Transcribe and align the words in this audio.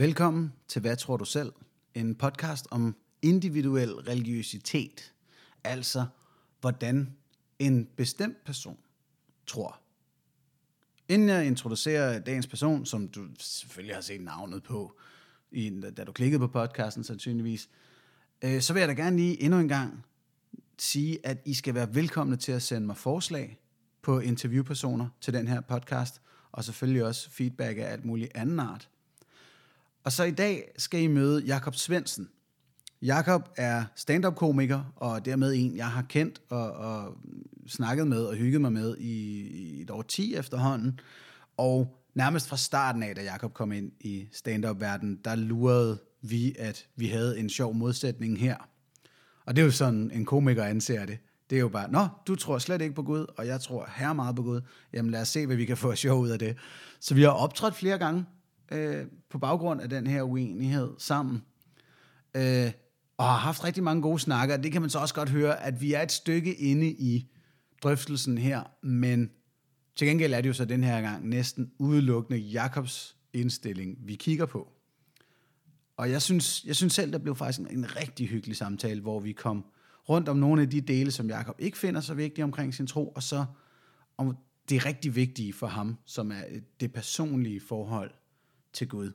Velkommen 0.00 0.52
til 0.68 0.80
Hvad 0.80 0.96
tror 0.96 1.16
du 1.16 1.24
selv? 1.24 1.52
En 1.94 2.14
podcast 2.14 2.66
om 2.70 2.96
individuel 3.22 3.94
religiøsitet. 3.94 5.14
Altså, 5.64 6.06
hvordan 6.60 7.16
en 7.58 7.88
bestemt 7.96 8.44
person 8.44 8.78
tror. 9.46 9.80
Inden 11.08 11.28
jeg 11.28 11.46
introducerer 11.46 12.18
dagens 12.18 12.46
person, 12.46 12.86
som 12.86 13.08
du 13.08 13.26
selvfølgelig 13.38 13.96
har 13.96 14.00
set 14.00 14.20
navnet 14.20 14.62
på, 14.62 14.98
i, 15.50 15.80
da 15.96 16.04
du 16.04 16.12
klikkede 16.12 16.40
på 16.40 16.46
podcasten 16.46 17.04
sandsynligvis, 17.04 17.68
øh, 18.42 18.60
så 18.60 18.72
vil 18.72 18.80
jeg 18.80 18.88
da 18.88 18.94
gerne 18.94 19.16
lige 19.16 19.42
endnu 19.42 19.58
en 19.58 19.68
gang 19.68 20.04
sige, 20.78 21.26
at 21.26 21.38
I 21.44 21.54
skal 21.54 21.74
være 21.74 21.94
velkomne 21.94 22.36
til 22.36 22.52
at 22.52 22.62
sende 22.62 22.86
mig 22.86 22.96
forslag 22.96 23.60
på 24.02 24.20
interviewpersoner 24.20 25.08
til 25.20 25.34
den 25.34 25.48
her 25.48 25.60
podcast, 25.60 26.20
og 26.52 26.64
selvfølgelig 26.64 27.04
også 27.04 27.30
feedback 27.30 27.78
af 27.78 27.92
alt 27.92 28.04
muligt 28.04 28.30
anden 28.34 28.60
art. 28.60 28.88
Og 30.08 30.12
så 30.12 30.24
i 30.24 30.30
dag 30.30 30.70
skal 30.78 31.00
I 31.00 31.06
møde 31.06 31.44
Jakob 31.44 31.74
Svensen. 31.74 32.28
Jakob 33.02 33.48
er 33.56 33.84
stand-up-komiker, 33.96 34.92
og 34.96 35.24
dermed 35.24 35.54
en, 35.54 35.76
jeg 35.76 35.86
har 35.86 36.02
kendt 36.02 36.40
og, 36.48 36.72
og 36.72 37.14
snakket 37.66 38.06
med 38.06 38.24
og 38.24 38.34
hygget 38.34 38.60
mig 38.60 38.72
med 38.72 38.96
i, 38.96 39.40
i 39.40 39.82
et 39.82 39.90
år 39.90 40.02
10 40.02 40.34
efterhånden. 40.34 41.00
Og 41.56 41.96
nærmest 42.14 42.48
fra 42.48 42.56
starten 42.56 43.02
af, 43.02 43.14
da 43.14 43.22
Jakob 43.22 43.54
kom 43.54 43.72
ind 43.72 43.92
i 44.00 44.28
stand-up-verdenen, 44.32 45.18
der 45.24 45.34
lurede 45.34 45.98
vi, 46.22 46.56
at 46.58 46.86
vi 46.96 47.06
havde 47.06 47.38
en 47.38 47.50
sjov 47.50 47.74
modsætning 47.74 48.40
her. 48.40 48.56
Og 49.46 49.56
det 49.56 49.62
er 49.62 49.66
jo 49.66 49.72
sådan, 49.72 50.10
en 50.10 50.24
komiker 50.24 50.64
anser 50.64 51.06
det. 51.06 51.18
Det 51.50 51.56
er 51.56 51.60
jo 51.60 51.68
bare, 51.68 51.90
nå, 51.90 52.08
du 52.26 52.34
tror 52.34 52.58
slet 52.58 52.82
ikke 52.82 52.94
på 52.94 53.02
Gud, 53.02 53.26
og 53.38 53.46
jeg 53.46 53.60
tror 53.60 53.90
her 53.96 54.12
meget 54.12 54.36
på 54.36 54.42
Gud. 54.42 54.60
Jamen 54.92 55.10
lad 55.10 55.20
os 55.20 55.28
se, 55.28 55.46
hvad 55.46 55.56
vi 55.56 55.64
kan 55.64 55.76
få 55.76 55.94
sjov 55.94 56.20
ud 56.20 56.28
af 56.28 56.38
det. 56.38 56.56
Så 57.00 57.14
vi 57.14 57.22
har 57.22 57.30
optrådt 57.30 57.76
flere 57.76 57.98
gange 57.98 58.24
øh, 58.72 59.06
på 59.30 59.38
baggrund 59.38 59.80
af 59.80 59.88
den 59.88 60.06
her 60.06 60.22
uenighed 60.22 60.90
sammen. 60.98 61.42
Øh, 62.34 62.72
og 63.16 63.24
har 63.24 63.36
haft 63.36 63.64
rigtig 63.64 63.82
mange 63.82 64.02
gode 64.02 64.18
snakker. 64.18 64.56
Det 64.56 64.72
kan 64.72 64.80
man 64.80 64.90
så 64.90 64.98
også 64.98 65.14
godt 65.14 65.28
høre, 65.28 65.62
at 65.62 65.80
vi 65.80 65.92
er 65.92 66.02
et 66.02 66.12
stykke 66.12 66.54
inde 66.54 66.86
i 66.86 67.30
drøftelsen 67.82 68.38
her, 68.38 68.62
men 68.82 69.30
til 69.96 70.06
gengæld 70.06 70.32
er 70.32 70.40
det 70.40 70.48
jo 70.48 70.54
så 70.54 70.64
den 70.64 70.84
her 70.84 71.00
gang 71.00 71.28
næsten 71.28 71.72
udelukkende 71.78 72.38
Jakobs 72.38 73.16
indstilling, 73.32 73.98
vi 74.00 74.14
kigger 74.14 74.46
på. 74.46 74.72
Og 75.96 76.10
jeg 76.10 76.22
synes, 76.22 76.64
jeg 76.64 76.76
synes 76.76 76.92
selv, 76.92 77.12
der 77.12 77.18
blev 77.18 77.36
faktisk 77.36 77.58
en, 77.58 77.78
en 77.78 77.96
rigtig 77.96 78.28
hyggelig 78.28 78.56
samtale, 78.56 79.00
hvor 79.00 79.20
vi 79.20 79.32
kom 79.32 79.64
rundt 80.08 80.28
om 80.28 80.36
nogle 80.36 80.62
af 80.62 80.70
de 80.70 80.80
dele, 80.80 81.10
som 81.10 81.28
Jakob 81.28 81.56
ikke 81.58 81.78
finder 81.78 82.00
så 82.00 82.14
vigtige 82.14 82.44
omkring 82.44 82.74
sin 82.74 82.86
tro, 82.86 83.08
og 83.08 83.22
så 83.22 83.44
om 84.16 84.36
det 84.68 84.86
rigtig 84.86 85.14
vigtige 85.14 85.52
for 85.52 85.66
ham, 85.66 85.98
som 86.06 86.32
er 86.32 86.42
øh, 86.50 86.62
det 86.80 86.92
personlige 86.92 87.60
forhold 87.60 88.10
til 88.72 88.88
Gud. 88.88 89.12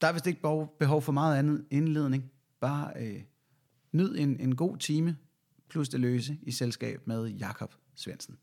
Der 0.00 0.06
er 0.06 0.12
vist 0.12 0.26
ikke 0.26 0.40
behov 0.78 1.02
for 1.02 1.12
meget 1.12 1.38
andet 1.38 1.66
indledning. 1.70 2.30
Bare 2.60 2.92
øh, 2.96 3.22
nyd 3.92 4.18
en, 4.18 4.40
en 4.40 4.56
god 4.56 4.76
time 4.76 5.16
plus 5.68 5.88
det 5.88 6.00
løse 6.00 6.38
i 6.42 6.52
selskab 6.52 7.06
med 7.06 7.26
Jakob 7.26 7.74
Svensen. 7.94 8.38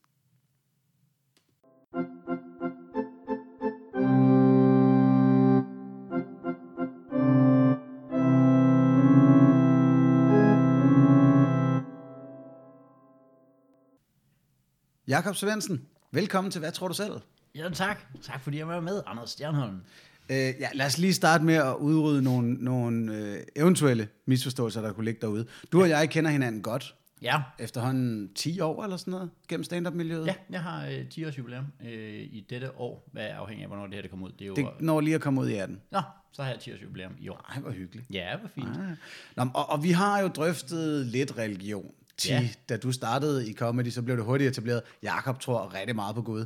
Jakob 15.07 15.35
Svensen, 15.35 15.87
velkommen 16.11 16.51
til 16.51 16.59
Hvad 16.59 16.71
tror 16.71 16.87
du 16.87 16.93
selv? 16.93 17.21
Ja, 17.55 17.69
tak. 17.69 17.99
Tak 18.21 18.43
fordi 18.43 18.57
jeg 18.57 18.67
var 18.67 18.79
med, 18.79 19.01
Anders 19.05 19.29
Stjernholm. 19.29 19.81
Øh, 20.29 20.37
ja, 20.37 20.69
lad 20.73 20.85
os 20.85 20.97
lige 20.97 21.13
starte 21.13 21.43
med 21.43 21.55
at 21.55 21.75
udrydde 21.75 22.21
nogle, 22.21 22.53
nogle 22.53 23.17
øh, 23.17 23.43
eventuelle 23.55 24.07
misforståelser, 24.25 24.81
der 24.81 24.93
kunne 24.93 25.05
ligge 25.05 25.21
derude. 25.21 25.45
Du 25.71 25.81
og 25.81 25.89
jeg 25.89 26.09
kender 26.09 26.31
hinanden 26.31 26.61
godt. 26.61 26.95
Ja. 27.21 27.41
Efterhånden 27.59 28.33
10 28.33 28.59
år 28.59 28.83
eller 28.83 28.97
sådan 28.97 29.11
noget 29.11 29.29
gennem 29.47 29.63
stand-up-miljøet. 29.63 30.27
Ja, 30.27 30.35
jeg 30.49 30.61
har 30.61 30.87
øh, 30.87 31.09
10 31.09 31.25
års 31.25 31.37
jubilæum 31.37 31.65
øh, 31.85 31.91
i 32.19 32.45
dette 32.49 32.79
år, 32.79 33.09
hvad 33.11 33.25
er 33.25 33.35
afhængig 33.35 33.63
af, 33.63 33.69
hvornår 33.69 33.85
det 33.85 33.93
her 33.93 34.01
det 34.01 34.09
kommer 34.09 34.27
ud. 34.27 34.31
Det, 34.31 34.41
er 34.41 34.45
jo, 34.45 34.55
det 34.55 34.67
når 34.79 35.01
lige 35.01 35.15
at 35.15 35.21
komme 35.21 35.41
ud 35.41 35.49
i 35.49 35.55
18. 35.55 35.81
Nå, 35.91 36.01
så 36.31 36.43
har 36.43 36.49
jeg 36.49 36.59
10 36.59 36.73
års 36.73 36.81
jubilæum 36.83 37.11
i 37.19 37.29
år. 37.29 37.45
Ej, 37.49 37.59
hvor 37.59 37.71
hyggeligt. 37.71 38.07
Ja, 38.11 38.37
hvor 38.37 38.49
fint. 38.49 38.67
Ej. 38.67 38.95
Nå, 39.35 39.51
og, 39.53 39.69
og 39.69 39.83
vi 39.83 39.91
har 39.91 40.19
jo 40.19 40.27
drøftet 40.27 41.05
lidt 41.05 41.37
religion. 41.37 41.91
10, 42.17 42.29
ja. 42.29 42.49
Da 42.69 42.77
du 42.77 42.91
startede 42.91 43.49
i 43.49 43.53
comedy, 43.53 43.89
så 43.89 44.01
blev 44.01 44.17
det 44.17 44.25
hurtigt 44.25 44.49
etableret. 44.49 44.81
Jakob 45.03 45.39
tror 45.39 45.73
rigtig 45.73 45.95
meget 45.95 46.15
på 46.15 46.21
Gud. 46.21 46.45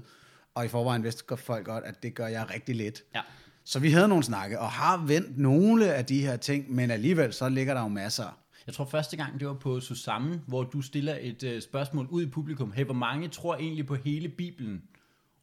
Og 0.59 0.65
i 0.65 0.67
forvejen 0.67 1.03
vidste 1.03 1.37
folk 1.37 1.65
godt, 1.65 1.83
at 1.83 2.03
det 2.03 2.15
gør 2.15 2.27
jeg 2.27 2.49
rigtig 2.53 2.75
lidt. 2.75 3.03
Ja. 3.15 3.21
Så 3.63 3.79
vi 3.79 3.91
havde 3.91 4.07
nogle 4.07 4.23
snakke, 4.23 4.59
og 4.59 4.69
har 4.69 4.97
vendt 4.97 5.37
nogle 5.37 5.93
af 5.93 6.05
de 6.05 6.21
her 6.21 6.37
ting, 6.37 6.71
men 6.71 6.91
alligevel 6.91 7.33
så 7.33 7.49
ligger 7.49 7.73
der 7.73 7.81
jo 7.81 7.87
masser. 7.87 8.39
Jeg 8.67 8.73
tror 8.75 8.85
første 8.85 9.17
gang, 9.17 9.39
det 9.39 9.47
var 9.47 9.53
på 9.53 9.79
Susanne, 9.79 10.41
hvor 10.47 10.63
du 10.63 10.81
stiller 10.81 11.17
et 11.21 11.43
uh, 11.43 11.61
spørgsmål 11.61 12.07
ud 12.09 12.23
i 12.23 12.29
publikum. 12.29 12.71
Hey, 12.71 12.83
hvor 12.83 12.93
mange 12.93 13.27
tror 13.27 13.55
egentlig 13.55 13.85
på 13.85 13.95
hele 13.95 14.29
Bibelen? 14.29 14.81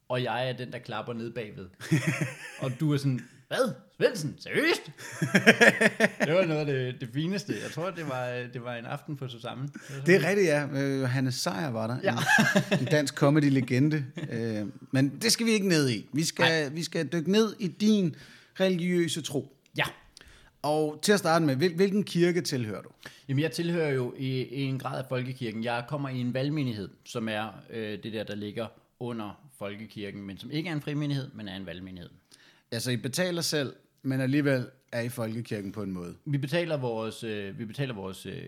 Og 0.09 0.23
jeg 0.23 0.49
er 0.49 0.53
den, 0.53 0.71
der 0.71 0.79
klapper 0.79 1.13
ned 1.13 1.31
bagved. 1.33 1.69
og 2.63 2.71
du 2.79 2.93
er 2.93 2.97
sådan, 2.97 3.21
hvad? 3.47 3.73
Svendsen? 3.97 4.35
Seriøst? 4.39 4.81
det 6.27 6.33
var 6.33 6.45
noget 6.45 6.59
af 6.59 6.65
det, 6.65 7.01
det 7.01 7.09
fineste. 7.13 7.53
Jeg 7.63 7.71
tror, 7.71 7.89
det 7.89 8.09
var, 8.09 8.47
det 8.53 8.63
var 8.63 8.75
en 8.75 8.85
aften 8.85 9.17
på 9.17 9.27
Susanne. 9.27 9.63
Det, 9.63 10.05
det 10.05 10.15
er 10.15 10.29
rigtigt, 10.29 10.47
ja. 10.47 10.67
Øh, 10.73 11.09
Hannes 11.09 11.35
Sejer 11.35 11.69
var 11.69 11.87
der. 11.87 11.97
Ja. 12.03 12.15
en, 12.71 12.79
en 12.79 12.85
dansk 12.85 13.15
comedy-legende. 13.15 14.05
Øh, 14.31 14.67
men 14.91 15.17
det 15.21 15.31
skal 15.31 15.45
vi 15.45 15.51
ikke 15.51 15.67
ned 15.67 15.89
i. 15.89 16.09
Vi 16.13 16.23
skal, 16.25 16.75
vi 16.75 16.83
skal 16.83 17.07
dykke 17.07 17.31
ned 17.31 17.55
i 17.59 17.67
din 17.67 18.15
religiøse 18.59 19.21
tro. 19.21 19.57
Ja. 19.77 19.85
Og 20.61 20.99
til 21.01 21.11
at 21.11 21.19
starte 21.19 21.45
med, 21.45 21.55
hvilken 21.55 22.03
kirke 22.03 22.41
tilhører 22.41 22.81
du? 22.81 22.89
Jamen, 23.29 23.43
jeg 23.43 23.51
tilhører 23.51 23.89
jo 23.89 24.13
i, 24.17 24.41
i 24.41 24.61
en 24.61 24.79
grad 24.79 24.99
af 24.99 25.05
folkekirken. 25.09 25.63
Jeg 25.63 25.85
kommer 25.87 26.09
i 26.09 26.19
en 26.19 26.33
valgmenighed, 26.33 26.89
som 27.05 27.29
er 27.29 27.47
øh, 27.69 28.03
det 28.03 28.13
der, 28.13 28.23
der 28.23 28.35
ligger 28.35 28.67
under 28.99 29.47
folkekirken, 29.59 30.21
men 30.21 30.37
som 30.37 30.51
ikke 30.51 30.69
er 30.69 30.73
en 30.73 30.81
frimenighed, 30.81 31.29
men 31.33 31.47
er 31.47 31.55
en 31.55 31.65
valgmenighed. 31.65 32.09
Altså, 32.71 32.91
I 32.91 32.97
betaler 32.97 33.41
selv, 33.41 33.73
men 34.01 34.21
alligevel 34.21 34.69
er 34.91 35.01
i 35.01 35.09
folkekirken 35.09 35.71
på 35.71 35.83
en 35.83 35.91
måde. 35.91 36.15
Vi 36.25 36.37
betaler 36.37 36.77
vores, 36.77 37.23
øh, 37.23 37.59
vi 37.59 37.65
betaler 37.65 37.93
vores 37.93 38.25
øh, 38.25 38.41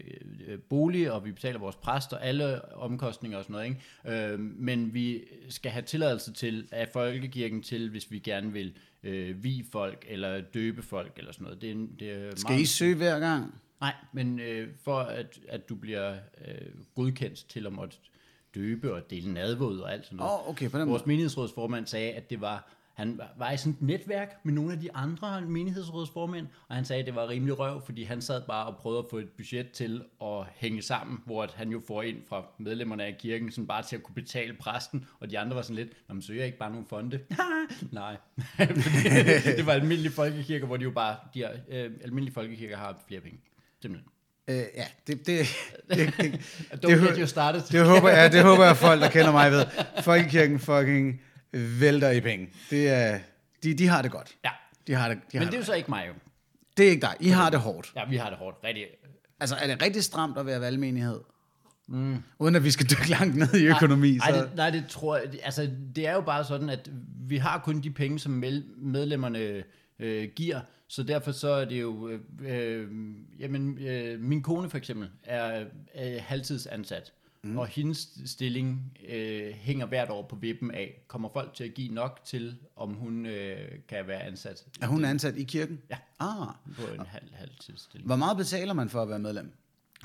øh 0.47 0.59
bolig, 0.59 1.12
og 1.12 1.25
vi 1.25 1.31
betaler 1.31 1.59
vores 1.59 1.75
præst 1.75 2.13
og 2.13 2.25
alle 2.25 2.74
omkostninger 2.74 3.38
og 3.38 3.44
sådan 3.44 3.53
noget. 3.53 3.66
Ikke? 4.06 4.34
Øh, 4.34 4.40
men 4.40 4.94
vi 4.94 5.24
skal 5.50 5.72
have 5.72 5.81
tilladelse 5.81 6.34
til 6.34 6.68
af 6.72 6.90
folkekirken 6.94 7.63
til, 7.63 7.90
hvis 7.90 8.12
vi 8.12 8.19
gerne 8.19 8.53
vil 8.53 8.74
øh, 9.03 9.44
vi 9.44 9.66
folk 9.72 10.06
eller 10.08 10.41
døbe 10.41 10.81
folk 10.81 11.13
eller 11.18 11.31
sådan 11.31 11.44
noget. 11.44 11.62
Det 11.62 11.72
er, 11.72 11.75
det 12.00 12.12
er 12.12 12.35
skal 12.35 12.52
meget... 12.52 12.62
I 12.62 12.66
søge 12.66 12.96
hver 12.96 13.19
gang? 13.19 13.53
Nej, 13.81 13.94
men 14.13 14.40
øh, 14.40 14.68
for 14.84 15.00
at, 15.00 15.40
at 15.50 15.69
du 15.69 15.75
bliver 15.75 16.18
øh, 16.47 16.68
godkendt 16.96 17.46
til 17.50 17.66
at 17.66 17.74
måtte 17.74 17.97
døbe 18.56 18.94
og 18.94 19.09
dele 19.09 19.34
nadvåd 19.34 19.79
og 19.79 19.94
alt 19.94 20.06
sådan 20.06 20.18
noget. 20.18 20.34
Oh, 20.34 20.50
okay, 20.50 20.69
på 20.69 20.79
den 20.79 20.90
Vores 20.90 21.06
menighedsrådsformand 21.06 21.88
sagde, 21.88 22.12
at 22.12 22.29
det 22.29 22.41
var 22.41 22.78
han 23.00 23.20
var 23.38 23.52
i 23.52 23.58
sådan 23.58 23.74
et 23.74 23.82
netværk 23.82 24.36
med 24.44 24.54
nogle 24.54 24.74
af 24.74 24.80
de 24.80 24.96
andre 24.96 25.42
menighedsrådsformænd, 25.42 26.48
og 26.68 26.76
han 26.76 26.86
sagde, 26.86 27.00
at 27.00 27.06
det 27.06 27.16
var 27.16 27.30
rimelig 27.30 27.60
røv, 27.60 27.82
fordi 27.86 28.04
han 28.04 28.22
sad 28.22 28.42
bare 28.48 28.66
og 28.66 28.78
prøvede 28.78 29.00
at 29.00 29.06
få 29.10 29.18
et 29.18 29.30
budget 29.38 29.72
til 29.72 30.04
at 30.22 30.46
hænge 30.56 30.82
sammen, 30.82 31.20
hvor 31.26 31.44
at 31.44 31.52
han 31.52 31.70
jo 31.70 31.82
får 31.88 32.02
ind 32.02 32.18
fra 32.30 32.46
medlemmerne 32.58 33.06
af 33.06 33.18
kirken, 33.20 33.52
sådan 33.52 33.68
bare 33.68 33.84
til 33.84 33.96
at 33.96 34.04
kunne 34.04 34.16
betale 34.16 34.54
præsten, 34.54 35.08
og 35.20 35.30
de 35.30 35.40
andre 35.40 35.56
var 35.56 35.62
sådan 35.62 35.76
lidt, 35.76 35.90
når 36.08 36.16
man 36.16 36.22
søger 36.22 36.46
ikke 36.46 36.58
bare 36.58 36.72
nogle 36.72 36.86
fonde. 36.90 37.20
Nej, 37.92 38.18
det 39.58 39.66
var 39.66 39.74
almindelige 39.74 40.12
folkekirker, 40.12 40.66
hvor 40.66 40.78
de 40.78 40.84
jo 40.84 40.92
bare, 40.92 41.16
de 41.34 41.44
er, 41.44 41.52
øh, 41.70 41.92
almindelige 42.04 42.34
folkekirker 42.34 42.78
har 42.78 43.02
flere 43.08 43.22
penge. 43.22 43.40
Simpelthen. 43.82 44.09
Øh, 44.50 44.56
ja, 44.76 44.85
det, 45.08 45.28
det, 45.28 45.28
det, 45.90 45.97
det, 45.97 45.97
det, 45.97 46.18
det, 46.18 46.82
det, 46.82 47.35
det, 47.35 47.72
det, 47.72 47.85
håber, 47.85 48.09
ja, 48.09 48.29
det 48.29 48.44
håber 48.44 48.66
jeg, 48.66 48.78
folk, 48.78 49.02
der 49.02 49.09
kender 49.09 49.32
mig 49.32 49.52
ved. 49.52 49.66
Folkekirken 50.03 50.59
fucking 50.59 51.22
vælter 51.53 52.09
i 52.09 52.22
penge. 52.22 52.49
Det 52.69 52.90
er, 52.90 53.19
de, 53.63 53.73
de 53.73 53.87
har 53.87 54.01
det 54.01 54.11
godt. 54.11 54.35
Ja. 54.46 54.49
De 54.87 54.93
har 54.93 55.09
det, 55.09 55.17
de 55.17 55.23
Men 55.34 55.43
har 55.43 55.49
det 55.49 55.57
er 55.57 55.59
jo 55.59 55.66
så 55.66 55.73
ikke 55.73 55.91
mig 55.91 56.05
jo. 56.07 56.13
Det 56.78 56.85
er 56.85 56.90
ikke 56.90 57.01
dig. 57.01 57.16
I 57.19 57.29
har 57.29 57.49
det 57.49 57.59
hårdt. 57.59 57.91
Ja, 57.96 58.05
vi 58.09 58.17
har 58.17 58.29
det 58.29 58.37
hårdt. 58.37 58.57
Rigtig. 58.63 58.85
Altså, 59.40 59.55
er 59.55 59.67
det 59.67 59.81
rigtig 59.81 60.03
stramt 60.03 60.37
at 60.37 60.46
være 60.46 60.61
valgmenighed? 60.61 61.19
Mm. 61.87 62.23
Uden 62.40 62.55
at 62.55 62.63
vi 62.63 62.72
skal 62.72 62.85
dykke 62.90 63.09
langt 63.09 63.35
ned 63.35 63.53
i 63.53 63.66
økonomi. 63.67 64.17
Nej, 64.17 64.31
så. 64.31 64.41
det, 64.41 64.55
nej, 64.55 64.69
det 64.69 64.85
tror 64.90 65.17
jeg. 65.17 65.25
Altså, 65.43 65.72
det 65.96 66.07
er 66.07 66.13
jo 66.13 66.22
bare 66.22 66.43
sådan, 66.43 66.69
at 66.69 66.90
vi 67.28 67.37
har 67.37 67.59
kun 67.59 67.81
de 67.81 67.91
penge, 67.91 68.19
som 68.19 68.43
medlemmerne 68.78 69.63
øh, 69.99 70.29
giver. 70.35 70.59
Så 70.87 71.03
derfor 71.03 71.31
så 71.31 71.49
er 71.49 71.66
det 71.66 71.81
jo... 71.81 72.09
Øh, 72.09 72.19
øh, 72.46 72.87
jamen, 73.40 73.78
øh, 73.87 74.19
min 74.19 74.43
kone 74.43 74.69
for 74.69 74.78
eksempel 74.78 75.09
er, 75.23 75.66
er 75.93 76.19
halvtidsansat. 76.19 77.13
Mm. 77.44 77.58
Og 77.58 77.68
hendes 77.68 78.09
stilling 78.26 78.97
øh, 79.09 79.52
hænger 79.53 79.86
hvert 79.86 80.09
år 80.09 80.28
på 80.28 80.36
vippen 80.36 80.72
af, 80.72 81.02
kommer 81.08 81.30
folk 81.30 81.53
til 81.53 81.64
at 81.64 81.74
give 81.74 81.94
nok 81.94 82.20
til, 82.26 82.58
om 82.76 82.94
hun 82.94 83.26
øh, 83.26 83.72
kan 83.88 84.08
være 84.08 84.24
ansat. 84.24 84.66
Er 84.82 84.88
hun 84.88 85.06
ansat 85.06 85.38
i 85.38 85.44
kirken? 85.44 85.82
Ja, 85.90 85.97
ah. 86.20 86.47
på 86.76 86.94
en 86.94 87.06
halv, 87.06 87.34
halv 87.34 87.52
stilling. 87.76 88.06
Hvor 88.08 88.16
meget 88.16 88.38
betaler 88.38 88.74
man 88.74 88.90
for 88.90 89.02
at 89.02 89.09
være 89.09 89.20
medlem? 89.20 89.52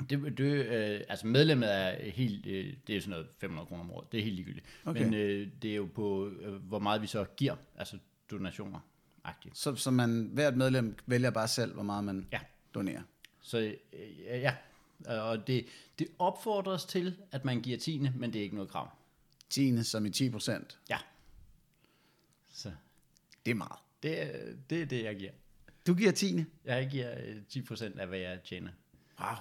Det, 0.09 0.37
det, 0.37 0.65
øh, 0.65 1.01
altså 1.09 1.27
medlemmet 1.27 1.73
er 1.75 2.09
helt, 2.11 2.45
øh, 2.45 2.73
det 2.87 2.95
er 2.95 2.99
sådan 3.01 3.09
noget 3.09 3.27
500 3.37 3.67
kroner 3.67 3.83
om 3.83 3.91
året, 3.91 4.11
det 4.11 4.19
er 4.19 4.23
helt 4.23 4.35
ligegyldigt. 4.35 4.65
Okay. 4.85 5.03
Men 5.03 5.13
øh, 5.13 5.47
det 5.61 5.71
er 5.71 5.75
jo 5.75 5.89
på, 5.95 6.27
øh, 6.41 6.53
hvor 6.53 6.79
meget 6.79 7.01
vi 7.01 7.07
så 7.07 7.25
giver, 7.37 7.55
altså 7.77 7.97
donationer. 8.31 8.79
agtigt. 9.23 9.57
Så, 9.57 9.75
så 9.75 9.91
man, 9.91 10.29
hvert 10.33 10.57
medlem 10.57 10.97
vælger 11.05 11.29
bare 11.29 11.47
selv, 11.47 11.73
hvor 11.73 11.83
meget 11.83 12.03
man 12.03 12.27
Ja. 12.33 12.39
donerer. 12.73 13.01
Så 13.41 13.57
øh, 13.59 13.73
ja, 14.27 14.55
og 15.05 15.47
det, 15.47 15.65
det 15.99 16.07
opfordres 16.19 16.85
til, 16.85 17.15
at 17.31 17.45
man 17.45 17.61
giver 17.61 17.77
tiende, 17.77 18.13
men 18.15 18.33
det 18.33 18.39
er 18.39 18.43
ikke 18.43 18.55
noget 18.55 18.71
krav. 18.71 18.89
10 19.49 19.83
som 19.83 20.05
i 20.05 20.09
10 20.09 20.29
procent. 20.29 20.79
Ja. 20.89 20.97
Så 22.53 22.71
Det 23.45 23.51
er 23.51 23.55
meget. 23.55 23.79
det, 24.03 24.21
er- 24.21 24.53
det 24.69 24.81
er 24.81 24.85
det, 24.85 25.03
jeg 25.03 25.15
giver. 25.15 25.31
Du 25.87 25.93
giver 25.93 26.11
10. 26.11 26.43
Jeg 26.65 26.89
giver 26.91 27.11
øh, 27.27 27.35
10% 27.53 27.99
af, 27.99 28.07
hvad 28.07 28.19
jeg 28.19 28.39
tjener. 28.43 28.71
Wow. 29.19 29.35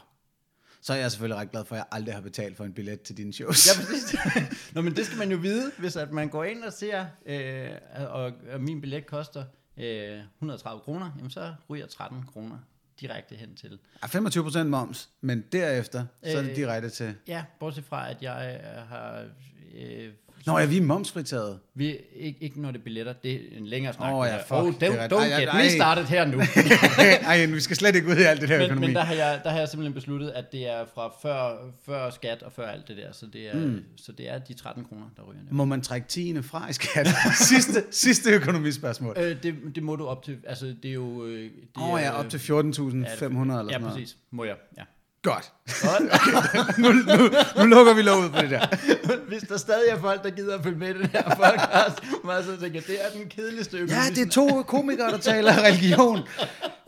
Så 0.81 0.93
er 0.93 0.97
jeg 0.97 1.11
selvfølgelig 1.11 1.37
ret 1.41 1.51
glad 1.51 1.65
for, 1.65 1.75
at 1.75 1.79
jeg 1.79 1.87
aldrig 1.93 2.15
har 2.15 2.21
betalt 2.21 2.57
for 2.57 2.65
en 2.65 2.73
billet 2.73 3.01
til 3.03 3.17
dine 3.17 3.33
shows. 3.33 3.67
Ja, 3.67 3.73
præcis. 3.87 4.17
Nå, 4.75 4.81
men 4.81 4.97
det 4.97 5.07
skal 5.07 5.19
man 5.19 5.31
jo 5.31 5.37
vide, 5.37 5.73
hvis 5.79 5.97
at 5.97 6.11
man 6.13 6.29
går 6.29 6.45
ind 6.45 6.65
og 6.65 6.73
ser, 6.73 7.07
øh, 7.27 7.71
og, 8.11 8.33
og 8.53 8.61
min 8.61 8.81
billet 8.81 9.07
koster 9.07 9.45
øh, 9.77 10.21
130 10.37 10.81
kroner, 10.81 11.11
jamen 11.17 11.31
så 11.31 11.55
ryger 11.71 11.87
13 11.87 12.23
kroner 12.33 12.59
direkte 13.01 13.35
hen 13.35 13.57
til. 13.57 13.79
Ja, 14.03 14.07
25 14.07 14.45
procent 14.45 14.71
moms, 14.71 15.09
men 15.21 15.45
derefter, 15.53 16.07
så 16.25 16.39
er 16.39 16.43
det 16.43 16.51
Øh, 16.51 16.57
direkte 16.57 16.91
til... 16.91 17.15
Ja, 17.29 17.45
bortset 17.61 17.85
fra, 17.85 18.11
at 18.11 18.23
jeg 18.23 18.61
øh, 18.65 18.89
har... 18.89 19.27
Øh, 19.75 20.13
Nå 20.47 20.59
ja, 20.59 20.65
vi 20.67 20.77
er 20.77 20.83
momsfritaget. 20.83 21.59
vi, 21.75 21.97
ikke, 22.17 22.39
ikke 22.43 22.61
når 22.61 22.71
det 22.71 22.79
er 22.79 22.83
billetter, 22.85 23.13
det 23.13 23.33
er 23.35 23.39
en 23.59 23.67
længere 23.67 23.93
snak. 23.93 24.15
Åh, 24.15 24.27
det 24.27 24.33
ja, 24.33 24.37
fuck, 24.37 24.53
oh, 24.53 24.73
det 24.81 24.83
er 24.83 25.09
don't, 25.09 25.13
don't 25.13 25.17
Ej, 25.17 25.41
get 25.41 25.49
ej, 25.49 25.63
me 25.65 25.71
started 25.71 26.05
her 26.05 26.25
nu. 26.27 26.41
Ej, 27.29 27.47
vi 27.47 27.61
skal 27.61 27.77
slet 27.77 27.95
ikke 27.97 28.09
ud 28.09 28.17
i 28.17 28.23
alt 28.23 28.41
det 28.41 28.49
der 28.49 28.59
men, 28.59 28.65
økonomi. 28.65 28.87
men 28.87 28.97
der, 28.97 29.03
har 29.03 29.15
jeg, 29.15 29.41
der 29.45 29.51
har 29.51 29.59
jeg 29.59 29.69
simpelthen 29.69 29.95
besluttet, 29.95 30.31
at 30.31 30.53
det 30.53 30.69
er 30.71 30.85
fra 30.95 31.13
før, 31.23 31.57
før 31.87 32.11
skat 32.11 32.43
og 32.43 32.53
før 32.53 32.67
alt 32.67 32.89
det 32.89 32.97
der, 32.97 33.13
så 33.13 33.27
det 33.33 33.55
er, 33.55 33.67
mm. 33.67 33.83
så 33.97 34.13
det 34.13 34.31
er 34.31 34.39
de 34.39 34.55
13 34.55 34.85
kroner, 34.85 35.05
der 35.17 35.23
ryger 35.23 35.41
ned. 35.43 35.53
Må 35.53 35.65
man 35.65 35.81
trække 35.83 36.09
10 36.09 36.43
fra 36.43 36.71
i 36.71 36.73
skat? 36.73 37.09
sidste, 37.51 37.85
sidste 37.91 38.31
økonomispørgsmål. 38.31 39.15
Øh, 39.19 39.37
det, 39.43 39.55
det 39.75 39.83
må 39.83 39.97
du 39.97 40.07
op 40.07 40.23
til, 40.25 40.39
altså 40.47 40.75
det 40.83 40.89
er 40.89 40.95
jo... 40.95 41.25
øh, 41.27 41.51
Åh 41.77 41.93
oh, 41.93 42.01
ja, 42.01 42.11
op 42.19 42.29
til 42.31 42.39
14.500 42.39 42.51
eller 42.53 42.65
Ja, 43.05 43.17
sådan 43.17 43.71
Ja, 43.71 43.79
noget. 43.79 43.93
præcis. 43.95 44.17
Må 44.31 44.45
jeg, 44.45 44.57
ja. 44.79 44.83
Godt. 45.25 45.53
Godt. 45.83 46.79
Nu, 46.79 46.89
nu, 46.93 47.31
nu 47.59 47.67
lukker 47.67 47.95
vi 47.95 48.03
låget 48.03 48.33
på 48.33 48.41
det 48.41 48.51
der. 48.51 48.67
Hvis 49.29 49.43
der 49.43 49.57
stadig 49.57 49.89
er 49.91 50.01
folk, 50.01 50.23
der 50.25 50.31
gider 50.31 50.59
at 50.59 50.65
følge 50.65 50.79
med 50.79 50.89
i 50.95 50.99
den 50.99 51.07
her 51.07 51.23
podcast, 51.23 52.25
må 52.25 52.33
jeg 52.33 52.45
så 52.45 52.57
tænke, 52.61 52.81
det 52.81 52.97
er 53.05 53.19
den 53.19 53.29
kedeligste 53.29 53.77
økonomi. 53.79 54.01
Ja, 54.05 54.11
det 54.15 54.27
er 54.27 54.31
to 54.31 54.63
komikere, 54.63 55.11
der 55.11 55.19
taler 55.19 55.53
religion. 55.65 56.21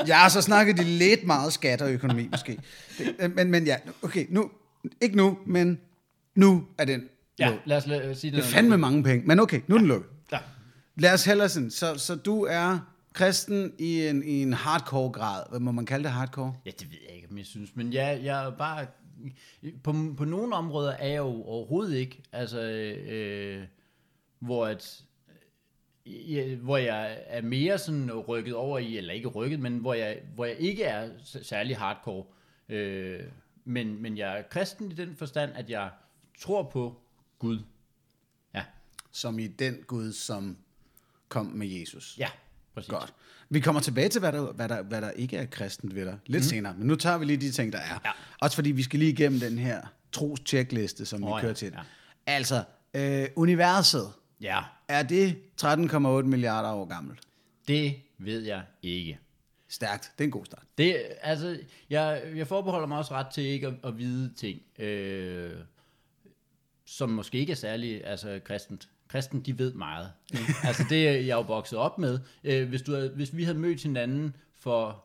Ja, 0.06 0.28
så 0.28 0.42
snakker 0.42 0.74
de 0.74 0.84
lidt 0.84 1.24
meget 1.26 1.52
skat 1.52 1.82
og 1.82 1.92
økonomi 1.92 2.28
måske. 2.30 2.58
Det, 2.98 3.34
men, 3.36 3.50
men 3.50 3.64
ja, 3.66 3.76
okay, 4.02 4.26
nu, 4.28 4.50
ikke 5.00 5.16
nu, 5.16 5.38
men 5.46 5.78
nu 6.34 6.64
er 6.78 6.84
den 6.84 7.02
Ja, 7.38 7.46
lukket. 7.48 7.62
lad 7.66 8.10
os 8.10 8.18
sige 8.18 8.30
det. 8.30 8.36
Det 8.42 8.44
er 8.46 8.52
fandme 8.54 8.78
mange 8.78 9.02
penge, 9.02 9.26
men 9.26 9.40
okay, 9.40 9.60
nu 9.66 9.74
er 9.74 9.78
den 9.78 9.88
lukket. 9.88 10.08
Ja. 10.32 10.38
Lad 10.98 11.12
os 11.12 11.24
hellere 11.24 11.48
sådan, 11.48 11.70
så, 11.70 11.94
så 11.98 12.14
du 12.14 12.42
er 12.44 12.78
kristen 13.16 13.72
i 13.78 14.06
en, 14.06 14.22
i 14.22 14.42
en 14.42 14.52
hardcore 14.52 15.12
grad. 15.12 15.42
Hvad 15.50 15.60
må 15.60 15.72
man 15.72 15.86
kalde 15.86 16.04
det 16.04 16.12
hardcore? 16.12 16.56
ja, 16.66 16.70
det 16.70 16.90
ved 16.90 16.98
jeg 17.08 17.16
ikke, 17.16 17.28
om 17.30 17.38
jeg 17.38 17.46
synes. 17.46 17.76
Men 17.76 17.92
jeg, 17.92 18.20
jeg 18.24 18.46
er 18.46 18.50
bare... 18.50 18.86
På, 19.82 19.94
på 20.16 20.24
nogle 20.24 20.54
områder 20.54 20.92
er 20.92 21.08
jeg 21.08 21.18
jo 21.18 21.42
overhovedet 21.42 21.96
ikke, 21.96 22.22
altså, 22.32 22.60
øh, 22.60 23.64
hvor 24.38 24.66
at, 24.66 25.04
ja, 26.06 26.54
hvor 26.54 26.76
jeg 26.76 27.18
er 27.26 27.42
mere 27.42 27.78
sådan 27.78 28.12
rykket 28.12 28.54
over 28.54 28.78
i, 28.78 28.96
eller 28.96 29.14
ikke 29.14 29.28
rykket, 29.28 29.60
men 29.60 29.78
hvor 29.78 29.94
jeg, 29.94 30.18
hvor 30.34 30.44
jeg 30.44 30.56
ikke 30.56 30.84
er 30.84 31.10
særlig 31.42 31.76
hardcore. 31.76 32.24
Øh, 32.68 33.20
men, 33.64 34.02
men 34.02 34.18
jeg 34.18 34.38
er 34.38 34.42
kristen 34.42 34.90
i 34.90 34.94
den 34.94 35.16
forstand, 35.16 35.52
at 35.54 35.70
jeg 35.70 35.90
tror 36.38 36.62
på 36.62 37.00
Gud. 37.38 37.58
Ja, 38.54 38.64
Som 39.12 39.38
i 39.38 39.46
den 39.46 39.74
Gud, 39.86 40.12
som 40.12 40.56
kom 41.28 41.46
med 41.46 41.66
Jesus. 41.66 42.16
ja, 42.18 42.28
præcis. 42.76 42.90
Godt. 42.90 43.14
Vi 43.50 43.60
kommer 43.60 43.80
tilbage 43.80 44.08
til, 44.08 44.18
hvad 44.18 44.32
der, 44.32 44.52
hvad 44.52 44.68
der, 44.68 44.82
hvad 44.82 45.00
der 45.00 45.10
ikke 45.10 45.36
er 45.36 45.46
kristent 45.46 45.94
ved 45.94 46.04
dig, 46.04 46.18
lidt 46.26 46.40
mm. 46.40 46.48
senere. 46.48 46.74
Men 46.78 46.86
nu 46.86 46.94
tager 46.96 47.18
vi 47.18 47.24
lige 47.24 47.36
de 47.36 47.50
ting, 47.50 47.72
der 47.72 47.78
er. 47.78 48.00
Ja. 48.04 48.10
Også 48.40 48.54
fordi 48.54 48.70
vi 48.70 48.82
skal 48.82 48.98
lige 48.98 49.12
igennem 49.12 49.40
den 49.40 49.58
her 49.58 49.82
tros-checkliste, 50.12 51.04
som 51.04 51.24
oh, 51.24 51.28
vi 51.28 51.40
kører 51.40 51.50
ja, 51.50 51.54
til. 51.54 51.72
ja. 51.72 51.80
Altså, 52.26 52.64
øh, 52.94 53.28
universet, 53.36 54.12
Ja, 54.40 54.62
er 54.88 55.02
det 55.02 55.36
13,8 55.62 56.08
milliarder 56.22 56.70
år 56.70 56.84
gammelt? 56.84 57.20
det 57.68 57.94
ved 58.18 58.42
jeg 58.42 58.62
ikke. 58.82 59.18
Stærkt. 59.68 60.12
Det 60.18 60.24
er 60.24 60.28
en 60.28 60.30
god 60.30 60.44
start. 60.44 60.62
Det, 60.78 61.02
altså, 61.20 61.58
jeg, 61.90 62.22
jeg 62.34 62.46
forbeholder 62.46 62.86
mig 62.88 62.98
også 62.98 63.14
ret 63.14 63.26
til 63.26 63.44
ikke 63.44 63.66
at, 63.66 63.74
at 63.84 63.98
vide 63.98 64.34
ting, 64.34 64.60
øh, 64.78 65.52
som 66.86 67.10
måske 67.10 67.38
ikke 67.38 67.50
er 67.50 67.56
særlig 67.56 68.06
altså, 68.06 68.40
kristent. 68.44 68.88
Kristen, 69.08 69.40
de 69.40 69.58
ved 69.58 69.72
meget. 69.72 70.12
altså, 70.64 70.84
det 70.88 71.08
er 71.08 71.12
jeg 71.12 71.34
jo 71.36 71.40
vokset 71.40 71.78
op 71.78 71.98
med. 71.98 72.18
Øh, 72.44 72.68
hvis, 72.68 72.82
du 72.82 72.94
havde, 72.94 73.08
hvis 73.08 73.36
vi 73.36 73.44
havde 73.44 73.58
mødt 73.58 73.82
hinanden 73.82 74.36
for, 74.58 75.04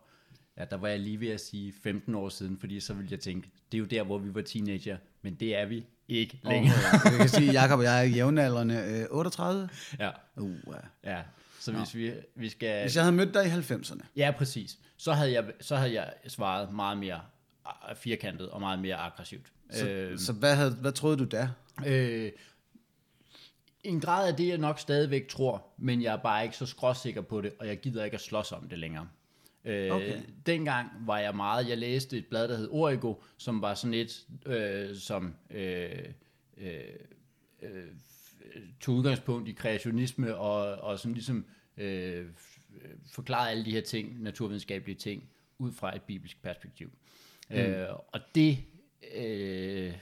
ja, 0.58 0.66
der 0.66 0.78
var 0.78 0.88
jeg 0.88 1.00
lige 1.00 1.20
ved 1.20 1.30
at 1.30 1.42
sige 1.42 1.74
15 1.84 2.16
år 2.16 2.30
siden, 2.30 2.58
fordi 2.60 2.80
så 2.80 2.94
ville 2.94 3.08
jeg 3.12 3.20
tænke, 3.20 3.50
det 3.72 3.78
er 3.78 3.80
jo 3.80 3.86
der, 3.86 4.04
hvor 4.04 4.18
vi 4.18 4.36
var 4.36 4.42
teenager, 4.42 4.98
men 5.22 5.36
det 5.36 5.56
er 5.56 5.66
vi 5.66 5.86
ikke 6.08 6.40
længere. 6.44 6.74
Og, 7.06 7.12
jeg 7.12 7.20
kan 7.20 7.30
sige, 7.30 7.52
Jacob 7.62 7.80
og 7.80 7.84
jeg 7.86 8.00
er 8.00 8.04
jævnaldrende 8.04 8.76
øh, 9.12 9.18
38. 9.18 9.70
Ja, 10.00 10.10
Uh, 10.38 10.52
ja. 11.04 11.12
ja. 11.12 11.22
Så 11.60 11.72
hvis 11.72 11.96
vi, 11.96 12.14
vi 12.36 12.50
skal... 12.50 12.82
Hvis 12.82 12.96
jeg 12.96 13.04
havde 13.04 13.16
mødt 13.16 13.34
dig 13.34 13.46
i 13.46 13.50
90'erne, 13.50 14.02
Ja, 14.16 14.32
præcis. 14.38 14.78
Så 14.98 15.14
havde 15.14 15.32
jeg, 15.32 15.46
så 15.62 15.76
havde 15.76 15.94
jeg 15.94 16.14
svaret 16.28 16.74
meget 16.74 16.98
mere 16.98 17.20
ah, 17.66 17.96
firkantet 17.96 18.50
og 18.50 18.60
meget 18.60 18.80
mere 18.80 18.96
aggressivt. 18.96 19.46
så, 19.72 19.88
Øh, 19.88 20.20
så 20.20 20.34
hvad, 20.34 20.56
havde, 20.56 20.72
hvad 20.72 20.92
troede 20.92 21.18
du 21.18 21.26
da? 21.26 21.50
øh, 21.86 22.32
en 23.84 24.00
grad 24.00 24.28
af 24.28 24.36
det, 24.36 24.48
jeg 24.48 24.58
nok 24.58 24.80
stadigvæk 24.80 25.28
tror, 25.28 25.68
men 25.78 26.02
jeg 26.02 26.14
er 26.14 26.18
bare 26.18 26.44
ikke 26.44 26.58
så 26.58 26.66
skråsikker 26.66 27.22
på 27.22 27.42
det, 27.42 27.54
og 27.60 27.68
jeg 27.68 27.80
gider 27.80 28.04
ikke 28.04 28.16
at 28.16 28.22
slås 28.22 28.52
om 28.52 28.70
det 28.70 28.80
længere. 28.80 29.08
Øh, 29.66 29.92
Okay. 29.92 30.22
Dengang 30.46 30.90
var 31.06 31.20
jeg 31.20 31.36
meget, 31.36 31.70
jeg 31.70 31.78
læste 31.78 32.18
et 32.18 32.26
blad, 32.26 32.48
der 32.48 32.58
hed 32.58 32.70
Origo, 32.72 33.14
som 33.38 33.62
var 33.62 33.74
sådan 33.74 33.94
et, 33.94 34.26
øh, 34.46 34.96
som 34.96 35.36
øh, 35.50 35.90
øh, 36.58 36.80
øh, 37.62 37.88
tog 38.80 38.96
udgangspunkt 38.96 39.50
i 39.50 39.52
kreationisme, 39.52 40.36
og, 40.36 40.76
og 40.76 41.00
sådan 41.00 41.14
ligesom 41.14 41.46
øh, 41.78 42.26
forklarede 43.12 43.52
alle 43.52 43.66
de 43.66 43.72
her 43.72 43.82
ting, 43.82 44.24
naturvidenskabelige 44.24 44.98
ting, 44.98 45.30
ud 45.58 45.72
fra 45.72 45.96
et 45.96 46.02
bibelsk 46.02 46.42
perspektiv. 46.42 46.92
Mm. 47.50 47.56
Øh, 47.56 47.88
og 48.08 48.20
det 48.36 48.58
øh, 49.16 49.94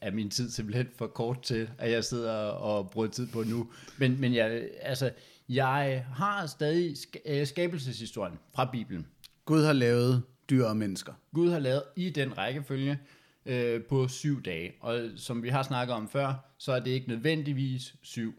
er 0.00 0.10
min 0.10 0.30
tid 0.30 0.50
simpelthen 0.50 0.88
for 0.96 1.06
kort 1.06 1.42
til, 1.42 1.70
at 1.78 1.90
jeg 1.90 2.04
sidder 2.04 2.34
og 2.42 2.90
bruger 2.90 3.08
tid 3.08 3.26
på 3.26 3.42
nu. 3.42 3.68
Men, 3.98 4.20
men 4.20 4.34
jeg, 4.34 4.68
altså, 4.80 5.10
jeg 5.48 6.04
har 6.14 6.46
stadig 6.46 6.96
øh, 7.26 7.46
skabelseshistorien 7.46 8.38
fra 8.54 8.68
Bibelen. 8.72 9.06
Gud 9.44 9.64
har 9.64 9.72
lavet 9.72 10.22
dyr 10.50 10.64
og 10.64 10.76
mennesker. 10.76 11.12
Gud 11.34 11.50
har 11.50 11.58
lavet 11.58 11.82
i 11.96 12.10
den 12.10 12.38
rækkefølge 12.38 12.98
øh, 13.46 13.82
på 13.82 14.08
syv 14.08 14.42
dage. 14.42 14.72
Og 14.80 15.00
som 15.16 15.42
vi 15.42 15.48
har 15.48 15.62
snakket 15.62 15.94
om 15.94 16.08
før, 16.08 16.34
så 16.58 16.72
er 16.72 16.80
det 16.80 16.90
ikke 16.90 17.08
nødvendigvis 17.08 17.94
syv 18.02 18.34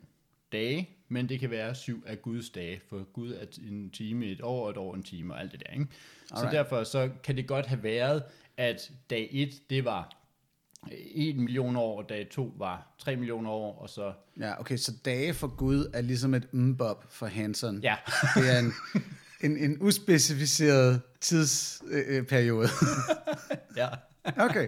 dage, 0.52 0.90
men 1.08 1.30
det 1.30 1.40
kan 1.40 1.52
være 1.52 1.76
syv 1.76 2.04
af 2.08 2.22
Guds 2.22 2.50
dage, 2.50 2.82
for 2.90 3.04
Gud 3.14 3.32
er 3.32 3.46
en 3.70 3.90
time 3.90 4.26
et 4.26 4.42
år, 4.42 4.70
et 4.70 4.78
år 4.78 4.96
en 4.96 5.04
time 5.04 5.34
og 5.34 5.40
alt 5.40 5.52
det 5.52 5.64
der. 5.68 5.74
Ikke? 5.74 5.88
Så 6.28 6.50
derfor 6.52 6.84
så 6.84 7.10
kan 7.24 7.38
det 7.38 7.48
godt 7.48 7.66
have 7.66 7.84
været, 7.84 8.24
at 8.58 8.92
dag 9.10 9.30
1, 9.32 9.70
det 9.70 9.86
var 9.86 10.17
1 10.92 11.36
million 11.36 11.76
år, 11.76 11.98
og 11.98 12.10
dag 12.10 12.28
2 12.32 12.54
var 12.58 12.96
3 13.00 13.16
millioner 13.16 13.50
år, 13.50 13.80
og 13.82 13.90
så... 13.90 14.14
Ja, 14.40 14.60
okay, 14.60 14.78
så 14.78 14.94
dage 15.06 15.34
for 15.34 15.48
Gud 15.48 15.92
er 15.94 16.02
ligesom 16.02 16.34
et 16.34 16.54
mbop 16.54 17.06
for 17.10 17.26
Hanson. 17.26 17.80
Ja, 17.84 17.96
Det 18.36 18.56
er 18.56 18.60
en, 18.60 18.74
en, 19.52 19.58
en 19.58 19.78
uspecificeret 19.82 21.02
tidsperiode. 21.22 22.68
Øh, 23.52 23.58
ja. 23.78 23.88
okay. 24.38 24.68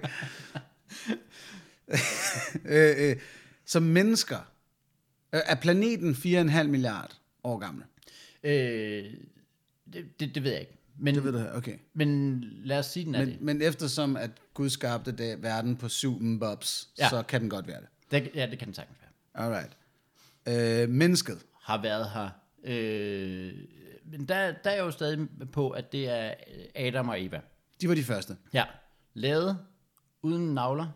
øh, 2.65 3.09
øh, 3.09 3.15
som 3.65 3.83
mennesker, 3.83 4.37
øh, 5.33 5.41
er 5.45 5.55
planeten 5.55 6.11
4,5 6.13 6.63
milliard 6.63 7.11
år 7.43 7.57
gammel? 7.57 7.83
Øh, 8.43 9.13
det, 9.93 10.19
det, 10.19 10.35
det 10.35 10.43
ved 10.43 10.51
jeg 10.51 10.59
ikke. 10.59 10.78
Men, 11.01 11.15
Det 11.15 11.23
ved 11.23 11.31
du, 11.31 11.57
okay. 11.57 11.77
men 11.93 12.39
lad 12.63 12.79
os 12.79 12.85
sige, 12.85 13.05
den 13.05 13.15
er 13.15 13.19
Men, 13.19 13.27
det. 13.29 13.41
men 13.41 13.61
eftersom 13.61 14.15
at 14.17 14.31
Gud 14.53 14.69
skabte 14.69 15.11
det, 15.11 15.43
verden 15.43 15.75
på 15.77 15.89
syv 15.89 16.19
mbobs, 16.21 16.89
ja. 16.97 17.09
Så 17.09 17.23
kan 17.23 17.41
den 17.41 17.49
godt 17.49 17.67
være 17.67 17.81
det. 17.81 17.87
det. 18.11 18.31
Ja, 18.35 18.45
det 18.51 18.59
kan 18.59 18.65
den 18.65 18.73
sagtens 18.73 18.97
være. 19.01 19.45
Alright. 19.45 19.77
Øh, 20.83 20.89
mennesket. 20.89 21.45
har 21.61 21.81
været 21.81 22.09
her. 22.09 22.29
Øh, 22.63 23.53
men 24.05 24.25
der, 24.27 24.51
der 24.63 24.69
er 24.69 24.75
jeg 24.75 24.81
jo 24.83 24.91
stadig 24.91 25.27
på, 25.51 25.69
at 25.69 25.91
det 25.91 26.09
er 26.09 26.33
Adam 26.75 27.09
og 27.09 27.23
Eva. 27.25 27.41
De 27.81 27.89
var 27.89 27.95
de 27.95 28.03
første. 28.03 28.37
Ja, 28.53 28.65
lavet 29.13 29.57
uden 30.21 30.53
navler, 30.53 30.87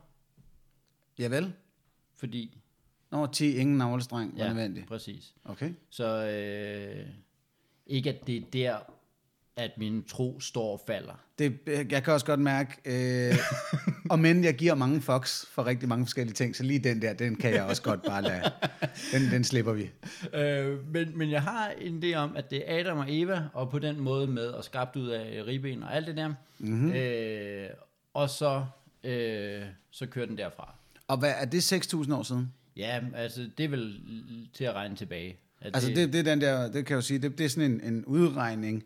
Javel. 1.20 1.54
fordi... 2.18 2.58
Nå, 3.12 3.26
10 3.28 3.56
ingen 3.56 3.78
navlestreng 3.78 4.38
var 4.38 4.44
Ja, 4.44 4.54
nødvendigt. 4.54 4.88
præcis. 4.88 5.34
Okay. 5.46 5.74
Så 5.90 6.26
øh, 6.26 7.06
ikke, 7.88 8.10
at 8.10 8.28
det 8.28 8.38
er 8.38 8.42
der, 8.54 8.78
at 9.58 9.72
min 9.78 10.04
tro 10.04 10.40
står 10.40 10.72
og 10.74 10.82
falder. 10.88 11.24
Det, 11.40 11.60
jeg 11.92 12.04
kan 12.04 12.14
også 12.14 12.26
godt 12.26 12.40
mærke, 12.40 12.72
øh, 12.86 13.38
og 14.10 14.20
men 14.20 14.44
jeg 14.44 14.56
giver 14.56 14.76
mange 14.76 15.02
fucks 15.02 15.46
for 15.52 15.66
rigtig 15.66 15.90
mange 15.90 16.06
forskellige 16.06 16.34
ting, 16.34 16.56
så 16.56 16.64
lige 16.64 16.80
den 16.80 17.02
der, 17.02 17.14
den 17.14 17.36
kan 17.36 17.54
jeg 17.54 17.64
også 17.64 17.82
godt 17.82 18.02
bare 18.02 18.22
lade. 18.22 18.42
Den, 19.14 19.32
den 19.32 19.44
slipper 19.44 19.74
vi. 19.74 19.90
Øh, 20.34 20.94
men, 20.94 21.18
men 21.18 21.32
jeg 21.32 21.42
har 21.42 21.72
en 21.82 22.04
idé 22.04 22.16
om, 22.16 22.36
at 22.36 22.52
det 22.52 22.64
er 22.72 22.80
Adam 22.80 22.98
og 22.98 23.06
Eva, 23.10 23.44
og 23.54 23.70
på 23.70 23.80
den 23.80 24.00
måde 24.00 24.28
med 24.28 24.54
at 24.54 24.66
skabt 24.66 24.96
ud 24.96 25.08
af 25.08 25.44
ribben 25.48 25.84
og 25.84 25.96
alt 25.96 26.08
det 26.08 26.18
der. 26.18 26.28
Mhm. 26.28 26.38
Mm-hmm. 26.60 26.94
Øh, 26.94 27.70
og 28.14 28.30
så, 28.30 28.66
øh, 29.04 29.62
så 29.92 30.06
kører 30.06 30.26
den 30.26 30.38
derfra. 30.38 30.76
Og 31.08 31.18
hvad, 31.18 31.34
er 31.38 31.46
det 31.46 31.74
6.000 31.74 32.16
år 32.16 32.24
siden? 32.24 32.54
Ja, 32.78 33.00
altså 33.16 33.50
det 33.58 33.64
er 33.64 33.70
vel 33.70 34.02
til 34.54 34.64
at 34.64 34.74
regne 34.74 34.96
tilbage. 34.96 35.38
At 35.62 35.76
Altså 35.76 35.90
det, 35.90 36.14
det 36.14 36.20
er 36.20 36.24
den 36.24 36.42
der, 36.42 36.64
det 36.72 36.86
kan 36.86 36.90
jeg 36.90 36.96
jo 36.96 37.02
sige, 37.02 37.20
det, 37.20 37.38
det 37.38 37.46
er 37.46 37.50
sådan 37.50 37.72
en, 37.72 37.94
en 37.94 38.06
udregning 38.06 38.84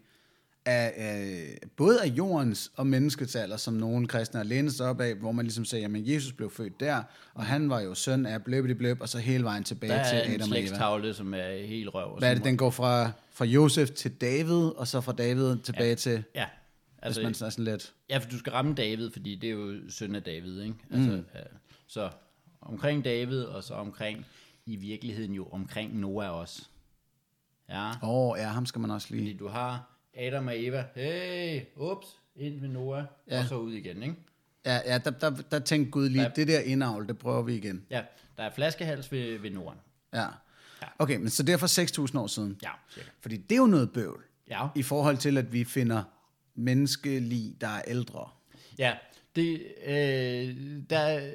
af, 0.67 0.93
af 0.95 1.57
både 1.77 2.01
af 2.01 2.07
jordens 2.07 2.71
og 2.75 2.87
menneskets 2.87 3.35
alder, 3.35 3.57
som 3.57 3.73
nogle 3.73 4.07
kristne 4.07 4.37
har 4.37 4.45
lænet 4.45 4.73
sig 4.73 4.89
op 4.89 5.01
af, 5.01 5.15
hvor 5.15 5.31
man 5.31 5.45
ligesom 5.45 5.65
siger, 5.65 5.81
jamen 5.81 6.13
Jesus 6.13 6.33
blev 6.33 6.51
født 6.51 6.79
der, 6.79 7.03
og 7.33 7.45
han 7.45 7.69
var 7.69 7.79
jo 7.79 7.93
søn 7.95 8.25
af 8.25 8.43
bløb 8.43 8.77
bløb, 8.77 9.01
og 9.01 9.09
så 9.09 9.19
hele 9.19 9.43
vejen 9.43 9.63
tilbage 9.63 9.93
der 9.93 10.09
til 10.09 10.17
er 10.17 10.21
en 10.21 10.33
Adam 10.33 10.51
og 10.51 10.57
Eva. 10.57 10.65
slægstavle, 10.65 11.13
som 11.13 11.33
er 11.33 11.65
helt 11.67 11.93
røv. 11.93 12.17
Hvad 12.19 12.29
er 12.29 12.33
det, 12.33 12.43
den 12.43 12.57
går 12.57 12.69
fra, 12.69 13.11
fra 13.31 13.45
Josef 13.45 13.89
til 13.89 14.11
David, 14.11 14.77
og 14.77 14.87
så 14.87 15.01
fra 15.01 15.11
David 15.11 15.57
tilbage 15.57 15.89
ja. 15.89 15.95
til, 15.95 16.23
Ja, 16.35 16.45
altså, 17.01 17.21
hvis 17.21 17.39
man 17.41 17.47
er 17.47 17.51
sådan 17.51 17.65
lidt... 17.65 17.93
Ja, 18.09 18.17
for 18.17 18.29
du 18.29 18.37
skal 18.39 18.51
ramme 18.51 18.73
David, 18.73 19.11
fordi 19.11 19.35
det 19.35 19.47
er 19.47 19.53
jo 19.53 19.75
søn 19.89 20.15
af 20.15 20.23
David, 20.23 20.61
ikke? 20.61 20.75
Altså, 20.91 21.11
mm. 21.11 21.17
øh, 21.17 21.45
så 21.87 22.09
omkring 22.61 23.05
David, 23.05 23.43
og 23.43 23.63
så 23.63 23.73
omkring, 23.73 24.25
i 24.65 24.75
virkeligheden 24.75 25.33
jo 25.33 25.47
omkring 25.47 25.99
Noah 25.99 26.31
også. 26.31 26.61
Ja, 27.69 27.89
Åh, 27.89 27.95
oh, 28.03 28.37
ja, 28.39 28.47
ham 28.47 28.65
skal 28.65 28.81
man 28.81 28.91
også 28.91 29.07
lige... 29.11 29.21
fordi 29.21 29.37
du 29.37 29.47
har 29.47 29.96
Adam 30.17 30.47
og 30.47 30.63
Eva, 30.63 30.85
hey, 30.95 31.61
ups, 31.75 32.07
ind 32.35 32.61
med 32.61 32.69
Noah, 32.69 33.03
ja. 33.29 33.39
Og 33.39 33.45
så 33.45 33.55
ud 33.55 33.73
igen, 33.73 34.03
ikke? 34.03 34.15
Ja, 34.65 34.79
ja 34.85 34.97
der, 34.97 35.11
der, 35.11 35.29
der 35.51 35.59
tænkte 35.59 35.91
Gud 35.91 36.09
lige, 36.09 36.21
Ja. 36.23 36.29
det 36.35 36.47
der 36.47 36.59
indavl, 36.59 37.07
det 37.07 37.17
prøver 37.17 37.41
vi 37.41 37.55
igen. 37.55 37.85
Ja, 37.89 38.01
der 38.37 38.43
er 38.43 38.51
flaskehals 38.55 39.11
ved, 39.11 39.39
ved 39.39 39.51
Noah. 39.51 39.75
Ja. 40.13 40.21
Ja. 40.81 40.87
Okay, 40.99 41.17
men 41.17 41.29
så 41.29 41.43
det 41.43 41.53
er 41.53 41.57
for 41.57 42.07
6.000 42.11 42.19
år 42.19 42.27
siden. 42.27 42.57
Ja, 42.63 42.69
cirka. 42.93 43.07
Fordi 43.21 43.37
det 43.37 43.51
er 43.55 43.59
jo 43.59 43.65
noget 43.67 43.91
bøvl, 43.93 44.23
Ja, 44.49 44.67
i 44.75 44.83
forhold 44.83 45.17
til, 45.17 45.37
at 45.37 45.53
vi 45.53 45.63
finder 45.63 46.03
menneskelig, 46.55 47.55
der 47.61 47.67
er 47.67 47.81
ældre. 47.87 48.29
ja 48.77 48.93
det, 49.35 49.63
øh, 49.85 50.55
der, 50.89 51.31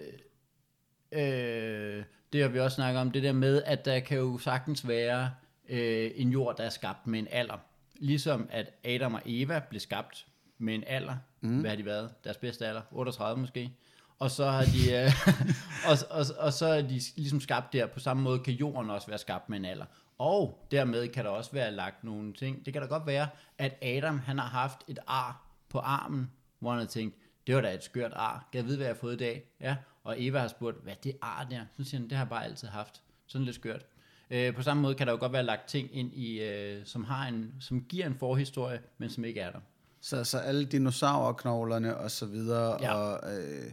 øh, 1.12 2.02
det 2.32 2.42
har 2.42 2.48
vi 2.48 2.58
også 2.60 2.74
snakket 2.74 3.00
om, 3.00 3.10
det 3.10 3.22
der 3.22 3.32
med, 3.32 3.62
at 3.66 3.84
der 3.84 4.00
kan 4.00 4.18
jo 4.18 4.38
sagtens 4.38 4.88
være 4.88 5.30
øh, 5.68 6.10
en 6.14 6.30
jord, 6.30 6.56
der 6.56 6.64
er 6.64 6.68
skabt 6.70 7.06
med 7.06 7.18
en 7.18 7.28
alder. 7.30 7.56
Ligesom 8.02 8.48
at 8.50 8.70
Adam 8.84 9.14
og 9.14 9.22
Eva 9.24 9.62
blev 9.68 9.80
skabt 9.80 10.26
med 10.58 10.74
en 10.74 10.84
alder. 10.86 11.16
Mm. 11.40 11.60
Hvad 11.60 11.70
har 11.70 11.76
de 11.76 11.84
været? 11.84 12.10
Deres 12.24 12.36
bedste 12.36 12.66
alder? 12.66 12.82
38 12.90 13.40
måske. 13.40 13.72
Og 14.18 14.30
så 14.30 14.46
har 14.46 14.64
de, 14.64 14.92
øh, 14.96 15.12
og, 15.90 15.96
og, 16.10 16.26
og 16.38 16.52
så 16.52 16.66
er 16.66 16.82
de 16.82 17.00
ligesom 17.16 17.40
skabt 17.40 17.72
der. 17.72 17.86
På 17.86 18.00
samme 18.00 18.22
måde 18.22 18.38
kan 18.38 18.54
jorden 18.54 18.90
også 18.90 19.06
være 19.06 19.18
skabt 19.18 19.48
med 19.48 19.58
en 19.58 19.64
alder. 19.64 19.84
Og 20.18 20.66
dermed 20.70 21.08
kan 21.08 21.24
der 21.24 21.30
også 21.30 21.52
være 21.52 21.72
lagt 21.72 22.04
nogle 22.04 22.32
ting. 22.32 22.66
Det 22.66 22.72
kan 22.72 22.82
da 22.82 22.88
godt 22.88 23.06
være, 23.06 23.28
at 23.58 23.78
Adam 23.82 24.18
han 24.18 24.38
har 24.38 24.46
haft 24.48 24.78
et 24.88 24.98
ar 25.06 25.46
på 25.68 25.78
armen, 25.78 26.30
hvor 26.58 26.70
han 26.70 26.78
har 26.78 26.86
tænkt, 26.86 27.16
det 27.46 27.54
var 27.54 27.60
da 27.60 27.74
et 27.74 27.84
skørt 27.84 28.12
ar. 28.16 28.48
Kan 28.52 28.58
jeg 28.58 28.66
vide, 28.66 28.76
hvad 28.76 28.86
jeg 28.86 28.94
har 28.94 29.00
fået 29.00 29.14
i 29.14 29.18
dag? 29.18 29.44
Ja. 29.60 29.76
Og 30.04 30.14
Eva 30.18 30.38
har 30.38 30.48
spurgt, 30.48 30.82
hvad 30.82 30.92
er 30.92 30.96
det 30.96 31.16
ar 31.22 31.46
der? 31.50 31.60
Så 31.76 31.84
siger 31.84 32.00
han, 32.00 32.08
det 32.08 32.16
har 32.16 32.24
jeg 32.24 32.30
bare 32.30 32.44
altid 32.44 32.68
haft. 32.68 33.02
Sådan 33.26 33.44
lidt 33.44 33.56
skørt. 33.56 33.86
Øh, 34.34 34.54
på 34.54 34.62
samme 34.62 34.82
måde 34.82 34.94
kan 34.94 35.06
der 35.06 35.12
jo 35.12 35.18
godt 35.18 35.32
være 35.32 35.42
lagt 35.42 35.68
ting 35.68 35.88
ind 35.96 36.12
i, 36.14 36.40
øh, 36.42 36.86
som, 36.86 37.04
har 37.04 37.28
en, 37.28 37.54
som 37.60 37.84
giver 37.88 38.06
en 38.06 38.14
forhistorie, 38.14 38.80
men 38.98 39.10
som 39.10 39.24
ikke 39.24 39.40
er 39.40 39.50
der. 39.50 39.58
Så, 40.00 40.24
så 40.24 40.38
alle 40.38 40.64
dinosaurknoglerne 40.64 41.96
og 41.96 42.10
så 42.10 42.26
videre, 42.26 42.78
Ja. 42.82 42.94
og, 42.94 43.34
øh, 43.38 43.70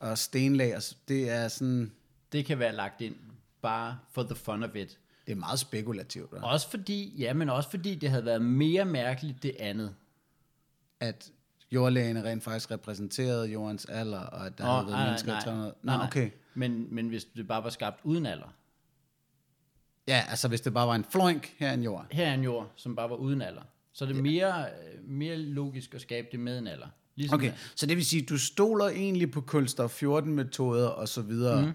og 0.00 0.18
stenlag, 0.18 0.82
s- 0.82 0.98
det 1.08 1.30
er 1.30 1.48
sådan, 1.48 1.92
Det 2.32 2.44
kan 2.46 2.58
være 2.58 2.72
lagt 2.74 3.00
ind 3.00 3.14
bare 3.62 3.98
for 4.12 4.22
the 4.22 4.34
fun 4.34 4.62
of 4.62 4.74
it. 4.76 4.98
det 5.26 5.32
er 5.32 5.36
meget 5.36 5.58
spekulativt, 5.58 6.30
hva? 6.30 6.40
Også 6.42 6.70
fordi, 6.70 7.14
ja, 7.18 7.32
men 7.32 7.48
også 7.50 7.70
fordi 7.70 7.94
det 7.94 8.10
havde 8.10 8.24
været 8.24 8.42
mere 8.42 8.84
mærkeligt 8.84 9.42
det 9.42 9.56
andet. 9.58 9.94
at 11.00 11.30
jordlægene 11.72 12.24
rent 12.24 12.42
faktisk 12.42 12.70
repræsenterede 12.70 13.46
jordens 13.48 13.84
alder, 13.84 14.20
og 14.20 14.46
at 14.46 14.58
der 14.58 14.64
Nå, 14.64 14.70
havde 14.72 14.86
været 14.86 14.96
nej, 14.98 15.06
mennesker 15.06 15.28
nej, 15.32 15.38
i 15.40 15.42
300... 15.42 15.68
Nå, 15.70 15.74
nej, 15.82 15.96
nej. 15.96 16.06
okay. 16.06 16.30
Men, 16.54 16.94
men 16.94 17.08
hvis 17.08 17.24
det 17.24 17.46
bare 17.48 17.64
var 17.64 17.70
skabt 17.70 18.00
uden 18.04 18.26
alder. 18.26 18.54
Ja, 20.08 20.24
altså 20.28 20.48
hvis 20.48 20.60
det 20.60 20.74
bare 20.74 20.88
var 20.88 20.94
en 20.94 21.04
floink 21.10 21.54
her 21.58 21.72
en 21.72 21.82
jord. 21.82 22.06
Her 22.10 22.26
er 22.26 22.34
en 22.34 22.42
jord, 22.44 22.72
som 22.76 22.96
bare 22.96 23.10
var 23.10 23.16
uden 23.16 23.42
alder. 23.42 23.62
Så 23.92 24.04
er 24.04 24.08
det 24.08 24.22
mere, 24.22 24.60
øh, 24.62 25.08
mere 25.08 25.36
logisk 25.36 25.94
at 25.94 26.00
skabe 26.00 26.28
det 26.32 26.40
med 26.40 26.58
en 26.58 26.66
alder. 26.66 26.86
Ligesom 27.16 27.38
Okay, 27.38 27.52
så 27.74 27.86
det 27.86 27.96
vil 27.96 28.04
sige, 28.04 28.22
du 28.22 28.38
stoler 28.38 28.88
egentlig 28.88 29.30
på 29.30 29.40
kulstof 29.40 29.90
14 29.90 30.34
metoder 30.34 30.88
og 30.88 31.08
så 31.08 31.22
videre. 31.22 31.66
Mm. 31.66 31.72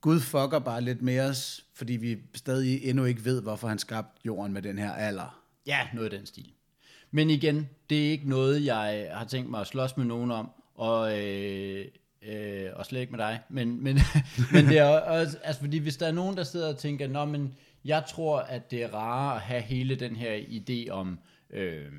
Gud 0.00 0.20
fucker 0.20 0.58
bare 0.58 0.80
lidt 0.80 1.02
med 1.02 1.20
os, 1.20 1.64
fordi 1.74 1.92
vi 1.92 2.18
stadig 2.34 2.84
endnu 2.84 3.04
ikke 3.04 3.24
ved, 3.24 3.42
hvorfor 3.42 3.68
han 3.68 3.78
skabte 3.78 4.20
jorden 4.26 4.52
med 4.52 4.62
den 4.62 4.78
her 4.78 4.92
alder. 4.92 5.42
Ja, 5.66 5.78
noget 5.94 6.12
i 6.12 6.16
den 6.16 6.26
stil. 6.26 6.52
Men 7.10 7.30
igen, 7.30 7.68
det 7.90 8.06
er 8.06 8.10
ikke 8.10 8.28
noget, 8.28 8.64
jeg 8.64 9.08
har 9.12 9.24
tænkt 9.24 9.50
mig 9.50 9.60
at 9.60 9.66
slås 9.66 9.96
med 9.96 10.04
nogen 10.04 10.30
om, 10.30 10.50
og, 10.74 11.22
øh, 11.22 11.86
øh, 12.22 12.70
og 12.74 12.86
slet 12.86 13.00
ikke 13.00 13.10
med 13.10 13.18
dig. 13.18 13.40
Men, 13.48 13.82
men, 13.84 13.98
men 14.52 14.66
det 14.66 14.78
er 14.78 14.84
også, 14.84 15.38
altså 15.44 15.60
fordi 15.60 15.78
hvis 15.78 15.96
der 15.96 16.06
er 16.06 16.12
nogen, 16.12 16.36
der 16.36 16.44
sidder 16.44 16.68
og 16.68 16.78
tænker, 16.78 17.08
Nå, 17.08 17.24
men 17.24 17.54
jeg 17.84 18.04
tror, 18.08 18.38
at 18.38 18.70
det 18.70 18.82
er 18.82 18.94
rarere 18.94 19.34
at 19.34 19.40
have 19.40 19.62
hele 19.62 19.94
den 19.94 20.16
her 20.16 20.36
idé 20.38 20.90
om, 20.90 21.18
øh, 21.50 21.92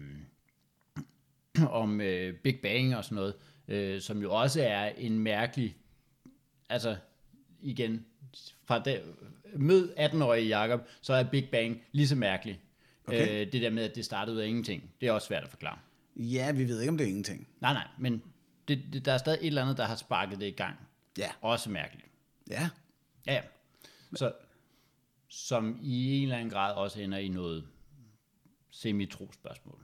om 1.69 2.01
øh, 2.01 2.33
Big 2.33 2.59
Bang 2.63 2.95
og 2.95 3.03
sådan 3.03 3.15
noget, 3.15 3.33
øh, 3.67 4.01
som 4.01 4.21
jo 4.21 4.33
også 4.33 4.63
er 4.63 4.89
en 4.97 5.19
mærkelig, 5.19 5.75
altså 6.69 6.95
igen, 7.61 8.05
fra 8.65 8.79
det, 8.79 9.01
mød 9.55 9.93
18-årige 9.97 10.47
Jakob, 10.47 10.81
så 11.01 11.13
er 11.13 11.23
Big 11.23 11.49
Bang 11.51 11.81
lige 11.91 12.07
så 12.07 12.15
mærkelig. 12.15 12.59
Okay. 13.07 13.45
Øh, 13.45 13.51
det 13.51 13.61
der 13.61 13.69
med, 13.69 13.83
at 13.83 13.95
det 13.95 14.05
startede 14.05 14.35
ud 14.35 14.41
af 14.41 14.47
ingenting, 14.47 14.91
det 15.01 15.07
er 15.07 15.11
også 15.11 15.27
svært 15.27 15.43
at 15.43 15.49
forklare. 15.49 15.77
Ja, 16.15 16.51
vi 16.51 16.67
ved 16.67 16.79
ikke, 16.79 16.89
om 16.89 16.97
det 16.97 17.03
er 17.03 17.09
ingenting. 17.09 17.47
Nej, 17.61 17.73
nej, 17.73 17.87
men 17.97 18.21
det, 18.67 18.83
det, 18.93 19.05
der 19.05 19.13
er 19.13 19.17
stadig 19.17 19.39
et 19.41 19.47
eller 19.47 19.61
andet, 19.61 19.77
der 19.77 19.85
har 19.85 19.95
sparket 19.95 20.39
det 20.39 20.45
i 20.47 20.51
gang. 20.51 20.75
Ja. 21.17 21.31
Også 21.41 21.69
mærkeligt. 21.69 22.07
Ja, 22.49 22.69
Ja. 23.27 23.41
Så, 24.15 24.31
som 25.27 25.79
i 25.81 26.17
en 26.17 26.23
eller 26.23 26.35
anden 26.37 26.49
grad 26.49 26.73
også 26.75 27.01
ender 27.01 27.17
i 27.17 27.27
noget 27.27 27.67
semi-tro-spørgsmål. 28.71 29.79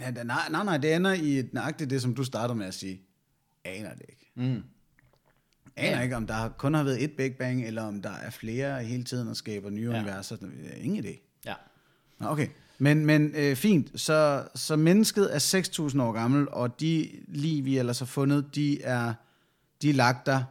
ja 0.00 0.10
det- 0.10 0.26
nej, 0.26 0.48
nej, 0.50 0.64
nej, 0.64 0.78
det 0.78 0.94
ender 0.94 1.12
i 1.12 1.38
et 1.38 1.54
nøjagtigt 1.54 1.90
det, 1.90 2.02
som 2.02 2.14
du 2.14 2.24
starter 2.24 2.54
med 2.54 2.66
at 2.66 2.74
sige. 2.74 3.02
Aner 3.64 3.94
det 3.94 4.04
ikke. 4.08 4.30
Mm. 4.34 4.62
Aner 5.76 5.96
Ja. 5.96 6.02
ikke, 6.02 6.16
om 6.16 6.26
der 6.26 6.48
kun 6.48 6.74
har 6.74 6.82
været 6.84 7.04
et 7.04 7.16
Big 7.16 7.36
Bang, 7.36 7.66
eller 7.66 7.82
om 7.82 8.02
der 8.02 8.10
er 8.10 8.30
flere 8.30 8.84
hele 8.84 9.04
tiden 9.04 9.28
og 9.28 9.36
skaber 9.36 9.70
nye 9.70 9.90
ja. 9.90 9.98
universer. 9.98 10.36
Ingen 10.76 11.04
idé. 11.04 11.18
Ja. 11.44 11.54
Nå, 12.18 12.26
Okay, 12.28 12.48
men, 12.80 13.06
men 13.06 13.32
øh, 13.34 13.56
fint. 13.56 14.00
Så, 14.00 14.44
så 14.54 14.76
mennesket 14.76 15.34
er 15.34 15.88
6.000 15.90 16.02
år 16.02 16.12
gammel, 16.12 16.48
og 16.52 16.80
de 16.80 17.08
liv, 17.28 17.64
vi 17.64 17.78
ellers 17.78 17.98
har 17.98 18.06
fundet, 18.06 18.54
de 18.54 18.82
er, 18.82 19.14
de 19.82 19.90
er 19.90 19.94
lagt 19.94 20.26
der 20.26 20.42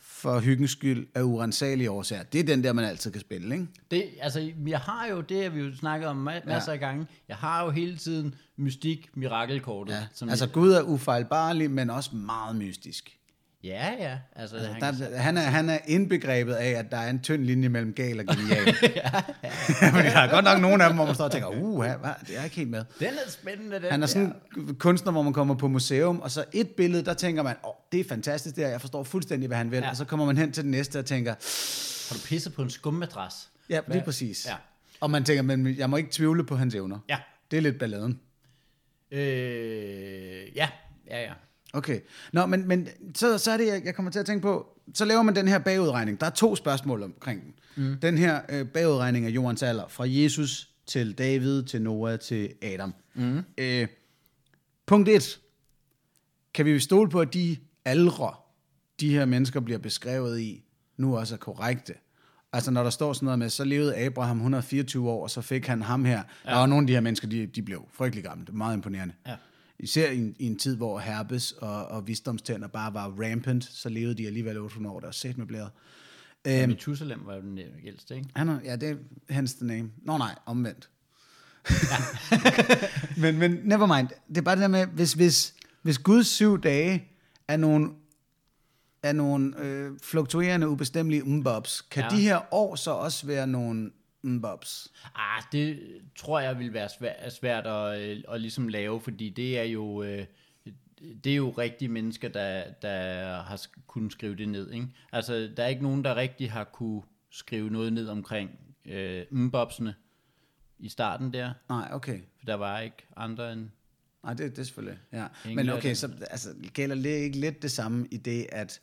for 0.00 0.40
hyggens 0.40 0.70
skyld 0.70 1.06
af 1.14 1.22
urensagelige 1.22 1.90
årsager. 1.90 2.22
Det 2.22 2.40
er 2.40 2.44
den 2.44 2.64
der, 2.64 2.72
man 2.72 2.84
altid 2.84 3.10
kan 3.10 3.20
spille, 3.20 3.54
ikke? 3.54 3.66
Det, 3.90 4.04
altså, 4.20 4.52
jeg 4.66 4.78
har 4.78 5.06
jo, 5.06 5.20
det 5.20 5.42
har 5.42 5.50
vi 5.50 5.60
jo 5.60 5.76
snakket 5.76 6.08
om 6.08 6.28
ma- 6.28 6.46
masser 6.48 6.72
af 6.72 6.78
gange, 6.80 7.06
jeg 7.28 7.36
har 7.36 7.64
jo 7.64 7.70
hele 7.70 7.96
tiden 7.96 8.34
mystik, 8.56 9.10
mirakelkortet. 9.14 9.92
Ja. 9.92 10.06
som 10.14 10.28
Altså 10.28 10.46
Gud 10.48 10.72
er 10.72 10.82
ufejlbarlig, 10.82 11.70
men 11.70 11.90
også 11.90 12.16
meget 12.16 12.56
mystisk. 12.56 13.18
Ja, 13.64 13.92
ja. 14.00 14.18
Altså, 14.36 14.56
Altså, 14.56 14.72
han 14.72 14.80
der, 14.80 14.92
kan, 15.08 15.18
han, 15.18 15.36
er, 15.36 15.40
han 15.40 15.70
er 15.70 15.78
indbegrebet 15.86 16.54
af, 16.54 16.68
at 16.70 16.90
der 16.90 16.96
er 16.96 17.10
en 17.10 17.20
tynd 17.22 17.44
linje 17.44 17.68
mellem 17.68 17.92
gal 17.92 18.20
og 18.20 18.36
genial. 18.36 18.64
Fordi 19.94 20.08
der 20.08 20.18
er 20.18 20.30
godt 20.30 20.44
nok 20.44 20.60
nogle 20.60 20.84
af 20.84 20.90
dem, 20.90 20.96
hvor 20.96 21.06
man 21.06 21.14
står 21.14 21.24
og 21.24 21.32
tænker, 21.32 21.48
uh, 21.48 21.76
hvad, 21.78 21.90
det 21.90 22.30
er 22.30 22.34
jeg 22.34 22.44
ikke 22.44 22.56
helt 22.56 22.70
med. 22.70 22.84
den 22.98 23.08
er 23.08 23.30
spændende, 23.30 23.76
den 23.76 23.82
Han 23.90 23.92
er 24.02 24.06
der. 24.06 24.06
sådan 24.06 24.34
en 24.56 24.74
kunstner, 24.74 25.12
hvor 25.12 25.22
man 25.22 25.32
kommer 25.32 25.54
på 25.54 25.68
museum, 25.68 26.20
og 26.20 26.30
så 26.30 26.44
et 26.52 26.68
billede, 26.70 27.04
der 27.04 27.14
tænker 27.14 27.42
man, 27.42 27.56
åh, 27.64 27.70
oh, 27.70 27.74
det 27.92 28.00
er 28.00 28.04
fantastisk 28.08 28.56
det 28.56 28.64
her, 28.64 28.70
jeg 28.70 28.80
forstår 28.80 29.02
fuldstændig, 29.04 29.46
hvad 29.46 29.56
han 29.56 29.70
vil. 29.70 29.76
Ja. 29.76 29.84
Ja. 29.84 29.90
Og 29.90 29.96
så 29.96 30.04
kommer 30.04 30.26
man 30.26 30.36
hen 30.38 30.52
til 30.52 30.62
den 30.62 30.70
næste 30.70 30.98
og 30.98 31.06
tænker, 31.06 31.30
Har 32.08 32.14
du 32.20 32.26
pisset 32.26 32.54
på 32.54 32.62
en 32.62 32.70
skummadras? 32.70 33.48
ja, 33.70 33.80
Hvad? 33.80 33.94
lige 33.96 34.04
præcis. 34.04 34.46
Ja. 34.46 34.54
Og 35.00 35.10
man 35.10 35.24
tænker, 35.24 35.42
men 35.42 35.76
jeg 35.78 35.90
må 35.90 35.96
ikke 35.96 36.10
tvivle 36.12 36.44
på 36.44 36.56
hans 36.56 36.74
evner. 36.74 36.98
Ja. 37.08 37.18
Det 37.50 37.56
er 37.56 37.60
lidt 37.60 37.78
balladen. 37.78 38.20
Øh, 39.10 40.56
ja, 40.56 40.68
ja, 41.10 41.20
ja. 41.22 41.32
Okay. 41.72 42.00
Nå, 42.32 42.46
men, 42.46 42.68
men 42.68 42.88
så, 43.14 43.38
så 43.38 43.50
er 43.50 43.56
det, 43.56 43.66
jeg, 43.66 43.82
jeg 43.84 43.94
kommer 43.94 44.10
til 44.12 44.18
at 44.18 44.26
tænke 44.26 44.42
på, 44.42 44.78
så 44.94 45.04
laver 45.04 45.22
man 45.22 45.36
den 45.36 45.48
her 45.48 45.58
bagudregning. 45.58 46.20
Der 46.20 46.26
er 46.26 46.30
to 46.30 46.56
spørgsmål 46.56 47.02
omkring 47.02 47.42
den. 47.42 47.54
Mm. 47.76 47.98
Den 48.02 48.18
her 48.18 48.40
øh, 48.48 48.66
bagudregning 48.66 49.26
af 49.26 49.30
jordens 49.30 49.62
alder, 49.62 49.88
fra 49.88 50.04
Jesus 50.08 50.70
til 50.86 51.18
David, 51.18 51.62
til 51.62 51.82
Noah, 51.82 52.18
til 52.18 52.54
Adam. 52.62 52.94
Mm. 53.14 53.42
Øh, 53.58 53.86
punkt 54.86 55.08
1. 55.08 55.40
Kan 56.54 56.66
vi 56.66 56.78
stole 56.78 57.10
på, 57.10 57.20
at 57.20 57.34
de 57.34 57.56
aldre, 57.84 58.34
de 59.00 59.10
her 59.10 59.24
mennesker 59.24 59.60
bliver 59.60 59.78
beskrevet 59.78 60.40
i, 60.40 60.64
nu 60.96 61.16
også 61.16 61.34
er 61.34 61.38
korrekte? 61.38 61.94
Altså 62.52 62.70
når 62.70 62.82
der 62.82 62.90
står 62.90 63.12
sådan 63.12 63.24
noget 63.26 63.38
med, 63.38 63.50
så 63.50 63.64
levede 63.64 63.96
Abraham 63.96 64.36
124 64.36 65.10
år, 65.10 65.22
og 65.22 65.30
så 65.30 65.40
fik 65.40 65.66
han 65.66 65.82
ham 65.82 66.04
her. 66.04 66.22
Ja. 66.44 66.50
Der 66.50 66.56
var 66.56 66.66
nogle 66.66 66.82
af 66.82 66.86
de 66.86 66.92
her 66.92 67.00
mennesker, 67.00 67.28
de, 67.28 67.46
de 67.46 67.62
blev 67.62 67.88
frygtelig 67.92 68.24
gamle. 68.24 68.44
Det 68.44 68.52
er 68.52 68.56
meget 68.56 68.74
imponerende. 68.74 69.14
Ja. 69.26 69.34
Især 69.82 70.10
i 70.10 70.16
en, 70.18 70.36
i 70.38 70.46
en 70.46 70.56
tid, 70.56 70.76
hvor 70.76 70.98
herpes 70.98 71.52
og, 71.52 71.86
og 71.86 72.06
visdomstænder 72.06 72.68
bare 72.68 72.94
var 72.94 73.08
rampant, 73.08 73.64
så 73.64 73.88
levede 73.88 74.14
de 74.14 74.26
alligevel 74.26 74.58
800 74.58 74.94
år. 74.94 75.00
Der 75.00 75.06
var 75.06 75.12
set 75.12 75.38
med 75.38 75.46
blæret. 75.46 75.70
Øhm, 76.46 76.68
Methuselam 76.68 77.22
var 77.26 77.34
jo 77.34 77.40
den 77.40 77.58
ældste, 77.84 78.16
ikke? 78.16 78.28
Han 78.36 78.48
er, 78.48 78.58
ja, 78.64 78.76
det 78.76 78.90
er 79.28 79.34
hence 79.34 79.56
the 79.56 79.66
name. 79.66 79.90
Nå 80.02 80.18
nej, 80.18 80.34
omvendt. 80.46 80.88
men, 83.22 83.38
men 83.38 83.58
never 83.64 83.96
mind. 83.96 84.08
Det 84.28 84.38
er 84.38 84.42
bare 84.42 84.54
det 84.56 84.62
der 84.62 84.68
med, 84.68 84.86
hvis, 84.86 85.12
hvis, 85.12 85.54
hvis 85.82 85.98
Guds 85.98 86.26
syv 86.26 86.60
dage 86.60 87.04
er 87.48 87.56
nogle, 87.56 87.90
er 89.02 89.12
nogle 89.12 89.58
øh, 89.60 89.90
fluktuerende, 90.02 90.68
ubestemmelige 90.68 91.24
umbobs, 91.24 91.80
kan 91.80 92.02
Ja. 92.02 92.08
ja. 92.10 92.16
de 92.16 92.22
her 92.22 92.54
år 92.54 92.76
så 92.76 92.90
også 92.90 93.26
være 93.26 93.46
nogle 93.46 93.90
umbobs? 94.24 94.92
Ah, 95.14 95.42
det 95.52 95.80
tror 96.16 96.40
jeg 96.40 96.58
vil 96.58 96.72
være 96.72 96.88
svært, 96.88 97.32
svært 97.32 97.66
at, 97.66 98.00
øh, 98.00 98.22
at 98.28 98.40
ligesom 98.40 98.68
lave, 98.68 99.00
fordi 99.00 99.30
det 99.30 99.58
er 99.58 99.64
jo... 99.64 100.02
Øh, 100.02 100.26
det 101.24 101.32
er 101.32 101.36
jo 101.36 101.50
rigtige 101.50 101.88
mennesker, 101.88 102.28
der, 102.28 102.64
der 102.82 103.34
har 103.42 103.66
kunnet 103.86 104.12
skrive 104.12 104.36
det 104.36 104.48
ned. 104.48 104.70
Ikke? 104.70 104.86
Altså, 105.12 105.50
der 105.56 105.62
er 105.62 105.68
ikke 105.68 105.82
nogen, 105.82 106.04
der 106.04 106.16
rigtig 106.16 106.52
har 106.52 106.64
kunne 106.64 107.02
skrive 107.30 107.70
noget 107.70 107.92
ned 107.92 108.08
omkring 108.08 108.50
øh, 108.84 109.24
mbobsene 109.30 109.94
i 110.78 110.88
starten 110.88 111.32
der, 111.32 111.52
Nej, 111.68 111.88
okay. 111.92 112.20
for 112.38 112.46
der 112.46 112.54
var 112.54 112.80
ikke 112.80 113.06
andre 113.16 113.52
end... 113.52 113.68
Nej, 114.24 114.34
det, 114.34 114.50
det 114.50 114.58
er 114.58 114.64
selvfølgelig, 114.64 114.98
ja. 115.12 115.26
Men 115.44 115.68
okay, 115.68 115.94
så 115.94 116.10
altså, 116.30 116.48
gælder 116.74 116.96
det 116.96 117.06
ikke 117.06 117.38
lidt 117.38 117.62
det 117.62 117.70
samme 117.70 118.08
i 118.10 118.16
det, 118.16 118.46
at 118.52 118.80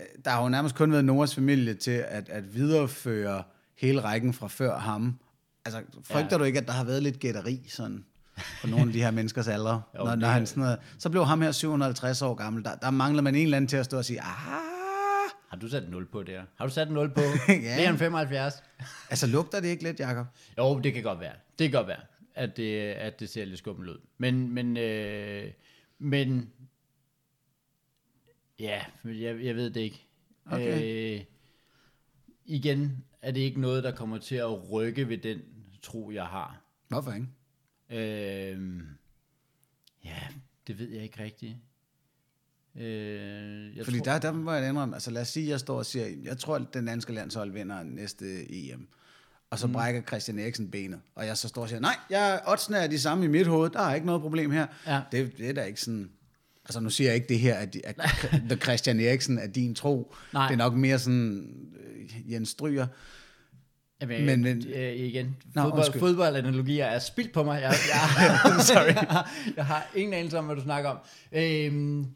øh, 0.00 0.04
der 0.24 0.30
har 0.30 0.42
jo 0.42 0.48
nærmest 0.48 0.74
kun 0.74 0.92
været 0.92 1.04
Noahs 1.04 1.34
familie 1.34 1.74
til 1.74 2.04
at, 2.08 2.28
at 2.28 2.54
videreføre 2.54 3.42
hele 3.82 4.00
rækken 4.00 4.32
fra 4.32 4.48
før 4.48 4.78
ham. 4.78 5.18
Altså, 5.64 5.82
frygter 6.04 6.28
Ja. 6.30 6.38
du 6.38 6.44
ikke, 6.44 6.58
at 6.58 6.66
der 6.66 6.72
har 6.72 6.84
været 6.84 7.02
lidt 7.02 7.18
gætteri 7.18 7.64
sådan, 7.68 8.04
på 8.60 8.66
nogle 8.66 8.86
af 8.86 8.92
de 8.92 9.02
her 9.02 9.10
menneskers 9.10 9.48
alder? 9.48 9.80
Jo, 9.98 10.04
når, 10.04 10.14
når 10.14 10.28
han 10.28 10.46
sådan 10.46 10.62
noget, 10.62 10.78
så 10.98 11.10
blev 11.10 11.24
ham 11.24 11.42
her 11.42 11.52
750 11.52 12.22
år 12.22 12.34
gammel. 12.34 12.64
Der, 12.64 12.74
der 12.76 12.90
mangler 12.90 13.22
man 13.22 13.34
en 13.34 13.42
eller 13.42 13.56
anden 13.56 13.68
til 13.68 13.76
at 13.76 13.84
stå 13.84 13.98
og 13.98 14.04
sige, 14.04 14.20
ah, 14.20 14.26
Har 15.48 15.56
du 15.60 15.68
sat 15.68 15.90
0 15.90 16.06
på 16.06 16.22
der? 16.22 16.42
Har 16.56 16.66
du 16.66 16.72
sat 16.72 16.90
0 16.90 17.10
på? 17.10 17.20
Ja. 17.48 17.76
Mere 17.76 17.88
end 17.88 17.98
75? 17.98 18.54
altså 19.10 19.26
lugter 19.26 19.60
det 19.60 19.68
ikke 19.68 19.82
lidt, 19.82 20.00
Jacob? 20.00 20.26
Jo, 20.58 20.78
det 20.78 20.94
kan 20.94 21.02
godt 21.02 21.20
være. 21.20 21.34
Det 21.58 21.70
kan 21.70 21.78
godt 21.78 21.88
være, 21.88 22.00
at 22.34 22.56
det, 22.56 22.78
at 22.80 23.20
det 23.20 23.28
ser 23.28 23.44
lidt 23.44 23.58
skummelt 23.58 23.90
ud. 23.90 23.98
Men, 24.18 24.50
men, 24.54 24.76
øh, 24.76 25.50
men 25.98 26.50
ja, 28.58 28.80
jeg, 29.04 29.44
jeg 29.44 29.56
ved 29.56 29.70
det 29.70 29.80
ikke. 29.80 30.06
Okay. 30.46 31.14
Øh, 31.18 31.24
igen 32.44 33.04
er 33.22 33.30
det 33.30 33.40
ikke 33.40 33.60
noget, 33.60 33.84
der 33.84 33.90
kommer 33.90 34.18
til 34.18 34.36
at 34.36 34.70
rykke 34.70 35.08
ved 35.08 35.18
den 35.18 35.38
tro, 35.82 36.10
jeg 36.10 36.26
har. 36.26 36.62
Hvorfor 36.88 37.12
ikke? 37.12 37.26
Øh, 37.90 38.80
ja, 40.04 40.18
det 40.66 40.78
ved 40.78 40.88
jeg 40.88 41.02
ikke 41.02 41.22
rigtigt. 41.22 41.56
Øh, 42.76 43.76
jeg 43.76 43.84
Fordi 43.84 43.98
tror, 43.98 44.04
der, 44.04 44.18
der 44.18 44.32
må 44.32 44.52
jeg 44.52 44.68
indrømme, 44.68 44.94
altså 44.94 45.10
lad 45.10 45.22
os 45.22 45.28
sige, 45.28 45.46
at 45.46 45.50
jeg 45.50 45.60
står 45.60 45.78
og 45.78 45.86
siger, 45.86 46.06
jeg 46.24 46.38
tror, 46.38 46.56
at 46.56 46.74
den 46.74 46.86
danske 46.86 47.12
landshold 47.12 47.52
vinder 47.52 47.82
næste 47.82 48.52
EM. 48.52 48.88
Og 49.50 49.58
så 49.58 49.66
mm. 49.66 49.72
brækker 49.72 50.02
Christian 50.02 50.38
Eriksen 50.38 50.70
benet. 50.70 51.00
Og 51.14 51.26
jeg 51.26 51.38
så 51.38 51.48
står 51.48 51.62
og 51.62 51.68
siger, 51.68 51.80
nej, 51.80 51.96
jeg, 52.10 52.42
oddsene 52.46 52.76
er 52.76 52.86
de 52.86 52.98
samme 52.98 53.24
i 53.24 53.28
mit 53.28 53.46
hoved, 53.46 53.70
der 53.70 53.80
er 53.80 53.94
ikke 53.94 54.06
noget 54.06 54.22
problem 54.22 54.50
her. 54.50 54.66
Ja. 54.86 55.02
Det, 55.12 55.38
det 55.38 55.48
er 55.48 55.52
da 55.52 55.62
ikke 55.62 55.80
sådan... 55.80 56.10
Altså 56.64 56.80
nu 56.80 56.90
siger 56.90 57.08
jeg 57.08 57.14
ikke 57.14 57.28
det 57.28 57.38
her, 57.38 57.54
at, 57.54 57.76
at, 57.84 57.98
at 58.50 58.62
Christian 58.62 59.00
Eriksen 59.00 59.38
er 59.38 59.46
din 59.46 59.74
tro. 59.74 60.14
Nej. 60.32 60.46
Det 60.46 60.52
er 60.52 60.58
nok 60.58 60.74
mere 60.74 60.98
sådan 60.98 61.54
øh, 61.80 62.32
Jens 62.32 62.48
Stryger. 62.48 62.86
Jamen, 64.00 64.26
Men- 64.26 64.42
men, 64.42 64.66
øh, 64.68 64.92
igen, 64.96 65.36
Nå, 65.54 65.62
fodbold, 65.62 65.98
fodboldanalogier 65.98 66.84
er 66.86 66.98
spildt 66.98 67.32
på 67.32 67.42
mig. 67.42 67.60
Jeg, 67.62 67.74
jeg, 67.92 68.64
Sorry. 68.66 68.86
jeg, 68.94 69.06
har, 69.10 69.30
jeg 69.56 69.66
har 69.66 69.90
ingen 69.94 70.14
anelse 70.14 70.38
om, 70.38 70.44
hvad 70.46 70.56
du 70.56 70.62
snakker 70.62 70.90
om. 70.90 70.98
Øhm, 71.32 72.06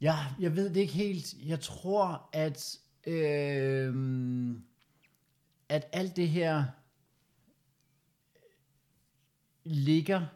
ja, 0.00 0.16
jeg 0.40 0.56
ved 0.56 0.68
det 0.68 0.76
ikke 0.80 0.92
helt. 0.92 1.34
Jeg 1.46 1.60
tror, 1.60 2.28
at, 2.32 2.76
øhm, 3.06 4.62
at 5.68 5.86
alt 5.92 6.16
det 6.16 6.28
her 6.28 6.64
ligger... 9.64 10.26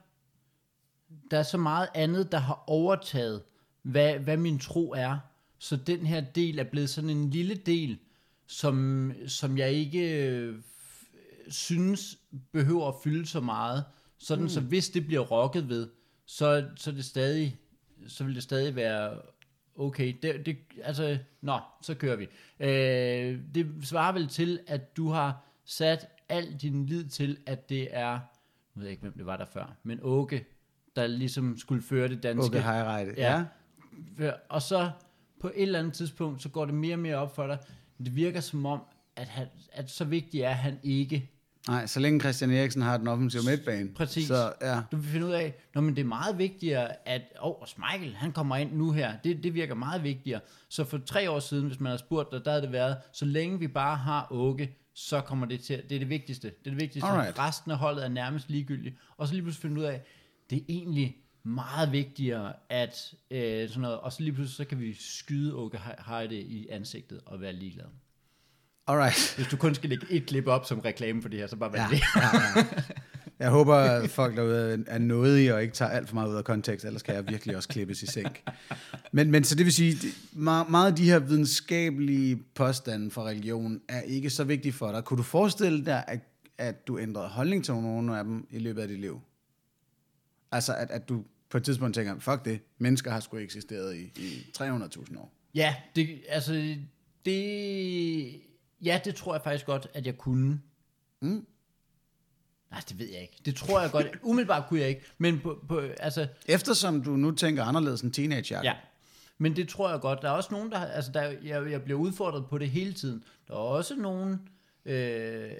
Der 1.30 1.38
er 1.38 1.42
så 1.42 1.58
meget 1.58 1.88
andet, 1.94 2.32
der 2.32 2.38
har 2.38 2.64
overtaget, 2.66 3.42
hvad, 3.84 4.18
hvad 4.18 4.36
min 4.36 4.58
tro 4.58 4.92
er. 4.92 5.18
Så 5.58 5.76
den 5.76 6.06
her 6.06 6.20
del 6.20 6.58
er 6.58 6.64
blevet 6.64 6.90
sådan 6.90 7.10
en 7.10 7.30
lille 7.30 7.54
del, 7.54 7.98
som, 8.46 9.12
som 9.26 9.58
jeg 9.58 9.72
ikke 9.72 10.28
øh, 10.28 10.54
synes 11.48 12.18
behøver 12.52 12.88
at 12.88 12.94
fylde 13.04 13.26
så 13.26 13.40
meget. 13.40 13.84
Sådan, 14.18 14.44
mm. 14.44 14.48
så 14.48 14.60
hvis 14.60 14.88
det 14.88 15.06
bliver 15.06 15.22
rokket 15.22 15.68
ved, 15.68 15.88
så, 16.26 16.68
så, 16.76 16.92
det 16.92 17.04
stadig, 17.04 17.56
så 18.06 18.24
vil 18.24 18.34
det 18.34 18.42
stadig 18.42 18.76
være 18.76 19.20
okay. 19.76 20.14
Det, 20.22 20.46
det, 20.46 20.56
altså, 20.82 21.18
nå, 21.40 21.58
så 21.82 21.94
kører 21.94 22.16
vi. 22.16 22.28
Øh, 22.60 23.40
det 23.54 23.66
svarer 23.82 24.12
vel 24.12 24.28
til, 24.28 24.60
at 24.66 24.96
du 24.96 25.08
har 25.08 25.44
sat 25.64 26.08
al 26.28 26.56
din 26.62 26.86
lid 26.86 27.04
til, 27.04 27.38
at 27.46 27.68
det 27.68 27.88
er, 27.90 28.12
nu 28.74 28.80
ved 28.80 28.82
jeg 28.82 28.90
ikke, 28.90 29.02
hvem 29.02 29.12
det 29.12 29.26
var 29.26 29.36
der 29.36 29.46
før, 29.46 29.76
men 29.82 29.98
Åke, 30.02 30.44
der 30.96 31.06
ligesom 31.06 31.58
skulle 31.58 31.82
føre 31.82 32.08
det 32.08 32.22
danske. 32.22 32.46
Okay, 32.46 32.62
Heirejde. 32.62 33.14
Ja. 33.16 33.44
Og 34.48 34.62
så 34.62 34.90
på 35.40 35.48
et 35.48 35.62
eller 35.62 35.78
andet 35.78 35.92
tidspunkt, 35.92 36.42
så 36.42 36.48
går 36.48 36.64
det 36.64 36.74
mere 36.74 36.94
og 36.94 36.98
mere 36.98 37.16
op 37.16 37.34
for 37.34 37.46
dig. 37.46 37.58
Det 38.04 38.16
virker 38.16 38.40
som 38.40 38.66
om, 38.66 38.80
at, 39.16 39.28
han, 39.28 39.46
at 39.72 39.90
så 39.90 40.04
vigtig 40.04 40.40
er 40.40 40.52
han 40.52 40.78
ikke. 40.82 41.30
Nej, 41.68 41.86
så 41.86 42.00
længe 42.00 42.20
Christian 42.20 42.50
Eriksen 42.50 42.82
har 42.82 42.96
den 42.96 43.08
offensive 43.08 43.42
midtbane. 43.50 43.94
Præcis. 43.94 44.26
Så 44.26 44.52
ja. 44.60 44.80
Du 44.92 44.96
vil 44.96 45.10
finde 45.10 45.26
ud 45.26 45.32
af, 45.32 45.54
når 45.74 45.80
men 45.80 45.96
det 45.96 46.02
er 46.02 46.06
meget 46.06 46.38
vigtigere, 46.38 47.08
at 47.08 47.22
åh, 47.42 47.50
oh, 47.50 47.66
Michael, 47.78 48.14
han 48.14 48.32
kommer 48.32 48.56
ind 48.56 48.72
nu 48.72 48.92
her. 48.92 49.16
Det, 49.24 49.42
det 49.42 49.54
virker 49.54 49.74
meget 49.74 50.02
vigtigere. 50.02 50.40
Så 50.68 50.84
for 50.84 50.98
tre 50.98 51.30
år 51.30 51.40
siden, 51.40 51.66
hvis 51.66 51.80
man 51.80 51.90
har 51.90 51.96
spurgt 51.96 52.32
dig, 52.32 52.44
der 52.44 52.50
havde 52.50 52.62
det 52.62 52.72
været, 52.72 52.96
så 53.12 53.24
længe 53.24 53.58
vi 53.58 53.68
bare 53.68 53.96
har 53.96 54.26
Åke, 54.30 54.76
så 54.94 55.20
kommer 55.20 55.46
det 55.46 55.60
til, 55.60 55.82
det 55.88 55.94
er 55.94 55.98
det 55.98 56.08
vigtigste. 56.08 56.48
Det 56.48 56.66
er 56.66 56.70
det 56.70 56.80
vigtigste. 56.80 57.08
Alright. 57.08 57.38
Resten 57.38 57.70
af 57.70 57.76
holdet 57.78 58.04
er 58.04 58.08
nærmest 58.08 58.50
ligegyldigt. 58.50 58.96
Og 59.16 59.28
så 59.28 59.34
lige 59.34 59.42
pludselig 59.42 59.62
finde 59.62 59.80
ud 59.80 59.86
af, 59.86 60.02
det 60.50 60.58
er 60.58 60.62
egentlig 60.68 61.16
meget 61.44 61.92
vigtigere, 61.92 62.52
at 62.68 63.14
øh, 63.30 63.68
sådan 63.68 63.80
noget, 63.82 63.98
og 63.98 64.12
så 64.12 64.22
lige 64.22 64.32
pludselig 64.32 64.56
så 64.56 64.64
kan 64.64 64.80
vi 64.80 64.96
skyde 65.00 65.54
Åke 65.54 65.80
Heide 66.06 66.40
i 66.40 66.68
ansigtet 66.68 67.20
og 67.26 67.40
være 67.40 67.52
ligeglade. 67.52 67.88
Alright. 68.86 69.34
Hvis 69.36 69.46
du 69.46 69.56
kun 69.56 69.74
skal 69.74 69.90
lægge 69.90 70.06
et 70.10 70.26
klip 70.26 70.46
op 70.46 70.66
som 70.66 70.78
reklame 70.80 71.22
for 71.22 71.28
det 71.28 71.38
her, 71.38 71.46
så 71.46 71.56
bare 71.56 71.72
vær 71.72 71.82
Ja, 71.82 71.88
det. 71.90 72.02
ja, 72.16 72.38
ja. 72.56 72.66
Jeg 73.38 73.50
håber, 73.50 73.74
at 73.74 74.10
folk 74.10 74.36
derude 74.36 74.84
er 74.86 74.98
nådige 74.98 75.54
og 75.54 75.62
ikke 75.62 75.74
tager 75.74 75.90
alt 75.90 76.08
for 76.08 76.14
meget 76.14 76.30
ud 76.30 76.36
af 76.36 76.44
kontekst, 76.44 76.84
ellers 76.86 77.02
kan 77.02 77.14
jeg 77.14 77.28
virkelig 77.28 77.56
også 77.56 77.68
klippes 77.68 78.02
i 78.02 78.06
sænk. 78.06 78.42
Men, 79.12 79.30
men 79.30 79.44
så 79.44 79.54
det 79.54 79.64
vil 79.64 79.72
sige, 79.72 79.96
meget, 80.32 80.70
meget 80.70 80.90
af 80.90 80.96
de 80.96 81.04
her 81.04 81.18
videnskabelige 81.18 82.36
påstande 82.54 83.10
for 83.10 83.24
religion 83.24 83.80
er 83.88 84.00
ikke 84.00 84.30
så 84.30 84.44
vigtige 84.44 84.72
for 84.72 84.92
dig. 84.92 85.04
Kunne 85.04 85.18
du 85.18 85.22
forestille 85.22 85.84
dig, 85.84 86.04
at, 86.08 86.20
at 86.58 86.86
du 86.88 86.98
ændrede 86.98 87.28
holdning 87.28 87.64
til 87.64 87.74
nogle 87.74 88.18
af 88.18 88.24
dem 88.24 88.46
i 88.50 88.58
løbet 88.58 88.82
af 88.82 88.88
dit 88.88 89.00
liv? 89.00 89.20
Altså, 90.52 90.74
at, 90.74 90.90
at 90.90 91.08
du 91.08 91.24
på 91.50 91.56
et 91.56 91.64
tidspunkt 91.64 91.94
tænker, 91.94 92.18
fuck 92.18 92.44
det, 92.44 92.60
mennesker 92.78 93.10
har 93.10 93.20
sgu 93.20 93.36
eksisteret 93.36 93.96
i, 93.96 94.12
i 94.16 94.46
300.000 94.58 95.18
år. 95.18 95.32
Ja, 95.54 95.74
det, 95.96 96.22
altså, 96.28 96.76
det, 97.24 98.40
ja, 98.82 99.00
det 99.04 99.14
tror 99.14 99.34
jeg 99.34 99.42
faktisk 99.42 99.66
godt, 99.66 99.86
at 99.94 100.06
jeg 100.06 100.18
kunne. 100.18 100.60
Mm. 101.20 101.46
Nej, 102.70 102.80
det 102.88 102.98
ved 102.98 103.08
jeg 103.12 103.20
ikke. 103.22 103.36
Det 103.44 103.56
tror 103.56 103.80
jeg 103.80 103.90
godt. 103.90 104.06
Umiddelbart 104.22 104.68
kunne 104.68 104.80
jeg 104.80 104.88
ikke. 104.88 105.02
Men 105.18 105.40
på, 105.40 105.64
på 105.68 105.80
altså, 105.80 106.28
Eftersom 106.46 107.02
du 107.02 107.10
nu 107.10 107.30
tænker 107.30 107.64
anderledes 107.64 108.00
end 108.00 108.12
teenager. 108.12 108.60
ja. 108.64 108.74
Men 109.38 109.56
det 109.56 109.68
tror 109.68 109.90
jeg 109.90 110.00
godt. 110.00 110.22
Der 110.22 110.28
er 110.28 110.32
også 110.32 110.48
nogen, 110.52 110.70
der, 110.70 110.78
altså 110.78 111.12
der, 111.12 111.22
jeg, 111.22 111.70
jeg 111.70 111.82
bliver 111.82 112.00
udfordret 112.00 112.46
på 112.46 112.58
det 112.58 112.70
hele 112.70 112.92
tiden. 112.92 113.24
Der 113.48 113.54
er 113.54 113.58
også 113.58 113.94
nogen, 113.94 114.48
øh, 114.84 115.50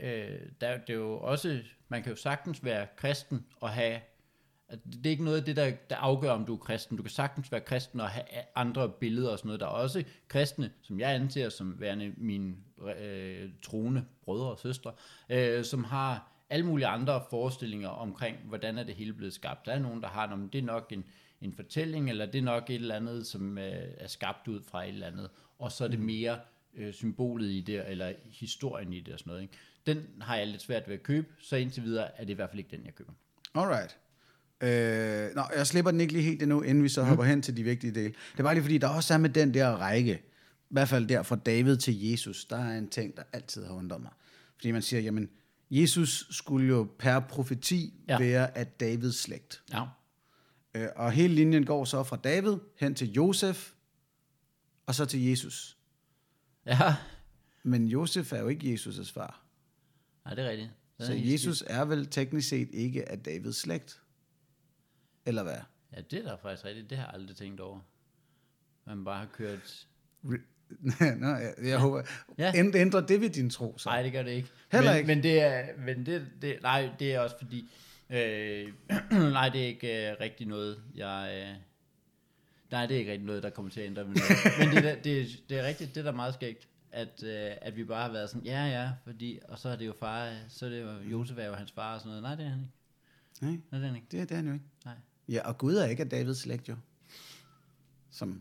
øh, 0.00 0.38
der, 0.60 0.78
det 0.78 0.90
er 0.90 0.94
jo 0.94 1.18
også, 1.18 1.60
man 1.88 2.02
kan 2.02 2.12
jo 2.12 2.16
sagtens 2.16 2.64
være 2.64 2.86
kristen 2.96 3.46
og 3.60 3.70
have, 3.70 4.00
det 4.92 5.06
er 5.06 5.10
ikke 5.10 5.24
noget 5.24 5.38
af 5.38 5.44
det, 5.44 5.56
der, 5.56 5.70
der 5.90 5.96
afgør, 5.96 6.30
om 6.30 6.44
du 6.44 6.54
er 6.54 6.58
kristen. 6.58 6.96
Du 6.96 7.02
kan 7.02 7.10
sagtens 7.10 7.52
være 7.52 7.60
kristen 7.60 8.00
og 8.00 8.08
have 8.08 8.24
andre 8.54 8.88
billeder 8.88 9.30
og 9.30 9.38
sådan 9.38 9.46
noget. 9.48 9.60
Der 9.60 9.66
er 9.66 9.70
også 9.70 10.04
kristne, 10.28 10.70
som 10.82 11.00
jeg 11.00 11.14
anser 11.14 11.48
som 11.48 11.80
værende 11.80 12.12
mine 12.16 12.54
øh, 13.00 13.50
troende 13.62 14.04
brødre 14.24 14.50
og 14.50 14.58
søstre, 14.58 14.92
øh, 15.30 15.64
som 15.64 15.84
har 15.84 16.28
alle 16.50 16.66
mulige 16.66 16.86
andre 16.86 17.22
forestillinger 17.30 17.88
omkring, 17.88 18.36
hvordan 18.44 18.78
er 18.78 18.82
det 18.82 18.94
hele 18.94 19.12
blevet 19.12 19.34
skabt. 19.34 19.66
Der 19.66 19.72
er 19.72 19.78
nogen, 19.78 20.00
der 20.02 20.08
har, 20.08 20.26
"Nå, 20.26 20.36
men 20.36 20.48
det 20.48 20.58
er 20.58 20.62
nok 20.62 20.92
en, 20.92 21.04
en 21.40 21.52
fortælling, 21.54 22.10
eller 22.10 22.26
det 22.26 22.38
er 22.38 22.42
nok 22.42 22.70
et 22.70 22.74
eller 22.74 22.94
andet, 22.94 23.26
som 23.26 23.58
øh, 23.58 23.72
er 23.98 24.06
skabt 24.06 24.48
ud 24.48 24.62
fra 24.62 24.82
et 24.84 24.88
eller 24.88 25.06
andet, 25.06 25.30
og 25.58 25.72
så 25.72 25.84
er 25.84 25.88
det 25.88 26.00
mere 26.00 26.38
øh, 26.74 26.92
symbolet 26.92 27.50
i 27.50 27.60
det, 27.60 27.90
eller 27.90 28.12
historien 28.24 28.92
i 28.92 29.00
det 29.00 29.12
og 29.12 29.18
sådan 29.18 29.30
noget. 29.30 29.42
Ikke? 29.42 29.54
Den 29.86 30.06
har 30.20 30.36
jeg 30.36 30.46
lidt 30.46 30.62
svært 30.62 30.88
ved 30.88 30.94
at 30.94 31.02
købe, 31.02 31.26
så 31.40 31.56
indtil 31.56 31.82
videre 31.82 32.20
er 32.20 32.24
det 32.24 32.30
i 32.30 32.34
hvert 32.34 32.50
fald 32.50 32.58
ikke 32.58 32.76
den, 32.76 32.86
jeg 32.86 32.94
køber. 32.94 33.12
Alright. 33.54 33.98
Øh, 34.62 35.34
nå, 35.34 35.42
jeg 35.56 35.66
slipper 35.66 35.90
den 35.90 36.00
ikke 36.00 36.12
lige 36.12 36.22
helt 36.22 36.42
endnu, 36.42 36.60
inden 36.62 36.84
vi 36.84 36.88
så 36.88 37.02
hopper 37.02 37.24
hen 37.24 37.42
til 37.42 37.56
de 37.56 37.62
vigtige 37.62 37.94
dele. 37.94 38.14
Det 38.32 38.38
er 38.38 38.42
bare 38.42 38.54
lige 38.54 38.62
fordi, 38.64 38.78
der 38.78 38.88
også 38.88 39.14
er 39.14 39.18
med 39.18 39.30
den 39.30 39.54
der 39.54 39.68
række, 39.68 40.22
hvert 40.68 40.88
fald 40.88 41.06
der 41.06 41.22
fra 41.22 41.36
David 41.36 41.76
til 41.76 42.00
Jesus, 42.10 42.44
der 42.44 42.56
er 42.58 42.78
en 42.78 42.88
ting, 42.88 43.16
der 43.16 43.22
altid 43.32 43.64
har 43.64 43.74
undret 43.74 44.00
mig. 44.00 44.10
Fordi 44.56 44.70
man 44.70 44.82
siger, 44.82 45.00
jamen, 45.00 45.28
Jesus 45.70 46.26
skulle 46.30 46.68
jo 46.68 46.88
per 46.98 47.20
profeti 47.20 47.94
Ja. 48.08 48.18
være 48.18 48.58
af 48.58 48.66
Davids 48.66 49.16
slægt. 49.16 49.62
Ja. 49.72 49.84
Øh, 50.74 50.88
og 50.96 51.12
hele 51.12 51.34
linjen 51.34 51.66
går 51.66 51.84
så 51.84 52.02
fra 52.02 52.16
David 52.24 52.56
hen 52.76 52.94
til 52.94 53.12
Josef, 53.12 53.70
og 54.86 54.94
så 54.94 55.04
til 55.04 55.24
Jesus. 55.24 55.76
Ja. 56.66 56.94
Men 57.64 57.86
Josef 57.88 58.32
er 58.32 58.38
jo 58.40 58.48
ikke 58.48 58.74
Jesus' 58.74 59.12
far. 59.12 59.44
Nej, 60.24 60.34
det 60.34 60.44
er 60.44 60.50
rigtigt. 60.50 60.70
Den 60.98 61.06
Så 61.06 61.12
er 61.12 61.16
Jesus 61.16 61.64
er 61.66 61.84
vel 61.84 62.06
teknisk 62.06 62.48
set 62.48 62.68
ikke 62.72 63.08
af 63.10 63.18
Davids 63.18 63.56
slægt? 63.56 64.01
Eller 65.26 65.42
hvad? 65.42 65.56
Ja, 65.96 66.00
det 66.10 66.18
er 66.18 66.22
da 66.28 66.34
faktisk 66.34 66.64
rigtigt. 66.64 66.90
Det 66.90 66.98
har 66.98 67.04
jeg 67.04 67.14
aldrig 67.14 67.36
tænkt 67.36 67.60
over. 67.60 67.80
Man 68.86 69.04
bare 69.04 69.18
har 69.18 69.26
kørt... 69.32 69.86
Nå, 71.20 71.26
jeg, 71.28 71.54
jeg 71.64 71.78
håber... 71.78 72.02
Ja. 72.38 72.52
Ændrer 72.74 73.00
det 73.06 73.20
ved 73.20 73.30
din 73.30 73.50
tro, 73.50 73.78
så? 73.78 73.88
Nej, 73.88 74.02
det 74.02 74.12
gør 74.12 74.22
det 74.22 74.30
ikke. 74.30 74.48
Heller 74.72 74.90
men, 74.90 74.98
ikke. 74.98 75.06
Men 75.06 75.22
det 75.22 75.40
er, 75.42 75.66
men 75.78 76.06
det, 76.06 76.26
det, 76.42 76.58
nej, 76.62 76.90
det 76.98 77.14
er 77.14 77.20
også 77.20 77.36
fordi, 77.38 77.70
øh, 78.10 78.72
nej, 79.32 79.48
det 79.48 79.62
er 79.62 79.66
ikke 79.66 80.10
øh, 80.10 80.16
rigtig 80.20 80.46
noget, 80.46 80.82
jeg, 80.94 81.44
øh, 81.50 81.56
nej, 82.70 82.86
det 82.86 82.94
er 82.94 82.98
ikke 82.98 83.12
rigtig 83.12 83.26
noget, 83.26 83.42
der 83.42 83.50
kommer 83.50 83.70
til 83.70 83.80
at 83.80 83.86
ændre 83.86 84.02
noget. 84.04 84.20
Men 84.58 84.68
det, 84.70 84.90
er, 84.90 85.02
det, 85.02 85.20
er- 85.20 85.26
det 85.48 85.58
er 85.58 85.66
rigtigt, 85.66 85.94
det 85.94 86.00
er 86.00 86.04
da 86.04 86.12
meget 86.12 86.34
skægt, 86.34 86.68
at, 86.92 87.22
øh, 87.22 87.50
at 87.60 87.76
vi 87.76 87.84
bare 87.84 88.02
har 88.06 88.12
været 88.12 88.30
sådan, 88.30 88.46
ja, 88.46 88.64
ja, 88.66 88.90
fordi, 89.04 89.38
og 89.48 89.58
så 89.58 89.68
er 89.68 89.76
det 89.76 89.86
jo 89.86 89.94
far, 90.00 90.34
så 90.48 90.66
er 90.66 90.70
det 90.70 90.82
jo, 90.82 90.90
Josef 91.10 91.38
er 91.38 91.46
jo 91.46 91.54
hans 91.54 91.72
far 91.72 91.94
og 91.94 92.00
sådan 92.00 92.08
noget. 92.08 92.22
Nej, 92.22 92.34
det 92.34 92.44
er 92.44 92.50
han 92.50 92.58
ikke. 92.60 92.72
Nej, 93.40 93.50
Nej, 93.70 93.78
det 93.80 93.82
er 93.82 93.86
han 93.86 93.96
ikke. 93.96 94.06
det, 94.10 94.28
det 94.28 94.32
er 94.32 94.36
han 94.36 94.46
jo 94.46 94.52
ikke. 94.52 94.64
Nej. 94.84 94.94
Ja, 95.32 95.40
og 95.48 95.58
Gud 95.58 95.74
er 95.74 95.86
ikke 95.86 96.02
af 96.02 96.08
Davids 96.08 96.38
slægt, 96.38 96.68
jo. 96.68 96.76
Som, 98.10 98.40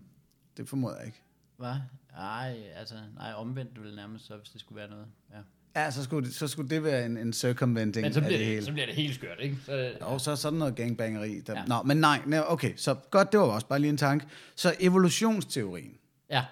det 0.58 0.70
formoder 0.70 0.98
jeg 0.98 1.06
ikke. 1.06 1.22
Hvad? 1.58 1.74
Nej, 2.16 2.58
altså, 2.76 2.96
nej, 3.16 3.34
omvendt 3.34 3.84
vil 3.84 3.96
nærmest 3.96 4.26
så, 4.26 4.38
hvis 4.38 4.50
det 4.50 4.62
skulle 4.62 4.78
være 4.78 4.90
noget. 4.90 5.06
Ja. 5.34 5.38
Ja, 5.82 5.92
så 5.92 6.04
skulle, 6.04 6.28
det- 6.28 6.36
så 6.36 6.48
skulle 6.48 6.70
det 6.70 6.84
være 6.84 7.06
en, 7.06 7.18
en 7.18 7.34
circumventing 7.34 8.04
Men 8.06 8.14
så 8.14 8.20
af 8.20 8.26
bliver 8.26 8.38
det 8.38 8.46
det, 8.48 8.54
hele. 8.54 8.66
så 8.66 8.72
bliver 8.72 8.86
det 8.86 8.96
helt 8.96 9.16
skørt, 9.16 9.38
ikke? 9.40 9.58
Så, 9.66 9.94
Og 10.02 10.22
så 10.22 10.36
sådan 10.36 10.60
noget 10.60 10.76
gangbangeri. 10.76 11.40
Der, 11.40 11.54
Ja. 11.54 11.60
ja. 11.60 11.66
Nå, 11.66 11.84
men 11.84 11.98
nej, 11.98 12.22
nej, 12.26 12.44
okay, 12.48 12.74
så 12.76 12.94
godt, 13.12 13.32
det 13.32 13.40
var 13.40 13.46
også 13.46 13.68
bare 13.68 13.80
lige 13.80 13.90
en 13.90 13.98
tanke. 13.98 14.26
Så 14.56 14.76
evolutionsteorien. 14.80 15.98
ja, 16.30 16.46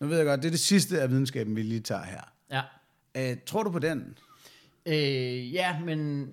Nu 0.00 0.06
ved 0.06 0.16
jeg 0.16 0.26
godt, 0.26 0.40
det 0.42 0.46
er 0.46 0.50
det 0.50 0.60
sidste 0.60 1.00
af 1.02 1.10
videnskaben, 1.10 1.56
vi 1.56 1.62
lige 1.62 1.80
tager 1.80 2.02
her. 2.04 2.20
ja. 2.50 2.62
Uh, 3.32 3.38
tror 3.46 3.62
du 3.62 3.70
på 3.70 3.78
den? 3.78 4.18
Øh, 4.86 5.52
ja, 5.54 5.80
men 5.80 6.28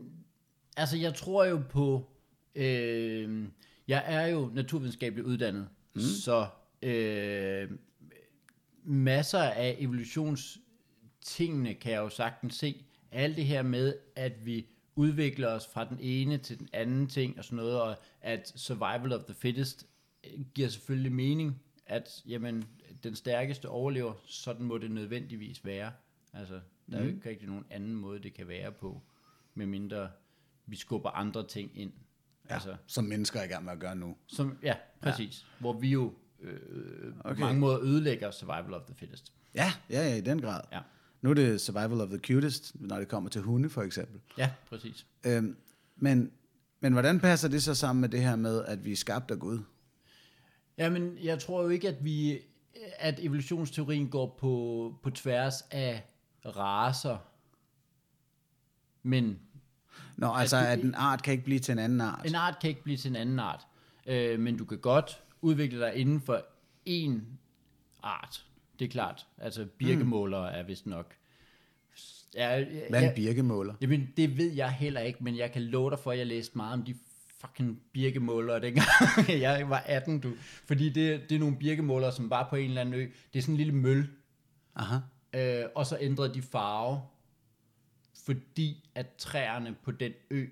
altså 0.78 0.98
jeg 0.98 1.14
tror 1.16 1.46
jo 1.46 1.62
på, 1.70 2.10
øh, 2.56 3.48
jeg 3.88 4.04
er 4.06 4.28
jo 4.28 4.52
naturvidenskabeligt 4.54 5.28
uddannet, 5.28 5.68
mm. 5.94 6.02
så 6.02 6.48
øh, 6.82 7.72
masser 8.84 9.40
af 9.40 9.76
evolutionstingene 9.80 11.74
kan 11.74 11.92
jeg 11.92 12.00
jo 12.00 12.10
sagtens 12.10 12.56
se. 12.56 12.86
Alt 13.12 13.38
det 13.38 13.46
her 13.46 13.62
med, 13.62 13.96
at 14.16 14.46
vi 14.46 14.68
udvikler 14.96 15.48
os 15.48 15.68
fra 15.68 15.90
den 15.90 15.98
ene 16.02 16.38
til 16.38 16.60
den 16.60 16.70
anden 16.74 17.08
ting 17.08 17.38
og 17.38 17.46
sådan 17.46 17.56
noget, 17.56 17.82
og 17.82 17.96
at 18.22 18.54
survival 18.56 19.14
of 19.14 19.24
the 19.24 19.34
fittest 19.34 19.88
øh, 20.24 20.46
giver 20.54 20.70
selvfølgelig 20.70 21.12
mening, 21.12 21.62
at 21.86 22.24
jamen, 22.28 22.66
den 23.04 23.16
stærkeste 23.16 23.70
overlever, 23.70 24.14
sådan 24.26 24.66
må 24.66 24.78
det 24.78 24.92
nødvendigvis 24.92 25.66
være. 25.66 25.92
Altså, 26.34 26.60
der 26.92 26.98
er 26.98 27.04
jo 27.04 27.10
ikke 27.10 27.30
rigtig 27.30 27.48
nogen 27.48 27.66
anden 27.70 27.96
måde, 27.96 28.20
det 28.24 28.34
kan 28.34 28.48
være 28.48 28.72
på, 28.72 29.02
medmindre 29.54 30.10
vi 30.66 30.76
skubber 30.76 31.10
andre 31.10 31.48
ting 31.48 31.72
ind. 31.76 31.92
Ja, 32.50 32.54
Altså, 32.54 32.76
som 32.88 33.04
mennesker 33.04 33.40
er 33.40 33.44
i 33.44 33.48
gang 33.48 33.66
med 33.66 33.74
at 33.74 33.80
gøre 33.80 33.96
nu. 33.96 34.16
som, 34.28 34.58
ja, 34.64 34.76
præcis. 35.02 35.42
Ja. 35.42 35.48
Hvor 35.60 35.74
vi 35.74 35.90
jo 35.90 36.14
øh, 36.42 37.14
okay. 37.20 37.34
På 37.36 37.40
mange 37.40 37.60
måder 37.60 37.80
ødelægger 37.82 38.32
survival 38.32 38.74
of 38.74 38.82
the 38.86 38.96
fittest. 38.96 39.34
Ja, 39.56 39.74
ja, 39.90 40.08
ja, 40.10 40.16
i 40.16 40.22
den 40.22 40.42
grad. 40.42 40.62
Ja, 40.72 40.80
Nu 41.22 41.30
er 41.30 41.34
det 41.34 41.62
survival 41.62 42.02
of 42.02 42.10
the 42.10 42.18
cutest, 42.20 42.72
når 42.76 43.00
det 43.00 43.08
kommer 43.08 43.30
til 43.30 43.42
hunde, 43.42 43.70
for 43.70 43.82
eksempel. 43.82 44.22
ja 44.38 44.52
præcis. 44.70 45.06
Øhm, 45.26 45.58
men, 45.96 46.32
men 46.80 46.94
hvordan 46.94 47.20
passer 47.20 47.48
det 47.50 47.64
så 47.64 47.76
sammen 47.76 48.02
med 48.02 48.10
det 48.10 48.22
her 48.22 48.36
med, 48.36 48.66
at 48.66 48.86
vi 48.86 48.92
er 48.92 48.96
skabt 48.96 49.32
af 49.32 49.40
Gud? 49.40 49.60
Jamen, 50.78 51.18
jeg 51.24 51.40
tror 51.40 51.64
jo 51.64 51.70
ikke, 51.70 51.88
at 51.90 52.06
vi 52.06 52.40
at 52.98 53.20
evolutionsteorien 53.20 54.10
går 54.10 54.38
på, 54.40 54.96
på 55.04 55.10
tværs 55.10 55.62
af 55.72 56.04
raser. 56.46 57.18
Men 59.04 59.40
Nå, 60.18 60.34
altså, 60.34 60.60
du- 60.60 60.66
at 60.66 60.80
en 60.80 60.96
art 60.96 61.24
kan 61.24 61.32
ikke 61.32 61.44
blive 61.46 61.60
til 61.60 61.72
en 61.72 61.80
anden 61.80 62.02
art. 62.02 62.26
en 62.28 62.36
art 62.36 62.58
kan 62.62 62.70
ikke 62.70 62.84
blive 62.84 62.98
til 62.98 63.10
en 63.10 63.16
anden 63.16 63.40
art. 63.40 63.68
Øh, 64.08 64.40
men 64.40 64.58
du 64.58 64.66
kan 64.66 64.78
godt 64.78 65.22
udvikle 65.42 65.80
dig 65.80 65.96
inden 65.96 66.22
for 66.22 66.46
én 66.90 67.22
art. 68.04 68.46
Det 68.80 68.86
er 68.86 68.90
klart. 68.90 69.28
Altså, 69.38 69.66
birkemålere 69.78 70.54
er 70.54 70.64
vist 70.64 70.86
nok. 70.88 71.14
Ja, 72.36 72.60
ja, 72.60 72.66
Hvad 72.90 73.04
er 73.04 73.10
en 73.10 73.16
birkemåler? 73.16 73.74
Jamen, 73.82 74.10
det 74.18 74.38
ved 74.38 74.52
jeg 74.54 74.72
heller 74.72 75.02
ikke, 75.02 75.24
men 75.24 75.38
jeg 75.38 75.52
kan 75.52 75.62
love 75.62 75.90
dig 75.90 76.00
for, 76.00 76.12
at 76.12 76.18
jeg 76.18 76.28
læste 76.28 76.58
meget 76.58 76.74
om 76.74 76.84
de 76.84 76.96
fucking 77.42 77.80
birkemålere 77.94 78.62
dengang 78.62 78.88
jeg 79.30 79.70
var 79.70 79.84
18, 79.86 80.20
du. 80.20 80.32
Fordi 80.66 80.90
det, 80.90 81.30
det 81.30 81.36
er 81.36 81.40
nogle 81.40 81.56
birkemålere, 81.58 82.12
som 82.12 82.30
var 82.30 82.48
på 82.50 82.56
en 82.56 82.68
eller 82.70 82.82
anden 82.82 82.96
ø. 82.96 83.06
Det 83.34 83.40
er 83.40 83.42
sådan 83.42 83.54
en 83.54 83.58
lille 83.58 83.74
møl, 83.74 84.10
Aha. 84.76 84.96
øh, 85.34 85.66
og 85.76 85.86
så 85.86 85.98
ændrede 86.02 86.34
de 86.34 86.42
farve, 86.42 87.02
fordi 88.26 88.90
at 88.96 89.08
træerne 89.18 89.76
på 89.84 89.92
den 89.92 90.12
ø 90.30 90.46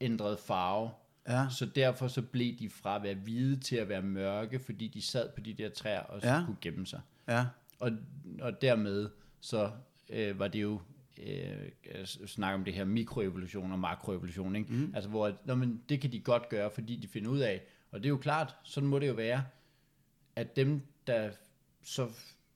ændrede 0.00 0.36
farve. 0.46 0.90
Ja. 1.28 1.46
Så 1.50 1.66
derfor 1.66 2.08
så 2.08 2.22
blev 2.22 2.58
de 2.58 2.70
fra 2.70 2.96
at 2.96 3.02
være 3.02 3.14
hvide 3.14 3.60
til 3.60 3.76
at 3.76 3.88
være 3.88 4.02
mørke, 4.02 4.58
fordi 4.58 4.88
de 4.88 5.02
sad 5.02 5.28
på 5.34 5.40
de 5.40 5.52
der 5.54 5.68
træer 5.68 6.00
og 6.00 6.20
så 6.20 6.28
Ja. 6.28 6.42
kunne 6.46 6.56
gemme 6.60 6.86
sig. 6.86 7.00
Ja. 7.28 7.46
Og, 7.78 7.90
og 8.40 8.62
dermed 8.62 9.10
så 9.40 9.70
øh, 10.10 10.38
var 10.38 10.48
det 10.48 10.62
jo 10.62 10.80
øh, 11.22 11.70
jeg 11.94 12.08
snakker 12.08 12.58
om 12.58 12.64
det 12.64 12.74
her 12.74 12.84
mikroevolution 12.84 13.72
og 13.72 13.78
makroevolution, 13.78 14.56
ikke? 14.56 14.72
Mm. 14.72 14.92
Altså 14.94 15.10
hvor 15.10 15.32
nå, 15.44 15.54
men 15.54 15.82
det 15.88 16.00
kan 16.00 16.12
de 16.12 16.20
godt 16.20 16.48
gøre, 16.48 16.70
fordi 16.70 16.96
de 16.96 17.08
finder 17.08 17.30
ud 17.30 17.38
af, 17.38 17.62
og 17.90 17.98
det 17.98 18.06
er 18.06 18.10
jo 18.10 18.16
klart, 18.18 18.56
sådan 18.62 18.88
må 18.88 18.98
det 18.98 19.08
jo 19.08 19.12
være, 19.14 19.44
at 20.36 20.56
dem 20.56 20.82
der 21.06 21.30
så 21.82 22.08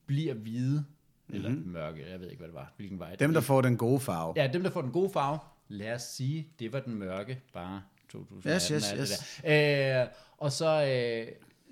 bliver 0.06 0.34
hvide 0.34 0.84
eller 1.30 1.50
mørke, 1.64 2.10
jeg 2.10 2.20
ved 2.20 2.26
ikke 2.30 2.38
hvad 2.38 2.48
det 2.48 2.54
var, 2.54 2.72
hvilken 2.76 2.98
vej. 2.98 3.14
Dem, 3.14 3.32
der 3.32 3.40
får 3.40 3.60
den 3.60 3.76
gode 3.76 4.00
farve. 4.00 4.32
Ja, 4.36 4.46
dem 4.52 4.62
der 4.62 4.70
får 4.70 4.82
den 4.82 4.90
gode 4.92 5.10
farve, 5.10 5.38
lad 5.68 5.92
os 5.94 6.02
sige, 6.02 6.48
det 6.58 6.72
var 6.72 6.80
den 6.80 6.94
mørke, 6.94 7.40
bare 7.54 7.82
2018 8.08 8.50
Yes, 8.54 8.68
yes, 8.68 8.94
yes. 9.00 9.18
det 9.18 9.44
der. 9.44 10.02
Øh, 10.02 10.08
og 10.38 10.52
så, 10.52 10.66
øh, 10.84 11.26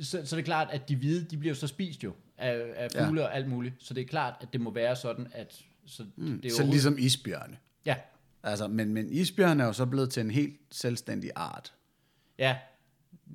så, 0.05 0.27
så 0.27 0.37
er 0.37 0.39
det 0.39 0.45
klart, 0.45 0.69
at 0.71 0.89
de 0.89 0.97
hvide, 0.97 1.25
de 1.25 1.37
bliver 1.37 1.51
jo 1.55 1.59
så 1.61 1.67
spist 1.67 2.05
jo 2.05 2.13
af, 2.39 2.63
af 2.77 2.89
Ja. 2.95 3.07
fugle 3.07 3.23
og 3.23 3.35
alt 3.37 3.49
muligt. 3.49 3.75
Så 3.79 3.95
det 3.95 4.01
er 4.01 4.07
klart, 4.07 4.35
at 4.41 4.49
det 4.53 4.61
må 4.61 4.71
være 4.71 4.97
sådan, 4.97 5.27
at 5.33 5.61
så 5.87 6.05
mm, 6.17 6.41
det 6.41 6.51
er 6.51 6.55
Så 6.57 6.63
jo, 6.65 6.71
ligesom 6.71 6.97
isbjørne. 6.99 7.57
Ja, 7.87 7.97
Altså, 8.43 8.69
men, 8.69 8.95
men 8.95 9.13
isbjørn 9.13 9.61
er 9.61 9.65
jo 9.67 9.73
så 9.73 9.87
blevet 9.87 10.11
til 10.11 10.21
en 10.21 10.31
helt 10.31 10.57
selvstændig 10.71 11.31
art. 11.37 11.73
ja. 12.39 12.57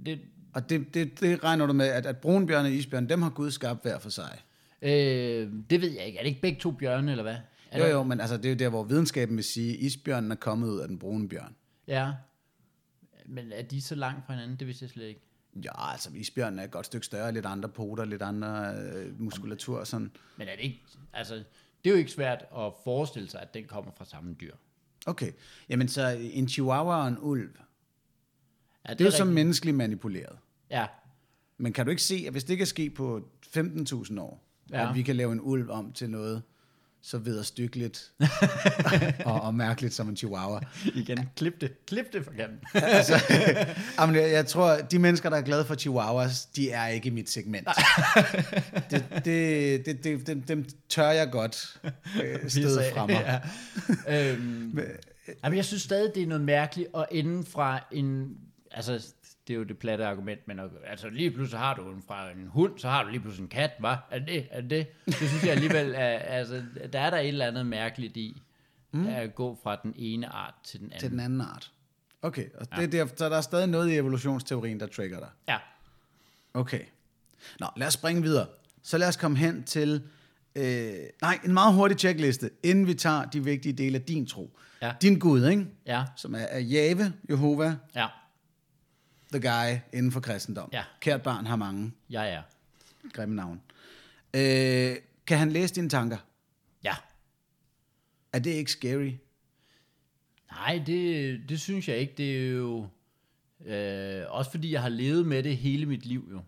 Det, 0.05 0.19
Og 0.53 0.69
det, 0.69 0.93
det, 0.93 1.19
det 1.19 1.43
regner 1.43 1.65
du 1.65 1.73
med, 1.73 1.88
at, 1.88 2.05
at 2.05 2.17
brunbjørn 2.17 2.65
og 2.65 2.71
isbjørn, 2.71 3.10
dem 3.10 3.21
har 3.21 3.29
Gud 3.29 3.51
skabt 3.51 3.81
hver 3.81 3.99
for 3.99 4.10
sig. 4.10 4.39
Øh, 4.82 5.52
det 5.70 5.82
ved 5.82 5.91
jeg 5.91 6.06
ikke. 6.06 6.17
Er 6.20 6.24
det 6.24 6.30
ikke 6.30 6.41
begge 6.41 6.60
to 6.60 6.72
bjørne, 6.72 7.12
eller 7.12 7.24
hvad? 7.24 7.36
Er 7.72 7.80
Jo, 7.80 7.84
der- 7.86 7.91
jo, 7.91 8.04
men 8.04 8.20
altså, 8.20 8.38
det 8.38 8.46
er 8.46 8.50
jo 8.50 8.56
der, 8.56 8.70
hvor 8.70 8.84
videnskaben 8.84 9.36
vil 9.36 9.44
sige, 9.44 9.74
at 9.74 9.80
isbjørnen 9.80 10.32
er 10.32 10.36
kommet 10.36 10.67
ud 10.70 10.80
af 10.80 10.88
den 10.88 11.00
brune 11.00 11.30
bjørn. 11.30 11.56
Ja. 11.88 12.12
Men 13.26 13.52
er 13.52 13.62
de 13.62 13.82
så 13.82 13.96
langt 13.96 14.26
fra 14.26 14.34
hinanden? 14.34 14.58
Det 14.60 14.67
vidste 14.67 14.84
jeg 14.84 14.89
slet 14.89 15.06
ikke. 15.08 15.22
Ja, 15.63 15.91
altså, 15.91 16.10
isbjørnen 16.13 16.60
er 16.60 16.63
et 16.63 16.72
godt 16.72 16.86
stykke 16.86 17.06
større, 17.06 17.32
lidt 17.32 17.46
andre 17.46 17.70
poter, 17.70 18.06
lidt 18.06 18.22
andre 18.22 18.76
øh, 18.76 19.22
muskulatur 19.22 19.80
og 19.80 19.88
sådan. 19.88 20.12
Men 20.38 20.48
er 20.48 20.56
det 20.56 20.63
ikke... 20.63 20.82
Altså, 21.13 21.36
det 21.36 21.89
er 21.89 21.89
jo 21.89 21.96
ikke 21.96 22.12
svært 22.12 22.39
at 22.58 22.72
forestille 22.84 23.30
sig, 23.30 23.41
at 23.41 23.54
den 23.54 23.65
kommer 23.67 23.91
fra 23.98 24.06
samme 24.06 24.34
dyr. 24.41 24.56
Okay, 25.06 25.32
jamen 25.70 25.88
så 25.88 26.08
en 26.22 26.48
chihuahua 26.48 27.02
og 27.02 27.08
en 27.08 27.17
ulv, 27.20 27.50
Ja, 28.88 28.94
det 28.94 29.02
er 29.02 29.06
jo 29.06 29.12
så 29.12 29.17
rigtigt. 29.17 29.34
menneskeligt 29.36 29.78
manipuleret. 29.78 30.38
Ja, 30.70 30.88
Men 31.58 31.74
kan 31.74 31.86
du 31.86 31.89
ikke 31.89 32.02
se, 32.04 32.24
at 32.28 32.32
hvis 32.32 32.44
det 32.44 32.58
kan 32.58 32.67
ske 32.67 32.89
på 32.89 33.30
15.000 33.58 34.20
år, 34.22 34.44
Ja. 34.71 34.89
at 34.89 34.95
vi 34.95 35.01
kan 35.01 35.15
lave 35.15 35.31
en 35.31 35.39
ulv 35.41 35.69
om 35.69 35.91
til 35.91 36.10
noget 36.10 36.41
så 37.03 37.17
vederstykkeligt 37.17 38.12
og, 39.25 39.41
og 39.41 39.53
mærkeligt 39.53 39.93
som 39.93 40.10
en 40.10 40.17
chihuahua. 40.17 40.60
igen. 40.95 41.29
Klip 41.36 41.62
det. 41.62 41.86
Klip 41.86 42.13
det 42.13 42.25
for 42.25 42.31
kanten. 42.31 42.60
altså, 42.84 43.13
jamen, 43.99 44.15
jeg, 44.15 44.31
jeg 44.31 44.45
tror, 44.45 44.75
de 44.75 44.99
mennesker, 44.99 45.29
der 45.29 45.38
er 45.38 45.41
glade 45.41 45.65
for 45.65 45.75
chihuahuas, 45.75 46.45
de 46.45 46.71
er 46.71 46.88
ikke 46.88 47.07
i 47.07 47.12
mit 47.12 47.29
segment. 47.29 47.67
det, 48.91 49.05
det, 49.25 49.86
det, 49.86 50.03
det, 50.03 50.27
dem, 50.27 50.41
dem 50.41 50.65
tør 50.89 51.10
jeg 51.10 51.31
godt 51.31 51.81
øh, 52.23 52.49
stede 52.49 52.84
fra 52.93 53.05
mig. 53.05 53.41
ja. 54.07 54.31
øhm, 54.31 54.79
jamen, 55.43 55.57
jeg 55.57 55.65
synes 55.65 55.81
stadig, 55.81 56.12
det 56.15 56.23
er 56.23 56.27
noget 56.27 56.43
mærkeligt 56.43 56.89
at 56.97 57.05
ende 57.12 57.45
fra 57.45 57.79
en... 57.91 58.38
Altså, 58.71 59.05
det 59.51 59.55
er 59.55 59.59
jo 59.59 59.63
det 59.63 59.77
platte 59.77 60.05
argument, 60.05 60.47
men 60.47 60.59
altså 60.85 61.09
lige 61.09 61.31
pludselig 61.31 61.59
har 61.59 61.75
du 61.75 61.91
en 61.91 62.03
fra 62.07 62.31
en 62.31 62.47
hund, 62.47 62.79
så 62.79 62.89
har 62.89 63.03
du 63.03 63.09
lige 63.09 63.19
pludselig 63.19 63.43
en 63.43 63.49
kat, 63.49 63.71
hva? 63.79 63.95
Er 64.11 64.19
det? 64.19 64.47
Er 64.51 64.61
det? 64.61 64.87
Det 65.05 65.15
synes 65.15 65.43
jeg 65.43 65.51
alligevel, 65.51 65.93
er, 65.95 66.17
altså, 66.17 66.63
der 66.93 66.99
er 66.99 67.09
der 67.09 67.17
et 67.17 67.27
eller 67.27 67.45
andet 67.45 67.65
mærkeligt 67.65 68.17
i, 68.17 68.41
mm. 68.91 69.07
at 69.07 69.35
gå 69.35 69.59
fra 69.63 69.75
den 69.83 69.93
ene 69.97 70.27
art 70.27 70.53
til 70.63 70.79
den 70.79 70.87
anden. 70.87 70.99
Til 70.99 71.11
den 71.11 71.19
anden 71.19 71.41
art. 71.41 71.71
Okay, 72.21 72.45
og 72.53 72.67
det, 72.75 72.83
er 72.83 72.87
der, 72.87 73.07
så 73.15 73.29
der 73.29 73.37
er 73.37 73.41
stadig 73.41 73.67
noget 73.67 73.91
i 73.91 73.95
evolutionsteorien, 73.95 74.79
der 74.79 74.87
trigger 74.87 75.19
dig. 75.19 75.29
Ja, 75.47 75.57
Okay. 76.53 76.81
Nå, 77.59 77.67
lad 77.77 77.87
os 77.87 77.93
springe 77.93 78.21
videre. 78.21 78.47
Så 78.83 78.97
lad 78.97 79.07
os 79.07 79.17
komme 79.17 79.37
hen 79.37 79.63
til, 79.63 80.01
øh, 80.55 80.93
nej, 81.21 81.39
en 81.45 81.53
meget 81.53 81.73
hurtig 81.73 81.99
checkliste, 81.99 82.49
inden 82.63 82.87
vi 82.87 82.93
tager 82.93 83.25
de 83.25 83.43
vigtige 83.43 83.73
dele 83.73 83.97
af 83.97 84.01
din 84.01 84.25
tro. 84.25 84.57
Ja. 84.81 84.93
Din 85.01 85.19
Gud, 85.19 85.45
ikke? 85.45 85.67
Ja, 85.85 86.03
Som 86.15 86.35
er, 86.35 86.39
er 86.39 86.59
Jave, 86.59 87.13
Jehova, 87.29 87.75
ja, 87.95 88.07
the 89.32 89.39
guy 89.39 89.80
inden 89.94 90.12
for 90.12 90.20
kristendom. 90.20 90.70
Ja. 90.74 90.84
Kært 91.00 91.22
barn 91.22 91.46
har 91.46 91.56
mange 91.56 91.91
jeg 92.10 92.34
er. 92.34 92.41
grimme 93.13 93.36
navne. 93.36 93.60
Øh, 94.34 94.96
kan 95.28 95.38
han 95.38 95.52
læse 95.52 95.76
dine 95.76 95.89
tanker? 95.89 96.17
Ja. 96.84 96.96
Er 98.34 98.39
det 98.39 98.52
ikke 98.52 98.72
scary? 98.72 99.12
Nej, 100.52 100.84
det, 100.86 101.39
det 101.50 101.62
synes 101.62 101.88
jeg 101.88 101.98
ikke. 101.98 102.13
Det 102.17 102.38
er 102.38 102.50
jo... 102.50 102.88
Øh, 103.65 104.24
også 104.28 104.52
fordi 104.52 104.72
jeg 104.72 104.82
har 104.82 104.89
levet 104.89 105.26
med 105.26 105.44
det 105.44 105.58
hele 105.58 105.86
mit 105.86 106.06
liv 106.06 106.30
jo. 106.32 106.41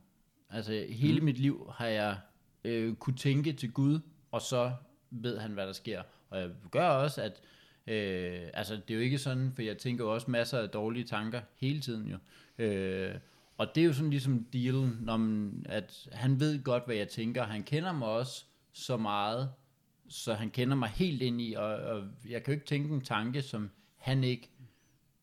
Altså 0.50 0.86
hele 0.89 1.19
mm. 1.19 1.26
mit 1.26 1.38
liv 1.38 1.72
har 1.76 1.88
jeg 1.88 2.17
øh, 2.63 2.96
kunne 2.96 3.15
tænke 3.15 3.54
til 3.54 3.72
Gud, 3.72 4.00
og 4.32 4.41
så 4.41 4.72
ved 5.12 5.39
han, 5.39 5.52
hvad 5.52 5.67
der 5.67 5.74
sker. 5.74 6.02
Og 6.30 6.39
jeg 6.39 6.50
gør 6.72 6.88
også, 6.88 7.22
at... 7.22 7.41
Øh, 7.88 8.50
altså 8.54 8.74
det 8.74 8.89
er 8.89 8.96
jo 8.96 9.00
ikke 9.00 9.17
sådan, 9.17 9.52
for 9.56 9.62
jeg 9.62 9.78
tænker 9.78 10.04
jo 10.04 10.13
også 10.13 10.32
masser 10.32 10.60
af 10.60 10.69
dårlige 10.69 11.06
tanker 11.06 11.41
hele 11.56 11.80
tiden 11.80 12.08
jo. 12.08 12.17
Øh, 12.57 13.15
og 13.57 13.67
det 13.75 13.81
er 13.81 13.85
jo 13.85 13.93
sådan 13.93 14.09
ligesom 14.09 14.43
dealen, 14.53 14.97
når 15.01 15.17
man, 15.17 15.65
at 15.69 16.07
han 16.11 16.39
ved 16.39 16.63
godt, 16.63 16.85
hvad 16.85 16.95
jeg 16.95 17.07
tænker. 17.07 17.43
Han 17.43 17.63
kender 17.63 17.91
mig 17.91 18.07
også 18.07 18.45
så 18.73 18.97
meget, 18.97 19.51
så 20.09 20.33
han 20.33 20.49
kender 20.49 20.75
mig 20.75 20.89
helt 20.89 21.21
ind 21.21 21.41
i, 21.41 21.53
og, 21.53 21.65
og 21.65 22.03
jeg 22.29 22.43
kan 22.43 22.53
jo 22.53 22.55
ikke 22.55 22.65
tænke 22.65 22.93
en 22.93 23.01
tanke, 23.01 23.41
som 23.41 23.69
han 23.97 24.23
ikke 24.23 24.49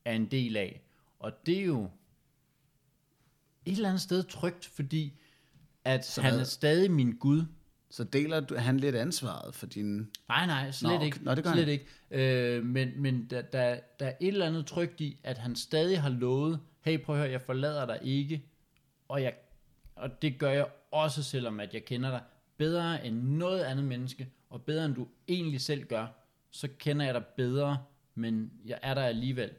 er 0.04 0.12
en 0.12 0.26
del 0.26 0.56
af. 0.56 0.82
Og 1.18 1.32
det 1.46 1.58
er 1.58 1.64
jo 1.64 1.90
et 3.66 3.72
eller 3.72 3.88
andet 3.88 4.02
sted 4.02 4.22
trygt, 4.22 4.66
fordi 4.66 5.12
at 5.84 6.06
Så 6.06 6.22
han 6.22 6.30
hvad? 6.32 6.40
er 6.40 6.44
stadig 6.44 6.90
min 6.90 7.16
Gud. 7.16 7.42
Så 7.90 8.04
deler 8.04 8.40
du, 8.40 8.56
han 8.56 8.76
lidt 8.80 8.94
ansvaret 8.96 9.54
for 9.54 9.66
din... 9.66 9.96
Nej, 10.28 10.46
nej, 10.46 10.70
slet 10.70 10.98
Nå, 10.98 11.04
ikke. 11.04 11.24
Nå, 11.24 11.34
det 11.34 11.44
gør 11.44 11.52
slet 11.52 11.64
han. 11.64 11.72
ikke. 11.72 11.86
Øh, 12.56 12.64
men 12.64 13.02
men 13.02 13.26
der, 13.30 13.42
der, 13.42 13.80
der 14.00 14.06
er 14.06 14.12
et 14.20 14.28
eller 14.28 14.46
andet 14.46 14.66
trygt 14.66 15.00
i, 15.00 15.18
at 15.22 15.38
han 15.38 15.56
stadig 15.56 16.02
har 16.02 16.08
lovet, 16.08 16.60
hey, 16.80 16.98
prøv 17.02 17.16
at 17.16 17.20
høre, 17.22 17.30
jeg 17.30 17.42
forlader 17.42 17.86
dig 17.86 17.98
ikke, 18.02 18.44
og, 19.08 19.22
jeg, 19.22 19.34
og 19.94 20.22
det 20.22 20.38
gør 20.38 20.50
jeg 20.50 20.66
også, 20.90 21.22
selvom 21.22 21.60
at 21.60 21.74
jeg 21.74 21.84
kender 21.84 22.10
dig 22.10 22.22
bedre 22.56 23.06
end 23.06 23.22
noget 23.22 23.60
andet 23.62 23.84
menneske, 23.84 24.28
og 24.50 24.62
bedre 24.62 24.84
end 24.84 24.94
du 24.94 25.08
egentlig 25.28 25.60
selv 25.60 25.84
gør, 25.84 26.06
så 26.50 26.68
kender 26.78 27.04
jeg 27.04 27.14
dig 27.14 27.24
bedre, 27.36 27.78
men 28.14 28.52
jeg 28.64 28.78
er 28.82 28.94
der 28.94 29.02
alligevel. 29.02 29.50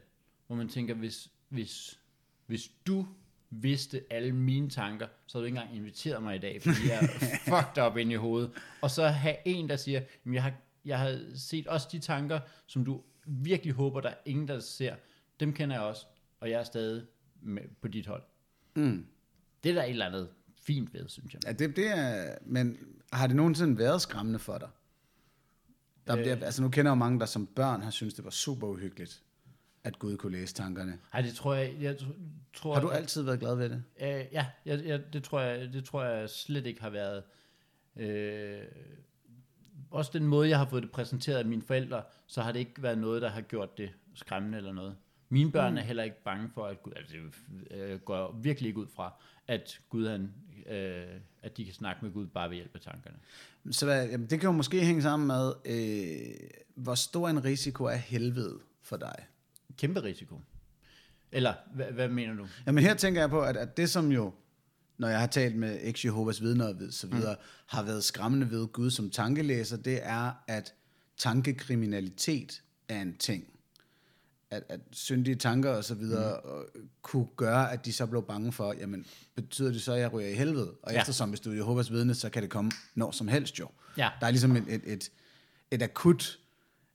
Hvor 0.46 0.56
man 0.56 0.68
tænker, 0.68 0.94
hvis, 0.94 1.28
hvis, 1.48 2.00
hvis 2.46 2.70
du 2.86 3.06
vidste 3.50 4.02
alle 4.10 4.32
mine 4.32 4.70
tanker, 4.70 5.06
så 5.26 5.38
havde 5.38 5.42
du 5.42 5.46
ikke 5.46 5.58
engang 5.58 5.76
inviteret 5.76 6.22
mig 6.22 6.36
i 6.36 6.38
dag, 6.38 6.62
fordi 6.62 6.88
jeg 6.88 6.98
er 7.02 7.06
fucked 7.50 7.84
up 7.86 7.96
ind 7.96 8.12
i 8.12 8.14
hovedet. 8.14 8.50
Og 8.82 8.90
så 8.90 9.08
have 9.08 9.36
en, 9.44 9.68
der 9.68 9.76
siger, 9.76 10.02
"Jamen, 10.24 10.34
jeg 10.34 10.42
har, 10.42 10.52
jeg 10.84 10.98
har 10.98 11.20
set 11.34 11.66
også 11.66 11.88
de 11.92 11.98
tanker, 11.98 12.40
som 12.66 12.84
du 12.84 13.02
virkelig 13.26 13.74
håber, 13.74 14.00
der 14.00 14.08
er 14.08 14.14
ingen, 14.24 14.48
der 14.48 14.60
ser. 14.60 14.94
Dem 15.40 15.52
kender 15.52 15.76
jeg 15.76 15.84
også, 15.84 16.06
og 16.42 16.50
jeg 16.50 16.60
er 16.60 16.64
stadig 16.64 17.02
med 17.42 17.62
på 17.80 17.88
dit 17.88 18.06
hold. 18.06 18.22
Mm. 18.74 19.06
Det 19.64 19.70
er 19.70 19.74
der 19.74 19.82
et 19.82 19.90
eller 19.90 20.06
andet 20.06 20.28
fint 20.62 20.94
ved, 20.94 21.08
synes 21.08 21.34
jeg. 21.34 21.44
Ja, 21.46 21.52
det, 21.52 21.76
det 21.76 21.86
er... 21.98 22.34
Men 22.46 22.78
har 23.12 23.26
det 23.26 23.36
nogensinde 23.36 23.78
været 23.78 24.02
skræmmende 24.02 24.38
for 24.38 24.58
dig? 24.58 24.68
Der 26.06 26.16
Øh. 26.16 26.22
bliver, 26.22 26.36
altså 26.44 26.62
nu 26.62 26.68
kender 26.68 26.90
jeg 26.90 26.96
jo 26.96 26.98
mange, 26.98 27.20
der 27.20 27.26
som 27.26 27.46
børn 27.46 27.82
har 27.82 27.90
syntes, 27.90 28.14
det 28.14 28.24
var 28.24 28.30
super 28.30 28.66
uhyggeligt, 28.66 29.22
at 29.84 29.98
Gud 29.98 30.16
kunne 30.16 30.32
læse 30.32 30.54
tankerne. 30.54 30.98
Ej, 31.12 31.20
det 31.20 31.34
tror 31.34 31.54
jeg, 31.54 31.74
jeg 31.80 31.94
tr- 32.00 32.12
tror, 32.54 32.74
Har 32.74 32.80
du 32.80 32.88
altid 32.90 33.22
været 33.22 33.40
glad 33.40 33.54
ved 33.56 33.68
det? 33.70 33.82
Øh, 34.00 34.08
ja, 34.32 34.46
jeg, 34.66 34.84
jeg, 34.84 35.12
det, 35.12 35.24
tror 35.24 35.40
jeg, 35.40 35.72
det 35.72 35.84
tror 35.84 36.04
jeg 36.04 36.30
slet 36.30 36.66
ikke 36.66 36.82
har 36.82 36.90
været. 36.90 37.22
Øh, 37.96 38.62
også 39.90 40.10
den 40.14 40.26
måde, 40.26 40.48
jeg 40.48 40.58
har 40.58 40.66
fået 40.66 40.82
det 40.82 40.90
præsenteret 40.90 41.38
af 41.38 41.44
mine 41.44 41.62
forældre, 41.62 42.02
så 42.26 42.42
har 42.42 42.52
det 42.52 42.58
ikke 42.60 42.82
været 42.82 42.98
noget, 42.98 43.22
der 43.22 43.28
har 43.28 43.40
gjort 43.40 43.78
det 43.78 43.90
skræmmende 44.14 44.58
eller 44.58 44.72
noget. 44.72 44.96
Mine 45.32 45.52
børn 45.52 45.72
mm. 45.72 45.78
er 45.78 45.82
heller 45.82 46.02
ikke 46.02 46.22
bange 46.24 46.50
for, 46.54 46.66
at 46.66 46.82
Gud, 46.82 46.92
altså 46.96 47.14
det 47.14 47.76
øh, 47.76 48.00
går 48.00 48.38
virkelig 48.42 48.68
ikke 48.68 48.80
ud 48.80 48.86
fra, 48.96 49.12
at 49.48 49.80
Gud 49.88 50.08
han, 50.08 50.32
øh, 50.66 51.20
at 51.42 51.56
de 51.56 51.64
kan 51.64 51.74
snakke 51.74 52.04
med 52.04 52.12
Gud 52.12 52.26
bare 52.26 52.48
ved 52.48 52.56
hjælp 52.56 52.74
af 52.74 52.80
tankerne. 52.80 53.16
Så 53.70 53.86
hvad, 53.86 54.08
jamen, 54.08 54.26
det 54.30 54.40
kan 54.40 54.46
jo 54.46 54.52
måske 54.52 54.84
hænge 54.84 55.02
sammen 55.02 55.26
med, 55.26 55.52
øh, 55.64 56.48
hvor 56.74 56.94
stor 56.94 57.28
en 57.28 57.44
risiko 57.44 57.84
er 57.84 57.94
helvede 57.94 58.58
for 58.82 58.96
dig? 58.96 59.14
Kæmpe 59.76 60.02
risiko. 60.02 60.40
Eller, 61.32 61.54
hvad, 61.74 61.86
hvad 61.86 62.08
mener 62.08 62.34
du? 62.34 62.46
Jamen 62.66 62.84
her 62.84 62.94
tænker 62.94 63.20
jeg 63.20 63.30
på, 63.30 63.42
at, 63.42 63.56
at 63.56 63.76
det 63.76 63.90
som 63.90 64.12
jo, 64.12 64.32
når 64.98 65.08
jeg 65.08 65.20
har 65.20 65.26
talt 65.26 65.56
med 65.56 65.78
eks 65.82 66.04
Jehovas 66.04 66.42
vidner 66.42 66.68
og 66.68 66.74
så 66.90 67.06
videre, 67.06 67.34
mm. 67.34 67.46
har 67.66 67.82
været 67.82 68.04
skræmmende 68.04 68.50
ved 68.50 68.68
Gud 68.68 68.90
som 68.90 69.10
tankelæser, 69.10 69.76
det 69.76 70.00
er, 70.02 70.32
at 70.48 70.74
tankekriminalitet 71.16 72.62
er 72.88 73.02
en 73.02 73.16
ting. 73.16 73.51
At, 74.52 74.62
at 74.68 74.80
syndige 74.92 75.34
tanker 75.34 75.70
og 75.70 75.84
så 75.84 75.94
videre 75.94 76.40
mm. 76.44 76.88
kunne 77.02 77.26
gøre, 77.36 77.72
at 77.72 77.84
de 77.84 77.92
så 77.92 78.06
blev 78.06 78.22
bange 78.22 78.52
for, 78.52 78.74
jamen, 78.80 79.06
betyder 79.34 79.72
det 79.72 79.82
så, 79.82 79.92
at 79.92 80.00
jeg 80.00 80.12
ryger 80.12 80.28
i 80.28 80.34
helvede? 80.34 80.70
Og 80.82 80.92
ja. 80.92 81.00
eftersom 81.00 81.28
hvis 81.28 81.40
du 81.40 81.50
er 81.50 81.54
Jehovas 81.54 81.92
vidne, 81.92 82.14
så 82.14 82.30
kan 82.30 82.42
det 82.42 82.50
komme 82.50 82.70
når 82.94 83.10
som 83.10 83.28
helst 83.28 83.58
jo. 83.58 83.68
Ja. 83.98 84.08
Der 84.20 84.26
er 84.26 84.30
ligesom 84.30 84.56
et, 84.56 84.64
et, 84.68 84.82
et, 84.84 85.10
et 85.70 85.82
akut, 85.82 86.38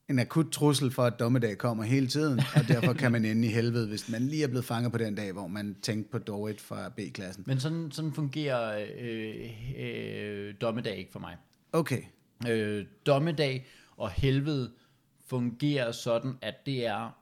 en 0.08 0.18
akut 0.18 0.46
trussel 0.52 0.90
for, 0.90 1.04
at 1.04 1.18
dommedag 1.18 1.58
kommer 1.58 1.84
hele 1.84 2.06
tiden, 2.06 2.40
og 2.54 2.68
derfor 2.68 2.92
kan 2.92 3.12
man 3.12 3.24
ende 3.24 3.48
i 3.48 3.50
helvede, 3.50 3.88
hvis 3.88 4.08
man 4.08 4.22
lige 4.22 4.42
er 4.42 4.48
blevet 4.48 4.64
fanget 4.64 4.92
på 4.92 4.98
den 4.98 5.14
dag, 5.14 5.32
hvor 5.32 5.46
man 5.46 5.76
tænkte 5.82 6.10
på 6.10 6.18
Dorit 6.18 6.60
fra 6.60 6.88
B-klassen. 6.88 7.44
Men 7.46 7.60
sådan, 7.60 7.90
sådan 7.92 8.12
fungerer 8.12 8.86
øh, 9.00 9.50
øh, 9.78 10.54
dommedag 10.60 10.96
ikke 10.96 11.12
for 11.12 11.20
mig. 11.20 11.36
Okay, 11.72 12.02
øh, 12.48 12.86
dommedag 13.06 13.66
og 13.96 14.10
helvede 14.10 14.70
fungerer 15.26 15.92
sådan, 15.92 16.34
at 16.42 16.54
det 16.66 16.86
er, 16.86 17.14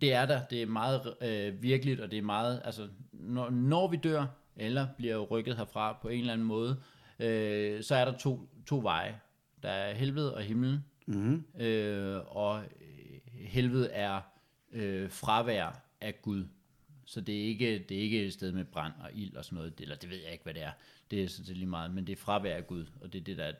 det 0.00 0.12
er 0.12 0.26
der, 0.26 0.44
det 0.44 0.62
er 0.62 0.66
meget 0.66 1.14
øh, 1.20 1.62
virkeligt, 1.62 2.00
og 2.00 2.10
det 2.10 2.18
er 2.18 2.22
meget, 2.22 2.62
altså, 2.64 2.88
når, 3.12 3.50
når 3.50 3.88
vi 3.88 3.96
dør, 3.96 4.26
eller 4.56 4.86
bliver 4.96 5.18
rykket 5.18 5.56
herfra 5.56 5.98
på 6.02 6.08
en 6.08 6.20
eller 6.20 6.32
anden 6.32 6.46
måde, 6.46 6.80
øh, 7.18 7.82
så 7.82 7.94
er 7.94 8.04
der 8.04 8.18
to, 8.18 8.48
to 8.66 8.80
veje. 8.82 9.20
Der 9.62 9.68
er 9.68 9.94
helvede 9.94 10.34
og 10.34 10.42
himlen, 10.42 10.84
mm-hmm. 11.06 11.62
øh, 11.62 12.36
og 12.36 12.62
øh, 12.62 13.34
helvede 13.34 13.90
er 13.90 14.20
øh, 14.72 15.10
fravær 15.10 15.82
af 16.00 16.22
Gud. 16.22 16.44
Så 17.04 17.20
det 17.20 17.40
er, 17.40 17.44
ikke, 17.44 17.84
det 17.88 17.96
er 17.96 18.00
ikke 18.00 18.26
et 18.26 18.32
sted 18.32 18.52
med 18.52 18.64
brand 18.64 18.92
og 19.00 19.10
ild 19.14 19.36
og 19.36 19.44
sådan 19.44 19.56
noget, 19.56 19.80
eller 19.80 19.96
det 19.96 20.10
ved 20.10 20.16
jeg 20.16 20.32
ikke, 20.32 20.44
hvad 20.44 20.54
det 20.54 20.62
er. 20.62 20.72
Det 21.10 21.22
er 21.22 21.28
sådan 21.28 21.46
set 21.46 21.56
lige 21.56 21.68
meget, 21.68 21.90
men 21.90 22.06
det 22.06 22.12
er 22.12 22.16
fravær 22.16 22.56
af 22.56 22.66
Gud, 22.66 22.86
og 23.00 23.12
det 23.12 23.20
er 23.20 23.24
det, 23.24 23.36
der 23.36 23.44
er 23.44 23.52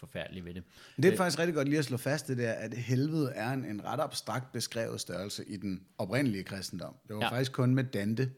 det 0.00 0.08
forfærdelige 0.08 0.44
ved 0.44 0.54
det. 0.54 0.62
det 0.96 1.04
er 1.12 1.16
faktisk 1.16 1.38
rigtig 1.38 1.54
godt 1.54 1.68
lige 1.68 1.78
at 1.78 1.84
slå 1.84 1.96
fast 1.96 2.28
det 2.28 2.38
der, 2.38 2.52
at 2.52 2.74
helvede 2.74 3.32
er 3.32 3.50
en, 3.52 3.64
en 3.64 3.84
ret 3.84 4.00
abstrakt 4.00 4.52
beskrevet 4.52 5.00
størrelse 5.00 5.44
i 5.48 5.56
den 5.56 5.86
oprindelige 5.98 6.44
kristendom. 6.44 6.94
Det 7.08 7.16
var 7.16 7.22
Ja. 7.22 7.30
faktisk 7.30 7.52
kun 7.52 7.74
med 7.74 7.84
Dante 7.84 8.32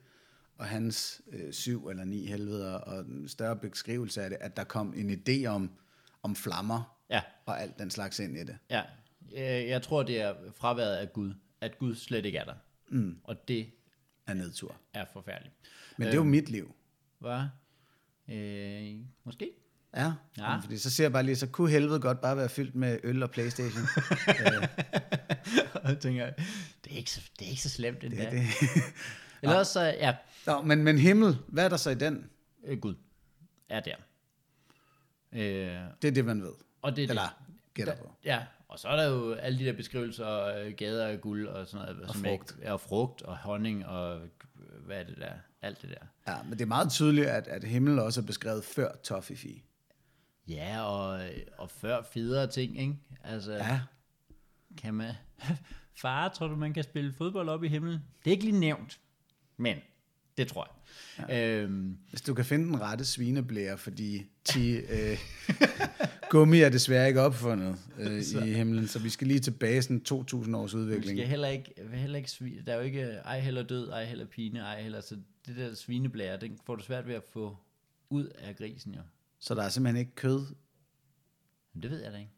og 0.58 0.66
hans 0.66 1.22
øh, 1.32 1.52
syv 1.52 1.88
eller 1.88 2.04
ni 2.04 2.26
helveder 2.26 2.74
og 2.74 3.00
en 3.00 3.28
større 3.28 3.56
beskrivelse 3.56 4.22
af 4.22 4.30
det, 4.30 4.38
at 4.40 4.56
der 4.56 4.64
kom 4.64 4.94
en 4.96 5.10
idé 5.10 5.46
om, 5.46 5.70
om 6.22 6.36
flammer 6.36 6.96
Ja, 7.10 7.22
og 7.46 7.62
alt 7.62 7.78
den 7.78 7.90
slags 7.90 8.18
ind 8.18 8.36
i 8.38 8.44
det. 8.44 8.58
ja. 8.70 8.82
Øh, 9.32 9.68
Jeg 9.68 9.82
tror, 9.82 10.02
det 10.02 10.20
er 10.20 10.34
fraværet 10.56 10.96
af 10.96 11.12
Gud, 11.12 11.34
at 11.60 11.78
Gud 11.78 11.94
slet 11.94 12.24
ikke 12.26 12.38
er 12.38 12.44
der. 12.44 12.54
Mm. 12.88 13.16
Og 13.24 13.48
det 13.48 13.70
Af 14.26 14.36
nedtur. 14.36 14.76
er 14.94 15.04
forfærdeligt. 15.12 15.54
Men 15.96 16.06
det 16.06 16.12
er 16.12 16.16
jo 16.16 16.24
mit 16.24 16.50
liv. 16.50 16.74
Hvad? 17.18 17.42
Øh, 18.28 18.96
måske? 19.24 19.50
Ja, 19.96 20.12
Ja. 20.38 20.56
fordi 20.56 20.78
så 20.78 20.90
ser 20.90 21.04
jeg 21.04 21.12
bare 21.12 21.22
lige, 21.22 21.36
så 21.36 21.46
kunne 21.46 21.70
helvede 21.70 22.00
godt 22.00 22.20
bare 22.20 22.36
være 22.36 22.48
fyldt 22.48 22.74
med 22.74 22.98
øl 23.02 23.22
og 23.22 23.30
Playstation. 23.30 23.82
og 25.82 25.88
jeg 25.90 25.98
tænker, 26.00 26.30
det 26.84 26.92
er 26.92 26.96
ikke 26.96 27.10
så, 27.10 27.20
det 27.38 27.46
er 27.46 27.50
ikke 27.50 27.62
så 27.62 27.68
slemt 27.68 28.04
endda. 28.04 28.24
det, 28.24 28.32
det. 28.32 28.42
Eller 29.42 29.56
også, 29.56 29.72
så, 29.72 29.80
ja, 29.80 30.16
Nå, 30.46 30.62
men, 30.62 30.84
men 30.84 30.98
himmel, 30.98 31.38
hvad 31.48 31.64
er 31.64 31.68
der 31.68 31.76
så 31.76 31.90
i 31.90 31.94
den? 31.94 32.30
øh, 32.66 32.78
Gud 32.78 32.94
er 33.68 33.80
der. 33.80 33.94
Øh, 35.32 35.40
Det 36.02 36.08
er 36.08 36.12
det, 36.12 36.24
man 36.24 36.42
ved. 36.42 36.52
og 36.82 36.96
det 36.96 37.04
er 37.04 37.08
Eller 37.08 37.22
det. 37.22 37.54
gætter 37.74 37.96
på. 37.96 38.12
Ja, 38.24 38.40
og 38.68 38.78
så 38.78 38.88
er 38.88 38.96
der 38.96 39.04
jo 39.08 39.32
alle 39.32 39.58
de 39.58 39.64
der 39.64 39.72
beskrivelser, 39.72 40.44
øh, 40.44 40.72
gader 40.76 41.06
af 41.06 41.20
guld 41.20 41.46
og 41.48 41.66
sådan 41.66 41.86
noget. 41.86 42.02
Og 42.02 42.14
som 42.14 42.24
frugt. 42.24 42.50
Ikke, 42.50 42.62
ja, 42.66 42.72
og 42.72 42.80
frugt 42.80 43.22
og 43.22 43.36
honning 43.36 43.86
og 43.86 44.20
hvad 44.86 44.96
er 45.00 45.04
det 45.04 45.16
der? 45.16 45.32
Alt 45.62 45.82
det 45.82 45.90
der. 45.90 46.32
Ja, 46.32 46.42
men 46.42 46.52
det 46.52 46.60
er 46.60 46.66
meget 46.66 46.90
tydeligt, 46.90 47.26
at, 47.26 47.48
at 47.48 47.64
himmel 47.64 47.98
også 47.98 48.20
er 48.20 48.24
beskrevet 48.24 48.64
før 48.64 48.92
Toffifee. 49.04 49.60
Ja, 50.48 50.82
og, 50.82 51.20
og 51.58 51.70
før 51.70 52.02
federe 52.12 52.46
ting, 52.46 52.80
ikke? 52.80 52.96
Altså, 53.24 53.52
Ja, 53.52 53.80
kan 54.78 54.94
man... 54.94 55.14
Far, 56.00 56.28
tror 56.28 56.46
du, 56.46 56.56
man 56.56 56.72
kan 56.72 56.84
spille 56.84 57.12
fodbold 57.12 57.48
op 57.48 57.64
i 57.64 57.68
himlen? 57.68 57.98
Det 58.24 58.30
er 58.30 58.30
ikke 58.30 58.44
lige 58.44 58.60
nævnt, 58.60 59.00
men 59.56 59.76
det 60.36 60.48
tror 60.48 60.70
jeg. 60.70 61.28
Ja. 61.28 61.62
Øhm, 61.62 61.98
hvis 62.10 62.20
du 62.22 62.34
kan 62.34 62.44
finde 62.44 62.64
den 62.66 62.80
rette 62.80 63.04
svineblære, 63.04 63.78
fordi 63.78 64.26
10 64.44 64.70
øh, 64.70 65.18
gummi 66.30 66.60
er 66.60 66.68
desværre 66.68 67.08
ikke 67.08 67.20
opfundet 67.20 67.76
øh, 67.98 68.22
i 68.46 68.52
himlen, 68.52 68.88
så 68.88 68.98
vi 68.98 69.08
skal 69.08 69.26
lige 69.26 69.40
tilbage 69.40 69.82
sådan 69.82 70.02
2.000 70.08 70.56
års 70.56 70.74
vi 70.74 70.78
udvikling. 70.78 71.18
skal 71.18 71.28
heller 71.28 71.48
ikke, 71.48 71.74
heller 71.92 72.16
ikke 72.18 72.30
svi, 72.30 72.60
der 72.66 72.72
er 72.72 72.76
jo 72.76 72.82
ikke 72.82 73.02
ej 73.02 73.40
heller 73.40 73.62
død, 73.62 73.90
ej 73.90 74.04
heller 74.04 74.26
pine, 74.26 74.60
ej 74.60 74.82
heller, 74.82 75.00
så 75.00 75.16
det 75.46 75.56
der 75.56 75.74
svineblære, 75.74 76.36
den 76.36 76.58
får 76.66 76.76
du 76.76 76.82
svært 76.82 77.06
ved 77.08 77.14
at 77.14 77.24
få 77.32 77.56
ud 78.10 78.24
af 78.24 78.56
grisen 78.56 78.94
jo. 78.94 79.00
Så 79.40 79.54
der 79.54 79.62
er 79.62 79.68
simpelthen 79.68 80.00
ikke 80.00 80.14
kød. 80.14 80.46
Det 81.82 81.90
ved 81.90 82.02
jeg 82.02 82.12
da 82.12 82.16
ikke. 82.18 82.30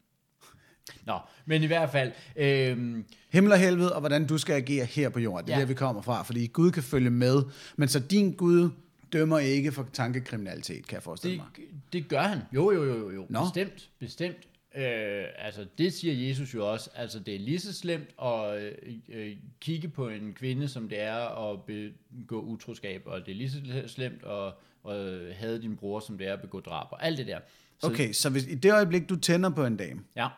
Nå, 1.07 1.19
men 1.47 1.63
i 1.63 1.67
hvert 1.67 1.91
fald, 1.91 2.13
øhm, 2.37 3.05
Himmel 3.33 3.53
og 3.53 3.59
helvede, 3.59 3.95
og 3.95 4.01
hvordan 4.01 4.27
du 4.27 4.39
skal 4.39 4.55
agere 4.55 4.85
her 4.85 5.09
på 5.09 5.21
jorden. 5.21 5.47
Det 5.47 5.53
er 5.53 5.57
Ja. 5.57 5.61
der, 5.61 5.69
vi 5.69 5.75
kommer 5.75 6.03
fra. 6.03 6.23
Fordi 6.23 6.47
Gud 6.47 6.71
kan 6.71 6.83
følge 6.83 7.11
med, 7.11 7.43
men 7.77 7.89
så 7.89 7.99
din 8.01 8.33
Gud 8.37 8.71
dømmer 9.13 9.39
ikke 9.39 9.73
for 9.73 9.89
tankekriminalitet, 9.93 10.87
kan 10.87 10.95
jeg 10.95 11.03
forestille 11.03 11.37
det, 11.37 11.45
mig. 11.59 11.69
det 11.93 12.09
gør 12.09 12.21
han. 12.23 12.39
Jo, 12.55 12.71
jo, 12.73 12.85
jo, 12.85 12.95
jo, 12.99 13.11
jo. 13.11 13.27
Nå. 13.29 13.41
Bestemt, 13.45 13.91
bestemt. 13.99 14.37
Øh, 14.77 15.25
altså, 15.39 15.67
det 15.79 15.93
siger 15.93 16.29
Jesus 16.29 16.55
jo 16.55 16.73
også. 16.73 16.91
Altså, 16.95 17.19
det 17.19 17.35
er 17.35 17.39
lige 17.39 17.59
så 17.61 17.73
slemt 17.73 18.09
at 18.23 18.63
øh, 18.63 18.73
øh, 19.09 19.37
kigge 19.61 19.89
på 19.89 20.09
en 20.09 20.33
kvinde, 20.35 20.69
som 20.69 20.89
det 20.89 21.01
er 21.01 21.51
at 21.53 21.61
begå 21.65 22.41
utroskab, 22.41 23.03
og 23.07 23.21
det 23.27 23.33
er 23.33 23.37
lige 23.37 23.51
så 23.51 23.61
slemt 23.87 24.23
at, 24.25 24.53
at 24.89 25.35
have 25.35 25.63
din 25.63 25.77
bror, 25.77 26.01
som 26.01 26.19
det 26.19 26.27
er 26.27 26.33
at 26.33 26.41
begå 26.41 26.61
drab, 26.61 26.87
og 26.91 27.05
alt 27.05 27.19
det 27.19 27.27
der. 27.27 27.41
Så, 27.79 27.87
Okay, 27.87 28.13
så 28.13 28.31
hvis 28.31 28.47
i 28.47 28.55
det 28.55 28.73
øjeblik, 28.73 29.09
du 29.09 29.17
tænder 29.17 29.51
på 29.51 29.65
en 29.65 29.77
dame, 29.77 30.05
Ja, 30.17 30.29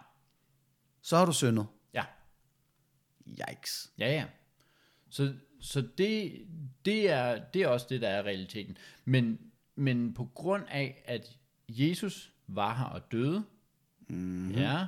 så 1.03 1.17
har 1.17 1.27
du 1.27 1.33
syndet. 1.33 1.67
ja. 1.95 2.05
Yikes. 3.29 3.93
Ja, 3.99 4.13
ja. 4.13 4.25
Så, 5.11 5.35
så 5.61 5.89
det, 5.99 6.47
det, 6.85 7.11
er, 7.11 7.45
det 7.45 7.63
er 7.63 7.69
også 7.69 7.87
det, 7.91 8.01
der 8.01 8.09
er 8.09 8.23
realiteten. 8.23 8.77
Men, 9.05 9.39
men 9.75 10.15
på 10.15 10.25
grund 10.35 10.65
af, 10.69 11.03
at 11.07 11.39
Jesus 11.69 12.33
var 12.47 12.75
her 12.77 12.85
og 12.85 13.13
døde, 13.13 13.45
mm-hmm. 14.09 14.51
ja, 14.51 14.87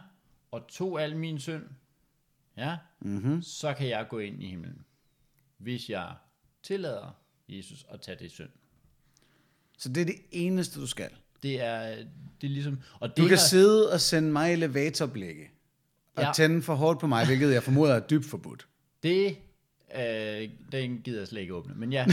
og 0.51 0.67
tog 0.69 1.03
al 1.03 1.17
min 1.17 1.39
synd, 1.39 1.65
ja, 2.57 2.79
mm-hmm. 3.01 3.43
så 3.43 3.75
kan 3.75 3.89
jeg 3.89 4.07
gå 4.09 4.19
ind 4.19 4.43
i 4.43 4.47
himlen, 4.47 4.85
hvis 5.57 5.91
jeg 5.91 6.15
tillader 6.63 7.11
Jesus 7.49 7.87
at 7.91 8.01
tage 8.01 8.19
det 8.19 8.31
synd. 8.31 8.51
Så 9.79 9.89
det 9.89 10.01
er 10.01 10.05
det 10.05 10.17
eneste, 10.31 10.81
du 10.81 10.87
skal. 10.87 11.09
Det 11.43 11.63
er, 11.65 11.87
det 12.41 12.47
er 12.47 12.49
ligesom... 12.49 12.79
Og 13.01 13.09
det 13.09 13.17
Du 13.17 13.23
kan 13.23 13.31
har- 13.39 13.45
sidde 13.45 13.93
og 13.93 14.01
sende 14.01 14.33
mig 14.33 14.53
elevatorblikke, 14.53 15.51
og 16.17 16.23
Ja. 16.23 16.31
tænde 16.35 16.63
for 16.63 16.75
hårdt 16.75 17.01
på 17.01 17.07
mig, 17.07 17.27
hvilket 17.27 17.53
jeg 17.53 17.63
formoder 17.63 17.95
er 17.95 18.01
dybt 18.01 18.27
forbudt. 18.27 18.67
Det, 19.03 19.37
øh, 19.99 20.49
den 20.73 20.99
gider 21.05 21.19
jeg 21.19 21.29
slet 21.29 21.41
ikke 21.41 21.55
åbne. 21.55 21.75
Men 21.77 21.93
ja, 21.93 22.07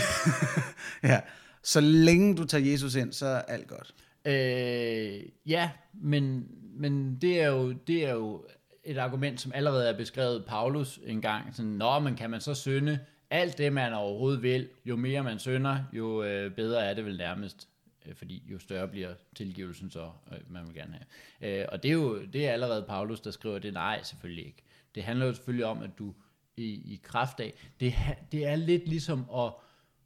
Ja. 1.04 1.22
Så 1.64 1.82
længe 1.82 2.36
du 2.36 2.46
tager 2.46 2.72
Jesus 2.72 2.96
ind, 2.96 3.14
så 3.14 3.26
er 3.26 3.42
alt 3.42 3.68
godt. 3.68 3.94
Øh, 4.26 5.24
ja, 5.46 5.70
men, 5.94 6.48
men 6.76 7.18
det, 7.22 7.42
er 7.42 7.48
jo, 7.48 7.72
det 7.72 8.06
er 8.06 8.12
jo 8.14 8.46
et 8.84 8.98
argument, 8.98 9.42
som 9.42 9.52
allerede 9.56 9.90
er 9.90 9.98
beskrevet 9.98 10.46
Paulus 10.48 11.00
en 11.06 11.22
gang. 11.22 11.56
Sådan, 11.56 11.72
Nå, 11.72 12.00
men 12.00 12.16
kan 12.16 12.30
man 12.30 12.42
så 12.42 12.54
synde 12.54 13.00
alt 13.34 13.58
det, 13.58 13.74
man 13.74 13.94
overhovedet 13.94 14.44
vil? 14.44 14.70
Jo 14.86 14.96
mere 14.96 15.24
man 15.24 15.40
synder, 15.40 15.84
jo 15.94 16.24
øh, 16.24 16.52
bedre 16.52 16.86
er 16.86 16.94
det 16.94 17.06
vel 17.06 17.18
nærmest. 17.18 17.70
Øh, 18.06 18.16
fordi 18.16 18.44
jo 18.52 18.60
større 18.60 18.88
bliver 18.88 19.14
tilgivelsen 19.36 19.92
så, 19.92 20.12
øh, 20.32 20.38
man 20.48 20.68
vil 20.68 20.76
gerne 20.76 21.00
have. 21.40 21.62
Øh, 21.62 21.66
og 21.72 21.84
det 21.84 21.90
er 21.90 21.94
jo 21.94 22.26
det 22.26 22.48
er 22.48 22.52
allerede 22.52 22.86
Paulus, 22.88 23.22
der 23.22 23.32
skriver 23.32 23.60
det. 23.60 23.74
Nej, 23.74 24.04
selvfølgelig 24.04 24.46
ikke. 24.46 24.64
Det 24.96 25.04
handler 25.04 25.26
jo 25.26 25.34
selvfølgelig 25.34 25.66
om, 25.66 25.82
at 25.82 25.90
du 26.00 26.14
i, 26.58 26.64
i 26.66 27.00
kraft 27.04 27.40
af, 27.40 27.54
det, 27.80 27.94
det 28.32 28.46
er 28.46 28.56
lidt 28.56 28.88
ligesom 28.88 29.30
at 29.36 29.54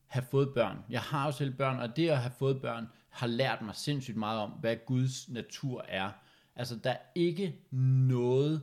have 0.07 0.25
fået 0.31 0.53
børn. 0.53 0.77
Jeg 0.89 1.01
har 1.01 1.25
jo 1.25 1.31
selv 1.31 1.53
børn, 1.53 1.79
og 1.79 1.95
det 1.95 2.09
at 2.09 2.17
have 2.17 2.33
fået 2.39 2.61
børn 2.61 2.87
har 3.09 3.27
lært 3.27 3.61
mig 3.61 3.75
sindssygt 3.75 4.17
meget 4.17 4.39
om, 4.39 4.49
hvad 4.49 4.75
Guds 4.85 5.29
natur 5.29 5.85
er. 5.87 6.11
Altså, 6.55 6.75
der 6.75 6.91
er 6.91 6.97
ikke 7.15 7.55
noget, 7.71 8.61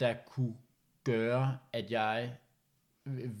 der 0.00 0.14
kunne 0.26 0.54
gøre, 1.04 1.58
at 1.72 1.90
jeg 1.90 2.36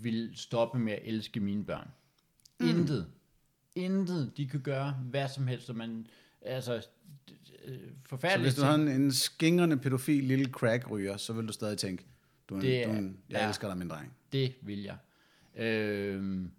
vil 0.02 0.32
stoppe 0.34 0.78
med 0.78 0.92
at 0.92 1.00
elske 1.04 1.40
mine 1.40 1.64
børn. 1.64 1.88
Mm. 2.60 2.68
Intet. 2.68 3.06
Intet. 3.74 4.32
De 4.36 4.48
kan 4.48 4.60
gøre 4.60 4.92
hvad 4.92 5.28
som 5.28 5.46
helst, 5.46 5.70
og 5.70 5.76
man, 5.76 6.06
altså, 6.42 6.74
øh, 6.74 7.78
Så 7.78 7.78
forfærdeligt. 8.06 8.46
hvis 8.46 8.54
du 8.54 8.62
har 8.62 8.74
en, 8.74 8.88
en 8.88 9.12
skingrende 9.12 9.76
pædofil 9.76 10.24
lille 10.24 10.44
crack-ryger, 10.52 11.16
så 11.16 11.32
vil 11.32 11.48
du 11.48 11.52
stadig 11.52 11.78
tænke, 11.78 12.04
du 12.48 12.54
Det 12.54 12.62
du 12.86 12.92
jeg 12.92 13.12
ja. 13.30 13.48
elsker 13.48 13.68
dig, 13.68 13.78
min 13.78 13.88
dreng. 13.88 14.12
Det 14.32 14.54
vil 14.62 14.82
jeg. 14.82 14.96
Øhm, 15.56 16.50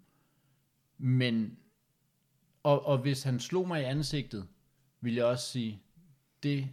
men, 0.98 1.56
og, 2.62 2.86
og 2.86 2.98
hvis 2.98 3.22
han 3.22 3.40
slog 3.40 3.68
mig 3.68 3.80
i 3.80 3.84
ansigtet, 3.84 4.46
ville 5.00 5.16
jeg 5.16 5.24
også 5.26 5.50
sige, 5.50 5.82
det 6.42 6.68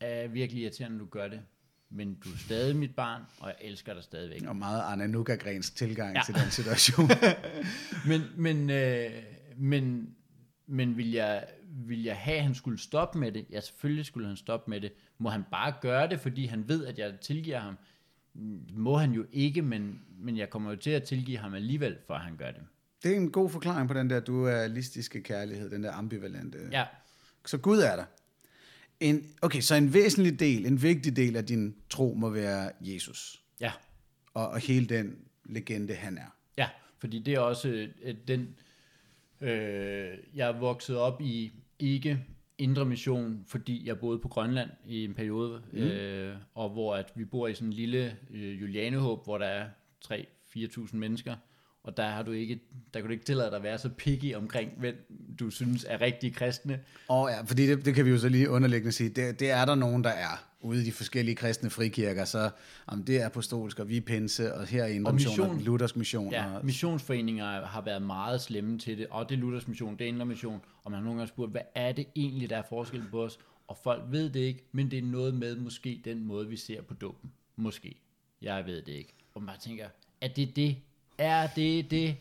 er 0.00 0.28
virkelig 0.28 0.62
irriterende, 0.62 0.96
at 0.96 1.00
du 1.00 1.06
gør 1.06 1.28
det. 1.28 1.42
Men 1.90 2.14
du 2.14 2.28
er 2.28 2.36
stadig 2.38 2.76
mit 2.76 2.94
barn, 2.96 3.22
og 3.40 3.48
jeg 3.48 3.56
elsker 3.68 3.94
dig 3.94 4.02
stadigvæk. 4.02 4.42
Og 4.46 4.56
meget 4.56 4.80
Arne 4.80 5.08
Nuka-grens 5.08 5.70
tilgang 5.70 6.14
Ja. 6.14 6.18
ja. 6.18 6.24
til 6.24 6.34
den 6.34 6.50
situation. 6.50 7.10
Men, 8.08 8.22
men, 8.36 8.70
øh, 8.70 9.10
men, 9.56 10.08
men 10.66 10.96
vil, 10.96 11.10
jeg, 11.12 11.44
vil 11.86 12.02
jeg 12.02 12.16
have, 12.16 12.36
at 12.36 12.42
han 12.42 12.54
skulle 12.54 12.78
stoppe 12.78 13.18
med 13.18 13.32
det? 13.32 13.46
Ja, 13.50 13.60
selvfølgelig 13.60 14.06
skulle 14.06 14.26
han 14.28 14.36
stoppe 14.36 14.70
med 14.70 14.80
det. 14.80 14.92
Må 15.18 15.28
han 15.28 15.42
bare 15.50 15.74
gøre 15.80 16.08
det, 16.08 16.20
fordi 16.20 16.46
han 16.46 16.68
ved, 16.68 16.86
at 16.86 16.98
jeg 16.98 17.14
tilgiver 17.20 17.58
ham? 17.58 17.78
Må 18.72 18.96
han 18.96 19.12
jo 19.12 19.26
ikke, 19.32 19.62
men, 19.62 20.00
men 20.18 20.36
jeg 20.36 20.50
kommer 20.50 20.70
jo 20.70 20.76
til 20.76 20.90
at 20.90 21.02
tilgive 21.02 21.38
ham 21.38 21.54
alligevel, 21.54 21.96
for 22.06 22.14
at 22.14 22.20
han 22.20 22.36
gør 22.36 22.50
det. 22.50 22.60
det 23.02 23.12
er 23.12 23.16
en 23.16 23.30
god 23.30 23.50
forklaring 23.50 23.88
på 23.88 23.94
den 23.94 24.10
der 24.10 24.20
dualistiske 24.20 25.22
kærlighed, 25.22 25.70
den 25.70 25.84
der 25.84 25.92
ambivalente. 25.92 26.58
Ja, 26.72 26.84
Så 27.46 27.58
Gud 27.58 27.78
er 27.78 27.96
der. 27.96 28.04
En, 29.00 29.24
okay, 29.42 29.60
så 29.60 29.74
en 29.74 29.94
væsentlig 29.94 30.40
del, 30.40 30.66
en 30.66 30.82
vigtig 30.82 31.16
del 31.16 31.36
af 31.36 31.44
din 31.44 31.76
tro 31.90 32.14
må 32.16 32.30
være 32.30 32.72
Jesus. 32.80 33.42
ja. 33.60 33.72
Og, 34.34 34.48
og 34.48 34.58
hele 34.58 34.86
den 34.86 35.16
legende, 35.44 35.94
han 35.94 36.18
er. 36.18 36.36
Ja, 36.58 36.68
fordi 36.98 37.18
det 37.18 37.34
er 37.34 37.40
også 37.40 37.88
øh, 38.02 38.14
den... 38.28 38.54
Øh, 39.40 40.18
jeg 40.34 40.48
er 40.48 40.58
vokset 40.58 40.96
op 40.96 41.20
i 41.20 41.52
ikke 41.78 42.24
indre 42.58 42.84
mission, 42.84 43.44
fordi 43.46 43.86
jeg 43.86 43.98
boede 43.98 44.18
på 44.18 44.28
Grønland 44.28 44.70
i 44.86 45.04
en 45.04 45.14
periode, 45.14 45.62
mm. 45.72 45.78
øh, 45.78 46.36
og 46.54 46.70
hvor 46.70 46.94
at 46.96 47.12
vi 47.14 47.24
bor 47.24 47.48
i 47.48 47.54
sådan 47.54 47.68
en 47.68 47.72
lille 47.72 48.16
øh, 48.30 48.60
Julianehåb, 48.60 49.24
hvor 49.24 49.38
der 49.38 49.46
er 49.46 49.68
3-4.000 50.04 50.96
mennesker, 50.96 51.36
og 51.86 51.96
der 51.96 52.08
har 52.08 52.22
du 52.22 52.32
ikke, 52.32 52.60
der 52.94 53.00
kan 53.00 53.06
du 53.06 53.12
ikke 53.12 53.24
tillade 53.24 53.50
dig 53.50 53.56
at 53.56 53.62
være 53.62 53.78
så 53.78 53.88
picky 53.88 54.34
omkring, 54.34 54.70
hvem 54.76 55.06
du 55.38 55.50
synes 55.50 55.86
er 55.88 56.00
rigtig 56.00 56.34
kristne. 56.34 56.80
Og 57.08 57.28
ja, 57.30 57.42
fordi 57.42 57.66
det, 57.66 57.84
det 57.84 57.94
kan 57.94 58.04
vi 58.04 58.10
jo 58.10 58.18
så 58.18 58.28
lige 58.28 58.50
underliggende 58.50 58.92
sige, 58.92 59.08
det, 59.08 59.40
det 59.40 59.50
er 59.50 59.64
der 59.64 59.74
nogen, 59.74 60.04
der 60.04 60.10
er 60.10 60.46
ude 60.60 60.82
i 60.82 60.84
de 60.84 60.92
forskellige 60.92 61.34
kristne 61.34 61.70
frikirker, 61.70 62.24
så 62.24 62.50
om 62.86 63.04
det 63.04 63.20
er 63.20 63.26
apostolsk, 63.26 63.78
og 63.78 63.88
vi 63.88 63.96
er 63.96 64.00
pinse, 64.00 64.54
og 64.54 64.66
her 64.66 64.84
er 64.84 65.00
Og 65.04 65.14
mission, 65.14 65.60
luthersk 65.60 65.96
mission. 65.96 66.32
Ja, 66.32 66.56
og, 66.56 66.64
missionsforeninger 66.64 67.66
har 67.66 67.80
været 67.80 68.02
meget 68.02 68.40
slemme 68.40 68.78
til 68.78 68.98
det, 68.98 69.06
og 69.10 69.28
det 69.28 69.34
er 69.34 69.40
Luthers 69.40 69.68
mission, 69.68 69.96
det 69.96 70.04
er 70.04 70.08
Indre 70.08 70.26
Mission, 70.26 70.60
og 70.84 70.90
man 70.90 70.98
har 70.98 71.04
nogle 71.04 71.18
gange 71.18 71.28
spurgt, 71.28 71.50
hvad 71.50 71.62
er 71.74 71.92
det 71.92 72.06
egentlig, 72.16 72.50
der 72.50 72.56
er 72.56 72.62
forskel 72.68 73.02
på 73.10 73.24
os? 73.24 73.38
Og 73.68 73.78
folk 73.84 74.02
ved 74.10 74.30
det 74.30 74.40
ikke, 74.40 74.64
men 74.72 74.90
det 74.90 74.98
er 74.98 75.02
noget 75.02 75.34
med 75.34 75.56
måske 75.56 76.00
den 76.04 76.24
måde, 76.24 76.48
vi 76.48 76.56
ser 76.56 76.82
på 76.82 76.94
dåben. 76.94 77.32
Måske. 77.56 78.00
Jeg 78.42 78.66
ved 78.66 78.82
det 78.82 78.92
ikke. 78.92 79.14
Og 79.34 79.42
man 79.42 79.54
tænker, 79.60 79.84
er 80.20 80.28
det 80.28 80.56
det? 80.56 80.76
Er 81.18 81.46
det 81.46 81.90
det? 81.90 82.16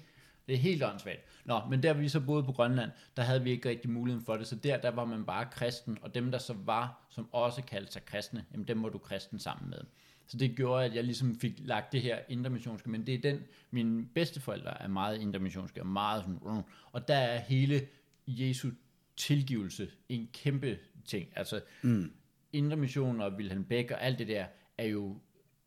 Det 0.47 0.53
er 0.53 0.58
helt 0.58 0.84
åndssvagt. 0.84 1.21
Nå, 1.45 1.62
men 1.69 1.84
der 1.84 1.93
vi 1.93 2.10
så 2.10 2.19
boede 2.19 2.43
på 2.43 2.51
Grønland, 2.51 2.91
der 3.17 3.23
havde 3.23 3.43
vi 3.43 3.51
ikke 3.51 3.69
rigtig 3.69 3.89
muligheden 3.89 4.25
for 4.25 4.38
det, 4.38 4.47
så 4.47 4.55
der, 4.55 4.77
der 4.77 4.91
var 4.91 5.05
man 5.05 5.25
bare 5.25 5.47
kristen, 5.51 5.97
og 6.01 6.15
dem 6.15 6.31
der 6.31 6.38
så 6.38 6.53
var, 6.53 7.08
som 7.10 7.29
også 7.31 7.62
kaldte 7.62 7.91
sig 7.91 8.05
kristne, 8.05 8.45
jamen 8.51 8.67
dem 8.67 8.84
var 8.84 8.89
du 8.89 8.97
kristen 8.97 9.39
sammen 9.39 9.69
med. 9.69 9.79
Så 10.27 10.38
det 10.38 10.55
gjorde, 10.55 10.86
at 10.86 10.95
jeg 10.95 11.03
ligesom 11.03 11.39
fik 11.39 11.53
lagt 11.58 11.91
det 11.91 12.01
her 12.01 12.19
intermissionske, 12.29 12.89
men 12.89 13.08
det 13.08 13.13
er 13.13 13.21
den, 13.21 13.43
mine 13.71 14.05
bedsteforældre 14.05 14.81
er 14.81 14.88
meget 14.88 15.21
intermissionske, 15.21 15.81
og 15.81 15.88
meget 15.88 16.23
sådan, 16.23 16.63
og 16.91 17.08
der 17.08 17.15
er 17.15 17.39
hele 17.39 17.88
Jesu 18.27 18.69
tilgivelse 19.17 19.91
en 20.10 20.29
kæmpe 20.34 20.77
ting. 21.05 21.27
Altså, 21.36 21.62
mm. 21.81 22.12
indre 22.53 22.77
mission 22.77 23.21
og 23.21 23.34
Wilhelm 23.34 23.63
Beck 23.63 23.91
og 23.91 24.03
alt 24.03 24.19
det 24.19 24.27
der, 24.27 24.45
er 24.77 24.86
jo 24.86 25.19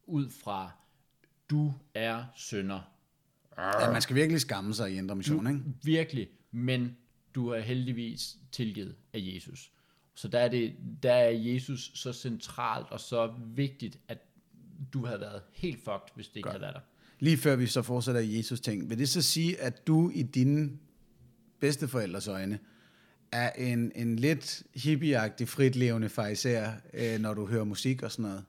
ud 0.07 0.31
fra, 0.31 0.71
du 1.51 1.73
er 1.95 2.25
sønder. 2.37 2.81
Ja, 3.59 3.93
man 3.93 4.03
skal 4.03 4.17
virkelig 4.17 4.41
skamme 4.41 4.75
sig 4.75 4.93
i 4.93 4.97
indre 4.97 5.17
mission, 5.17 5.47
ikke? 5.47 5.61
Virkelig, 5.83 6.29
men 6.53 6.97
du 7.35 7.49
er 7.49 7.61
heldigvis 7.61 8.37
tilgivet 8.53 8.95
af 9.13 9.19
Jesus. 9.23 9.73
Så 10.15 10.29
der 10.29 10.39
er, 10.39 10.49
det, 10.49 10.75
der 11.03 11.13
er 11.13 11.31
Jesus 11.31 11.91
så 11.95 12.13
centralt 12.13 12.87
og 12.91 13.01
så 13.01 13.35
vigtigt, 13.55 13.99
at 14.09 14.19
du 14.93 15.07
havde 15.07 15.21
været 15.21 15.43
helt 15.53 15.79
fucked, 15.79 16.15
hvis 16.15 16.29
det 16.29 16.37
ikke 16.37 16.49
havde 16.49 16.61
været 16.61 16.75
der. 16.75 16.81
Lige 17.21 17.37
før 17.37 17.57
vi 17.57 17.67
så 17.67 17.83
fortsætter 17.83 18.21
Jesus 18.21 18.61
ting, 18.61 18.91
vil 18.91 18.99
det 18.99 19.09
så 19.09 19.23
sige, 19.23 19.61
at 19.61 19.87
du 19.87 20.11
i 20.15 20.23
dine 20.23 20.71
bedsteforældres 21.61 22.29
øjne 22.29 22.59
er 23.33 23.51
en, 23.51 23.93
en 23.95 24.17
lidt 24.17 24.63
hippieagtig, 24.75 25.49
fritlevende 25.49 26.09
fariser, 26.09 26.73
øh, 26.95 27.21
når 27.21 27.35
du 27.35 27.47
hører 27.47 27.65
musik 27.65 28.03
og 28.03 28.13
sådan 28.13 28.23
noget? 28.23 28.45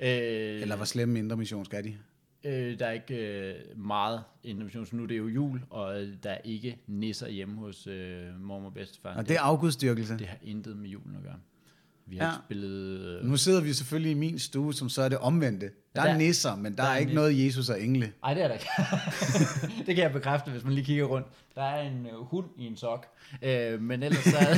Øh, 0.00 0.62
Eller 0.62 0.76
hvor 0.76 0.84
slemme 0.84 1.18
indre 1.18 1.36
mission 1.36 1.64
skal 1.64 1.84
de? 1.84 1.96
Øh, 2.44 2.78
der 2.78 2.86
er 2.86 2.92
ikke 2.92 3.14
øh, 3.16 3.54
meget 3.78 4.22
intervention, 4.42 4.86
så 4.86 4.96
nu 4.96 5.02
er 5.02 5.06
det 5.06 5.18
jo 5.18 5.28
jul, 5.28 5.60
og 5.70 6.02
øh, 6.02 6.08
der 6.22 6.30
er 6.30 6.38
ikke 6.44 6.78
nisser 6.86 7.28
hjemme 7.28 7.56
hos 7.56 7.86
øh, 7.86 8.40
mormor 8.40 8.66
og 8.66 8.74
bedstefar. 8.74 9.14
Og 9.16 9.28
det 9.28 9.36
er 9.36 9.40
afgudstyrkelse. 9.40 10.18
det 10.18 10.26
har 10.26 10.36
intet 10.42 10.76
med 10.76 10.88
julen 10.90 11.16
at 11.16 11.22
gøre. 11.22 11.36
Vi 12.06 12.16
har 12.16 12.26
Ja. 12.26 12.32
spillet... 12.44 13.00
Øh, 13.20 13.24
Nu 13.24 13.36
sidder 13.36 13.60
vi 13.60 13.72
selvfølgelig 13.72 14.10
i 14.10 14.14
min 14.14 14.38
stue, 14.38 14.74
som 14.74 14.88
så 14.88 15.02
er 15.02 15.08
det 15.08 15.18
omvendte. 15.18 15.70
Der 15.96 16.02
er 16.02 16.06
der- 16.06 16.16
nisser, 16.18 16.56
men 16.56 16.64
der, 16.76 16.82
der 16.82 16.90
er 16.90 16.94
er 16.94 16.98
ikke 16.98 17.14
noget 17.14 17.44
Jesus 17.46 17.68
og 17.68 17.82
engle. 17.82 18.12
ej, 18.24 18.34
det 18.34 18.42
er 18.42 18.48
der 18.48 18.54
ikke. 18.54 18.66
det 19.86 19.94
kan 19.94 20.04
jeg 20.04 20.12
bekræfte, 20.12 20.50
hvis 20.50 20.64
man 20.64 20.72
lige 20.72 20.84
kigger 20.84 21.04
rundt. 21.04 21.26
Der 21.54 21.62
er 21.62 21.82
en 21.90 22.06
øh, 22.06 22.12
hund 22.14 22.46
i 22.58 22.64
en 22.66 22.76
sok. 22.76 23.06
Øh, 23.42 23.80
men 23.82 24.02
ellers 24.02 24.24
så 24.24 24.36
er, 24.38 24.54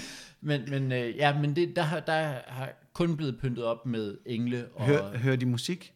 Men, 0.40 0.60
men, 0.70 0.92
øh, 0.92 1.16
ja, 1.16 1.38
men 1.38 1.56
det, 1.56 1.76
der, 1.76 2.00
der 2.00 2.34
har 2.46 2.72
kun 2.92 3.16
blevet 3.16 3.38
pyntet 3.40 3.64
op 3.64 3.86
med 3.86 4.16
engle. 4.26 4.66
Og, 4.74 4.86
Hør, 4.86 5.16
hører 5.18 5.36
de 5.36 5.46
musik? 5.46 5.92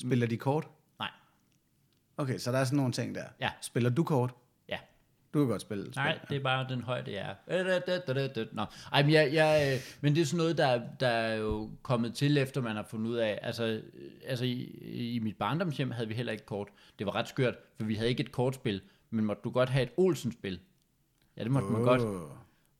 Spiller 0.00 0.26
de 0.26 0.36
kort? 0.36 0.68
nej, 0.98 1.10
Okay, 2.16 2.38
så 2.38 2.52
der 2.52 2.58
er 2.58 2.64
sådan 2.64 2.76
nogle 2.76 2.92
ting 2.92 3.14
der. 3.14 3.24
Ja. 3.40 3.50
Spiller 3.60 3.90
du 3.90 4.02
kort? 4.04 4.34
ja. 4.68 4.78
Du 5.34 5.38
kan 5.38 5.48
godt 5.48 5.62
spille. 5.62 5.84
Nej, 5.96 6.12
spille. 6.16 6.26
det 6.28 6.36
er 6.36 6.42
bare 6.42 6.66
den 6.68 6.80
højde, 6.82 7.12
jeg 7.12 7.30
er. 7.30 7.34
Nå. 8.52 8.64
Ej, 8.92 9.02
men, 9.02 9.12
jeg, 9.12 9.32
jeg, 9.32 9.72
øh, 9.74 9.80
men 10.00 10.14
det 10.14 10.20
er 10.20 10.24
sådan 10.26 10.38
noget, 10.38 10.58
der, 10.58 10.82
der 11.00 11.08
er 11.08 11.34
jo 11.34 11.70
kommet 11.82 12.14
til, 12.14 12.38
efter 12.38 12.60
man 12.60 12.76
har 12.76 12.82
fundet 12.90 13.10
ud 13.10 13.16
af, 13.16 13.38
altså, 13.42 13.64
øh, 13.64 13.82
altså 14.26 14.44
i, 14.44 14.62
i 15.14 15.18
mit 15.18 15.36
barndomshjem 15.36 15.90
havde 15.90 16.08
vi 16.08 16.14
heller 16.14 16.32
ikke 16.32 16.46
kort. 16.46 16.68
Det 16.98 17.06
var 17.06 17.14
ret 17.14 17.28
skørt, 17.28 17.54
for 17.76 17.84
vi 17.84 17.94
havde 17.94 18.08
ikke 18.08 18.20
et 18.20 18.32
kortspil, 18.32 18.82
men 19.10 19.24
måtte 19.24 19.40
du 19.44 19.50
godt 19.50 19.68
have 19.68 19.82
et 19.82 19.90
Olsen-spil? 19.96 20.60
Ja, 21.36 21.44
det 21.44 21.50
måtte 21.50 21.68
man 21.68 21.82
godt. 21.82 22.02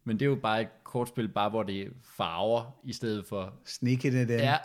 Men 0.04 0.18
det 0.18 0.24
er 0.24 0.28
jo 0.28 0.38
bare 0.42 0.60
et 0.60 0.68
kortspil, 0.84 1.28
bare 1.28 1.50
hvor 1.50 1.62
det 1.62 1.80
er 1.82 1.86
farver, 2.16 2.80
i 2.84 2.92
stedet 2.92 3.26
for... 3.26 3.54
Sneaky 3.64 4.12
det 4.12 4.28
der. 4.28 4.42
Ja, 4.42 4.56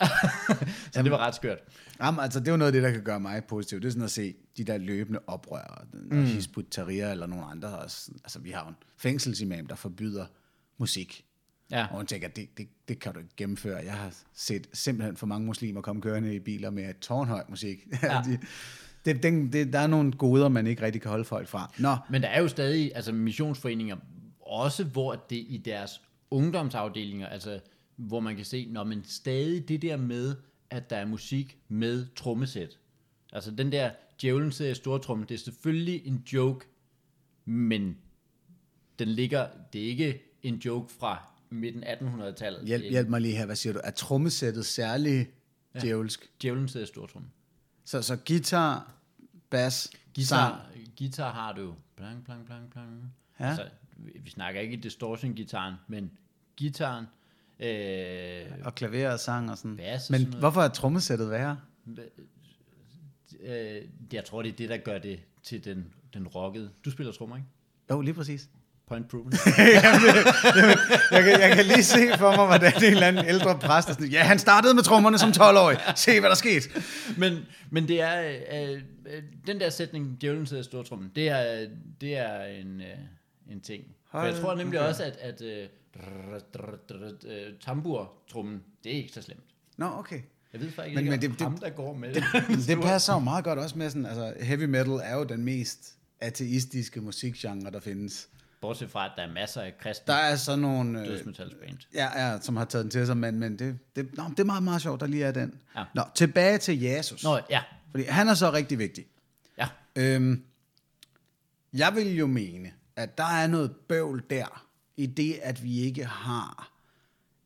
så 0.93 1.03
det 1.03 1.11
var 1.11 1.17
ret 1.17 1.35
skørt. 1.35 1.57
Jamen, 2.01 2.19
altså, 2.19 2.39
det 2.39 2.47
er 2.47 2.51
jo 2.51 2.57
noget 2.57 2.67
af 2.67 2.73
det, 2.73 2.83
der 2.83 2.91
kan 2.91 3.03
gøre 3.03 3.19
mig 3.19 3.43
positiv. 3.43 3.79
Det 3.79 3.87
er 3.87 3.91
sådan 3.91 4.03
at 4.03 4.11
se 4.11 4.33
de 4.57 4.63
der 4.63 4.77
løbende 4.77 5.19
oprør, 5.27 5.85
mm. 5.93 6.25
Hizbut 6.25 6.65
Tahrir 6.71 7.07
eller 7.07 7.27
nogle 7.27 7.45
andre 7.45 7.67
også. 7.77 8.11
Altså, 8.23 8.39
vi 8.39 8.51
har 8.51 8.63
jo 8.63 8.69
en 8.69 8.75
fængselsimam, 8.97 9.65
der 9.65 9.75
forbyder 9.75 10.25
musik. 10.77 11.25
Ja. 11.71 11.87
Og 11.91 11.97
hun 11.97 12.05
tænker, 12.05 12.27
det, 12.27 12.57
det, 12.57 12.67
det 12.87 12.99
kan 12.99 13.13
du 13.13 13.19
ikke 13.19 13.31
gennemføre. 13.37 13.81
Jeg 13.85 13.93
har 13.93 14.13
set 14.33 14.67
simpelthen 14.73 15.17
for 15.17 15.25
mange 15.25 15.45
muslimer 15.45 15.81
komme 15.81 16.01
kørende 16.01 16.35
i 16.35 16.39
biler 16.39 16.69
med 16.69 16.99
tårnhøj 17.01 17.43
musik. 17.49 17.87
Ja. 18.03 18.21
de, 18.25 18.39
det, 19.05 19.23
den, 19.23 19.53
det, 19.53 19.73
der 19.73 19.79
er 19.79 19.87
nogle 19.87 20.11
goder, 20.11 20.49
man 20.49 20.67
ikke 20.67 20.81
rigtig 20.81 21.01
kan 21.01 21.09
holde 21.09 21.25
folk 21.25 21.47
fra. 21.47 21.73
Nå, 21.77 21.95
Men 22.09 22.21
der 22.21 22.27
er 22.27 22.41
jo 22.41 22.47
stadig 22.47 22.91
altså 22.95 23.11
missionsforeninger, 23.11 23.95
også 24.49 24.83
hvor 24.83 25.15
det 25.15 25.45
i 25.47 25.61
deres 25.65 26.01
ungdomsafdelinger, 26.31 27.27
altså 27.27 27.59
hvor 27.95 28.19
man 28.19 28.35
kan 28.35 28.45
se, 28.45 28.65
når 28.65 28.83
man 28.83 29.03
stadig 29.03 29.67
det 29.67 29.81
der 29.81 29.97
med, 29.97 30.35
at 30.69 30.89
der 30.89 30.97
er 30.97 31.05
musik 31.05 31.57
med 31.67 32.07
trommesæt. 32.15 32.77
Altså 33.33 33.51
den 33.51 33.71
der 33.71 33.91
djævlen 34.21 34.51
sidder 34.51 34.71
i 34.71 34.75
stortrummen, 34.75 35.27
det 35.27 35.33
er 35.33 35.39
selvfølgelig 35.39 36.07
en 36.07 36.23
joke, 36.33 36.65
men 37.45 37.97
den 38.99 39.07
ligger, 39.07 39.47
det 39.73 39.83
er 39.83 39.87
ikke 39.87 40.21
en 40.43 40.55
joke 40.55 40.93
fra 40.99 41.31
midten 41.49 41.83
1800-tallet. 41.83 42.65
hjælp, 42.65 42.83
hjælp 42.83 43.09
mig 43.09 43.21
lige 43.21 43.35
her. 43.35 43.45
Hvad 43.45 43.55
siger 43.55 43.73
du? 43.73 43.79
Er 43.83 43.91
trommesættet 43.91 44.65
særlig 44.65 45.27
ja. 45.75 45.79
djævelsk? 45.79 46.29
Djævlen 46.41 46.67
sidder 46.67 46.85
i 46.85 46.87
stortrummen. 46.87 47.31
Så, 47.85 48.01
så 48.01 48.17
guitar, 48.27 48.93
bass, 49.49 49.91
Guitar, 50.15 50.69
sang. 50.75 50.97
guitar 50.97 51.31
har 51.33 51.53
du 51.53 51.75
plang, 51.95 52.25
plang, 52.25 52.45
plang, 52.45 52.69
plang. 52.69 53.13
Ja. 53.39 53.45
Altså, 53.45 53.69
vi, 54.23 54.29
snakker 54.29 54.61
ikke 54.61 54.77
distortion-gitaren, 54.77 55.73
men 55.87 56.11
gitaren, 56.57 57.05
øh, 57.59 58.45
og 58.63 58.75
klaver 58.75 59.11
og 59.11 59.19
sang 59.19 59.51
og 59.51 59.57
sådan. 59.57 59.77
Bass 59.77 60.09
og 60.09 60.11
Men 60.11 60.19
sådan 60.19 60.29
noget. 60.29 60.41
hvorfor 60.41 60.61
er 60.61 60.67
trommesættet 60.69 61.29
værre? 61.29 61.57
øh, 63.43 63.81
jeg 64.13 64.25
tror, 64.25 64.41
det 64.41 64.51
er 64.51 64.55
det, 64.55 64.69
der 64.69 64.77
gør 64.77 64.97
det 64.99 65.19
til 65.43 65.65
den, 65.65 65.85
den 66.13 66.27
rockede. 66.27 66.69
Du 66.85 66.91
spiller 66.91 67.13
trommer, 67.13 67.35
ikke? 67.35 67.47
Jo, 67.91 68.01
lige 68.01 68.13
præcis. 68.13 68.49
Point 68.87 69.09
proven. 69.09 69.33
Jeg 71.11 71.23
kan, 71.23 71.39
jeg 71.41 71.51
kan 71.55 71.65
lige 71.65 71.83
se 71.83 71.99
for 72.17 72.35
mig, 72.35 72.45
hvordan 72.45 72.73
en 72.77 72.83
eller 72.83 73.07
anden 73.07 73.25
ældre 73.25 73.59
præst 73.59 73.89
er 73.89 73.93
sådan, 73.93 74.07
ja, 74.07 74.23
han 74.23 74.39
startede 74.39 74.73
med 74.73 74.83
trommerne 74.83 75.17
som 75.17 75.29
12-årig. 75.29 75.77
Se, 75.95 76.19
hvad 76.19 76.29
der 76.29 76.35
skete. 76.35 76.69
men, 77.17 77.37
men 77.69 77.87
det 77.87 78.01
er, 78.01 78.21
øh, 78.21 78.81
øh, 79.13 79.23
den 79.47 79.59
der 79.59 79.69
sætning, 79.69 80.17
djævlen 80.21 80.45
sidder 80.45 80.61
i 80.61 80.63
stortrummen, 80.63 81.11
det 81.15 81.29
er, 81.29 81.67
det 82.01 82.17
er 82.17 82.43
en, 82.45 82.81
øh, 82.81 82.87
en 83.49 83.61
ting. 83.61 83.83
For 84.11 84.21
jeg 84.23 84.31
Hold- 84.33 84.41
tror 84.41 84.55
nemlig 84.55 84.79
okay. 84.79 84.89
også, 84.89 85.03
at, 85.03 85.17
at 85.17 85.41
øh, 85.41 85.67
drr, 85.95 86.39
drr, 86.53 86.75
drr, 86.89 87.11
øh, 87.27 87.53
tamburtrummen, 87.61 88.63
det 88.83 88.91
er 88.91 88.95
ikke 88.97 89.13
så 89.13 89.21
slemt. 89.21 89.43
Nå, 89.77 89.85
okay. 89.85 90.21
Jeg 90.53 90.61
ved 90.61 90.71
faktisk 90.71 90.95
Men- 90.95 90.99
ikke, 91.03 91.11
men 91.11 91.21
det- 91.21 91.29
det- 91.31 91.41
ham, 91.41 91.57
der 91.57 91.69
går 91.69 91.93
med 91.93 92.13
det. 92.13 92.23
Det 92.67 92.81
passer 92.81 93.13
jo 93.13 93.19
meget 93.19 93.43
godt 93.43 93.59
også 93.59 93.77
med 93.77 93.89
sådan, 93.89 94.05
altså 94.05 94.33
heavy 94.41 94.63
metal 94.63 94.93
er 95.03 95.15
jo 95.15 95.23
den 95.23 95.43
mest 95.43 95.95
ateistiske 96.19 97.01
musikgenre, 97.01 97.71
der 97.71 97.79
findes. 97.79 98.29
Bortset 98.61 98.89
fra, 98.91 99.05
at 99.05 99.11
der 99.17 99.23
er 99.23 99.31
masser 99.33 99.61
af 99.61 99.77
kristne 99.77 100.13
Der 100.13 100.19
er 100.19 100.35
sådan 100.35 100.59
nogle, 100.59 101.01
øh, 101.01 101.07
dødsmetalsband. 101.07 101.77
ja, 101.93 102.25
ja, 102.31 102.39
som 102.41 102.57
har 102.57 102.65
taget 102.65 102.83
den 102.83 102.91
til 102.91 103.05
sig, 103.05 103.17
men, 103.17 103.39
men 103.39 103.59
det, 103.59 103.79
det, 103.95 104.17
nå, 104.17 104.23
det 104.29 104.39
er 104.39 104.43
meget, 104.43 104.63
meget 104.63 104.81
sjovt, 104.81 104.99
der 105.01 105.07
lige 105.07 105.23
er 105.25 105.31
den. 105.31 105.59
Ja. 105.75 105.83
Nå, 105.95 106.01
tilbage 106.15 106.57
til 106.57 106.81
Jesus. 106.81 107.23
Nå, 107.23 107.39
ja. 107.49 107.61
Fordi 107.91 108.03
han 108.03 108.27
er 108.27 108.33
så 108.33 108.51
rigtig 108.53 108.79
vigtig. 108.79 109.05
Ja. 109.57 109.67
Øhm, 109.95 110.43
jeg 111.73 111.95
vil 111.95 112.15
jo 112.15 112.27
mene, 112.27 112.71
at 112.99 113.17
der 113.17 113.23
er 113.23 113.47
noget 113.47 113.75
bøvl 113.87 114.23
der, 114.29 114.65
i 114.97 115.05
det, 115.05 115.39
at 115.41 115.63
vi 115.63 115.79
ikke 115.79 116.05
har 116.05 116.71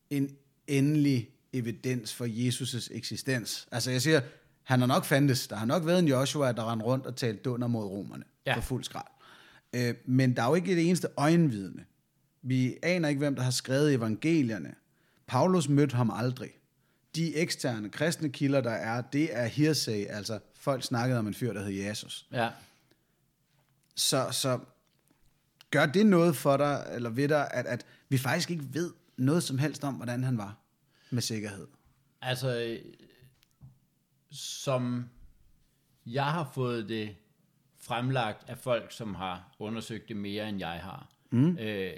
en 0.10 0.36
endelig 0.68 1.30
evidens 1.54 2.14
for 2.14 2.26
Jesus' 2.26 2.95
eksistens. 2.95 3.68
Altså 3.72 3.91
jeg 3.91 4.01
siger, 4.01 4.22
han 4.64 4.80
har 4.80 4.88
nok 4.88 5.06
fandtes. 5.06 5.47
Der 5.47 5.56
har 5.56 5.66
nok 5.66 5.86
været 5.86 5.99
en 5.99 6.08
Joshua, 6.08 6.51
der 6.51 6.72
rendte 6.72 6.86
rundt 6.86 7.06
og 7.06 7.16
talte 7.16 7.41
dunder 7.43 7.68
mod 7.68 7.86
romerne 7.86 8.24
Ja. 8.45 8.56
på 8.56 8.62
fuld 8.62 8.84
skrald. 8.84 9.08
Øh, 9.74 9.95
men 10.06 10.36
der 10.36 10.43
er 10.43 10.47
jo 10.47 10.56
ikke 10.56 10.76
det 10.76 10.88
eneste 10.88 11.08
øjenvidne. 11.18 11.86
Vi 12.41 12.76
aner 12.84 13.10
ikke, 13.10 13.20
hvem 13.20 13.36
der 13.36 13.41
har 13.43 13.51
skrevet 13.51 13.93
evangelierne. 13.93 14.74
Paulus 15.28 15.70
mødte 15.70 15.95
ham 15.95 16.12
aldrig. 16.12 16.49
De 17.16 17.36
eksterne 17.36 17.89
kristne 17.89 18.30
kilder, 18.30 18.62
der 18.62 18.72
er, 18.72 19.01
det 19.01 19.38
er 19.38 19.45
hearsay, 19.45 20.06
altså 20.10 20.39
folk 20.56 20.84
snakkede 20.84 21.20
om 21.20 21.28
en 21.28 21.34
fyr, 21.34 21.54
der 21.54 21.64
hed 21.64 21.74
Jesus. 21.74 22.28
Ja. 22.32 22.49
Så, 23.95 24.28
så 24.32 24.60
gør 25.74 25.86
det 25.86 26.05
noget 26.05 26.36
for 26.36 26.57
dig, 26.57 26.86
eller 26.91 27.09
ved 27.09 27.28
dig, 27.28 27.51
at, 27.53 27.65
at 27.65 27.86
vi 28.09 28.17
faktisk 28.17 28.51
ikke 28.51 28.63
ved 28.74 28.93
noget 29.17 29.43
som 29.43 29.57
helst 29.57 29.84
om, 29.84 29.93
hvordan 29.93 30.24
han 30.24 30.38
var 30.38 30.57
med 31.09 31.21
sikkerhed? 31.21 31.67
Altså, 32.21 32.80
som 34.32 35.09
jeg 36.05 36.26
har 36.26 36.51
fået 36.53 36.89
det 36.89 37.15
fremlagt 37.80 38.49
af 38.49 38.57
folk, 38.57 38.91
som 38.91 39.15
har 39.15 39.55
undersøgt 39.59 40.09
det 40.09 40.17
mere, 40.17 40.49
end 40.49 40.59
jeg 40.59 40.80
har. 40.84 41.09
Mm. 41.32 41.57
Øh, 41.57 41.93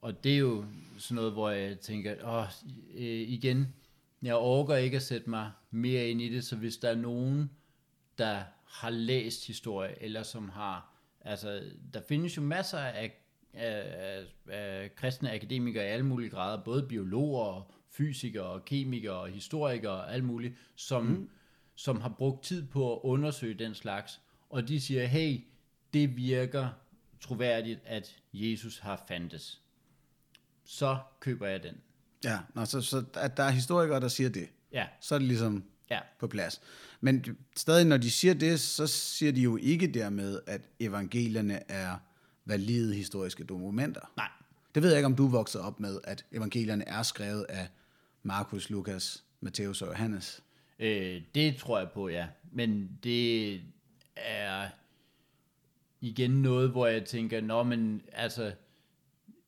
og 0.00 0.24
det 0.24 0.34
er 0.34 0.38
jo 0.38 0.64
sådan 0.98 1.14
noget, 1.14 1.32
hvor 1.32 1.50
jeg 1.50 1.80
tænker, 1.80 2.14
åh, 2.24 2.46
øh, 2.94 3.28
igen, 3.28 3.74
jeg 4.22 4.34
orker 4.34 4.76
ikke 4.76 4.96
at 4.96 5.02
sætte 5.02 5.30
mig 5.30 5.50
mere 5.70 6.08
ind 6.08 6.20
i 6.20 6.34
det, 6.34 6.44
så 6.44 6.56
hvis 6.56 6.76
der 6.76 6.88
er 6.88 6.94
nogen, 6.94 7.50
der 8.18 8.42
har 8.64 8.90
læst 8.90 9.46
historie, 9.46 10.02
eller 10.02 10.22
som 10.22 10.48
har, 10.48 10.93
altså, 11.24 11.62
der 11.94 12.00
findes 12.08 12.36
jo 12.36 12.42
masser 12.42 12.78
af, 12.78 13.12
af, 13.52 13.82
af, 13.96 14.24
af 14.48 14.94
kristne 14.96 15.32
akademikere 15.32 15.84
i 15.84 15.88
alle 15.88 16.06
mulige 16.06 16.30
grader, 16.30 16.64
både 16.64 16.86
biologer, 16.88 17.44
og 17.44 17.70
fysikere, 17.90 18.60
kemikere, 18.60 19.30
historikere, 19.30 19.92
og 19.92 20.14
alt 20.14 20.24
muligt, 20.24 20.54
som, 20.76 21.04
mm. 21.04 21.30
som 21.74 22.00
har 22.00 22.08
brugt 22.08 22.44
tid 22.44 22.66
på 22.66 22.96
at 22.96 23.00
undersøge 23.02 23.54
den 23.54 23.74
slags, 23.74 24.20
og 24.50 24.68
de 24.68 24.80
siger, 24.80 25.06
hey, 25.06 25.40
det 25.92 26.16
virker 26.16 26.68
troværdigt, 27.20 27.80
at 27.84 28.16
Jesus 28.32 28.78
har 28.78 29.04
fandtes. 29.08 29.60
Så 30.64 30.98
køber 31.20 31.46
jeg 31.46 31.62
den. 31.62 31.74
Ja, 32.24 32.38
nå, 32.54 32.64
så, 32.64 32.80
så 32.80 33.04
at 33.14 33.36
der 33.36 33.42
er 33.42 33.50
historikere, 33.50 34.00
der 34.00 34.08
siger 34.08 34.30
det, 34.30 34.48
Ja, 34.74 34.86
så 35.00 35.14
er 35.14 35.18
det 35.18 35.28
ligesom 35.28 35.64
ja, 35.90 35.98
på 36.18 36.26
plads. 36.26 36.60
Men 37.00 37.24
stadig, 37.56 37.86
når 37.86 37.96
de 37.96 38.10
siger 38.10 38.34
det, 38.34 38.60
så 38.60 38.86
siger 38.86 39.32
de 39.32 39.40
jo 39.40 39.56
ikke 39.56 39.86
dermed, 39.86 40.40
at 40.46 40.60
evangelierne 40.80 41.70
er 41.70 41.96
valide 42.44 42.94
historiske 42.94 43.44
dokumenter. 43.44 44.12
nej, 44.16 44.28
Det 44.74 44.82
ved 44.82 44.90
jeg 44.90 44.98
ikke, 44.98 45.06
om 45.06 45.16
du 45.16 45.28
vokset 45.28 45.60
op 45.60 45.80
med, 45.80 45.98
at 46.04 46.24
evangelierne 46.32 46.88
er 46.88 47.02
skrevet 47.02 47.46
af 47.48 47.68
Markus, 48.22 48.70
Lukas, 48.70 49.24
Matthæus 49.40 49.82
og 49.82 49.88
Johannes. 49.88 50.42
Øh, 50.78 51.22
det 51.34 51.56
tror 51.56 51.78
jeg 51.78 51.90
på, 51.94 52.08
ja. 52.08 52.26
Men 52.52 52.90
det 53.02 53.54
er 54.16 54.68
igen 56.00 56.30
noget, 56.30 56.70
hvor 56.70 56.86
jeg 56.86 57.04
tænker, 57.04 57.40
nå, 57.40 57.62
men 57.62 58.02
altså, 58.12 58.52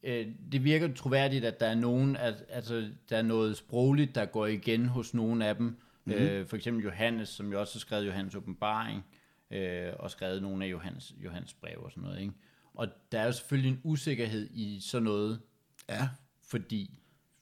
øh, 0.02 0.26
det 0.52 0.64
virker 0.64 0.94
troværdigt, 0.94 1.44
at 1.44 1.60
der 1.60 1.66
er 1.66 1.74
nogen, 1.74 2.16
at, 2.16 2.34
altså, 2.48 2.90
der 3.10 3.16
er 3.16 3.22
noget 3.22 3.56
sprogligt, 3.56 4.14
der 4.14 4.24
går 4.24 4.46
igen 4.46 4.86
hos 4.86 5.14
nogen 5.14 5.42
af 5.42 5.56
dem. 5.56 5.76
Mm-hmm. 6.06 6.24
Øh, 6.24 6.46
for 6.46 6.56
eksempel 6.56 6.84
Johannes, 6.84 7.28
som 7.28 7.52
jo 7.52 7.60
også 7.60 7.74
har 7.74 7.80
skrevet 7.80 8.06
Johannes 8.06 8.34
åbenbaring, 8.34 9.04
øh, 9.50 9.92
og 9.98 10.10
skrevet 10.10 10.42
nogle 10.42 10.64
af 10.64 10.70
Johannes, 10.70 11.14
Johannes 11.24 11.54
brev 11.54 11.82
og 11.82 11.90
sådan 11.90 12.02
noget, 12.02 12.20
ikke? 12.20 12.32
Og 12.74 12.88
der 13.12 13.20
er 13.20 13.26
jo 13.26 13.32
selvfølgelig 13.32 13.70
en 13.70 13.80
usikkerhed 13.84 14.48
i 14.50 14.80
sådan 14.80 15.04
noget, 15.04 15.40
Ja, 15.88 16.08
fordi 16.42 16.98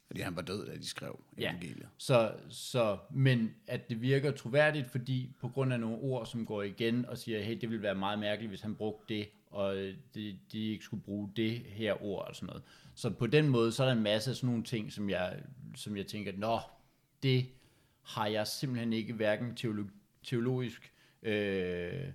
fordi 0.06 0.20
han 0.22 0.36
var 0.36 0.42
død, 0.42 0.66
da 0.66 0.76
de 0.76 0.86
skrev 0.86 1.20
Ja. 1.38 1.50
evangeliet. 1.50 1.88
Så, 1.98 2.32
så, 2.48 2.98
men 3.10 3.54
at 3.66 3.88
det 3.88 4.02
virker 4.02 4.30
troværdigt, 4.30 4.86
fordi 4.90 5.30
på 5.40 5.48
grund 5.48 5.72
af 5.72 5.80
nogle 5.80 5.96
ord, 5.98 6.26
som 6.26 6.46
går 6.46 6.62
igen 6.62 7.06
og 7.06 7.18
siger, 7.18 7.42
hey, 7.42 7.60
det 7.60 7.70
ville 7.70 7.82
være 7.82 7.94
meget 7.94 8.18
mærkeligt, 8.18 8.50
hvis 8.50 8.60
han 8.60 8.74
brugte 8.74 9.14
det, 9.14 9.28
og 9.46 9.76
øh, 9.76 9.94
de, 10.14 10.38
de 10.52 10.68
ikke 10.68 10.84
skulle 10.84 11.02
bruge 11.02 11.30
det 11.36 11.52
her 11.52 12.02
ord 12.04 12.28
og 12.28 12.36
sådan 12.36 12.46
noget. 12.46 12.62
Så 12.94 13.10
på 13.10 13.26
den 13.26 13.48
måde, 13.48 13.72
så 13.72 13.82
er 13.82 13.86
der 13.86 13.96
en 13.96 14.02
masse 14.02 14.30
af 14.30 14.36
sådan 14.36 14.48
nogle 14.48 14.62
ting, 14.64 14.92
som 14.92 15.10
jeg, 15.10 15.42
som 15.76 15.96
jeg 15.96 16.06
tænker, 16.06 16.32
nå, 16.36 16.60
det 17.22 17.46
har 18.05 18.26
jeg 18.26 18.46
simpelthen 18.46 18.92
ikke 18.92 19.12
hverken 19.12 19.57
teolog, 19.57 19.86
teologisk 20.22 20.92
øh, 21.22 22.09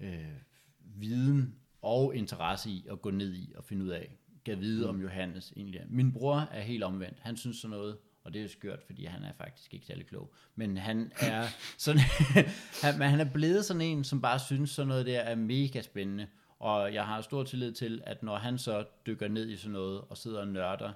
øh, 0.00 0.36
viden 0.78 1.54
og 1.82 2.16
interesse 2.16 2.70
i 2.70 2.86
at 2.90 3.02
gå 3.02 3.10
ned 3.10 3.34
i 3.34 3.52
og 3.56 3.64
finde 3.64 3.84
ud 3.84 3.90
af. 3.90 4.16
kan 4.44 4.60
vide 4.60 4.88
om 4.88 5.00
Johannes 5.00 5.52
egentlig 5.56 5.80
er. 5.80 5.84
Min 5.88 6.12
bror 6.12 6.48
er 6.50 6.60
helt 6.60 6.84
omvendt. 6.84 7.18
Han 7.20 7.36
synes 7.36 7.56
sådan 7.56 7.76
noget, 7.76 7.98
og 8.24 8.34
det 8.34 8.42
er 8.42 8.48
skørt, 8.48 8.82
fordi 8.86 9.04
han 9.04 9.22
er 9.22 9.32
faktisk 9.32 9.74
ikke 9.74 9.86
særlig 9.86 10.06
klog. 10.06 10.34
Men 10.54 10.76
han 10.76 11.12
er 11.20 11.46
sådan, 11.78 12.00
han, 12.82 12.98
men 12.98 13.08
han 13.08 13.20
er 13.20 13.32
blevet 13.32 13.64
sådan 13.64 13.80
en, 13.80 14.04
som 14.04 14.20
bare 14.20 14.38
synes 14.38 14.70
sådan 14.70 14.88
noget 14.88 15.06
der 15.06 15.20
er 15.20 15.34
mega 15.34 15.82
spændende. 15.82 16.26
Og 16.58 16.94
jeg 16.94 17.06
har 17.06 17.20
stor 17.20 17.44
tillid 17.44 17.72
til, 17.72 18.02
at 18.06 18.22
når 18.22 18.36
han 18.36 18.58
så 18.58 18.84
dykker 19.06 19.28
ned 19.28 19.48
i 19.48 19.56
sådan 19.56 19.72
noget, 19.72 20.00
og 20.00 20.16
sidder 20.16 20.40
og 20.40 20.48
nørder 20.48 20.92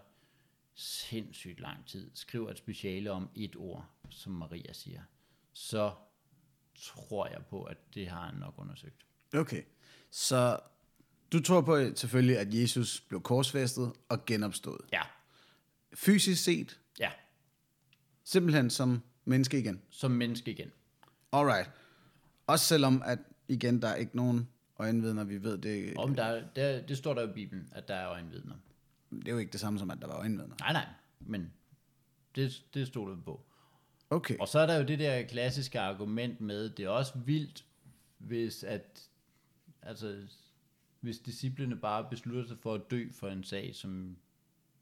sindssygt 0.77 1.61
lang 1.61 1.87
tid, 1.87 2.11
skriver 2.15 2.51
et 2.51 2.59
speciale 2.59 3.11
om 3.11 3.29
et 3.35 3.57
ord, 3.57 3.91
som 4.11 4.33
Maria 4.33 4.73
siger, 4.73 5.03
så 5.53 5.95
tror 6.75 7.27
jeg 7.27 7.47
på, 7.51 7.63
at 7.63 7.95
det 7.95 8.09
har 8.09 8.27
han 8.27 8.35
nok 8.35 8.55
undersøgt. 8.57 9.07
Okay, 9.35 9.63
så 10.11 10.61
du 11.33 11.43
tror 11.43 11.61
på 11.61 11.91
selvfølgelig, 11.95 12.39
at 12.39 12.55
Jesus 12.55 13.01
blev 13.01 13.21
korsfæstet 13.23 13.93
og 14.09 14.25
genopstået. 14.25 14.81
Ja, 14.93 15.03
Fysisk 15.95 16.45
set, 16.45 16.81
ja, 17.01 17.11
simpelthen 18.25 18.71
som 18.71 19.03
menneske 19.25 19.59
igen. 19.59 19.83
som 19.91 20.11
menneske 20.11 20.51
igen. 20.51 20.73
Alright. 21.33 21.71
Også 22.47 22.65
selvom, 22.65 23.03
at 23.05 23.19
igen, 23.49 23.83
der 23.83 23.89
er 23.89 23.95
ikke 23.95 24.17
nogen 24.17 24.49
øjenvidner, 24.79 25.25
vi 25.25 25.43
ved 25.43 25.59
det. 25.59 25.97
Om 25.97 26.15
der, 26.15 26.43
der, 26.57 26.83
det 26.83 26.99
står 26.99 27.15
der 27.15 27.29
i 27.31 27.33
Bibelen, 27.33 27.69
at 27.73 27.89
der 27.89 27.95
er 27.95 28.09
øjenvidner. 28.09 28.55
Det 29.11 29.29
er 29.29 29.33
jo 29.33 29.39
ikke 29.39 29.53
det 29.53 29.61
samme 29.61 29.79
som, 29.79 29.91
at 29.91 29.99
der 30.01 30.07
var 30.07 30.17
øjenvidner. 30.17 30.57
Nej, 30.61 30.73
nej, 30.73 30.87
men 31.21 31.53
det, 32.35 32.65
det 32.75 32.87
stod 32.87 33.11
der 33.11 33.17
på. 33.25 33.47
Okay. 34.11 34.37
Og 34.39 34.49
så 34.49 34.59
er 34.59 34.67
der 34.67 34.77
jo 34.77 34.85
det 34.85 34.99
der 34.99 35.23
klassiske 35.23 35.81
argument 35.81 36.41
med, 36.41 36.71
det 36.71 36.85
er 36.85 36.89
også 36.89 37.19
vildt, 37.19 37.65
hvis 38.19 38.65
at, 38.65 39.11
altså, 39.83 40.27
hvis 41.01 41.19
disciplene 41.19 41.77
bare 41.77 42.07
beslutter 42.11 42.47
sig 42.49 42.59
for 42.59 42.75
at 42.75 42.91
dø 42.91 43.09
for 43.13 43.29
en 43.29 43.45
sag, 43.45 43.75
som 43.75 44.17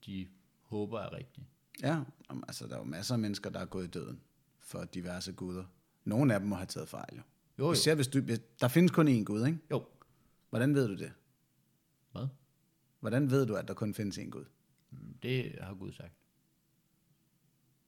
de 0.06 0.28
håber 0.62 1.00
er 1.00 1.12
rigtig. 1.12 1.48
Ja, 1.82 2.02
altså 2.30 2.66
der 2.66 2.74
er 2.74 2.78
jo 2.78 2.84
masser 2.84 3.14
af 3.14 3.18
mennesker, 3.18 3.50
der 3.50 3.60
er 3.60 3.64
gået 3.64 3.84
i 3.84 3.90
døden 3.90 4.20
for 4.60 4.84
diverse 4.84 5.32
guder. 5.32 5.64
Nogle 6.04 6.34
af 6.34 6.40
dem 6.40 6.48
må 6.48 6.56
have 6.56 6.66
taget 6.66 6.88
fejl, 6.88 7.16
jo. 7.16 7.22
Jo, 7.58 7.66
jo. 7.66 7.72
Især 7.72 7.94
hvis 7.94 8.08
du, 8.08 8.20
hvis, 8.20 8.40
der 8.60 8.68
findes 8.68 8.92
kun 8.92 9.08
én 9.08 9.24
gud, 9.24 9.46
ikke? 9.46 9.58
Jo. 9.70 9.86
Hvordan 10.50 10.74
ved 10.74 10.88
du 10.88 10.94
det? 10.94 11.12
Hvad? 12.12 12.26
Hvordan 13.04 13.30
ved 13.30 13.46
du, 13.46 13.54
at 13.54 13.68
der 13.68 13.74
kun 13.74 13.94
findes 13.94 14.18
én 14.18 14.28
gud? 14.30 14.44
Det 15.22 15.58
har 15.60 15.74
Gud 15.74 15.92
sagt. 15.92 16.12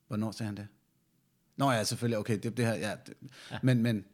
Hvornår 0.06 0.30
sagde 0.30 0.46
han 0.46 0.56
det? 0.56 0.68
Nå 1.56 1.70
ja, 1.70 1.84
selvfølgelig, 1.84 2.18
okay, 2.18 2.38
det, 2.42 2.56
det 2.56 2.66
her, 2.66 2.74
ja. 2.74 2.96
Det, 3.06 3.14
ja. 3.50 3.58
Men, 3.62 3.82
men, 3.82 4.04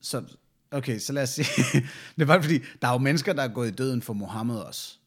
så, 0.00 0.36
okay, 0.70 0.98
så 0.98 1.12
lad 1.12 1.22
os 1.22 1.28
sige, 1.28 1.46
det 2.16 2.22
er 2.22 2.26
bare 2.26 2.42
fordi, 2.42 2.58
der 2.82 2.88
er 2.88 2.92
jo 2.92 2.98
mennesker, 2.98 3.32
der 3.32 3.42
er 3.42 3.48
gået 3.48 3.68
i 3.68 3.74
døden 3.74 4.02
for 4.02 4.12
Mohammed 4.12 4.56
også. 4.56 4.98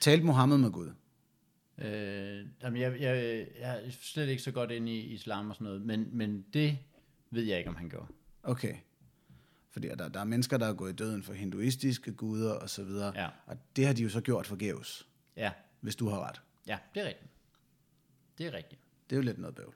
Talte 0.00 0.24
Mohammed 0.24 0.58
med 0.58 0.70
Gud? 0.70 0.92
Øh, 1.78 2.46
jamen 2.62 2.80
jeg, 2.80 3.00
jeg, 3.00 3.46
jeg 3.60 3.86
er 3.86 3.90
slet 4.00 4.28
ikke 4.28 4.42
så 4.42 4.50
godt 4.50 4.70
inde 4.70 4.92
i 4.92 5.00
islam 5.00 5.48
og 5.48 5.54
sådan 5.54 5.64
noget, 5.64 5.82
men, 5.82 6.08
men 6.12 6.44
det 6.52 6.78
ved 7.30 7.42
jeg 7.42 7.58
ikke, 7.58 7.70
om 7.70 7.76
han 7.76 7.88
gjorde. 7.88 8.06
Okay. 8.42 8.74
Fordi 9.78 9.88
der, 9.98 10.08
der 10.08 10.20
er 10.20 10.24
mennesker, 10.24 10.56
der 10.58 10.66
er 10.66 10.72
gået 10.74 10.92
i 10.92 10.96
døden 10.96 11.22
for 11.22 11.32
hinduistiske 11.32 12.12
guder 12.12 12.52
og 12.52 12.70
så 12.70 12.84
videre. 12.84 13.12
Ja. 13.22 13.28
Og 13.46 13.56
det 13.76 13.86
har 13.86 13.92
de 13.92 14.02
jo 14.02 14.08
så 14.08 14.20
gjort 14.20 14.46
forgæves, 14.46 15.06
Ja, 15.36 15.50
hvis 15.80 15.96
du 15.96 16.08
har 16.08 16.28
ret. 16.28 16.40
ja, 16.66 16.78
det 16.94 17.02
er 17.02 17.06
rigtigt. 17.06 17.30
Det 18.38 18.46
er 18.46 18.52
rigtigt. 18.54 18.80
Det 19.10 19.16
er 19.16 19.20
jo 19.20 19.22
lidt 19.24 19.38
noget 19.38 19.54
bøvl. 19.54 19.74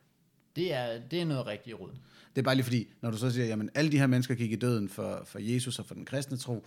Det 0.57 0.74
er, 0.74 0.98
det 1.09 1.20
er 1.20 1.24
noget 1.24 1.46
rigtigt 1.46 1.80
råd. 1.80 1.90
Det 2.36 2.40
er 2.40 2.42
bare 2.42 2.55
lige 2.55 2.64
fordi, 2.64 2.88
når 3.00 3.11
du 3.11 3.16
så 3.16 3.30
siger, 3.30 3.46
jamen 3.46 3.70
alle 3.74 3.92
de 3.92 3.98
her 3.98 4.07
mennesker 4.07 4.34
gik 4.34 4.53
i 4.53 4.57
døden 4.57 4.88
for, 4.88 5.22
for 5.24 5.38
Jesus 5.38 5.78
og 5.78 5.86
for 5.86 5.94
den 5.94 6.05
kristne 6.05 6.36
tro, 6.36 6.66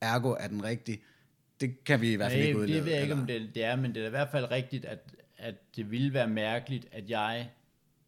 ergo 0.00 0.30
er 0.30 0.48
den 0.48 0.64
rigtig. 0.64 1.02
Det 1.60 1.84
kan 1.84 2.00
vi 2.00 2.12
i 2.12 2.16
hvert 2.16 2.30
fald 2.32 2.42
ikke 2.42 2.52
Nej, 2.52 2.62
udlede. 2.62 2.78
det 2.78 2.84
ved 2.86 2.92
jeg 2.92 3.02
ikke, 3.02 3.12
eller- 3.12 3.22
om 3.22 3.26
det, 3.26 3.54
det 3.54 3.64
er, 3.64 3.76
men 3.76 3.94
det 3.94 4.02
er 4.02 4.06
i 4.06 4.10
hvert 4.10 4.28
fald 4.30 4.50
rigtigt, 4.50 4.84
at, 4.84 5.14
at 5.36 5.76
det 5.76 5.90
ville 5.90 6.14
være 6.14 6.28
mærkeligt, 6.28 6.86
at 6.92 7.10
jeg 7.10 7.50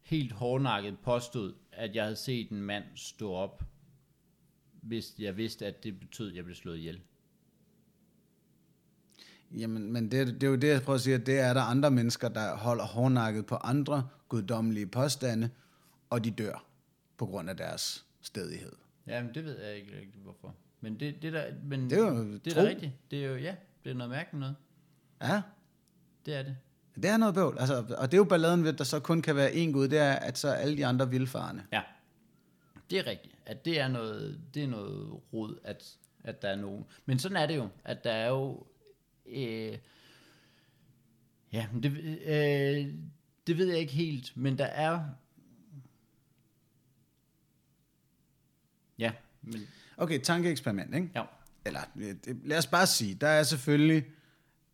helt 0.01 0.31
hårdnakket 0.31 0.99
påstod, 1.03 1.53
at 1.71 1.95
jeg 1.95 2.03
havde 2.03 2.15
set 2.15 2.49
en 2.49 2.61
mand 2.61 2.83
stå 2.95 3.31
op, 3.33 3.63
hvis 4.83 5.13
jeg 5.19 5.37
vidste, 5.37 5.65
at 5.65 5.83
det 5.83 5.99
betød, 5.99 6.29
at 6.29 6.35
jeg 6.35 6.43
blev 6.43 6.55
slået 6.55 6.77
ihjel. 6.77 6.99
Jamen, 9.57 9.93
men 9.93 10.11
det, 10.11 10.27
det 10.27 10.43
er 10.43 10.47
jo 10.47 10.55
det, 10.55 10.67
jeg 10.67 10.81
prøver 10.81 10.95
at 10.95 11.01
sige, 11.01 11.15
at 11.15 11.25
det 11.25 11.39
er 11.39 11.53
der 11.53 11.61
andre 11.61 11.91
mennesker, 11.91 12.29
der 12.29 12.55
holder 12.55 12.83
hårdnakket 12.83 13.45
på 13.45 13.55
andre 13.55 14.07
guddommelige 14.29 14.87
påstande, 14.87 15.49
og 16.09 16.23
de 16.23 16.31
dør 16.31 16.65
på 17.17 17.25
grund 17.25 17.49
af 17.49 17.57
deres 17.57 18.05
stedighed. 18.21 18.71
Jamen, 19.07 19.33
det 19.33 19.43
ved 19.45 19.59
jeg 19.59 19.75
ikke 19.75 19.91
rigtigt, 19.99 20.23
hvorfor. 20.23 20.55
Men 20.81 20.99
det, 20.99 21.21
det, 21.21 21.33
der, 21.33 21.45
men 21.63 21.89
Det 21.89 21.97
er 21.97 22.01
jo 22.07 22.33
det 22.33 22.57
er 22.57 22.61
da 22.61 22.67
rigtigt. 22.69 22.91
Det 23.11 23.25
er 23.25 23.29
jo, 23.29 23.35
ja, 23.35 23.55
det 23.83 23.89
er 23.89 23.93
noget 23.95 24.09
mærkeligt 24.09 24.39
noget. 24.39 24.55
Ja, 25.21 25.41
Det 26.25 26.33
er 26.35 26.43
det. 26.43 26.57
det 26.95 27.05
er 27.05 27.17
noget 27.17 27.35
bøvl. 27.35 27.57
Altså, 27.59 27.95
og 27.97 28.11
det 28.11 28.13
er 28.13 28.17
jo 28.17 28.23
balladen 28.23 28.63
ved, 28.63 28.73
at 28.73 28.77
der 28.77 28.83
så 28.83 28.99
kun 28.99 29.21
kan 29.21 29.35
være 29.35 29.51
én 29.51 29.71
gud, 29.71 29.87
det 29.87 29.99
er, 29.99 30.13
at 30.13 30.37
så 30.37 30.47
er 30.47 30.53
alle 30.53 30.77
de 30.77 30.85
andre 30.85 31.09
vildfarne. 31.09 31.65
Ja. 31.71 31.81
Det 32.93 32.99
er 32.99 33.07
rigtigt. 33.07 33.35
At 33.45 33.65
det 33.65 33.79
er 33.79 33.87
noget, 33.87 34.41
det 34.53 34.63
er 34.63 34.67
noget 34.67 35.21
rod, 35.33 35.57
at, 35.63 35.97
at 36.23 36.41
der 36.41 36.47
er 36.47 36.55
nogen. 36.55 36.85
Men 37.05 37.19
sådan 37.19 37.37
er 37.37 37.45
det 37.45 37.55
jo, 37.55 37.69
at 37.85 38.03
der 38.03 38.11
er 38.11 38.29
jo... 38.29 38.65
Øh, 39.25 39.77
ja, 41.53 41.67
det, 41.83 41.91
øh, 42.25 42.93
det 43.47 43.57
ved 43.57 43.67
jeg 43.67 43.77
ikke 43.77 43.93
helt, 43.93 44.37
men 44.37 44.57
der 44.57 44.65
er... 44.65 45.03
Ja, 48.97 49.11
men... 49.41 49.61
Okay, 49.97 50.19
tankeeksperiment, 50.19 50.95
ikke? 50.95 51.09
Ja. 51.15 51.23
Eller 51.65 51.81
øh, 51.95 52.15
lad 52.45 52.57
os 52.57 52.67
bare 52.67 52.87
sige, 52.87 53.15
der 53.15 53.27
er 53.27 53.43
selvfølgelig, 53.43 54.05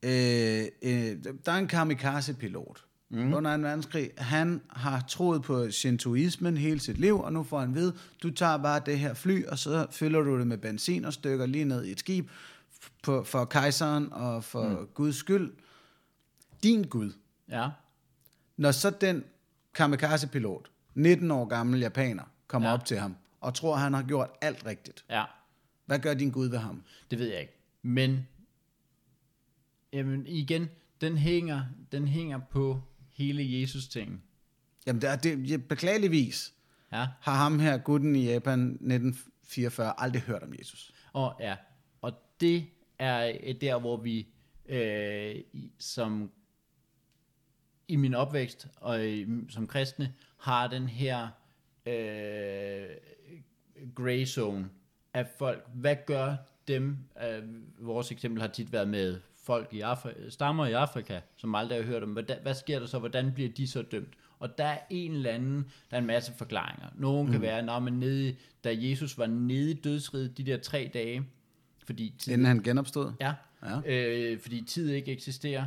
øh, 0.04 0.66
øh, 0.82 1.24
der 1.46 1.52
er 1.52 1.58
en 1.58 1.68
kamikaze-pilot 1.68 2.86
mm. 3.10 3.34
under 3.34 3.56
en 3.56 3.64
verdenskrig. 3.64 4.12
Han 4.18 4.62
har 4.70 5.04
troet 5.08 5.44
på 5.44 5.72
shintoismen 5.72 6.58
hele 6.58 6.80
sit 6.80 6.98
liv, 6.98 7.20
og 7.20 7.34
nu 7.34 7.44
får 7.44 7.60
han 7.60 7.76
ved, 7.76 7.94
du 8.24 8.32
tager 8.32 8.58
bare 8.58 8.82
det 8.86 9.00
her 9.00 9.14
fly, 9.14 9.46
og 9.46 9.60
så 9.60 9.88
fylder 9.92 10.22
du 10.22 10.40
det 10.40 10.48
med 10.48 10.58
benzin 10.58 11.06
og 11.06 11.14
stykker 11.14 11.46
lige 11.46 11.66
ned 11.66 11.86
i 11.86 11.92
et 11.92 12.00
skib 12.00 12.30
på, 13.04 13.24
for 13.24 13.46
kejseren 13.46 14.14
og 14.14 14.44
for 14.44 14.70
mm. 14.70 14.88
Guds 14.94 15.16
skyld. 15.16 15.54
Din 16.64 16.84
Gud. 16.84 17.12
Ja. 17.50 17.70
Når 18.58 18.72
så 18.72 18.90
den 18.90 19.24
kamikaze-pilot, 19.74 20.72
19 20.94 21.32
år 21.32 21.46
gammel 21.46 21.80
japaner, 21.80 22.24
kommer 22.48 22.70
ja. 22.70 22.74
op 22.74 22.86
til 22.86 23.00
ham 23.00 23.16
og 23.42 23.54
tror, 23.54 23.76
han 23.76 23.94
har 23.94 24.04
gjort 24.04 24.30
alt 24.42 24.66
rigtigt. 24.66 25.06
Ja. 25.10 25.24
Hvad 25.86 26.00
gør 26.00 26.14
din 26.14 26.32
Gud 26.32 26.48
ved 26.48 26.58
ham? 26.58 26.84
Det 27.12 27.20
ved 27.20 27.28
jeg 27.28 27.42
ikke. 27.42 27.54
Men 27.82 28.28
jamen, 29.94 30.28
igen, 30.28 30.70
den 31.02 31.18
hænger, 31.18 31.64
den 31.92 32.08
hænger 32.08 32.40
på 32.52 32.82
hele 33.20 33.62
Jesus-tingen. 33.62 34.22
Jamen, 34.88 35.02
det 35.02 35.10
er, 35.10 35.16
det, 35.16 35.68
beklageligvis 35.68 36.54
Ja. 36.92 37.08
har 37.22 37.36
ham 37.36 37.60
her, 37.60 37.78
gutten 37.78 38.16
i 38.16 38.26
Japan 38.32 38.60
1944, 38.70 39.94
aldrig 40.02 40.22
hørt 40.22 40.44
om 40.44 40.54
Jesus. 40.60 40.94
Og 41.14 41.36
ja, 41.40 41.56
og 42.02 42.14
det 42.40 42.66
er 43.00 43.38
øh, 43.44 43.62
der, 43.62 43.80
hvor 43.80 43.98
vi 43.98 44.28
øh, 44.70 45.36
som 45.80 46.32
i 47.88 47.96
min 47.96 48.14
opvækst 48.14 48.68
og 48.76 49.08
i, 49.08 49.26
som 49.50 49.68
kristne 49.68 50.14
har 50.38 50.68
den 50.68 50.88
her 50.90 51.28
øh, 51.86 52.90
gray 53.96 54.26
zone 54.26 54.70
af 55.14 55.28
folk. 55.38 55.70
Hvad 55.74 55.96
gør 56.08 56.36
dem? 56.68 56.98
Øh, 57.24 57.44
vores 57.80 58.12
eksempel 58.12 58.42
har 58.42 58.48
tit 58.48 58.72
været 58.72 58.90
med 58.90 59.22
folk 59.44 59.74
i 59.74 59.82
Afrika, 59.82 60.30
stammer 60.30 60.66
i 60.66 60.72
Afrika, 60.74 61.20
som 61.38 61.56
aldrig 61.56 61.78
har 61.78 61.86
hørt 61.86 62.04
om. 62.04 62.10
Hvad, 62.12 62.24
hvad 62.42 62.56
sker 62.56 62.80
der 62.80 62.86
så? 62.86 63.00
Hvordan 63.00 63.32
bliver 63.34 63.50
de 63.50 63.68
så 63.68 63.82
dømt? 63.82 64.14
Og 64.40 64.58
der 64.58 64.66
er 64.66 64.80
en 64.90 65.12
eller 65.12 65.32
anden, 65.32 65.66
der 65.92 65.98
er 65.98 66.02
en 66.02 66.08
masse 66.08 66.34
forklaringer. 66.38 66.88
Nogle 66.96 67.26
mm. 67.26 67.32
kan 67.32 67.42
være, 67.42 67.62
når 67.62 67.80
man 67.80 67.94
nede, 67.94 68.36
da 68.64 68.76
Jesus 68.78 69.18
var 69.18 69.28
nede 69.28 69.72
i 69.72 69.74
dødsriget 69.74 70.38
de 70.38 70.44
der 70.44 70.58
tre 70.58 70.92
dage, 70.94 71.26
fordi 71.86 72.16
tid, 72.20 72.34
Inden 72.34 72.48
han 72.48 72.64
genopstod. 72.64 73.12
ja, 73.22 73.34
Ja. 73.64 73.82
Øh, 73.86 74.40
fordi 74.40 74.62
tid 74.62 74.90
ikke 74.90 75.12
eksisterer. 75.12 75.66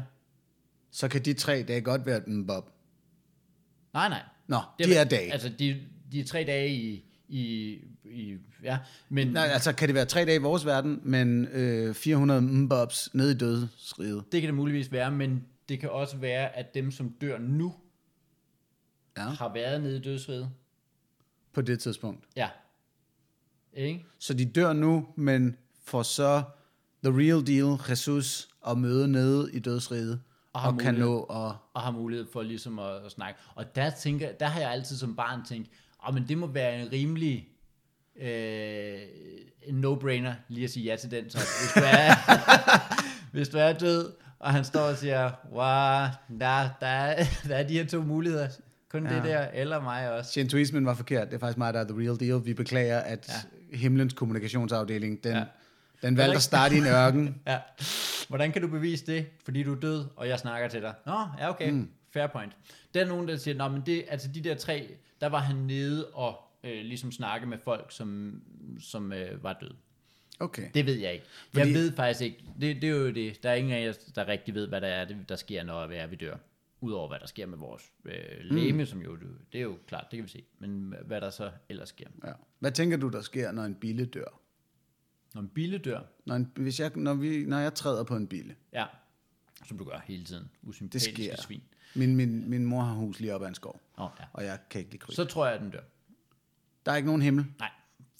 Så 0.90 1.08
kan 1.08 1.24
de 1.24 1.32
tre 1.32 1.62
dage 1.62 1.80
godt 1.80 2.06
være 2.06 2.28
en 2.28 2.46
bob. 2.46 2.70
Nej, 3.94 4.08
nej. 4.08 4.22
Nå, 4.46 4.58
Det 4.78 4.86
de 4.88 4.94
er 4.94 5.04
dage. 5.04 5.32
Altså, 5.32 5.48
de, 5.48 5.80
de 6.12 6.20
er 6.20 6.24
tre 6.24 6.44
dage 6.44 6.74
i, 6.74 7.04
i, 7.32 7.78
i 8.04 8.36
ja, 8.62 8.78
men 9.08 9.28
Nej, 9.28 9.44
altså 9.46 9.72
kan 9.72 9.88
det 9.88 9.94
være 9.94 10.04
tre 10.04 10.24
dage 10.24 10.34
i 10.36 10.42
vores 10.42 10.66
verden, 10.66 11.00
men 11.02 11.44
øh, 11.46 11.94
400 11.94 12.40
mbobs 12.42 13.14
nede 13.14 13.32
i 13.32 13.34
dødsriget. 13.34 14.24
det 14.32 14.40
kan 14.40 14.48
det 14.48 14.54
muligvis 14.54 14.92
være, 14.92 15.10
men 15.10 15.44
det 15.68 15.80
kan 15.80 15.90
også 15.90 16.16
være, 16.16 16.56
at 16.56 16.74
dem, 16.74 16.90
som 16.90 17.10
dør 17.20 17.38
nu, 17.38 17.74
Ja. 19.16 19.22
har 19.22 19.52
været 19.52 19.80
nede 19.82 19.96
i 19.96 20.00
dødsriget. 20.00 20.50
På 21.52 21.60
det 21.60 21.80
tidspunkt. 21.80 22.24
Ja. 22.36 22.48
Ikke? 23.72 24.04
Så 24.18 24.34
de 24.34 24.44
dør 24.44 24.72
nu, 24.72 25.06
men 25.16 25.56
får 25.84 26.02
så 26.02 26.42
the 27.04 27.12
real 27.18 27.46
deal, 27.46 27.90
Jesus, 27.90 28.48
at 28.68 28.78
møde 28.78 29.08
nede 29.08 29.50
i 29.52 29.58
dødsriget. 29.58 30.12
Og 30.12 30.20
Og, 30.52 30.60
har 30.60 30.72
og 30.72 30.78
kan 30.78 30.94
mulighed. 30.94 31.10
nå 31.10 31.22
at... 31.22 31.54
Og 31.74 31.80
har 31.82 31.90
mulighed 31.90 32.26
for 32.32 32.42
ligesom 32.42 32.78
at, 32.78 33.04
at 33.04 33.10
snakke. 33.12 33.40
Og 33.54 33.76
der, 33.76 33.90
tænker, 33.90 34.32
der 34.32 34.46
har 34.46 34.60
jeg 34.60 34.70
altid 34.70 34.96
som 34.96 35.16
barn 35.16 35.44
tænkt, 35.44 35.70
oh, 36.08 36.14
men 36.14 36.28
det 36.28 36.38
må 36.38 36.46
være 36.46 36.80
en 36.80 36.92
rimelig 36.92 37.48
øh, 38.20 38.98
en 39.62 39.84
no-brainer 39.84 40.32
lige 40.48 40.64
at 40.64 40.70
sige 40.70 40.84
ja 40.84 40.96
til 40.96 41.10
den. 41.10 41.30
Så 41.30 41.38
hvis 41.38 41.72
du 41.74 41.80
er, 41.80 42.14
hvis 43.32 43.48
du 43.48 43.58
er 43.58 43.72
død, 43.72 44.12
og 44.38 44.52
han 44.52 44.64
står 44.64 44.80
og 44.80 44.96
siger, 44.96 45.30
wow, 45.52 46.38
der, 46.40 46.68
der, 46.80 46.86
er, 46.86 47.24
der 47.48 47.56
er 47.56 47.62
de 47.62 47.72
her 47.72 47.86
to 47.86 48.02
muligheder. 48.02 48.48
Kun 48.88 49.06
ja. 49.06 49.14
det 49.14 49.24
der, 49.24 49.46
eller 49.54 49.80
mig 49.80 50.12
også. 50.12 50.30
Shintoismen 50.30 50.86
var 50.86 50.94
forkert. 50.94 51.28
Det 51.28 51.34
er 51.34 51.38
faktisk 51.38 51.58
mig, 51.58 51.74
der 51.74 51.80
er 51.80 51.84
the 51.84 51.98
real 51.98 52.20
deal. 52.20 52.46
Vi 52.46 52.54
beklager, 52.54 52.98
at 52.98 53.44
ja. 53.72 53.76
himlens 53.76 54.12
kommunikationsafdeling, 54.12 55.24
den, 55.24 55.32
ja. 55.32 55.44
den 56.02 56.16
valgte 56.16 56.36
at 56.36 56.42
starte 56.42 56.74
i 56.74 56.78
en 56.78 56.86
ørken. 56.86 57.34
ja. 57.46 57.58
Hvordan 58.28 58.52
kan 58.52 58.62
du 58.62 58.68
bevise 58.68 59.06
det? 59.06 59.26
Fordi 59.44 59.62
du 59.62 59.74
er 59.74 59.80
død, 59.80 60.04
og 60.16 60.28
jeg 60.28 60.38
snakker 60.38 60.68
til 60.68 60.82
dig. 60.82 60.94
Nå, 61.06 61.26
ja 61.38 61.50
okay, 61.50 61.70
mm. 61.70 61.88
fair 62.12 62.26
point. 62.26 62.52
Der 62.94 63.00
er 63.00 63.06
nogen, 63.06 63.28
der 63.28 63.36
siger, 63.36 63.56
Nå, 63.56 63.68
men 63.68 63.82
det, 63.86 64.04
altså 64.08 64.28
de 64.34 64.40
der 64.40 64.54
tre, 64.54 64.94
der 65.22 65.28
var 65.28 65.38
han 65.38 65.56
nede 65.56 66.08
og 66.08 66.40
øh, 66.64 66.84
ligesom 66.84 67.12
snakke 67.12 67.46
med 67.46 67.58
folk, 67.58 67.92
som, 67.92 68.40
som 68.80 69.12
øh, 69.12 69.42
var 69.42 69.58
døde. 69.60 69.76
Okay. 70.40 70.70
Det 70.74 70.86
ved 70.86 70.94
jeg 70.94 71.12
ikke. 71.12 71.26
Fordi... 71.52 71.66
Jeg 71.66 71.74
ved 71.74 71.92
faktisk 71.92 72.20
ikke. 72.20 72.44
Det, 72.60 72.82
det 72.82 72.84
er 72.84 72.94
jo 72.94 73.10
det. 73.10 73.42
Der 73.42 73.50
er 73.50 73.54
ingen 73.54 73.72
af 73.72 73.84
jer, 73.86 73.92
der 74.14 74.28
rigtig 74.28 74.54
ved, 74.54 74.68
hvad 74.68 74.80
der 74.80 74.88
er, 74.88 75.06
der 75.28 75.36
sker, 75.36 75.64
når 75.64 75.86
vi, 75.86 75.94
er, 75.94 76.06
vi 76.06 76.16
dør. 76.16 76.36
Udover 76.80 77.08
hvad 77.08 77.18
der 77.18 77.26
sker 77.26 77.46
med 77.46 77.58
vores 77.58 77.92
øh, 78.04 78.14
læme, 78.40 78.78
mm. 78.78 78.86
som 78.86 79.02
jo, 79.02 79.16
det 79.52 79.58
er 79.58 79.62
jo 79.62 79.78
klart, 79.86 80.06
det 80.10 80.16
kan 80.16 80.24
vi 80.24 80.30
se. 80.30 80.44
Men 80.58 80.94
hvad 81.06 81.20
der 81.20 81.30
så 81.30 81.50
ellers 81.68 81.88
sker. 81.88 82.06
Ja. 82.24 82.32
Hvad 82.58 82.72
tænker 82.72 82.96
du, 82.96 83.08
der 83.08 83.20
sker, 83.20 83.52
når 83.52 83.62
en 83.64 83.74
bille 83.74 84.04
dør? 84.04 84.40
Når 85.34 85.40
en 85.40 85.48
bille 85.48 85.78
dør? 85.78 86.00
Når, 86.24 86.34
en, 86.34 86.52
hvis 86.56 86.80
jeg, 86.80 86.90
når, 86.94 87.14
vi, 87.14 87.44
når 87.44 87.58
jeg 87.58 87.74
træder 87.74 88.04
på 88.04 88.16
en 88.16 88.26
bille. 88.26 88.54
Ja, 88.72 88.86
som 89.66 89.78
du 89.78 89.84
gør 89.84 90.00
hele 90.04 90.24
tiden. 90.24 90.50
Usympatiske 90.62 91.16
det 91.16 91.24
sker. 91.24 91.42
svin. 91.42 91.62
Min, 91.94 92.16
min, 92.16 92.50
min 92.50 92.64
mor 92.64 92.82
har 92.82 92.94
hus 92.94 93.20
lige 93.20 93.34
op 93.34 93.42
ad 93.42 93.48
en 93.48 93.54
skov, 93.54 93.80
oh, 94.04 94.10
ja. 94.20 94.24
og 94.32 94.44
jeg 94.44 94.58
kan 94.70 94.78
ikke 94.78 94.90
lide 94.90 95.00
kryb. 95.00 95.14
Så 95.14 95.24
tror 95.24 95.46
jeg, 95.46 95.54
at 95.54 95.60
den 95.60 95.70
dør. 95.70 95.80
Der 96.86 96.92
er 96.92 96.96
ikke 96.96 97.06
nogen 97.06 97.22
himmel? 97.22 97.44
Nej, 97.58 97.70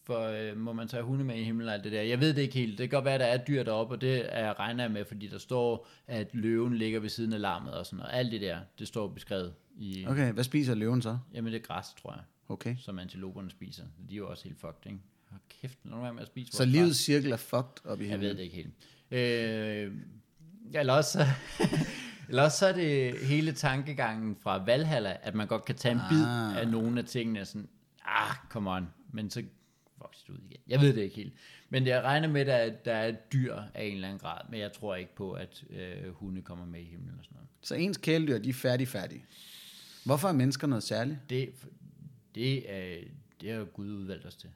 for 0.05 0.27
øh, 0.27 0.57
må 0.57 0.73
man 0.73 0.89
tage 0.89 1.03
hunde 1.03 1.25
med 1.25 1.37
i 1.37 1.45
himlen 1.45 1.69
og 1.69 1.75
alt 1.75 1.85
det 1.85 1.93
der. 1.93 2.03
Jeg 2.03 2.21
ved 2.21 2.35
det 2.35 2.43
ikke 2.43 2.55
helt. 2.55 2.79
Det 2.79 2.91
kan 2.91 2.97
godt 2.97 3.05
være, 3.05 3.15
at 3.15 3.21
der 3.21 3.27
er 3.27 3.45
dyr 3.45 3.63
deroppe, 3.63 3.95
og 3.95 4.01
det 4.01 4.37
er 4.37 4.45
jeg 4.45 4.59
regner 4.59 4.89
med, 4.89 5.05
fordi 5.05 5.27
der 5.27 5.39
står, 5.39 5.89
at 6.07 6.29
løven 6.33 6.77
ligger 6.77 7.01
ved 7.01 7.09
siden 7.09 7.33
af 7.33 7.41
larmet 7.41 7.75
og 7.75 7.87
sådan 7.87 7.97
noget. 7.97 8.11
Alt 8.13 8.33
det 8.33 8.41
der, 8.41 8.59
det 8.79 8.89
står 8.89 9.09
beskrevet 9.09 9.55
i... 9.77 10.07
Okay, 10.07 10.33
hvad 10.33 10.45
spiser 10.45 10.75
løven 10.75 11.03
så? 11.03 11.19
Jamen 11.35 11.53
det 11.53 11.59
er 11.59 11.65
græs, 11.67 11.87
tror 12.03 12.13
jeg. 12.13 12.23
Okay. 12.49 12.77
Som 12.79 12.99
antiloperne 12.99 13.51
spiser. 13.51 13.85
De 14.09 14.15
er 14.15 14.19
jo 14.19 14.31
også 14.31 14.45
helt 14.45 14.61
fucked, 14.61 14.87
ikke? 14.87 14.99
Hold 15.31 15.41
kæft, 15.49 15.79
lad 15.85 15.93
nu 15.93 16.03
være 16.03 16.15
med 16.15 16.23
at 16.23 16.27
spise 16.27 16.53
Så 16.53 16.65
livets 16.65 16.99
cirkel 16.99 17.33
er 17.33 17.37
fucked 17.37 17.87
op 17.87 18.01
i 18.01 18.05
himlen? 18.05 18.23
Jeg 18.23 18.31
ved 18.31 18.37
det 18.37 18.43
ikke 18.43 18.57
helt. 18.57 18.73
Øh, 19.11 19.93
eller 20.75 20.93
også, 20.93 21.19
eller 22.33 22.49
så 22.49 22.67
er 22.67 22.73
det 22.73 23.19
hele 23.19 23.53
tankegangen 23.53 24.37
fra 24.37 24.65
Valhalla, 24.65 25.17
at 25.23 25.35
man 25.35 25.47
godt 25.47 25.65
kan 25.65 25.75
tage 25.75 25.93
en 25.93 26.01
ah. 26.01 26.09
bid 26.11 26.27
af 26.61 26.69
nogle 26.69 26.99
af 26.99 27.05
tingene, 27.05 27.45
sådan, 27.45 27.69
ah, 28.05 28.37
come 28.49 28.71
on, 28.71 28.89
men 29.13 29.31
så 29.31 29.43
vokset 29.99 30.29
ud 30.29 30.39
igen. 30.39 30.61
Jeg 30.69 30.81
ved 30.81 30.95
det 30.95 31.03
ikke 31.03 31.17
helt. 31.17 31.33
Men 31.71 31.87
jeg 31.87 32.03
regner 32.03 32.29
med, 32.29 32.49
at 32.49 32.85
der 32.85 32.95
er 32.95 33.13
dyr 33.13 33.57
af 33.75 33.85
en 33.85 33.95
eller 33.95 34.09
anden 34.09 34.19
grad, 34.19 34.41
men 34.51 34.61
jeg 34.61 34.73
tror 34.73 34.95
ikke 34.95 35.15
på, 35.15 35.33
at 35.33 35.65
øh, 35.71 36.13
hunde 36.15 36.43
kommer 36.43 36.67
med 36.67 36.81
i 36.81 36.85
himlen 36.85 37.15
og 37.19 37.25
sådan 37.25 37.35
noget. 37.35 37.49
Så 37.63 37.75
ens 37.75 37.97
kæledyr, 37.97 38.39
de 38.39 38.49
er 38.49 38.53
færdig 38.53 38.89
færdige. 38.89 39.25
Hvorfor 40.05 40.29
er 40.29 40.33
mennesker 40.33 40.67
noget 40.67 40.83
særligt? 40.83 41.19
Det, 41.31 41.53
det, 42.35 42.73
er, 42.73 43.05
det 43.41 43.51
er 43.51 43.55
jo 43.55 43.67
Gud 43.73 43.91
udvalgt 43.91 44.27
os 44.27 44.37
til. 44.37 44.51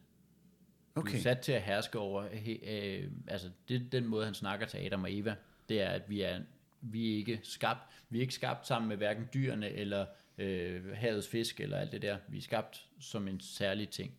Okay. 0.95 1.13
Du 1.13 1.17
er 1.17 1.23
sat 1.23 1.39
til 1.39 1.53
at 1.53 1.63
herske 1.63 1.99
over, 1.99 2.25
øh, 2.63 3.11
altså 3.27 3.51
det 3.69 3.93
den 3.93 4.07
måde, 4.07 4.25
han 4.25 4.35
snakker 4.35 4.67
til 4.67 4.79
Adam 4.79 5.03
og 5.03 5.15
Eva, 5.15 5.35
det 5.69 5.83
er, 5.83 5.89
at 5.89 6.03
vi 6.09 6.21
er, 6.21 6.41
vi 6.81 7.13
er 7.13 7.17
ikke 7.17 7.41
skabt, 7.43 7.81
vi 8.11 8.19
er 8.19 8.23
ikke 8.23 8.35
skabt 8.35 8.67
sammen 8.67 8.89
med 8.89 8.97
hverken 8.97 9.25
dyrene 9.35 9.71
eller 9.71 10.07
øh, 10.39 10.85
havets 10.95 11.29
fisk 11.29 11.61
eller 11.61 11.77
alt 11.77 11.93
det 11.93 12.03
der. 12.03 12.19
Vi 12.29 12.39
er 12.39 12.43
skabt 12.43 12.87
som 13.01 13.29
en 13.29 13.41
særlig 13.41 13.89
ting. 13.89 14.13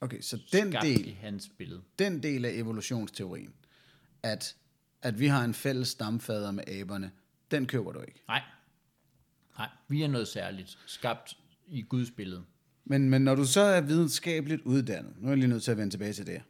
Okay, 0.00 0.20
så 0.20 0.38
den 0.52 0.72
del, 0.72 1.08
i 1.08 1.10
hans 1.10 1.50
billede. 1.58 1.82
den 1.98 2.22
del 2.22 2.44
af 2.44 2.50
evolutionsteorien, 2.52 3.54
at, 4.22 4.56
at 5.02 5.18
vi 5.20 5.26
har 5.26 5.44
en 5.44 5.54
fælles 5.54 5.88
stamfader 5.88 6.50
med 6.50 6.64
aberne, 6.68 7.10
den 7.50 7.66
køber 7.66 7.92
du 7.92 8.00
ikke? 8.00 8.22
Nej. 8.28 8.42
Nej, 9.58 9.68
vi 9.88 10.02
er 10.02 10.08
noget 10.08 10.28
særligt, 10.28 10.78
skabt 10.86 11.36
i 11.68 11.82
Guds 11.82 12.10
billede. 12.10 12.44
Men, 12.84 13.10
men 13.10 13.22
når 13.22 13.34
du 13.34 13.44
så 13.44 13.60
er 13.60 13.80
videnskabeligt 13.80 14.62
uddannet, 14.62 15.14
nu 15.18 15.26
er 15.26 15.30
jeg 15.30 15.38
lige 15.38 15.48
nødt 15.48 15.62
til 15.62 15.70
at 15.70 15.76
vende 15.76 15.92
tilbage 15.92 16.12
til 16.12 16.26
det, 16.26 16.42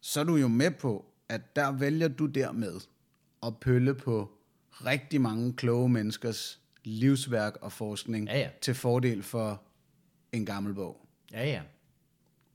så 0.00 0.20
er 0.20 0.24
du 0.24 0.36
jo 0.36 0.48
med 0.48 0.70
på, 0.70 1.14
at 1.28 1.56
der 1.56 1.72
vælger 1.72 2.08
du 2.08 2.26
dermed 2.26 2.80
at 3.42 3.56
pølle 3.60 3.94
på 3.94 4.33
rigtig 4.86 5.20
mange 5.20 5.52
kloge 5.52 5.88
menneskers 5.88 6.60
livsværk 6.84 7.56
og 7.60 7.72
forskning 7.72 8.28
ja, 8.28 8.38
ja. 8.38 8.48
til 8.60 8.74
fordel 8.74 9.22
for 9.22 9.62
en 10.32 10.46
gammel 10.46 10.74
bog. 10.74 11.06
Ja, 11.32 11.46
ja. 11.46 11.62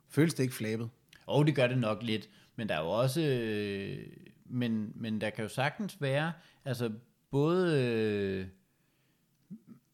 Føles 0.10 0.34
det 0.34 0.44
ikke 0.44 0.56
flabet? 0.56 0.90
Og 1.26 1.48
det 1.48 1.56
gør 1.56 1.68
det 1.68 1.78
nok 1.78 2.04
lidt, 2.04 2.30
men 2.56 2.70
der 2.70 2.76
er 2.76 2.82
jo 2.82 2.90
også, 2.90 3.22
øh, 3.22 4.08
men, 4.46 4.92
men 4.96 5.22
der 5.22 5.30
kan 5.30 5.44
jo 5.44 5.50
sagtens 5.50 6.02
være, 6.02 6.34
altså 6.66 6.92
både, 7.32 7.84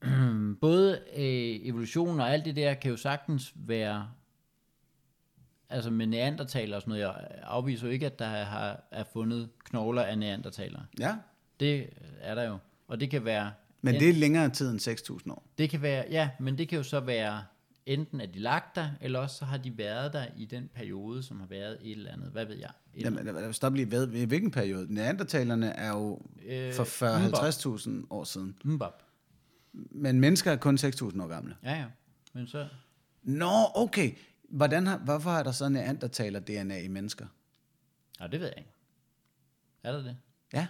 øh, 0.02 0.56
både 0.62 1.04
øh, 1.16 1.68
evolution 1.68 2.20
og 2.20 2.34
alt 2.34 2.46
det 2.46 2.56
der 2.56 2.74
kan 2.74 2.92
jo 2.92 2.98
sagtens 2.98 3.54
være, 3.56 4.12
altså 5.70 5.90
med 5.92 6.08
neandertaler 6.08 6.76
og 6.76 6.82
sådan 6.82 6.92
noget, 6.92 7.04
jeg 7.04 7.42
afviser 7.44 7.88
jo 7.88 7.94
ikke, 7.94 8.06
at 8.06 8.20
der 8.20 8.26
har, 8.26 8.84
er 8.92 9.04
fundet 9.04 9.50
knogler 9.64 10.02
af 10.02 10.18
neandertalere. 10.18 10.86
Ja. 11.00 11.16
Det 11.60 11.89
er 12.22 12.36
der 12.36 12.43
jo, 12.43 12.58
og 12.88 12.99
det 12.99 13.10
kan 13.10 13.26
være... 13.26 13.51
Men 13.82 13.95
det 13.95 14.10
er 14.10 14.14
længere 14.14 14.49
tid 14.49 14.72
end 14.72 14.80
6.000 15.26 15.32
år. 15.32 15.43
Det 15.58 15.70
kan 15.70 15.82
være, 15.82 16.06
ja, 16.10 16.30
men 16.39 16.58
det 16.58 16.70
kan 16.70 16.78
jo 16.78 16.84
så 16.84 16.99
være 16.99 17.43
enten 17.86 18.22
er 18.22 18.26
de 18.26 18.39
lagt 18.39 18.76
der, 18.76 18.89
eller 19.01 19.20
også 19.20 19.36
så 19.36 19.45
har 19.45 19.58
de 19.58 19.78
været 19.78 20.14
der 20.14 20.26
i 20.38 20.45
den 20.45 20.70
periode, 20.74 21.24
som 21.24 21.39
har 21.39 21.47
været 21.47 21.78
et 21.82 21.91
eller 21.91 22.12
andet. 22.12 22.30
Hvad 22.32 22.45
ved 22.45 22.56
jeg? 22.56 22.70
Jamen, 22.97 23.53
stop 23.53 23.74
lige 23.74 23.91
ved. 23.91 24.14
I 24.14 24.26
hvilken 24.26 24.51
periode? 24.51 24.93
Neandertalerne 24.93 25.70
er 25.70 25.89
jo 25.89 26.22
øh, 26.45 26.74
for 26.74 26.84
40-50.000 28.01 28.08
år 28.10 28.24
siden. 28.24 28.58
Mbop. 28.64 29.03
Men 29.74 30.20
mennesker 30.20 30.51
er 30.51 30.56
kun 30.56 30.76
6.000 30.76 31.24
år 31.24 31.28
gamle. 31.28 31.56
Ja, 31.64 31.74
ja. 31.74 31.86
Men 32.34 32.47
så... 32.47 32.68
Nå, 33.24 33.51
okay. 33.76 34.12
Hvordan 34.49 34.88
har, 34.88 34.97
hvorfor 34.97 35.32
er 35.32 35.43
der 35.43 35.51
så 35.51 35.70
neandertaler-DNA 35.70 36.78
i 36.78 36.88
mennesker? 36.88 37.26
Ja, 38.20 38.28
det 38.28 38.39
ved 38.39 38.47
jeg 38.47 38.58
ikke. 38.58 38.70
Er 39.84 39.91
der 39.91 40.03
det? 40.03 40.18
Ja. 40.53 40.68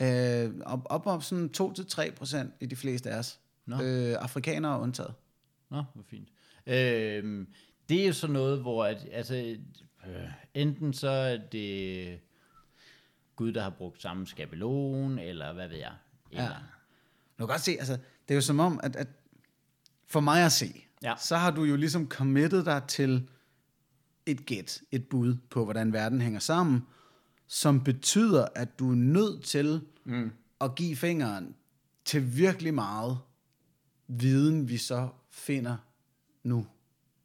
Øh, 0.00 0.50
op, 0.64 0.80
op 0.84 1.06
op 1.06 1.22
sådan 1.22 1.50
2-3 1.56 2.10
procent 2.14 2.54
i 2.60 2.66
de 2.66 2.76
fleste 2.76 3.10
af 3.10 3.18
os. 3.18 3.40
Nå. 3.66 3.82
Øh, 3.82 4.16
afrikanere 4.20 4.74
er 4.74 4.78
undtaget. 4.78 5.14
Nå, 5.70 5.84
hvor 5.94 6.04
fint. 6.10 6.28
Øh, 6.66 7.46
det 7.88 8.02
er 8.02 8.06
jo 8.06 8.12
sådan 8.12 8.34
noget, 8.34 8.60
hvor 8.60 8.84
at, 8.84 9.06
altså, 9.12 9.34
øh, 10.06 10.28
enten 10.54 10.92
så 10.92 11.08
er 11.08 11.36
det 11.52 12.20
Gud, 13.36 13.52
der 13.52 13.62
har 13.62 13.70
brugt 13.70 14.02
samme 14.02 14.26
skabelon, 14.26 15.18
eller 15.18 15.52
hvad 15.52 15.68
ved 15.68 15.76
jeg. 15.76 15.92
Eller... 16.30 16.42
Ja. 16.44 16.50
Du 17.38 17.46
kan 17.46 17.46
godt 17.46 17.60
se, 17.60 17.76
altså, 17.78 17.92
det 17.92 18.30
er 18.30 18.34
jo 18.34 18.40
som 18.40 18.60
om, 18.60 18.80
at, 18.82 18.96
at 18.96 19.08
for 20.06 20.20
mig 20.20 20.44
at 20.44 20.52
se, 20.52 20.84
ja. 21.02 21.14
så 21.18 21.36
har 21.36 21.50
du 21.50 21.64
jo 21.64 21.76
ligesom 21.76 22.08
committet 22.08 22.66
dig 22.66 22.82
til 22.88 23.28
et 24.26 24.46
gæt, 24.46 24.82
et 24.90 25.08
bud 25.08 25.36
på, 25.50 25.64
hvordan 25.64 25.92
verden 25.92 26.20
hænger 26.20 26.40
sammen, 26.40 26.86
som 27.46 27.84
betyder, 27.84 28.46
at 28.54 28.78
du 28.78 28.90
er 28.90 28.94
nødt 28.94 29.44
til 29.44 29.80
mm. 30.04 30.32
at 30.60 30.74
give 30.74 30.96
fingeren 30.96 31.54
til 32.04 32.36
virkelig 32.36 32.74
meget 32.74 33.18
viden, 34.08 34.68
vi 34.68 34.76
så 34.76 35.08
finder 35.30 35.76
nu. 36.42 36.66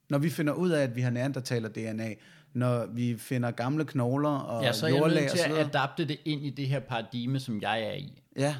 Når 0.09 0.17
vi 0.17 0.29
finder 0.29 0.53
ud 0.53 0.69
af, 0.69 0.83
at 0.83 0.95
vi 0.95 1.01
har 1.01 1.09
neandertaler 1.09 1.69
DNA, 1.69 2.13
når 2.53 2.85
vi 2.85 3.17
finder 3.17 3.51
gamle 3.51 3.85
knogler 3.85 4.29
og 4.29 4.63
Ja, 4.63 4.73
så 4.73 4.85
er 4.85 4.89
jeg 4.89 5.07
nødt 5.07 5.31
til 5.31 5.39
at 5.39 5.57
adapte 5.57 6.05
det 6.05 6.19
ind 6.25 6.45
i 6.45 6.49
det 6.49 6.67
her 6.67 6.79
paradigme, 6.79 7.39
som 7.39 7.61
jeg 7.61 7.83
er 7.83 7.93
i. 7.93 8.21
Ja. 8.37 8.55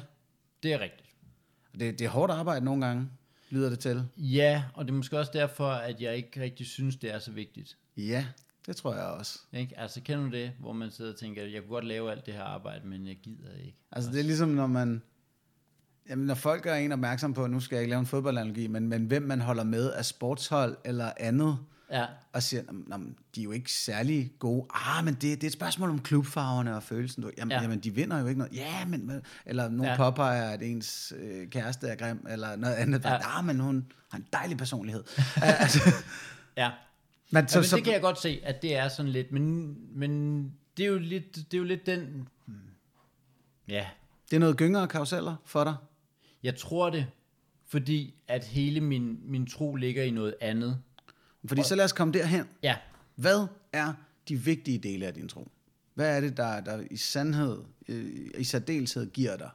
Det 0.62 0.72
er 0.72 0.80
rigtigt. 0.80 1.08
Det, 1.72 1.98
det 1.98 2.04
er 2.04 2.08
hårdt 2.08 2.32
arbejde 2.32 2.64
nogle 2.64 2.86
gange, 2.86 3.08
lyder 3.50 3.68
det 3.68 3.78
til. 3.78 4.04
Ja, 4.16 4.64
og 4.74 4.84
det 4.84 4.90
er 4.90 4.96
måske 4.96 5.18
også 5.18 5.32
derfor, 5.34 5.68
at 5.68 6.00
jeg 6.00 6.16
ikke 6.16 6.40
rigtig 6.40 6.66
synes, 6.66 6.96
det 6.96 7.14
er 7.14 7.18
så 7.18 7.30
vigtigt. 7.30 7.76
Ja, 7.96 8.26
det 8.66 8.76
tror 8.76 8.94
jeg 8.94 9.04
også. 9.04 9.38
Ikke? 9.52 9.78
Altså 9.78 10.00
kender 10.00 10.24
du 10.24 10.30
det, 10.30 10.52
hvor 10.60 10.72
man 10.72 10.90
sidder 10.90 11.12
og 11.12 11.18
tænker, 11.18 11.42
jeg 11.42 11.60
kunne 11.60 11.70
godt 11.70 11.84
lave 11.84 12.10
alt 12.10 12.26
det 12.26 12.34
her 12.34 12.44
arbejde, 12.44 12.88
men 12.88 13.06
jeg 13.06 13.16
gider 13.22 13.56
ikke. 13.58 13.78
Altså 13.92 14.10
det 14.10 14.20
er 14.20 14.24
ligesom, 14.24 14.48
når 14.48 14.66
man 14.66 15.02
Jamen, 16.08 16.26
når 16.26 16.34
folk 16.34 16.66
er 16.66 16.74
en 16.74 16.92
opmærksom 16.92 17.34
på, 17.34 17.46
nu 17.46 17.60
skal 17.60 17.76
jeg 17.76 17.82
ikke 17.82 17.90
lave 17.90 18.00
en 18.00 18.06
fodboldanalogi, 18.06 18.66
men, 18.66 18.88
men 18.88 19.04
hvem 19.04 19.22
man 19.22 19.40
holder 19.40 19.64
med 19.64 19.92
af 19.92 20.04
sportshold 20.04 20.76
eller 20.84 21.12
andet, 21.16 21.58
ja. 21.90 22.06
og 22.32 22.42
siger, 22.42 22.62
de 23.34 23.40
er 23.40 23.44
jo 23.44 23.50
ikke 23.50 23.72
særlig 23.72 24.32
gode. 24.38 24.66
Ah, 24.74 25.04
men 25.04 25.14
det, 25.14 25.22
det 25.22 25.42
er 25.42 25.46
et 25.46 25.52
spørgsmål 25.52 25.90
om 25.90 25.98
klubfarverne 25.98 26.76
og 26.76 26.82
følelsen. 26.82 27.24
Jamen, 27.38 27.52
ja. 27.52 27.62
jamen, 27.62 27.80
de 27.80 27.94
vinder 27.94 28.20
jo 28.20 28.26
ikke 28.26 28.38
noget. 28.38 28.56
Ja, 28.56 28.84
men... 28.84 29.22
Eller 29.46 29.68
nogen 29.68 29.92
ja. 29.92 29.96
påpeger, 29.96 30.50
at 30.50 30.62
ens 30.62 31.12
øh, 31.16 31.48
kæreste 31.48 31.88
er 31.88 31.94
grim, 31.96 32.26
eller 32.30 32.56
noget 32.56 32.74
andet. 32.74 33.04
Ja. 33.04 33.38
Ah, 33.38 33.44
men 33.44 33.60
hun 33.60 33.92
har 34.10 34.18
en 34.18 34.26
dejlig 34.32 34.58
personlighed. 34.58 35.04
altså, 35.42 35.80
ja. 36.56 36.70
Men, 37.32 37.48
så, 37.48 37.58
ja, 37.58 37.60
men 37.60 37.68
så, 37.68 37.76
det 37.76 37.84
kan 37.84 37.92
jeg 37.92 38.00
godt 38.00 38.20
se, 38.20 38.40
at 38.42 38.62
det 38.62 38.76
er 38.76 38.88
sådan 38.88 39.12
lidt, 39.12 39.32
men, 39.32 39.76
men 39.98 40.42
det, 40.76 40.82
er 40.82 40.88
jo 40.88 40.98
lidt, 40.98 41.36
det 41.36 41.54
er 41.54 41.58
jo 41.58 41.64
lidt 41.64 41.86
den... 41.86 42.28
Hmm, 42.46 42.56
ja. 43.68 43.86
Det 44.30 44.36
er 44.36 44.40
noget 44.40 44.56
gyngere 44.56 44.88
karuseller 44.88 45.36
for 45.44 45.64
dig? 45.64 45.74
Jeg 46.42 46.56
tror 46.56 46.90
det, 46.90 47.06
fordi 47.66 48.14
at 48.28 48.44
hele 48.44 48.80
min, 48.80 49.20
min 49.24 49.46
tro 49.46 49.74
ligger 49.76 50.02
i 50.02 50.10
noget 50.10 50.34
andet. 50.40 50.78
Fordi 51.44 51.58
og, 51.60 51.64
så 51.64 51.74
lad 51.74 51.84
os 51.84 51.92
komme 51.92 52.12
derhen. 52.12 52.44
Ja. 52.62 52.76
Hvad 53.14 53.46
er 53.72 53.92
de 54.28 54.36
vigtige 54.36 54.78
dele 54.78 55.06
af 55.06 55.14
din 55.14 55.28
tro? 55.28 55.48
Hvad 55.94 56.16
er 56.16 56.20
det, 56.20 56.36
der, 56.36 56.60
der 56.60 56.84
i 56.90 56.96
sandhed, 56.96 57.58
øh, 57.88 58.30
i 58.38 58.44
særdeleshed 58.44 59.10
giver 59.10 59.36
dig? 59.36 59.50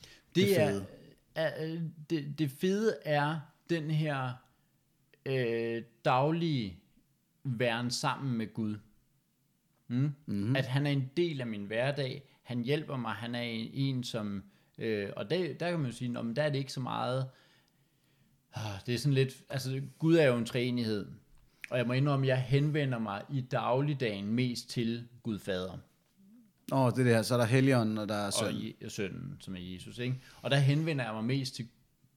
Det, 0.00 0.08
Det 0.34 0.46
det 0.46 0.60
er, 0.60 0.68
fede. 0.70 0.86
er 1.34 1.64
øh, 1.64 1.82
det, 2.10 2.38
det 2.38 2.50
fede 2.50 2.96
er 3.04 3.40
den 3.70 3.90
her 3.90 4.32
øh, 5.26 5.82
daglige 6.04 6.78
væren 7.44 7.90
sammen 7.90 8.36
med 8.38 8.54
Gud. 8.54 8.76
Mm? 9.88 10.12
Mm-hmm. 10.26 10.56
At 10.56 10.66
han 10.66 10.86
er 10.86 10.90
en 10.90 11.10
del 11.16 11.40
af 11.40 11.46
min 11.46 11.64
hverdag. 11.64 12.22
Han 12.42 12.62
hjælper 12.64 12.96
mig. 12.96 13.12
Han 13.12 13.34
er 13.34 13.40
en, 13.42 13.70
en 13.72 14.04
som... 14.04 14.42
Øh, 14.78 15.08
og 15.16 15.30
der, 15.30 15.54
der 15.54 15.70
kan 15.70 15.80
man 15.80 15.90
jo 15.90 15.96
sige, 15.96 16.08
"Nå, 16.08 16.22
men 16.22 16.36
der 16.36 16.42
er 16.42 16.50
det 16.50 16.58
ikke 16.58 16.72
så 16.72 16.80
meget... 16.80 17.28
Ah, 18.54 18.80
Det 18.86 18.94
er 18.94 18.98
sådan 18.98 19.14
lidt... 19.14 19.34
Altså, 19.48 19.82
Gud 19.98 20.16
er 20.16 20.26
jo 20.26 20.36
en 20.36 20.46
træenighed. 20.46 21.06
Og 21.70 21.78
jeg 21.78 21.86
må 21.86 21.92
indrømme, 21.92 22.26
at 22.26 22.28
jeg 22.28 22.42
henvender 22.42 22.98
mig 22.98 23.22
i 23.30 23.40
dagligdagen 23.40 24.26
mest 24.26 24.68
til 24.70 25.08
Gud 25.22 25.38
Fader 25.38 25.78
Åh, 26.72 26.80
oh, 26.80 26.90
det 26.90 26.98
er 26.98 27.04
det 27.04 27.14
her, 27.14 27.22
så 27.22 27.34
er 27.34 27.38
der 27.38 27.44
Helligånden, 27.44 27.98
og 27.98 28.08
der 28.08 28.14
er 28.14 28.26
og 28.26 28.32
søn. 28.32 28.54
Je- 28.54 28.88
sønnen, 28.88 29.36
som 29.40 29.54
er 29.56 29.60
Jesus. 29.60 29.98
Ikke? 29.98 30.20
Og 30.42 30.50
der 30.50 30.56
henvender 30.56 31.04
jeg 31.04 31.14
mig 31.14 31.24
mest 31.24 31.54
til 31.54 31.68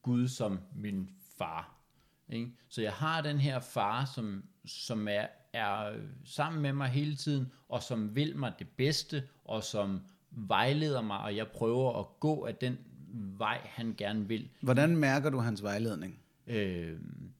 Gud 0.01 0.28
som 0.28 0.60
min 0.76 1.10
far. 1.38 1.83
Ikke? 2.30 2.51
Så 2.69 2.82
jeg 2.82 2.93
har 2.93 3.21
den 3.21 3.38
her 3.38 3.59
far, 3.59 4.05
som, 4.15 4.43
som 4.65 5.07
er, 5.07 5.26
er 5.53 5.93
sammen 6.26 6.61
med 6.61 6.74
mig 6.74 6.89
hele 6.89 7.15
tiden, 7.15 7.51
og 7.69 7.84
som 7.84 8.15
vil 8.15 8.38
mig 8.38 8.53
det 8.59 8.67
bedste, 8.67 9.24
og 9.45 9.63
som 9.63 10.01
vejleder 10.32 11.01
mig, 11.01 11.19
og 11.19 11.36
jeg 11.36 11.47
prøver 11.47 11.99
at 11.99 12.05
gå 12.19 12.45
af 12.45 12.55
den 12.55 12.78
vej, 13.13 13.61
han 13.63 13.95
gerne 13.97 14.28
vil. 14.28 14.49
Hvordan 14.61 14.97
mærker 14.97 15.30
du 15.30 15.38
hans 15.38 15.63
vejledning? 15.63 16.19
Øh, 16.47 16.97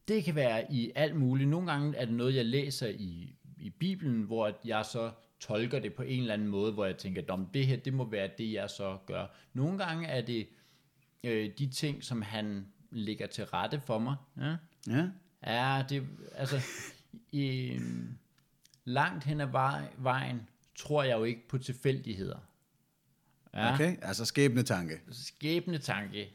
det 0.08 0.24
kan 0.24 0.36
være 0.36 0.74
i 0.74 0.92
alt 0.96 1.16
muligt. 1.16 1.50
Nogle 1.50 1.72
gange 1.72 1.98
er 1.98 2.06
det 2.06 2.14
noget, 2.14 2.36
jeg 2.36 2.46
læser 2.46 2.88
i, 2.88 3.36
i 3.58 3.70
Bibelen, 3.70 4.22
hvor 4.22 4.58
jeg 4.66 4.86
så 4.86 5.12
tolker 5.40 5.80
det 5.80 5.94
på 5.94 6.04
en 6.04 6.22
eller 6.22 6.34
anden 6.34 6.48
måde, 6.48 6.72
hvor 6.72 6.86
jeg 6.86 6.98
tænker, 6.98 7.34
at 7.34 7.40
det 7.54 7.68
her, 7.68 7.78
det 7.78 7.94
må 7.94 8.10
være 8.10 8.30
det, 8.38 8.54
jeg 8.54 8.70
så 8.70 8.98
gør. 9.06 9.26
Nogle 9.54 9.78
gange 9.78 10.08
er 10.08 10.22
det 10.22 10.48
øh, 11.24 11.50
de 11.60 11.68
ting, 11.68 12.04
som 12.04 12.22
han 12.22 12.68
lægger 12.92 13.28
til 13.28 13.46
rette 13.46 13.80
for 13.80 14.00
mig. 14.00 14.16
Ja, 14.38 14.56
Ja? 14.88 15.08
ja 15.48 15.84
det, 15.90 16.04
altså, 16.36 16.60
i, 17.32 17.80
langt 18.86 19.24
hen 19.24 19.42
ad 19.42 19.48
vej, 19.48 19.88
vejen, 19.98 20.50
tror 20.76 21.04
jeg 21.04 21.18
jo 21.18 21.24
ikke 21.24 21.48
på 21.48 21.58
tilfældigheder. 21.58 22.38
Ja 23.54 23.74
Okay, 23.74 23.98
altså 24.02 24.26
skæbnetanke. 24.26 25.02
skæbnetanke 25.12 26.30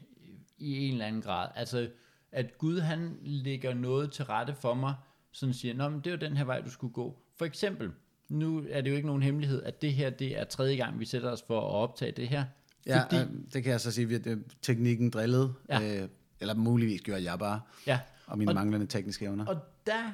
i 0.57 0.87
en 0.87 0.93
eller 0.93 1.05
anden 1.05 1.21
grad. 1.21 1.49
Altså, 1.55 1.89
at 2.31 2.57
Gud 2.57 2.79
han 2.79 3.17
lægger 3.21 3.73
noget 3.73 4.11
til 4.11 4.25
rette 4.25 4.55
for 4.55 4.73
mig, 4.73 4.95
sådan 5.31 5.53
siger, 5.53 5.73
Nå, 5.73 5.89
men 5.89 5.99
det 5.99 6.13
er 6.13 6.17
den 6.17 6.37
her 6.37 6.43
vej, 6.43 6.61
du 6.61 6.71
skulle 6.71 6.93
gå. 6.93 7.21
For 7.37 7.45
eksempel, 7.45 7.91
nu 8.29 8.65
er 8.69 8.81
det 8.81 8.89
jo 8.89 8.95
ikke 8.95 9.07
nogen 9.07 9.23
hemmelighed, 9.23 9.63
at 9.63 9.81
det 9.81 9.93
her, 9.93 10.09
det 10.09 10.39
er 10.39 10.43
tredje 10.43 10.75
gang, 10.75 10.99
vi 10.99 11.05
sætter 11.05 11.31
os 11.31 11.43
for 11.47 11.59
at 11.59 11.73
optage 11.73 12.11
det 12.11 12.27
her. 12.27 12.45
Ja, 12.85 13.03
Fordi, 13.03 13.15
øh, 13.15 13.27
det 13.53 13.63
kan 13.63 13.71
jeg 13.71 13.81
så 13.81 13.91
sige, 13.91 14.15
at 14.15 14.27
øh, 14.27 14.37
teknikken 14.61 15.09
drillede. 15.09 15.53
Ja. 15.69 16.01
Øh, 16.01 16.09
eller 16.39 16.53
muligvis 16.53 17.01
gjorde 17.01 17.23
jeg 17.23 17.39
bare, 17.39 17.61
ja. 17.87 17.99
Og 18.29 18.37
mine 18.37 18.51
Og- 18.51 18.55
manglende 18.55 18.85
tekniske 18.87 19.25
evner. 19.25 19.45
Og 19.45 19.57
der, 19.85 20.13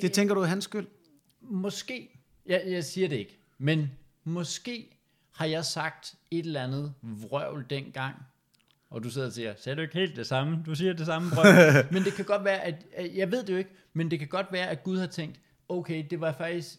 Det 0.00 0.12
tænker 0.12 0.34
du 0.34 0.40
er 0.40 0.44
hans 0.46 0.64
skyld? 0.64 0.86
måske, 1.40 2.20
jeg, 2.46 2.62
jeg 2.66 2.84
siger 2.84 3.08
det 3.08 3.16
ikke, 3.16 3.38
men 3.58 3.90
måske 4.24 4.98
har 5.32 5.46
jeg 5.46 5.64
sagt 5.64 6.14
et 6.30 6.46
eller 6.46 6.62
andet 6.62 6.94
vrøvl 7.02 7.66
dengang, 7.70 8.14
og 8.90 9.02
du 9.04 9.10
sidder 9.10 9.26
og 9.26 9.32
siger, 9.32 9.54
sagde 9.58 9.76
du 9.76 9.82
ikke 9.82 9.94
helt 9.94 10.16
det 10.16 10.26
samme? 10.26 10.62
Du 10.66 10.74
siger 10.74 10.92
det 10.92 11.06
samme 11.06 11.30
vrøvl. 11.30 11.86
men 11.94 12.04
det 12.04 12.12
kan 12.14 12.24
godt 12.24 12.44
være, 12.44 12.60
at, 12.60 12.84
jeg 13.16 13.30
ved 13.30 13.42
det 13.44 13.52
jo 13.52 13.58
ikke, 13.58 13.70
men 13.92 14.10
det 14.10 14.18
kan 14.18 14.28
godt 14.28 14.46
være, 14.52 14.68
at 14.68 14.82
Gud 14.82 14.98
har 14.98 15.06
tænkt, 15.06 15.40
okay, 15.68 16.04
det 16.10 16.20
var 16.20 16.32
faktisk 16.32 16.78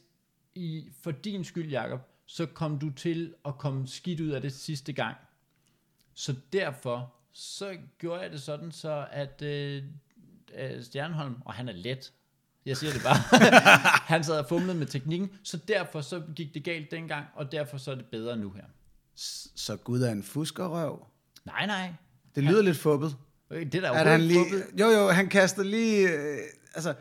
i, 0.55 0.89
for 1.01 1.11
din 1.11 1.43
skyld, 1.43 1.69
Jacob, 1.71 1.99
så 2.25 2.45
kom 2.45 2.79
du 2.79 2.89
til 2.89 3.33
at 3.45 3.57
komme 3.57 3.87
skidt 3.87 4.19
ud 4.19 4.29
af 4.29 4.41
det 4.41 4.53
sidste 4.53 4.93
gang. 4.93 5.17
Så 6.13 6.35
derfor, 6.53 7.13
så 7.31 7.77
gjorde 7.97 8.21
jeg 8.21 8.31
det 8.31 8.41
sådan, 8.41 8.71
så 8.71 9.07
at 9.11 9.41
øh, 9.41 9.83
øh, 10.57 10.83
Stjernholm, 10.83 11.35
og 11.45 11.53
han 11.53 11.69
er 11.69 11.73
let, 11.73 12.11
jeg 12.65 12.77
siger 12.77 12.93
det 12.93 13.03
bare, 13.03 13.15
han 14.13 14.23
sad 14.23 14.39
og 14.39 14.45
fumlede 14.49 14.77
med 14.77 14.87
teknikken, 14.87 15.29
så 15.43 15.57
derfor 15.67 16.01
så 16.01 16.21
gik 16.35 16.53
det 16.53 16.63
galt 16.63 16.91
dengang, 16.91 17.25
og 17.35 17.51
derfor 17.51 17.77
så 17.77 17.91
er 17.91 17.95
det 17.95 18.05
bedre 18.05 18.37
nu 18.37 18.49
her. 18.51 18.63
Så 19.55 19.75
Gud 19.77 20.01
er 20.01 20.11
en 20.11 20.23
fuskerøv? 20.23 21.05
Nej, 21.45 21.65
nej. 21.65 21.93
Det 22.35 22.43
lyder 22.43 22.61
lidt 22.61 22.77
fubbet. 22.77 23.15
Øh, 23.51 23.65
Det 23.71 23.83
er 23.83 23.87
jo 23.87 23.93
At 23.93 24.07
han 24.07 24.21
lige, 24.21 24.39
fubbet. 24.49 24.79
jo, 24.79 24.85
jo, 24.85 25.07
han 25.09 25.29
kaster 25.29 25.63
lige... 25.63 26.09
Øh, 26.09 26.37
altså, 26.75 26.93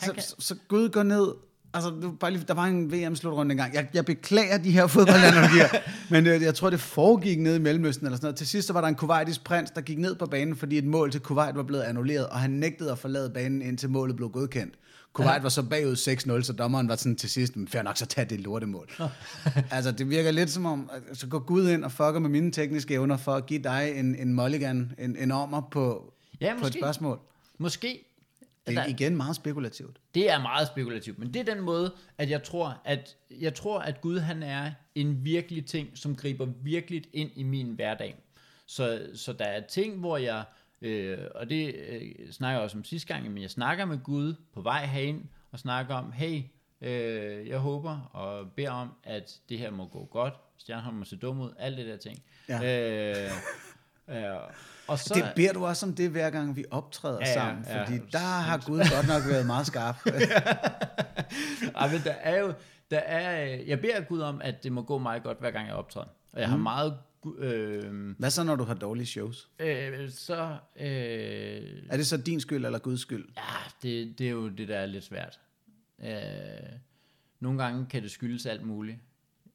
så, 0.00 0.12
kan- 0.12 0.22
så, 0.22 0.34
så 0.38 0.56
Gud 0.68 0.88
går 0.88 1.02
ned... 1.02 1.34
Altså, 1.74 2.12
bare 2.20 2.30
lige, 2.30 2.44
der 2.48 2.54
var 2.54 2.64
en 2.64 2.92
VM-slutrunde 2.92 3.52
engang. 3.52 3.74
Jeg, 3.74 3.88
jeg 3.94 4.04
beklager 4.04 4.58
de 4.58 4.70
her 4.70 4.86
fodboldanalogier, 4.94 5.68
men 6.10 6.26
øh, 6.26 6.42
jeg 6.42 6.54
tror, 6.54 6.70
det 6.70 6.80
foregik 6.80 7.38
ned 7.38 7.56
i 7.56 7.58
Mellemøsten 7.58 8.06
eller 8.06 8.16
sådan 8.16 8.26
noget. 8.26 8.36
Til 8.36 8.46
sidst 8.46 8.66
så 8.66 8.72
var 8.72 8.80
der 8.80 8.88
en 8.88 8.94
kuwaitisk 8.94 9.44
prins, 9.44 9.70
der 9.70 9.80
gik 9.80 9.98
ned 9.98 10.14
på 10.14 10.26
banen, 10.26 10.56
fordi 10.56 10.78
et 10.78 10.84
mål 10.84 11.10
til 11.10 11.20
Kuwait 11.20 11.56
var 11.56 11.62
blevet 11.62 11.82
annulleret, 11.82 12.26
og 12.26 12.38
han 12.38 12.50
nægtede 12.50 12.92
at 12.92 12.98
forlade 12.98 13.30
banen, 13.30 13.62
indtil 13.62 13.90
målet 13.90 14.16
blev 14.16 14.30
godkendt. 14.30 14.74
Kuwait 15.12 15.36
ja. 15.36 15.42
var 15.42 15.48
så 15.48 15.62
bagud 15.62 15.96
6-0, 15.96 16.42
så 16.42 16.52
dommeren 16.52 16.88
var 16.88 16.96
sådan 16.96 17.16
til 17.16 17.30
sidst, 17.30 17.56
men 17.56 17.68
fair 17.68 17.82
nok, 17.82 17.96
så 17.96 18.06
tag 18.06 18.30
det 18.30 18.40
lortemål. 18.40 18.90
altså, 19.70 19.92
det 19.92 20.10
virker 20.10 20.30
lidt 20.30 20.50
som 20.50 20.66
om, 20.66 20.90
så 21.12 21.26
går 21.26 21.38
Gud 21.38 21.68
ind 21.68 21.84
og 21.84 21.92
fucker 21.92 22.18
med 22.18 22.30
mine 22.30 22.52
tekniske 22.52 22.94
evner 22.94 23.16
for 23.16 23.34
at 23.34 23.46
give 23.46 23.62
dig 23.62 23.92
en, 23.96 24.14
en 24.14 24.34
mulligan, 24.34 24.92
en, 24.98 25.16
en 25.16 25.32
ommer 25.32 25.62
på, 25.70 26.12
Ja, 26.40 26.54
på 26.60 26.66
et 26.66 26.74
spørgsmål. 26.74 27.18
Måske. 27.58 28.09
Det 28.66 28.78
er 28.78 28.86
igen 28.86 29.16
meget 29.16 29.36
spekulativt. 29.36 30.00
Det 30.14 30.30
er 30.30 30.42
meget 30.42 30.66
spekulativt, 30.66 31.18
men 31.18 31.34
det 31.34 31.48
er 31.48 31.54
den 31.54 31.62
måde, 31.64 31.94
at 32.18 32.30
jeg 32.30 32.42
tror, 32.42 32.80
at 32.84 33.16
jeg 33.40 33.54
tror, 33.54 33.78
at 33.78 34.00
Gud 34.00 34.18
han 34.18 34.42
er 34.42 34.72
en 34.94 35.24
virkelig 35.24 35.66
ting, 35.66 35.98
som 35.98 36.16
griber 36.16 36.46
virkelig 36.62 37.04
ind 37.12 37.30
i 37.34 37.42
min 37.42 37.66
hverdag. 37.66 38.16
Så, 38.66 39.08
så 39.14 39.32
der 39.32 39.44
er 39.44 39.60
ting, 39.66 39.98
hvor 39.98 40.16
jeg, 40.16 40.44
øh, 40.82 41.18
og 41.34 41.50
det 41.50 41.74
øh, 41.88 42.32
snakker 42.32 42.58
jeg 42.58 42.64
også 42.64 42.78
om 42.78 42.84
sidste 42.84 43.14
gang, 43.14 43.32
men 43.32 43.42
jeg 43.42 43.50
snakker 43.50 43.84
med 43.84 43.98
Gud 43.98 44.34
på 44.54 44.60
vej 44.60 44.86
herind, 44.86 45.24
og 45.52 45.58
snakker 45.58 45.94
om, 45.94 46.12
hey, 46.12 46.42
øh, 46.80 47.48
jeg 47.48 47.58
håber 47.58 48.10
og 48.12 48.52
beder 48.52 48.70
om, 48.70 48.92
at 49.04 49.40
det 49.48 49.58
her 49.58 49.70
må 49.70 49.86
gå 49.86 50.04
godt, 50.04 50.34
Stjernholm 50.58 50.96
må 50.96 51.04
se 51.04 51.16
dum 51.16 51.40
ud, 51.40 51.50
alt 51.58 51.78
det 51.78 51.86
der 51.86 51.96
ting. 51.96 52.22
Ja. 52.48 53.24
Øh, 53.24 53.30
øh, 54.10 54.36
og 54.88 54.98
så, 54.98 55.14
Det 55.14 55.32
beder 55.36 55.52
du 55.52 55.66
også 55.66 55.86
om 55.86 55.94
det, 55.94 56.10
hver 56.10 56.30
gang 56.30 56.56
vi 56.56 56.64
optræder 56.70 57.18
Ja, 57.20 57.26
ja, 57.28 57.34
sammen, 57.34 57.64
ja. 57.68 57.84
fordi 57.84 57.98
der 58.12 58.18
har 58.18 58.62
Gud 58.66 58.78
godt 58.78 59.06
nok 59.08 59.22
været 59.28 59.46
meget 59.46 59.66
skarp. 59.66 59.96
Ej, 61.76 61.92
men 61.92 62.00
der 62.04 62.12
er 62.12 62.40
jo, 62.40 62.52
der 62.90 62.98
er, 62.98 63.52
øh, 63.54 63.68
jeg 63.68 63.80
beder 63.80 64.00
Gud 64.00 64.20
om, 64.20 64.40
at 64.44 64.62
det 64.64 64.72
må 64.72 64.82
gå 64.82 64.98
meget 64.98 65.22
godt, 65.22 65.38
hver 65.40 65.50
gang 65.50 65.66
jeg 65.66 65.74
optræder. 65.74 66.06
Og 66.32 66.40
jeg 66.40 66.48
har 66.48 66.56
meget, 66.56 66.98
øh, 67.38 68.10
Hvad 68.18 68.30
så, 68.30 68.42
når 68.44 68.56
du 68.56 68.64
har 68.64 68.74
dårlige 68.74 69.06
shows? 69.06 69.48
øh, 69.58 70.10
så, 70.10 70.56
øh, 70.76 70.86
Er 71.90 71.96
det 71.96 72.06
så 72.06 72.16
din 72.16 72.40
skyld 72.40 72.64
eller 72.64 72.78
Guds 72.78 73.00
skyld? 73.00 73.28
ja, 73.36 73.42
det, 73.82 74.18
det 74.18 74.26
er 74.26 74.30
jo 74.30 74.48
det, 74.48 74.68
der 74.68 74.76
er 74.78 74.86
lidt 74.86 75.04
svært. 75.04 75.40
Øh, 76.04 76.10
nogle 77.40 77.62
gange 77.62 77.86
kan 77.86 78.02
det 78.02 78.10
skyldes 78.10 78.46
alt 78.46 78.62
muligt. 78.62 78.98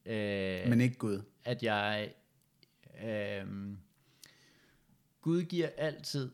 Øh, 0.06 0.68
Men 0.68 0.80
ikke 0.80 0.96
Gud. 0.96 1.22
at 1.44 1.62
jeg, 1.62 2.08
øh, 3.04 3.44
Gud 5.26 5.42
giver 5.42 5.68
altid, 5.76 6.30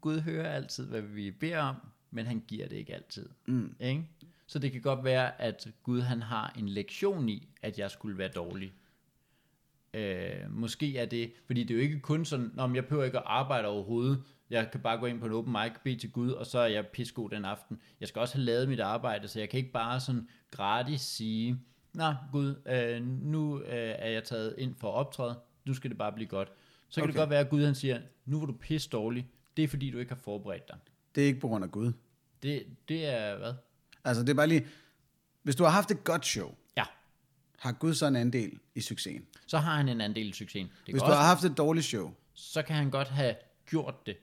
Gud 0.00 0.20
hører 0.20 0.52
altid, 0.52 0.86
hvad 0.86 1.00
vi 1.00 1.30
beder 1.30 1.58
om, 1.58 1.76
men 2.10 2.26
han 2.26 2.42
giver 2.48 2.68
det 2.68 2.76
ikke 2.76 2.94
altid. 2.94 3.28
Mm. 3.46 3.74
Ikke? 3.80 4.08
Så 4.46 4.58
det 4.58 4.72
kan 4.72 4.80
godt 4.80 5.04
være, 5.04 5.40
at 5.40 5.68
Gud 5.82 6.00
han 6.00 6.22
har 6.22 6.54
en 6.58 6.68
lektion 6.68 7.28
i, 7.28 7.48
at 7.62 7.78
jeg 7.78 7.90
skulle 7.90 8.18
være 8.18 8.28
dårlig. 8.28 8.72
Øh, 9.94 10.50
måske 10.50 10.98
er 10.98 11.06
det, 11.06 11.32
fordi 11.46 11.64
det 11.64 11.70
er 11.70 11.78
jo 11.78 11.82
ikke 11.82 12.00
kun 12.00 12.24
sådan, 12.24 12.58
om 12.58 12.74
jeg 12.74 12.84
behøver 12.84 13.04
ikke 13.04 13.18
at 13.18 13.24
arbejde 13.26 13.68
overhovedet. 13.68 14.22
Jeg 14.50 14.70
kan 14.70 14.80
bare 14.80 14.98
gå 14.98 15.06
ind 15.06 15.20
på 15.20 15.26
en 15.26 15.32
open 15.32 15.52
mic, 15.52 15.72
bede 15.84 15.98
til 15.98 16.12
Gud, 16.12 16.30
og 16.30 16.46
så 16.46 16.58
er 16.58 16.66
jeg 16.66 16.86
pissegod 16.86 17.30
den 17.30 17.44
aften. 17.44 17.80
Jeg 18.00 18.08
skal 18.08 18.20
også 18.20 18.34
have 18.34 18.44
lavet 18.44 18.68
mit 18.68 18.80
arbejde, 18.80 19.28
så 19.28 19.38
jeg 19.38 19.48
kan 19.48 19.58
ikke 19.58 19.72
bare 19.72 20.00
sådan 20.00 20.28
gratis 20.50 21.00
sige, 21.00 21.60
Nå 21.94 22.14
Gud, 22.32 22.54
øh, 22.66 23.06
nu 23.06 23.60
øh, 23.60 23.94
er 23.98 24.08
jeg 24.08 24.24
taget 24.24 24.54
ind 24.58 24.74
for 24.74 24.88
at 24.88 24.94
optræde, 24.94 25.38
nu 25.64 25.74
skal 25.74 25.90
det 25.90 25.98
bare 25.98 26.12
blive 26.12 26.28
godt. 26.28 26.52
Så 26.90 26.94
kan 27.00 27.02
okay. 27.02 27.12
det 27.12 27.18
godt 27.18 27.30
være, 27.30 27.40
at 27.40 27.50
Gud 27.50 27.64
han 27.64 27.74
siger, 27.74 28.00
nu 28.26 28.38
var 28.38 28.46
du 28.46 28.52
pisse 28.52 28.88
dårlig, 28.88 29.26
det 29.56 29.64
er 29.64 29.68
fordi 29.68 29.90
du 29.90 29.98
ikke 29.98 30.10
har 30.10 30.20
forberedt 30.20 30.68
dig. 30.68 30.76
Det 31.14 31.22
er 31.22 31.26
ikke 31.26 31.40
på 31.40 31.48
grund 31.48 31.64
af 31.64 31.70
Gud. 31.70 31.92
Det, 32.42 32.66
det 32.88 33.06
er 33.06 33.38
hvad? 33.38 33.54
Altså, 34.04 34.22
det 34.22 34.28
er 34.30 34.34
bare 34.34 34.46
lige... 34.46 34.66
Hvis 35.42 35.56
du 35.56 35.64
har 35.64 35.70
haft 35.70 35.90
et 35.90 36.04
godt 36.04 36.26
show, 36.26 36.54
Ja, 36.76 36.84
har 37.58 37.72
Gud 37.72 37.94
så 37.94 38.06
en 38.06 38.16
andel 38.16 38.58
i 38.74 38.80
succesen. 38.80 39.26
så 39.46 39.58
har 39.58 39.76
han 39.76 39.88
en 39.88 40.00
andel 40.00 40.28
i 40.28 40.32
succesen. 40.32 40.70
Det 40.86 40.94
Hvis 40.94 41.02
du 41.02 41.06
også, 41.06 41.16
har 41.16 41.26
haft 41.26 41.44
et 41.44 41.56
dårligt 41.56 41.86
show, 41.86 42.12
så 42.34 42.62
kan 42.62 42.76
han 42.76 42.90
godt 42.90 43.08
have 43.08 43.34
gjort 43.66 44.06
det. 44.06 44.16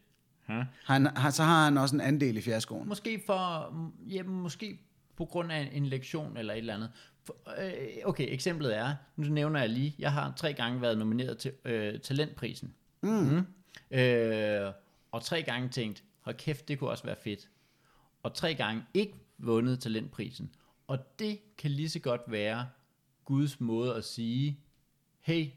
Ja. 0.50 0.66
han, 0.86 1.08
så 1.32 1.44
har 1.44 1.64
han 1.64 1.78
også 1.78 1.96
en 1.96 2.02
andel 2.02 2.38
i 2.38 2.42
fiaskoen. 2.42 2.88
Måske 2.88 3.24
for, 3.26 3.74
ja, 4.08 4.24
måske 4.24 4.80
på 5.18 5.26
grund 5.26 5.52
af 5.52 5.70
en 5.74 5.86
lektion 5.86 6.38
eller 6.38 6.54
et 6.54 6.58
eller 6.58 6.74
andet. 6.74 6.92
For, 7.24 7.38
øh, 7.62 7.88
okay, 8.06 8.34
eksemplet 8.34 8.78
er, 8.78 8.96
nu 9.16 9.28
nævner 9.28 9.60
jeg 9.60 9.70
lige, 9.70 9.96
jeg 10.00 10.12
har 10.12 10.34
tre 10.38 10.54
gange 10.54 10.82
været 10.82 10.98
nomineret 10.98 11.38
til 11.38 11.52
øh, 11.66 12.00
talentprisen. 12.00 12.74
Mm. 13.02 13.10
Mm. 13.10 13.98
Øh, 13.98 14.74
og 15.12 15.24
tre 15.24 15.44
gange 15.44 15.70
tænkt, 15.70 16.04
hold 16.22 16.36
kæft, 16.36 16.68
det 16.68 16.80
kunne 16.80 16.90
også 16.90 17.04
være 17.04 17.16
fedt. 17.24 17.50
Og 18.24 18.34
tre 18.34 18.56
gange 18.56 18.84
ikke 18.94 19.14
vundet 19.38 19.80
talentprisen. 19.80 20.56
Og 20.88 21.20
det 21.20 21.40
kan 21.58 21.72
lige 21.72 21.90
så 21.90 22.00
godt 22.00 22.22
være 22.28 22.68
Guds 23.26 23.60
måde 23.60 23.96
at 23.96 24.04
sige, 24.04 24.60
hey, 25.22 25.48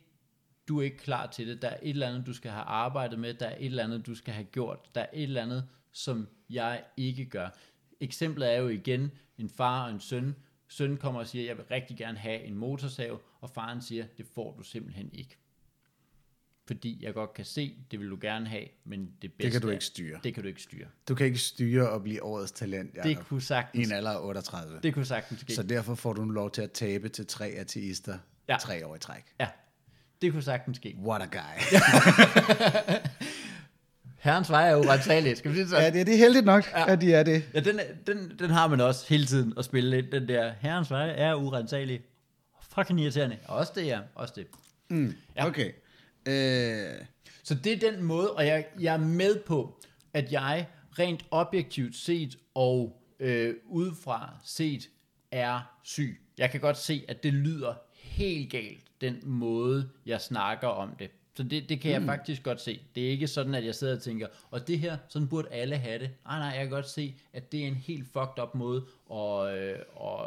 du 0.68 0.78
er 0.78 0.82
ikke 0.82 0.96
klar 0.96 1.26
til 1.26 1.48
det, 1.48 1.62
der 1.62 1.68
er 1.68 1.78
et 1.82 1.90
eller 1.90 2.08
andet, 2.08 2.26
du 2.26 2.32
skal 2.32 2.50
have 2.50 2.64
arbejdet 2.64 3.18
med, 3.18 3.34
der 3.34 3.46
er 3.46 3.56
et 3.58 3.66
eller 3.66 3.84
andet, 3.84 4.06
du 4.06 4.14
skal 4.14 4.34
have 4.34 4.44
gjort, 4.44 4.94
der 4.94 5.00
er 5.00 5.06
et 5.12 5.22
eller 5.22 5.42
andet, 5.42 5.68
som 5.92 6.28
jeg 6.50 6.84
ikke 6.96 7.24
gør. 7.24 7.48
Eksemplet 8.00 8.52
er 8.54 8.58
jo 8.58 8.68
igen 8.68 9.10
en 9.38 9.48
far 9.48 9.84
og 9.84 9.90
en 9.90 10.00
søn. 10.00 10.34
Søn 10.68 10.96
kommer 10.96 11.20
og 11.20 11.26
siger, 11.26 11.44
jeg 11.44 11.56
vil 11.56 11.64
rigtig 11.70 11.96
gerne 11.96 12.18
have 12.18 12.40
en 12.42 12.54
motorsav, 12.54 13.20
og 13.40 13.50
faren 13.50 13.82
siger, 13.82 14.04
det 14.16 14.26
får 14.34 14.54
du 14.58 14.62
simpelthen 14.62 15.10
ikke. 15.12 15.36
Fordi 16.66 16.98
jeg 17.04 17.14
godt 17.14 17.34
kan 17.34 17.44
se, 17.44 17.76
det 17.90 18.00
vil 18.00 18.10
du 18.10 18.18
gerne 18.20 18.48
have, 18.48 18.64
men 18.84 19.12
det 19.22 19.32
bedste 19.32 19.44
Det 19.44 19.52
kan 19.52 19.60
du 19.60 19.68
ikke 19.68 19.84
styre. 19.84 20.20
Det 20.24 20.34
kan 20.34 20.42
du 20.42 20.48
ikke 20.48 20.62
styre. 20.62 20.86
Du 21.08 21.14
kan 21.14 21.26
ikke 21.26 21.38
styre 21.38 21.90
og 21.90 22.02
blive 22.02 22.22
årets 22.22 22.52
talent, 22.52 22.94
Det 22.94 23.10
Jacob, 23.10 23.26
kunne 23.26 23.38
i 23.38 23.40
sagtens, 23.40 23.88
en 23.88 23.94
alder 23.94 24.10
af 24.10 24.26
38. 24.26 24.80
det 24.82 24.94
kunne 24.94 25.04
sagtens 25.04 25.40
ske. 25.40 25.54
Så 25.54 25.62
derfor 25.62 25.94
får 25.94 26.12
du 26.12 26.24
lov 26.24 26.50
til 26.50 26.62
at 26.62 26.72
tabe 26.72 27.08
til 27.08 27.26
tre 27.26 27.46
ateister 27.46 28.18
ja. 28.48 28.56
tre 28.60 28.86
år 28.86 28.96
i 28.96 28.98
træk. 28.98 29.24
Ja, 29.40 29.48
det 30.22 30.32
kunne 30.32 30.42
sagtens 30.42 30.76
ske. 30.76 30.96
What 30.98 31.22
a 31.22 31.26
guy. 31.26 31.60
Herrens 34.20 34.50
vej 34.50 34.70
er 34.70 34.76
uretsageligt, 34.76 35.38
skal 35.38 35.50
vi 35.50 35.54
sige 35.56 35.62
det 35.64 35.70
sådan? 35.70 35.92
ja, 35.94 35.98
det, 35.98 36.06
det 36.06 36.14
er 36.14 36.18
heldigt 36.18 36.44
nok, 36.44 36.64
ja. 36.72 36.92
at 36.92 37.00
de 37.00 37.14
er 37.14 37.22
det. 37.22 37.44
Ja, 37.54 37.60
den, 37.60 37.78
er- 37.78 37.84
den, 38.06 38.32
den 38.38 38.50
har 38.50 38.68
man 38.68 38.80
også 38.80 39.06
hele 39.08 39.26
tiden 39.26 39.54
at 39.58 39.64
spille 39.64 39.90
lidt. 39.90 40.12
Den 40.12 40.28
der, 40.28 40.52
herrens 40.60 40.90
vej 40.90 41.14
er 41.16 41.34
urensagelig. 41.34 42.00
Fucking 42.74 43.00
irriterende. 43.00 43.36
Også 43.46 43.72
det, 43.76 43.86
ja. 43.86 43.98
Også 44.14 44.34
det. 44.36 44.46
Mm. 44.90 45.14
Ja. 45.36 45.46
Okay. 45.46 45.70
Øh, 46.28 47.04
Så 47.42 47.54
det 47.54 47.72
er 47.84 47.90
den 47.90 48.02
måde, 48.02 48.32
og 48.32 48.46
jeg, 48.46 48.66
jeg 48.80 48.94
er 48.94 48.98
med 48.98 49.36
på, 49.46 49.80
at 50.14 50.32
jeg 50.32 50.66
rent 50.98 51.24
objektivt 51.30 51.96
set 51.96 52.36
og 52.54 53.02
øh, 53.20 53.54
udefra 53.66 54.34
set 54.44 54.88
er 55.30 55.60
syg. 55.84 56.20
Jeg 56.38 56.50
kan 56.50 56.60
godt 56.60 56.76
se, 56.78 57.04
at 57.08 57.22
det 57.22 57.32
lyder 57.34 57.74
helt 57.94 58.52
galt, 58.52 58.84
den 59.00 59.16
måde, 59.22 59.88
jeg 60.06 60.20
snakker 60.20 60.68
om 60.68 60.90
det. 60.98 61.10
Så 61.34 61.42
det, 61.42 61.68
det 61.68 61.80
kan 61.80 61.92
jeg 61.92 62.02
faktisk 62.02 62.42
godt 62.42 62.60
se. 62.60 62.80
Det 62.94 63.06
er 63.06 63.10
ikke 63.10 63.26
sådan, 63.26 63.54
at 63.54 63.64
jeg 63.64 63.74
sidder 63.74 63.96
og 63.96 64.02
tænker, 64.02 64.26
og 64.50 64.68
det 64.68 64.78
her, 64.78 64.96
sådan 65.08 65.28
burde 65.28 65.48
alle 65.48 65.76
have 65.76 65.98
det. 65.98 66.10
Nej, 66.24 66.38
nej, 66.38 66.48
jeg 66.48 66.60
kan 66.60 66.70
godt 66.70 66.88
se, 66.88 67.14
at 67.32 67.52
det 67.52 67.62
er 67.62 67.66
en 67.66 67.74
helt 67.74 68.04
fucked 68.12 68.42
up 68.42 68.54
måde 68.54 68.84
at, 69.12 69.58
øh, 69.58 69.78
at, 70.00 70.26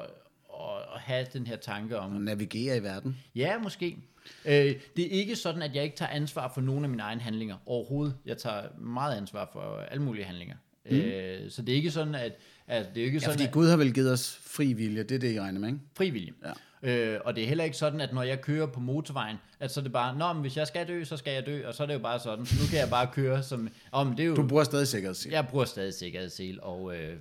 at, 0.96 1.02
have 1.02 1.28
den 1.34 1.48
her 1.48 1.56
tanke 1.56 2.00
om, 2.00 2.16
at 2.16 2.22
navigere 2.22 2.78
i 2.78 2.84
verden. 2.84 3.18
Ja, 3.36 3.58
måske. 3.58 3.98
Øh, 4.46 4.76
det 4.96 5.06
er 5.06 5.10
ikke 5.10 5.36
sådan, 5.36 5.62
at 5.62 5.76
jeg 5.76 5.84
ikke 5.84 5.96
tager 5.96 6.12
ansvar 6.12 6.52
for 6.54 6.62
nogle 6.62 6.84
af 6.84 6.90
mine 6.90 7.04
egne 7.04 7.22
handlinger 7.22 7.56
overhovedet. 7.66 8.16
Jeg 8.26 8.38
tager 8.38 8.64
meget 8.80 9.18
ansvar 9.18 9.50
for 9.54 9.78
alle 9.78 10.04
mulige 10.04 10.26
handlinger. 10.26 10.56
Mm. 10.90 10.98
Øh, 10.98 11.52
så 11.52 11.62
det 11.62 11.72
er 11.72 11.76
ikke 11.76 11.92
sådan, 11.92 12.16
at, 12.16 12.34
at 12.68 12.86
det 12.96 13.02
er 13.02 13.06
ikke 13.06 13.16
Ja, 13.16 13.20
sådan, 13.20 13.34
fordi 13.34 13.48
at 13.48 13.52
Gud 13.52 13.68
har 13.68 13.78
vel 13.78 13.94
givet 13.94 14.12
os 14.12 14.40
fri 14.42 14.74
vilje, 14.74 15.04
det 15.04 15.16
er 15.16 15.20
det, 15.20 15.34
I 15.34 15.40
regner 15.40 15.60
med, 15.60 15.70
ikke? 15.70 15.80
frivillig. 15.98 16.34
Ja. 16.46 16.52
Øh, 16.84 17.20
og 17.26 17.36
det 17.36 17.44
er 17.44 17.48
heller 17.48 17.64
ikke 17.64 17.78
sådan, 17.78 18.02
at 18.02 18.14
når 18.14 18.24
jeg 18.24 18.42
kører 18.42 18.66
på 18.66 18.80
motorvejen, 18.80 19.38
at 19.60 19.72
så 19.72 19.80
er 19.80 19.84
det 19.84 19.92
bare, 19.92 20.18
nå, 20.18 20.34
men 20.34 20.42
hvis 20.42 20.58
jeg 20.58 20.68
skal 20.68 20.88
dø, 20.88 21.04
så 21.04 21.18
skal 21.18 21.34
jeg 21.34 21.46
dø, 21.46 21.68
og 21.68 21.74
så 21.74 21.84
er 21.84 21.88
det 21.88 21.94
jo 21.94 22.00
bare 22.00 22.20
sådan. 22.20 22.46
Så 22.46 22.56
nu 22.62 22.68
kan 22.70 22.80
jeg 22.80 22.90
bare 22.90 23.08
køre 23.14 23.44
som, 23.44 23.70
om 23.92 24.16
det 24.16 24.24
er 24.24 24.28
jo, 24.28 24.36
Du 24.36 24.48
bruger 24.48 24.64
stadig 24.64 24.88
sikkerhedssel. 24.88 25.32
jeg 25.32 25.48
bruger 25.48 25.66
stadig 25.66 25.94
sikkerhedssel, 25.94 26.60
og 26.62 26.96
øh, 26.96 27.18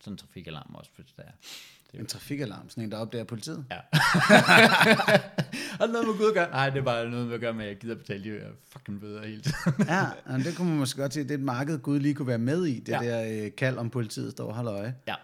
sådan 0.00 0.12
en 0.12 0.16
trafikalarm 0.16 0.74
også, 0.74 0.90
hvis 0.96 1.06
der 1.16 1.22
er. 1.22 1.30
En 1.94 2.06
trafikalarm, 2.06 2.70
sådan 2.70 2.84
en, 2.84 2.92
der 2.92 2.98
opdager 2.98 3.24
politiet. 3.24 3.64
Ja. 3.70 3.76
og 5.80 5.88
noget 5.88 6.06
med 6.06 6.18
Gud 6.18 6.28
at 6.28 6.34
gøre? 6.34 6.50
Nej, 6.50 6.70
det 6.70 6.78
er 6.78 6.82
bare 6.84 7.10
noget 7.10 7.26
med 7.26 7.34
at 7.34 7.40
gøre 7.40 7.52
med, 7.54 7.64
at 7.64 7.68
jeg 7.68 7.76
gider 7.78 7.94
betale 7.94 8.24
de 8.24 8.30
her 8.30 8.46
fucking 8.68 9.00
bøder 9.00 9.26
hele 9.26 9.42
tiden. 9.42 9.86
Ja, 9.88 10.04
men 10.32 10.40
det 10.40 10.56
kunne 10.56 10.68
man 10.68 10.78
måske 10.78 11.00
godt 11.00 11.14
se, 11.14 11.22
det 11.22 11.30
er 11.30 11.34
et 11.34 11.40
marked, 11.40 11.78
Gud 11.78 12.00
lige 12.00 12.14
kunne 12.14 12.28
være 12.28 12.38
med 12.38 12.66
i, 12.66 12.80
det 12.80 12.88
ja. 12.92 12.98
der 12.98 13.44
øh, 13.44 13.50
kald 13.56 13.78
om 13.78 13.90
politiet 13.90 14.32
står 14.32 14.46
og 14.48 14.54
holder 14.54 14.72
øje. 14.74 14.94
ja. 15.08 15.14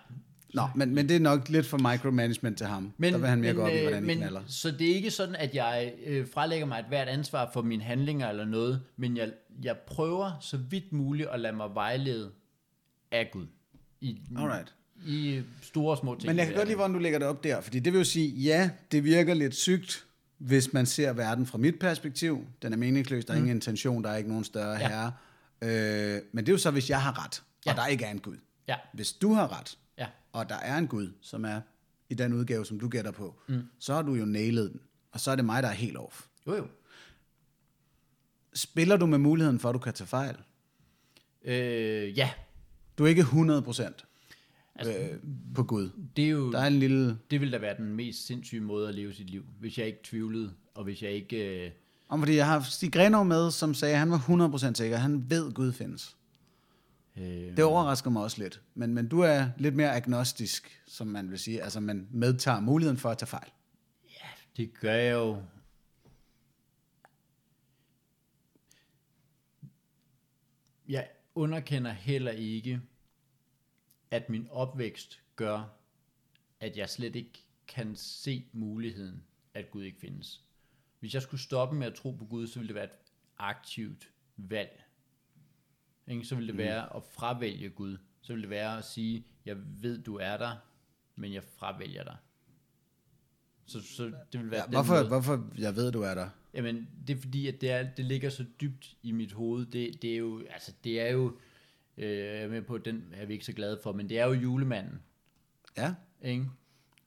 Nå, 0.54 0.68
men, 0.74 0.94
men 0.94 1.08
det 1.08 1.16
er 1.16 1.20
nok 1.20 1.48
lidt 1.48 1.66
for 1.66 1.78
micromanagement 1.78 2.58
til 2.58 2.66
ham. 2.66 2.92
Men, 2.96 3.12
der 3.12 3.18
vil 3.18 3.28
han 3.28 3.40
mere 3.40 3.52
men, 3.52 3.60
gå 3.60 3.66
op 3.66 3.72
i, 3.72 3.76
øh, 3.76 3.82
hvordan 3.82 4.02
I 4.04 4.06
men, 4.06 4.16
knaller. 4.18 4.42
Så 4.46 4.70
det 4.70 4.90
er 4.90 4.94
ikke 4.94 5.10
sådan, 5.10 5.36
at 5.36 5.54
jeg 5.54 5.92
øh, 6.06 6.26
frelægger 6.34 6.66
mig 6.66 6.78
et 6.78 6.84
hvert 6.88 7.08
ansvar 7.08 7.50
for 7.52 7.62
mine 7.62 7.82
handlinger 7.82 8.28
eller 8.28 8.44
noget, 8.44 8.82
men 8.96 9.16
jeg, 9.16 9.32
jeg 9.62 9.76
prøver 9.86 10.32
så 10.40 10.56
vidt 10.56 10.92
muligt 10.92 11.28
at 11.28 11.40
lade 11.40 11.56
mig 11.56 11.74
vejlede 11.74 12.30
af 13.12 13.28
Gud. 13.32 13.46
I, 14.00 14.20
Alright. 14.38 14.74
I 15.06 15.42
store 15.62 15.90
og 15.90 15.98
små 15.98 16.14
ting. 16.14 16.26
Men 16.26 16.38
jeg 16.38 16.46
kan 16.46 16.54
godt 16.56 16.68
lide, 16.68 16.76
hvordan 16.76 16.92
du 16.94 16.98
lægger 16.98 17.18
det 17.18 17.28
op 17.28 17.44
der, 17.44 17.60
fordi 17.60 17.78
det 17.80 17.92
vil 17.92 17.98
jo 17.98 18.04
sige, 18.04 18.28
ja, 18.28 18.70
det 18.92 19.04
virker 19.04 19.34
lidt 19.34 19.54
sygt, 19.54 20.04
hvis 20.38 20.72
man 20.72 20.86
ser 20.86 21.12
verden 21.12 21.46
fra 21.46 21.58
mit 21.58 21.78
perspektiv. 21.78 22.46
Den 22.62 22.72
er 22.72 22.76
meningsløs, 22.76 23.24
der 23.24 23.32
er 23.32 23.38
mm. 23.38 23.44
ingen 23.44 23.56
intention, 23.56 24.04
der 24.04 24.10
er 24.10 24.16
ikke 24.16 24.28
nogen 24.28 24.44
større 24.44 24.72
Ja. 24.78 24.88
herre. 24.88 25.12
Øh, 25.62 26.20
men 26.32 26.44
det 26.46 26.48
er 26.48 26.54
jo 26.54 26.58
så, 26.58 26.70
hvis 26.70 26.90
jeg 26.90 27.02
har 27.02 27.24
ret, 27.24 27.42
og 27.66 27.72
Ja. 27.72 27.72
der 27.72 27.86
ikke 27.86 28.04
er 28.04 28.10
en 28.10 28.18
Gud. 28.18 28.36
Ja, 28.68 28.74
Hvis 28.94 29.12
du 29.12 29.32
har 29.32 29.58
ret, 29.60 29.78
og 30.32 30.48
der 30.48 30.54
er 30.56 30.78
en 30.78 30.86
Gud, 30.88 31.12
som 31.20 31.44
er 31.44 31.60
i 32.10 32.14
den 32.14 32.32
udgave, 32.32 32.64
som 32.66 32.80
du 32.80 32.88
gætter 32.88 33.10
på, 33.10 33.40
mm. 33.48 33.62
så 33.78 33.94
har 33.94 34.02
du 34.02 34.14
jo 34.14 34.24
nailet 34.24 34.70
den. 34.72 34.80
Og 35.12 35.20
så 35.20 35.30
er 35.30 35.36
det 35.36 35.44
mig, 35.44 35.62
der 35.62 35.68
er 35.68 35.72
helt 35.72 35.96
off. 35.96 36.26
jo 36.46 36.56
jo. 36.56 36.66
Spiller 38.54 38.96
du 38.96 39.06
med 39.06 39.18
muligheden 39.18 39.58
for, 39.58 39.68
at 39.68 39.72
du 39.74 39.78
kan 39.78 39.92
tage 39.94 40.08
fejl? 40.08 40.36
Øh, 41.44 42.18
ja, 42.18 42.30
Du 42.98 43.04
er 43.04 43.08
ikke 43.08 43.20
100 43.20 43.62
procent 43.62 44.04
Altså- 44.74 44.98
øh, 44.98 45.18
på 45.54 45.62
Gud. 45.62 45.90
det 46.16 46.24
er 46.24 46.28
jo... 46.28 46.52
Der 46.52 46.58
er 46.60 46.66
en 46.66 46.78
lille... 46.78 47.18
Det 47.30 47.40
ville 47.40 47.52
da 47.52 47.58
være 47.58 47.76
den 47.76 47.96
mest 47.96 48.26
sindssyge 48.26 48.60
måde 48.60 48.88
at 48.88 48.94
leve 48.94 49.14
sit 49.14 49.30
liv, 49.30 49.44
hvis 49.60 49.78
jeg 49.78 49.86
ikke 49.86 49.98
tvivlede, 50.04 50.52
og 50.74 50.84
hvis 50.84 51.02
jeg 51.02 51.10
ikke... 51.10 51.64
Øh, 51.66 51.70
Om 52.08 52.20
fordi 52.20 52.34
jeg 52.36 52.46
har 52.46 52.60
Stig 52.62 52.92
Grenov 52.92 53.24
med, 53.24 53.50
som 53.50 53.74
sagde, 53.74 53.92
at 53.94 53.98
han 53.98 54.10
var 54.10 54.18
100% 54.70 54.74
sikker. 54.74 54.96
Han 54.96 55.30
ved, 55.30 55.46
at 55.48 55.54
Gud 55.54 55.72
findes. 55.72 56.16
Øh, 57.16 57.56
Det 57.56 57.64
overrasker 57.64 58.10
mig 58.10 58.22
også 58.22 58.42
lidt. 58.42 58.62
Men, 58.74 58.94
men 58.94 59.08
du 59.08 59.20
er 59.20 59.48
lidt 59.58 59.74
mere 59.74 59.94
agnostisk, 59.94 60.82
som 60.86 61.06
man 61.06 61.30
vil 61.30 61.38
sige. 61.38 61.62
Altså, 61.62 61.80
man 61.80 62.08
medtager 62.10 62.60
muligheden 62.60 62.98
for 62.98 63.10
at 63.10 63.18
tage 63.18 63.26
fejl. 63.26 63.50
Det 64.56 64.80
gør 64.80 64.94
jeg 64.94 65.12
jo. 65.12 65.42
Jeg 70.88 71.08
underkender 71.34 71.90
heller 71.92 72.30
ikke, 72.30 72.80
at 74.10 74.28
min 74.28 74.48
opvækst 74.50 75.22
gør, 75.36 75.64
at 76.60 76.76
jeg 76.76 76.90
slet 76.90 77.16
ikke 77.16 77.44
kan 77.68 77.96
se 77.96 78.46
muligheden, 78.52 79.24
at 79.54 79.70
Gud 79.70 79.82
ikke 79.82 80.00
findes. 80.00 80.44
Hvis 81.00 81.14
jeg 81.14 81.22
skulle 81.22 81.40
stoppe 81.40 81.76
med 81.76 81.86
at 81.86 81.94
tro 81.94 82.10
på 82.10 82.24
Gud, 82.24 82.46
så 82.46 82.58
ville 82.58 82.68
det 82.68 82.74
være 82.74 82.84
et 82.84 82.98
aktivt 83.38 84.10
valg. 84.36 84.81
Ikke? 86.12 86.24
Så 86.24 86.34
ville 86.34 86.48
det 86.48 86.58
være 86.58 86.96
at 86.96 87.02
fravælge 87.12 87.68
Gud. 87.70 87.96
Så 88.22 88.32
ville 88.32 88.42
det 88.42 88.50
være 88.50 88.78
at 88.78 88.84
sige, 88.84 89.24
jeg 89.46 89.56
ved, 89.82 90.02
du 90.02 90.16
er 90.16 90.36
der, 90.36 90.56
men 91.16 91.32
jeg 91.32 91.42
fravælger 91.44 92.04
dig. 92.04 92.16
Så, 93.66 93.82
så 93.82 94.12
det 94.32 94.40
vil 94.40 94.50
være 94.50 94.60
Ja, 94.64 94.70
hvorfor, 94.70 94.94
måde. 94.94 95.08
hvorfor 95.08 95.48
jeg 95.58 95.76
ved, 95.76 95.92
du 95.92 96.02
er 96.02 96.14
der? 96.14 96.28
Jamen, 96.54 96.88
det 97.06 97.16
er 97.16 97.20
fordi, 97.20 97.48
at 97.48 97.60
det, 97.60 97.70
er, 97.70 97.88
det 97.96 98.04
ligger 98.04 98.30
så 98.30 98.44
dybt 98.60 98.96
i 99.02 99.12
mit 99.12 99.32
hoved. 99.32 99.66
Det, 99.66 100.02
det 100.02 100.12
er 100.12 100.16
jo, 100.16 100.42
altså, 100.50 100.72
det 100.84 101.00
er 101.00 101.08
jo, 101.12 101.36
øh, 101.96 102.10
jeg 102.18 102.42
er 102.42 102.48
med 102.48 102.62
på, 102.62 102.78
den 102.78 103.04
er 103.12 103.26
vi 103.26 103.32
ikke 103.32 103.44
så 103.44 103.52
glade 103.52 103.80
for, 103.82 103.92
men 103.92 104.08
det 104.08 104.18
er 104.18 104.24
jo 104.26 104.32
julemanden, 104.32 105.02
Ja. 105.76 105.94
ikke? 106.22 106.46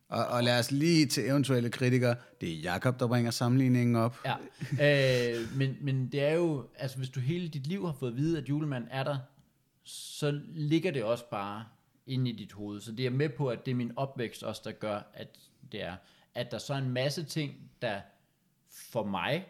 Og, 0.09 0.25
og 0.25 0.43
lad 0.43 0.59
os 0.59 0.71
lige 0.71 1.05
til 1.05 1.29
eventuelle 1.29 1.69
kritikere. 1.69 2.15
Det 2.41 2.53
er 2.53 2.57
Jakob 2.57 2.99
der 2.99 3.07
bringer 3.07 3.31
sammenligningen 3.31 3.95
op. 3.95 4.17
Ja, 4.25 4.35
øh, 5.35 5.57
men, 5.57 5.77
men 5.81 6.07
det 6.11 6.23
er 6.23 6.33
jo, 6.33 6.67
altså 6.77 6.97
hvis 6.97 7.09
du 7.09 7.19
hele 7.19 7.47
dit 7.47 7.67
liv 7.67 7.85
har 7.85 7.93
fået 7.93 8.11
at 8.11 8.17
vide, 8.17 8.37
at 8.37 8.49
julemanden 8.49 8.89
er 8.91 9.03
der, 9.03 9.17
så 9.83 10.41
ligger 10.45 10.91
det 10.91 11.03
også 11.03 11.29
bare 11.29 11.65
inde 12.07 12.31
i 12.31 12.35
dit 12.35 12.51
hoved. 12.51 12.81
Så 12.81 12.91
det 12.91 13.05
er 13.05 13.09
med 13.09 13.29
på, 13.29 13.49
at 13.49 13.65
det 13.65 13.71
er 13.71 13.75
min 13.75 13.91
opvækst 13.95 14.43
også, 14.43 14.61
der 14.65 14.71
gør, 14.71 15.01
at 15.13 15.39
det 15.71 15.83
er, 15.83 15.95
at 16.35 16.51
der 16.51 16.57
så 16.57 16.73
er 16.73 16.77
en 16.77 16.89
masse 16.89 17.23
ting, 17.23 17.53
der 17.81 18.01
for 18.69 19.03
mig, 19.03 19.45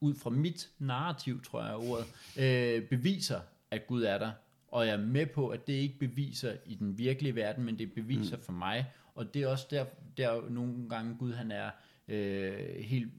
ud 0.00 0.14
fra 0.14 0.30
mit 0.30 0.70
narrativ, 0.78 1.42
tror 1.42 1.62
jeg 1.62 1.70
er 1.70 1.90
ordet, 1.90 2.06
øh, 2.38 2.88
beviser, 2.88 3.40
at 3.70 3.86
Gud 3.86 4.02
er 4.02 4.18
der. 4.18 4.32
Og 4.68 4.86
jeg 4.86 4.92
er 4.92 5.06
med 5.06 5.26
på, 5.26 5.48
at 5.48 5.66
det 5.66 5.72
ikke 5.72 5.98
beviser 5.98 6.52
i 6.66 6.74
den 6.74 6.98
virkelige 6.98 7.34
verden, 7.34 7.64
men 7.64 7.78
det 7.78 7.92
beviser 7.92 8.36
mm. 8.36 8.42
for 8.42 8.52
mig. 8.52 8.86
Og 9.14 9.34
det 9.34 9.42
er 9.42 9.48
også 9.48 9.66
der, 9.70 9.84
der 10.16 10.50
nogle 10.50 10.88
gange 10.88 11.16
Gud, 11.18 11.32
han 11.32 11.50
er 11.50 11.70
øh, 12.08 12.76
helt, 12.84 13.12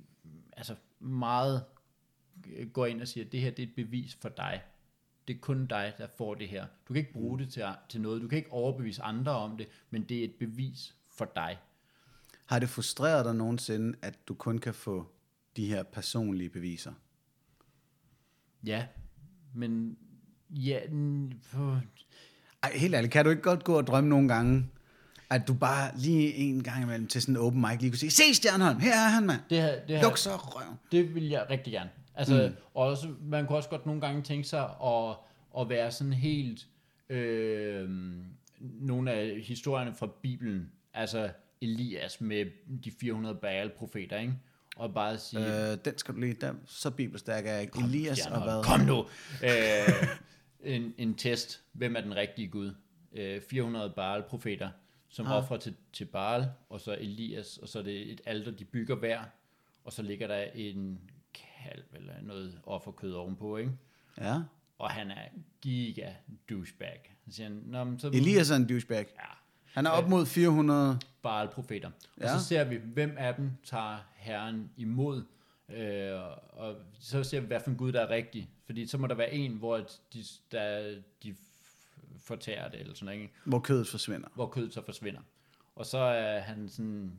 altså 0.58 0.76
meget 1.00 1.64
øh, 2.56 2.70
går 2.70 2.86
ind 2.86 3.02
og 3.02 3.08
siger, 3.08 3.26
at 3.26 3.32
det 3.32 3.42
her 3.42 3.52
det 3.52 3.64
er 3.64 3.68
et 3.68 3.76
bevis 3.76 4.16
for 4.16 4.30
dig. 4.30 4.62
Det 5.28 5.36
er 5.36 5.40
kun 5.40 5.66
dig, 5.66 5.94
der 5.98 6.08
får 6.08 6.36
det 6.36 6.48
her. 6.48 6.66
Du 6.88 6.94
kan 6.94 7.00
ikke 7.00 7.14
bruge 7.14 7.40
det 7.40 7.54
til, 7.54 7.64
til 7.90 8.02
noget. 8.02 8.22
Du 8.22 8.28
kan 8.28 8.38
ikke 8.38 8.52
overbevise 8.52 9.02
andre 9.02 9.32
om 9.32 9.58
det, 9.58 9.68
men 9.90 10.04
det 10.04 10.20
er 10.20 10.24
et 10.24 10.36
bevis 10.40 10.96
for 11.12 11.32
dig. 11.36 11.58
Har 12.46 12.60
det 12.60 12.70
frustreret 12.70 13.26
dig 13.26 13.36
nogensinde, 13.36 13.98
at 14.02 14.28
du 14.28 14.34
kun 14.34 14.58
kan 14.58 14.74
få 14.74 15.12
de 15.56 15.68
her 15.68 15.84
personlige 15.84 16.50
beviser? 16.50 16.94
Ja, 18.66 18.88
men 19.54 19.98
ja, 20.50 20.80
på, 21.52 21.78
Ej, 22.64 22.72
helt 22.76 22.96
ærligt, 22.96 23.14
kan 23.14 23.26
du 23.26 23.32
ikke 23.32 23.44
godt 23.44 23.64
gå 23.64 23.78
og 23.78 23.88
drømme 23.88 24.10
nogle 24.10 24.28
gange, 24.28 24.70
at 25.34 25.48
du 25.48 25.54
bare 25.54 25.92
lige 25.98 26.34
en 26.34 26.64
gang 26.64 26.84
imellem 26.84 27.08
til 27.08 27.22
sådan 27.22 27.36
en 27.36 27.42
open 27.42 27.62
mic 27.62 27.80
lige 27.80 27.92
kunne 27.92 27.98
sige, 27.98 28.12
se 28.12 28.34
Stjernholm, 28.34 28.80
her 28.80 28.92
er 28.94 29.10
han, 29.10 29.26
mand. 29.26 29.40
det 29.50 29.62
her, 29.62 29.80
det 29.88 29.98
her, 29.98 30.04
Luk 30.04 30.18
så 30.18 30.36
røven. 30.36 30.80
Det 30.92 31.16
vil 31.16 31.30
jeg 31.30 31.46
rigtig 31.50 31.74
gerne. 31.74 31.90
Altså, 32.16 32.48
mm. 32.50 32.56
og 32.74 32.86
også, 32.88 33.08
man 33.22 33.46
kunne 33.46 33.58
også 33.58 33.70
godt 33.70 33.86
nogle 33.86 34.02
gange 34.02 34.22
tænke 34.22 34.48
sig 34.48 34.64
at, 34.84 35.16
at 35.60 35.70
være 35.70 35.92
sådan 35.92 36.14
helt, 36.14 36.68
øh, 37.10 37.90
nogle 38.60 39.12
af 39.12 39.42
historierne 39.44 39.94
fra 39.94 40.08
Bibelen, 40.22 40.72
altså 40.94 41.30
Elias 41.62 42.22
med 42.22 42.46
de 42.84 42.92
400 43.00 43.36
Baal-profeter, 43.36 44.20
ikke? 44.20 44.34
Og 44.76 44.94
bare 44.94 45.18
sige, 45.18 45.72
Øh, 45.72 45.78
den 45.86 45.98
skal 45.98 46.16
du 46.16 46.20
lige, 46.20 46.34
der, 46.34 46.54
så 46.66 46.90
bibelstærk 46.90 47.46
er 47.48 47.58
ikke. 47.58 47.80
Elias 47.80 48.28
og 48.28 48.44
hvad? 48.44 48.64
Kom 48.64 48.80
nu! 48.80 49.06
Øh, 49.44 50.08
en, 50.76 50.94
en 50.98 51.16
test. 51.16 51.62
Hvem 51.74 51.96
er 51.96 52.02
den 52.02 52.16
rigtige 52.16 52.48
Gud? 52.48 52.74
Øh, 53.16 53.42
400 53.50 53.94
Baal-profeter, 53.96 54.70
som 55.14 55.26
ah. 55.26 55.38
offrer 55.38 55.58
til, 55.58 55.76
til 55.94 56.06
Baal, 56.06 56.48
og 56.70 56.82
så 56.82 56.94
Elias, 57.00 57.58
og 57.58 57.68
så 57.70 57.80
er 57.80 57.84
det 57.84 58.12
et 58.12 58.22
alter, 58.26 58.52
de 58.52 58.66
bygger 58.66 58.96
hver, 58.96 59.24
og 59.84 59.94
så 59.94 60.02
ligger 60.02 60.28
der 60.28 60.44
en 60.56 61.00
kalv 61.34 61.84
eller 61.96 62.14
noget 62.22 62.60
offerkød 62.64 63.14
ovenpå, 63.14 63.58
ikke? 63.58 63.72
Ja. 64.18 64.42
Og 64.78 64.90
han 64.90 65.12
er 65.12 65.28
giga 65.62 66.14
douchebag. 66.50 67.16
Så 67.26 67.36
siger 67.36 67.50
han, 67.50 67.62
Nå, 67.66 67.84
men 67.84 68.00
så 68.00 68.08
Elias 68.08 68.52
er 68.52 68.56
en 68.56 68.68
douchebag. 68.68 69.06
Ja, 69.16 69.26
Han 69.74 69.86
er 69.86 69.90
op 69.90 70.10
mod 70.10 70.26
400. 70.26 71.00
Baal-profeter. 71.24 71.88
Og 71.88 72.22
Ja. 72.22 72.38
så 72.40 72.46
ser 72.46 72.64
vi, 72.64 72.76
hvem 72.76 73.16
af 73.18 73.36
dem 73.36 73.52
tager 73.64 73.98
Herren 74.16 74.72
imod, 74.78 75.24
øh, 75.70 76.22
og 76.50 76.76
så 77.00 77.24
ser 77.24 77.40
vi, 77.40 77.48
hvad 77.48 77.60
for 77.60 77.70
en 77.70 77.78
Gud, 77.78 77.92
der 77.92 78.02
er 78.02 78.10
rigtig. 78.10 78.50
Fordi 78.66 78.88
så 78.88 78.98
må 78.98 79.08
der 79.08 79.16
være 79.16 79.34
en, 79.34 79.52
hvor 79.54 79.78
de, 80.14 80.24
der, 80.52 80.96
de 81.24 81.36
fortærer 82.24 82.70
det, 82.70 82.80
eller 82.80 82.94
sådan 82.94 83.06
noget, 83.06 83.22
ikke? 83.22 83.34
Hvor 83.46 83.60
kødet 83.60 83.88
forsvinder. 83.88 84.28
hvor 84.36 84.48
kødet 84.48 84.74
så 84.74 84.82
forsvinder. 84.86 85.22
Og 85.76 85.86
så 85.86 85.98
er 85.98 86.40
han 86.40 86.70
sådan, 86.70 87.12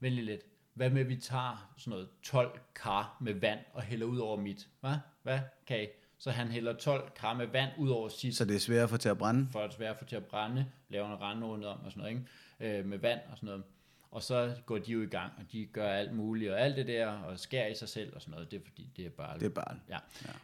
venlig 0.00 0.24
lidt, 0.24 0.40
hvad 0.74 0.90
med 0.90 1.04
vi 1.04 1.16
tager 1.16 1.72
sådan 1.76 1.90
noget 1.90 2.08
12 2.22 2.60
kar 2.74 3.16
med 3.20 3.34
vand 3.34 3.60
og 3.72 3.82
hælder 3.82 4.06
ud 4.06 4.18
over 4.18 4.36
mit? 4.40 4.68
Hvad? 4.80 4.94
Hvad 5.22 5.40
kan 5.66 5.82
I? 5.82 5.86
Så 6.18 6.30
han 6.30 6.48
hælder 6.48 6.72
12 6.72 7.10
kar 7.16 7.34
med 7.34 7.46
vand 7.46 7.70
ud 7.78 7.88
over 7.88 8.08
sit, 8.08 8.36
Så 8.36 8.44
det 8.44 8.56
er 8.56 8.60
svært 8.60 8.82
at 8.82 8.90
få 8.90 8.96
til 8.96 9.08
at 9.08 9.18
brænde. 9.18 9.48
for 9.52 9.60
at 9.60 9.74
svære 9.74 9.96
for 9.98 10.04
til 10.04 10.16
at 10.16 10.24
brænde, 10.24 10.66
laver 10.88 11.08
en 11.12 11.20
rende 11.20 11.46
rundt 11.46 11.64
om 11.64 11.80
og 11.84 11.92
sådan 11.92 12.00
noget, 12.00 12.26
ikke? 12.60 12.78
Øh, 12.78 12.84
med 12.86 12.98
vand 12.98 13.20
og 13.30 13.36
sådan 13.36 13.46
noget. 13.46 13.62
Og 14.10 14.22
så 14.22 14.54
går 14.66 14.78
de 14.78 14.92
jo 14.92 15.02
i 15.02 15.06
gang, 15.06 15.32
og 15.38 15.52
de 15.52 15.66
gør 15.66 15.88
alt 15.88 16.12
muligt, 16.14 16.50
og 16.50 16.60
alt 16.60 16.76
det 16.76 16.86
der, 16.86 17.08
og 17.08 17.38
skærer 17.38 17.66
i 17.68 17.74
sig 17.74 17.88
selv 17.88 18.14
og 18.14 18.20
sådan 18.22 18.32
noget. 18.32 18.50
Det 18.50 18.56
er 18.60 18.64
fordi, 18.64 18.92
det 18.96 19.06
er 19.06 19.10
bare... 19.10 19.38
Det 19.38 19.46
er 19.46 19.50
bare. 19.50 19.76
Ja. 19.88 19.98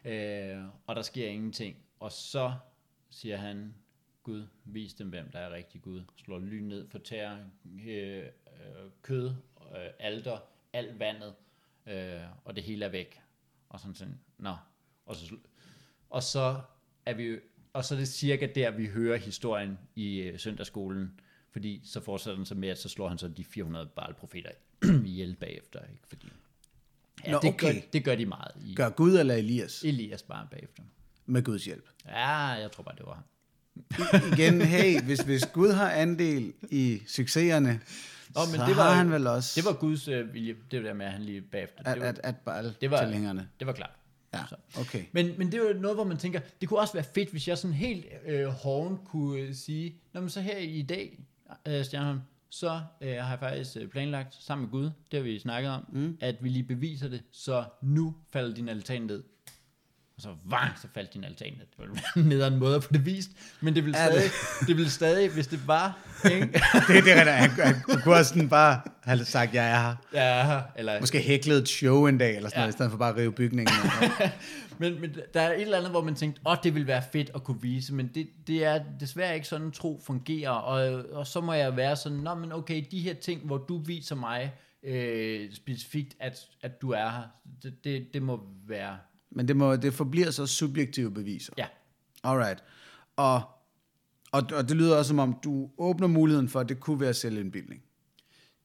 ja. 0.04 0.54
Øh, 0.56 0.64
og 0.86 0.96
der 0.96 1.02
sker 1.02 1.28
ingenting. 1.28 1.76
Og 2.00 2.12
så 2.12 2.52
siger 3.11 3.36
han, 3.36 3.74
Gud, 4.31 4.47
vis 4.64 4.95
dem, 4.95 5.09
hvem 5.09 5.31
der 5.31 5.39
er 5.39 5.53
rigtig 5.53 5.83
Gud. 5.83 6.03
Slår 6.24 6.39
lyn 6.39 6.64
ned, 6.64 6.89
fortærer 6.89 7.39
øh, 7.87 8.18
øh, 8.18 8.24
kød, 9.03 9.26
øh, 9.76 9.91
alter, 9.99 10.39
alt 10.72 10.99
vandet, 10.99 11.35
øh, 11.87 12.20
og 12.45 12.57
det 12.57 12.64
hele 12.64 12.85
er 12.85 12.89
væk. 12.89 13.22
Og 13.68 13.81
sådan 13.81 13.95
sådan, 13.95 14.18
nå. 14.39 14.57
Og 15.07 15.16
så, 15.16 15.37
og 16.11 16.22
så 16.22 16.61
er 17.07 17.14
vi 17.14 17.39
og 17.72 17.85
så 17.85 17.95
er 17.95 17.99
det 17.99 18.09
cirka 18.09 18.49
der, 18.55 18.70
vi 18.70 18.87
hører 18.87 19.16
historien 19.16 19.78
i 19.95 20.18
øh, 20.18 20.39
søndagsskolen, 20.39 21.20
fordi 21.51 21.81
så 21.85 22.01
fortsætter 22.01 22.37
den 22.37 22.47
så 22.47 22.55
med, 22.55 22.68
at 22.68 22.78
så 22.78 22.89
slår 22.89 23.09
han 23.09 23.18
så 23.18 23.28
de 23.28 23.45
400 23.45 23.87
Baal-profeter 23.87 24.51
ihjel 25.07 25.37
bagefter. 25.37 25.81
Ikke? 25.81 26.03
Fordi, 26.09 26.26
ja, 27.24 27.31
Nå, 27.31 27.39
det, 27.43 27.49
okay. 27.55 27.74
gør, 27.74 27.81
det 27.93 28.05
gør 28.05 28.14
de 28.14 28.26
meget 28.26 28.53
i 28.64 28.74
Gør 28.74 28.91
Gud 28.91 29.18
eller 29.18 29.35
Elias 29.35 29.85
Elias 29.85 30.22
bare 30.22 30.49
bagefter. 30.51 30.83
med 31.26 31.43
Guds 31.43 31.64
hjælp. 31.64 31.89
Ja, 32.07 32.37
jeg 32.37 32.72
tror 32.72 32.83
bare, 32.85 32.97
det 32.97 33.07
var 33.07 33.14
ham. 33.14 33.24
Igen, 34.33 34.61
hey, 34.62 35.01
hvis, 35.03 35.21
hvis 35.21 35.47
Gud 35.53 35.73
har 35.73 35.91
andel 35.91 36.53
i 36.71 37.03
succeserne, 37.07 37.81
Nå, 38.35 38.41
men 38.51 38.61
så 38.61 38.66
det 38.66 38.77
var, 38.77 38.83
har 38.83 38.95
han 38.95 39.11
vel 39.11 39.27
også 39.27 39.53
Det 39.57 39.64
var 39.64 39.73
Guds 39.73 40.09
øh, 40.09 40.35
vilje, 40.35 40.55
det 40.71 40.83
var 40.83 40.89
der 40.89 40.95
med, 40.95 41.07
at 41.07 41.12
han 41.12 41.23
lige 41.23 41.41
bagefter. 41.41 41.79
at, 41.85 41.95
det, 41.95 42.03
var, 42.03 42.09
at, 42.09 42.21
at 42.25 42.37
bare 42.37 42.73
det 42.81 42.91
var- 42.91 43.05
tilhængerne. 43.05 43.49
det 43.59 43.66
var 43.66 43.73
klart. 43.73 43.91
Ja, 44.35 44.39
Så. 44.49 44.55
okay. 44.81 45.05
Men, 45.12 45.35
men 45.39 45.53
det 45.53 45.61
er 45.61 45.68
jo 45.75 45.81
noget, 45.81 45.97
hvor 45.97 46.05
man 46.05 46.16
tænker, 46.16 46.41
det 46.61 46.68
kunne 46.68 46.81
også 46.81 46.93
være 46.95 47.05
fedt, 47.14 47.31
hvis 47.31 47.49
jeg 47.49 47.59
sådan 47.59 47.75
helt 47.75 48.05
øh, 48.27 48.47
hoven 48.47 48.99
kunne 49.05 49.41
øh, 49.41 49.55
sige, 49.55 49.95
Nå, 50.12 50.21
men 50.21 50.31
så 50.31 50.41
her 50.41 50.57
i 50.57 50.83
dag, 50.83 51.18
øh, 51.68 51.85
Stjernholm, 51.85 52.21
så 52.51 52.81
øh, 53.01 53.09
har 53.16 53.31
jeg 53.31 53.39
faktisk 53.41 53.77
øh, 53.77 53.89
planlagt 53.89 54.35
sammen 54.41 54.64
med 54.64 54.71
Gud, 54.73 54.85
det 55.11 55.18
har 55.18 55.21
vi 55.21 55.39
snakket 55.39 55.71
om, 55.71 55.85
mm. 55.93 56.16
at 56.21 56.37
vi 56.41 56.49
lige 56.49 56.62
beviser 56.64 57.09
det, 57.09 57.23
så 57.33 57.64
nu 57.83 58.14
falder 58.33 58.55
din 58.55 58.68
altan 58.68 59.03
ned. 59.03 59.23
Og 60.21 60.23
så 60.23 60.51
vang, 60.51 60.71
så 60.83 60.87
faldt 60.95 61.14
din 61.14 61.25
altan 61.25 61.53
ned. 61.53 61.66
Det 61.71 61.79
var 61.79 62.21
en 62.23 62.29
nederen 62.29 62.59
måde 62.59 62.77
at 62.77 62.85
få 62.85 62.93
det 62.93 63.07
vist, 63.07 63.31
men 63.61 63.75
det 63.75 63.85
ville 63.85 63.99
Er 63.99 64.11
det? 64.12 64.23
stadig, 64.23 64.68
det 64.68 64.77
ville 64.77 64.91
stadig 64.91 65.31
hvis 65.31 65.47
det 65.47 65.68
var, 65.68 65.99
ikke? 66.25 66.41
det, 66.47 66.53
det 66.53 66.62
er 66.62 66.95
rigtigt. 66.95 67.16
Han, 67.16 67.51
han, 67.51 67.75
du 67.93 68.01
kunne 68.05 68.14
også 68.14 68.29
sådan 68.35 68.49
bare 68.49 68.81
have 69.03 69.25
sagt, 69.25 69.55
jeg 69.55 69.71
er 69.71 69.81
her. 69.83 69.97
ja, 70.14 70.61
eller 70.77 71.01
Måske 71.01 71.21
hæklet 71.21 71.59
et 71.59 71.68
show 71.68 72.07
en 72.07 72.18
dag, 72.18 72.37
eller 72.37 72.49
sådan 72.49 72.59
Ja. 72.59 72.62
noget, 72.62 72.73
i 72.73 72.77
stedet 72.77 72.91
for 72.91 72.99
bare 72.99 73.11
at 73.11 73.16
rive 73.16 73.33
bygningen. 73.33 73.75
Men, 74.79 75.01
men 75.01 75.14
der 75.35 75.41
er 75.41 75.53
et 75.53 75.61
eller 75.61 75.77
andet, 75.79 75.91
hvor 75.91 76.03
man 76.03 76.14
tænkte, 76.14 76.41
åh, 76.47 76.57
det 76.62 76.75
ville 76.75 76.87
være 76.87 77.03
fedt 77.12 77.31
at 77.35 77.45
kunne 77.45 77.62
vise, 77.62 77.95
men 77.95 78.11
det, 78.14 78.29
det 78.47 78.64
er 78.64 78.81
desværre 79.01 79.35
ikke 79.35 79.47
sådan, 79.49 79.71
tro 79.71 80.01
fungerer, 80.07 80.51
og, 80.51 81.05
og 81.12 81.27
så 81.27 81.41
må 81.41 81.53
jeg 81.53 81.77
være 81.77 81.97
sådan, 81.97 82.18
nå, 82.18 82.35
men 82.35 82.53
okay, 82.53 82.85
de 82.91 83.01
her 83.01 83.14
ting, 83.14 83.41
hvor 83.47 83.59
du 83.59 83.79
viser 83.79 84.14
mig 84.14 84.53
øh, 84.83 85.49
specifikt, 85.55 86.14
at, 86.21 86.39
at 86.62 86.83
du 86.83 86.91
er 86.91 87.11
her, 87.11 87.23
det, 87.62 87.85
det, 87.85 88.14
det 88.14 88.23
må 88.23 88.41
være, 88.68 88.97
Men 89.31 89.49
det, 89.49 89.57
må, 89.57 89.76
det 89.76 89.95
forbliver 89.95 90.31
så 90.31 90.47
subjektive 90.47 91.11
beviser. 91.11 91.53
ja, 91.59 91.66
Alright. 92.24 92.64
Og, 93.16 93.43
og, 94.33 94.43
og 94.53 94.68
det 94.68 94.76
lyder 94.76 94.97
også 94.97 95.09
som 95.09 95.18
om, 95.18 95.37
du 95.45 95.70
åbner 95.78 96.07
muligheden 96.07 96.49
for, 96.49 96.61
at 96.61 96.68
det 96.68 96.81
kunne 96.81 97.01
være 97.01 97.14
selvindbildning. 97.14 97.83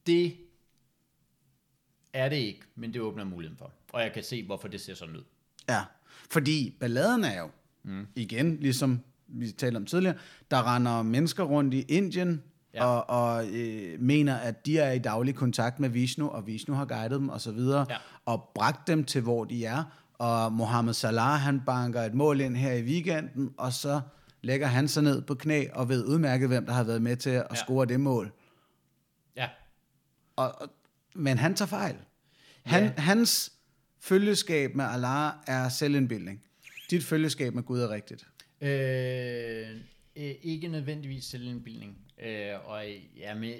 det 0.08 0.36
er 2.14 2.30
det 2.30 2.36
ikke, 2.36 2.62
men 2.76 2.94
det 2.94 3.02
åbner 3.02 3.24
muligheden 3.24 3.58
for, 3.58 3.72
og 3.94 4.02
jeg 4.02 4.12
kan 4.14 4.24
se, 4.24 4.46
hvorfor 4.46 4.68
det 4.68 4.82
ser 4.82 4.94
sådan 4.96 5.16
ud. 5.16 5.24
Ja, 5.70 5.84
fordi 6.32 6.78
balladen 6.80 7.24
er 7.24 7.40
jo, 7.40 7.50
mm. 7.84 8.08
igen, 8.16 8.58
ligesom 8.58 9.00
vi 9.28 9.52
talte 9.52 9.78
om 9.78 9.86
tidligere, 9.86 10.16
der 10.52 10.76
render 10.76 11.02
mennesker 11.04 11.44
rundt 11.44 11.74
i 11.74 11.82
Indien, 11.82 12.44
ja. 12.74 12.86
og, 12.86 13.10
og 13.10 13.48
øh, 13.48 14.00
mener, 14.02 14.36
at 14.36 14.66
de 14.66 14.78
er 14.78 14.92
i 14.92 15.00
daglig 15.00 15.36
kontakt 15.36 15.80
med 15.80 15.90
Vishnu, 15.90 16.28
og 16.30 16.48
Vishnu 16.48 16.74
har 16.76 16.86
guidet 16.86 17.12
dem 17.12 17.30
osv., 17.30 17.60
Ja. 17.60 17.84
og 18.26 18.52
bragt 18.56 18.88
dem 18.88 19.04
til, 19.04 19.22
hvor 19.22 19.46
de 19.46 19.66
er, 19.66 19.84
og 20.20 20.54
Mohammed 20.54 20.94
Salah, 20.94 21.40
han 21.40 21.62
banker 21.66 22.02
et 22.02 22.14
mål 22.14 22.42
ind 22.42 22.56
her 22.58 22.74
i 22.74 22.82
weekenden, 22.84 23.54
og 23.58 23.74
så 23.74 24.02
lægger 24.42 24.68
han 24.68 24.88
sig 24.88 25.04
ned 25.04 25.22
på 25.22 25.36
knæ, 25.36 25.66
og 25.74 25.90
ved 25.90 26.04
udmærket, 26.06 26.48
hvem 26.48 26.66
der 26.66 26.74
har 26.74 26.84
været 26.84 27.02
med 27.02 27.16
til 27.18 27.30
at 27.30 27.46
Ja. 27.52 27.56
score 27.56 27.86
det 27.86 28.00
mål. 28.00 28.32
Ja, 29.38 29.50
Og, 30.36 30.62
og, 30.62 30.70
men 31.16 31.38
han 31.38 31.56
tager 31.56 31.68
fejl. 31.70 31.96
Han, 32.64 32.84
Ja. 32.84 32.92
Hans 32.98 33.52
følgeskab 34.00 34.76
med 34.76 34.86
Allah 34.86 35.32
er 35.48 35.70
selvindbildning. 35.70 36.42
Dit 36.90 37.04
følgeskab 37.04 37.54
med 37.54 37.64
Gud 37.64 37.80
er 37.82 37.90
rigtigt. 37.90 38.28
Øh, 38.62 39.70
øh, 40.16 40.36
ikke 40.42 40.68
nødvendigvis 40.68 41.26
selvindbildning. 41.26 41.98
Øh, 42.26 42.70
og 42.70 42.84
ja, 43.18 43.34
med 43.36 43.56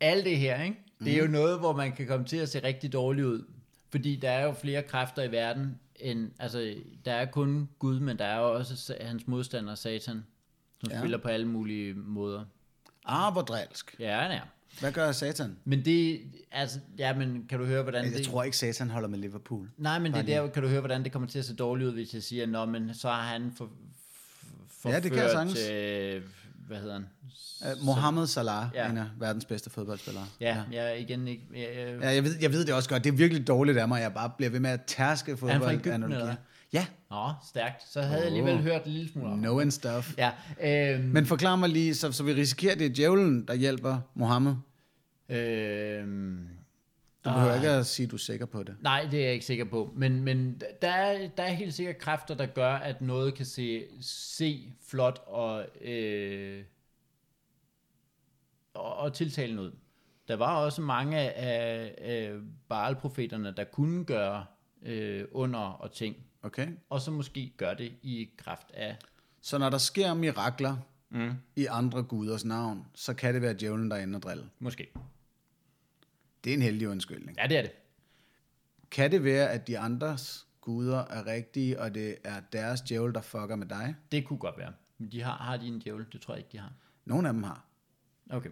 alt 0.00 0.24
det 0.24 0.38
her, 0.38 0.62
ikke? 0.62 0.76
det 1.04 1.12
er 1.14 1.18
jo 1.22 1.26
noget, 1.26 1.58
hvor 1.58 1.72
man 1.76 1.92
kan 1.92 2.06
komme 2.06 2.26
til 2.26 2.36
at 2.36 2.48
se 2.48 2.62
rigtig 2.62 2.92
dårligt 2.92 3.26
ud. 3.26 3.44
Fordi 3.92 4.16
der 4.16 4.30
er 4.30 4.44
jo 4.44 4.52
flere 4.52 4.82
kræfter 4.82 5.22
i 5.22 5.32
verden, 5.32 5.78
end, 5.96 6.30
altså, 6.38 6.74
der 7.04 7.12
er 7.12 7.24
kun 7.26 7.68
Gud, 7.78 8.00
men 8.00 8.18
der 8.18 8.24
er 8.24 8.38
jo 8.38 8.54
også 8.54 8.94
hans 9.00 9.26
modstander, 9.26 9.74
Satan, 9.74 10.24
som 10.80 10.90
ja. 10.90 10.98
Spiller 10.98 11.18
på 11.18 11.28
alle 11.28 11.46
mulige 11.48 11.94
måder. 11.94 12.44
Ah, 13.04 13.32
hvor 13.32 13.42
drilsk. 13.42 13.96
Ja, 13.98 14.20
han 14.20 14.30
er. 14.30 14.40
Hvad 14.80 14.92
gør 14.92 15.12
Satan? 15.12 15.56
Men 15.64 15.84
det, 15.84 16.20
altså, 16.52 16.78
ja, 16.98 17.14
men 17.14 17.46
kan 17.48 17.58
du 17.58 17.64
høre, 17.64 17.82
hvordan 17.82 18.04
Jeg 18.04 18.12
det... 18.12 18.26
tror 18.26 18.42
ikke, 18.42 18.56
Satan 18.56 18.90
holder 18.90 19.08
med 19.08 19.18
Liverpool. 19.18 19.70
Nej, 19.76 19.98
men 19.98 20.12
det 20.12 20.18
er 20.20 20.42
der, 20.42 20.48
kan 20.48 20.62
du 20.62 20.68
høre, 20.68 20.80
hvordan 20.80 21.04
det 21.04 21.12
kommer 21.12 21.28
til 21.28 21.38
at 21.38 21.44
se 21.44 21.56
dårligt 21.56 21.88
ud, 21.88 21.92
hvis 21.92 22.14
jeg 22.14 22.22
siger, 22.22 22.46
nå, 22.46 22.64
men 22.64 22.94
så 22.94 23.08
har 23.08 23.22
han 23.22 23.52
for, 23.56 23.70
for, 24.68 24.90
Ja, 24.90 25.00
det 25.00 25.10
kan 25.12 25.20
jeg 25.22 25.30
sagtens. 25.30 25.68
øh, 25.70 26.22
hvad 26.66 26.76
hedder 26.76 26.92
han? 26.94 27.06
Uh, 27.78 27.84
Mohammed 27.86 28.26
Salah, 28.26 28.66
Ja. 28.74 28.84
ja. 28.84 28.90
en 28.90 28.98
af 28.98 29.04
verdens 29.18 29.44
bedste 29.44 29.70
fodboldspillere. 29.70 30.24
Ja, 30.40 30.62
jeg 30.72 30.90
er 30.90 30.94
igen 30.94 31.28
ikke... 31.28 31.42
Jeg, 31.54 31.68
jeg, 31.76 31.98
Ja, 32.02 32.08
jeg 32.14 32.24
ved, 32.24 32.36
jeg 32.40 32.52
ved 32.52 32.64
det 32.64 32.74
også 32.74 32.88
godt. 32.88 33.04
Det 33.04 33.12
er 33.12 33.16
virkelig 33.16 33.46
dårligt 33.46 33.78
af 33.78 33.88
mig, 33.88 33.96
at 33.98 34.02
jeg 34.02 34.14
bare 34.14 34.30
bliver 34.36 34.50
ved 34.50 34.60
med 34.60 34.70
at 34.70 34.80
tærske 34.86 35.30
Egypten, 35.32 35.48
fodboldanalogier. 35.50 36.20
eller? 36.20 36.34
Ja, 36.72 36.86
Nå, 37.10 37.32
stærkt. 37.48 37.82
Så 37.92 38.02
havde 38.02 38.16
jeg 38.18 38.26
alligevel 38.26 38.58
hørt 38.58 38.84
en 38.86 38.92
lille 38.92 39.12
smule 39.12 39.28
om. 39.30 39.38
no 39.38 39.60
and 39.60 39.70
stuff. 39.70 40.14
Ja, 40.18 40.30
øhm, 40.94 41.04
Men 41.04 41.26
forklar 41.26 41.56
mig 41.56 41.68
lige, 41.68 41.94
så, 41.94 42.12
så 42.12 42.22
vi 42.24 42.34
risikerer, 42.34 42.74
det 42.74 42.86
er 42.86 42.90
djævlen, 42.94 43.44
der 43.48 43.54
hjælper 43.54 43.98
Mohammed. 44.14 44.54
øhm, 45.28 46.38
Du 47.24 47.30
behøver 47.30 47.54
ikke 47.54 47.68
at 47.68 47.86
sige, 47.86 48.04
at 48.04 48.10
du 48.10 48.16
er 48.16 48.20
sikker 48.20 48.46
på 48.46 48.62
det. 48.62 48.76
Nej, 48.80 49.08
det 49.10 49.20
er 49.20 49.24
jeg 49.24 49.32
ikke 49.32 49.44
sikker 49.44 49.64
på. 49.64 49.92
Men, 49.96 50.20
men 50.20 50.62
der, 50.82 50.88
er, 50.88 51.28
der 51.28 51.42
er 51.42 51.52
helt 51.52 51.74
sikkert 51.74 51.98
kræfter, 51.98 52.34
der 52.34 52.46
gør, 52.46 52.74
at 52.74 53.00
noget 53.02 53.34
kan 53.34 53.46
se, 53.46 53.84
se 54.00 54.72
flot 54.88 55.22
og, 55.26 55.66
øh, 55.80 56.64
og, 58.74 58.96
og 58.96 59.14
tiltalende 59.14 59.62
ud. 59.62 59.72
Der 60.28 60.36
var 60.36 60.56
også 60.56 60.82
mange 60.82 61.18
af, 61.18 61.94
af 61.98 62.32
Baal-profeterne, 62.68 63.54
der 63.56 63.64
kunne 63.64 64.04
gøre 64.04 64.44
øh, 64.82 65.24
under 65.32 65.58
og 65.58 65.92
ting, 65.92 66.16
Okay? 66.42 66.68
og 66.90 67.00
så 67.00 67.10
måske 67.10 67.52
gør 67.56 67.74
det 67.74 67.92
i 68.02 68.30
kraft 68.36 68.70
af... 68.74 68.96
Så 69.40 69.58
når 69.58 69.70
der 69.70 69.78
sker 69.78 70.14
mirakler 70.14 70.76
mm. 71.10 71.32
i 71.56 71.66
andre 71.66 72.02
guders 72.02 72.44
navn, 72.44 72.86
så 72.94 73.14
kan 73.14 73.34
det 73.34 73.42
være 73.42 73.54
djævlen, 73.60 73.90
der 73.90 73.96
er 73.96 74.02
inde 74.02 74.16
og 74.16 74.22
drille. 74.22 74.44
Måske. 74.58 74.92
Det 76.44 76.50
er 76.50 76.54
en 76.56 76.62
heldig 76.62 76.88
undskyldning. 76.88 77.36
Ja, 77.38 77.46
det 77.46 77.56
er 77.58 77.62
det. 77.62 77.70
Kan 78.90 79.10
det 79.12 79.24
være, 79.24 79.50
at 79.50 79.66
de 79.66 79.78
andres 79.78 80.46
guder 80.60 80.98
er 80.98 81.26
rigtige, 81.26 81.80
og 81.80 81.94
det 81.94 82.16
er 82.24 82.40
deres 82.52 82.80
djævel, 82.80 83.14
der 83.14 83.20
fucker 83.20 83.56
med 83.56 83.66
dig? 83.66 83.94
Det 84.12 84.24
kunne 84.26 84.38
godt 84.38 84.58
være. 84.58 84.72
Men 84.98 85.12
de 85.12 85.22
har, 85.22 85.36
har 85.36 85.56
de 85.56 85.66
en 85.66 85.78
djævel? 85.78 86.06
Det 86.12 86.20
tror 86.20 86.34
jeg 86.34 86.38
ikke, 86.38 86.48
de 86.52 86.58
har. 86.58 86.72
Nogle 87.04 87.28
af 87.28 87.34
dem 87.34 87.42
har. 87.42 87.64
Okay. 88.30 88.50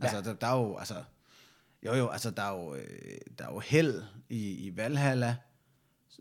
Altså, 0.00 0.20
der, 0.20 0.34
der 0.34 0.46
er 0.46 0.56
jo, 0.60 0.76
altså, 0.76 0.94
jo 1.86 1.94
jo, 1.94 2.08
altså, 2.08 2.30
der 2.30 2.42
er 2.42 2.50
jo, 2.62 2.74
øh, 2.74 2.82
der 3.38 3.44
er 3.46 3.52
jo 3.52 3.58
held 3.58 4.02
i, 4.28 4.50
i 4.66 4.76
Valhalla, 4.76 5.36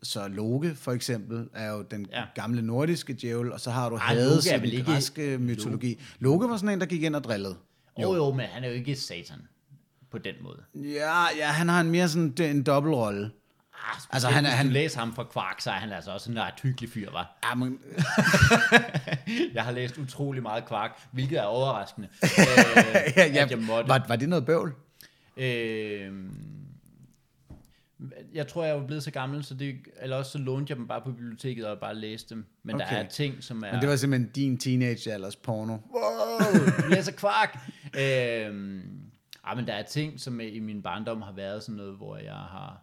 så 0.03 0.27
Loke 0.27 0.75
for 0.75 0.91
eksempel 0.91 1.49
er 1.53 1.71
jo 1.71 1.81
den 1.81 2.05
Ja. 2.11 2.19
ja. 2.19 2.25
gamle 2.35 2.61
nordiske 2.61 3.13
djævel, 3.13 3.51
og 3.51 3.59
så 3.59 3.71
har 3.71 3.89
du 3.89 3.95
Ej, 3.95 4.01
Hades 4.15 4.45
i 4.45 4.49
den 4.49 4.63
ikke- 4.63 4.83
græske 4.83 5.37
mytologi. 5.37 5.99
Loke 6.19 6.49
var 6.49 6.57
sådan 6.57 6.69
en, 6.73 6.79
der 6.79 6.85
gik 6.85 7.03
ind 7.03 7.15
og 7.15 7.23
drillede. 7.23 7.57
Jo, 8.01 8.15
jo, 8.15 8.31
men 8.33 8.45
han 8.45 8.63
er 8.63 8.67
jo 8.67 8.73
ikke 8.73 8.95
satan 8.95 9.47
på 10.13 10.17
den 10.19 10.35
måde. 10.41 10.63
Ja, 10.75 11.21
ja, 11.37 11.47
han 11.47 11.69
har 11.69 11.81
en 11.81 11.91
mere 11.91 12.09
sådan 12.09 12.33
en 12.39 12.63
dobbeltrolle. 12.63 13.31
Ah, 13.73 13.97
Altså, 14.11 14.27
han 14.29 14.43
hvis 14.43 14.53
han- 14.53 14.65
du 14.65 14.71
læser 14.71 14.99
ham 14.99 15.15
fra 15.15 15.25
Quark, 15.33 15.61
så 15.61 15.69
er 15.69 15.73
han 15.75 15.91
altså 15.91 16.11
også 16.11 16.31
en 16.31 16.39
ret 16.39 16.53
hyggelig 16.63 16.89
fyr, 16.89 17.11
var. 17.11 17.39
Ja, 17.49 17.55
men, 17.55 17.79
Jeg 19.53 19.63
har 19.63 19.71
læst 19.71 19.97
utrolig 19.97 20.41
meget 20.41 20.67
Quark, 20.67 20.99
hvilket 21.11 21.37
er 21.39 21.43
overraskende, 21.43 22.07
øh, 22.23 22.27
ja, 23.17 23.43
at 23.43 23.51
jeg 23.51 23.59
måtte. 23.59 23.89
var, 23.89 24.05
var 24.07 24.15
det 24.15 24.29
noget 24.29 24.45
bøvl? 24.45 24.73
Øh, 25.37 26.11
jeg 28.33 28.47
tror, 28.47 28.63
jeg 28.65 28.75
var 28.75 28.85
blevet 28.87 29.03
så 29.03 29.11
gammel, 29.11 29.43
så 29.43 29.53
det, 29.53 29.75
eller 30.01 30.15
også 30.17 30.31
så 30.31 30.37
lånte 30.37 30.71
jeg 30.71 30.77
dem 30.77 30.87
bare 30.87 31.01
på 31.01 31.11
biblioteket 31.11 31.65
og 31.67 31.79
bare 31.79 31.95
læste 31.95 32.35
dem. 32.35 32.45
Men 32.63 32.75
okay. 32.75 32.85
der 32.95 33.01
er 33.03 33.07
ting, 33.07 33.43
som 33.43 33.63
er... 33.63 33.71
Men 33.71 33.81
det 33.81 33.89
var 33.89 33.95
simpelthen 33.95 34.29
din 34.31 34.57
teenagealders 34.57 35.35
porno. 35.35 35.73
wow, 35.73 36.39
du 36.83 36.87
læser 36.89 37.11
Quark! 37.11 37.57
øh, 37.99 38.81
ah, 39.43 39.57
men 39.57 39.67
der 39.67 39.73
er 39.73 39.83
ting, 39.83 40.19
som 40.19 40.39
i 40.39 40.59
min 40.59 40.81
barndom 40.81 41.21
har 41.21 41.31
været 41.31 41.63
sådan 41.63 41.77
noget, 41.77 41.95
hvor 41.97 42.17
jeg 42.17 42.35
har... 42.35 42.81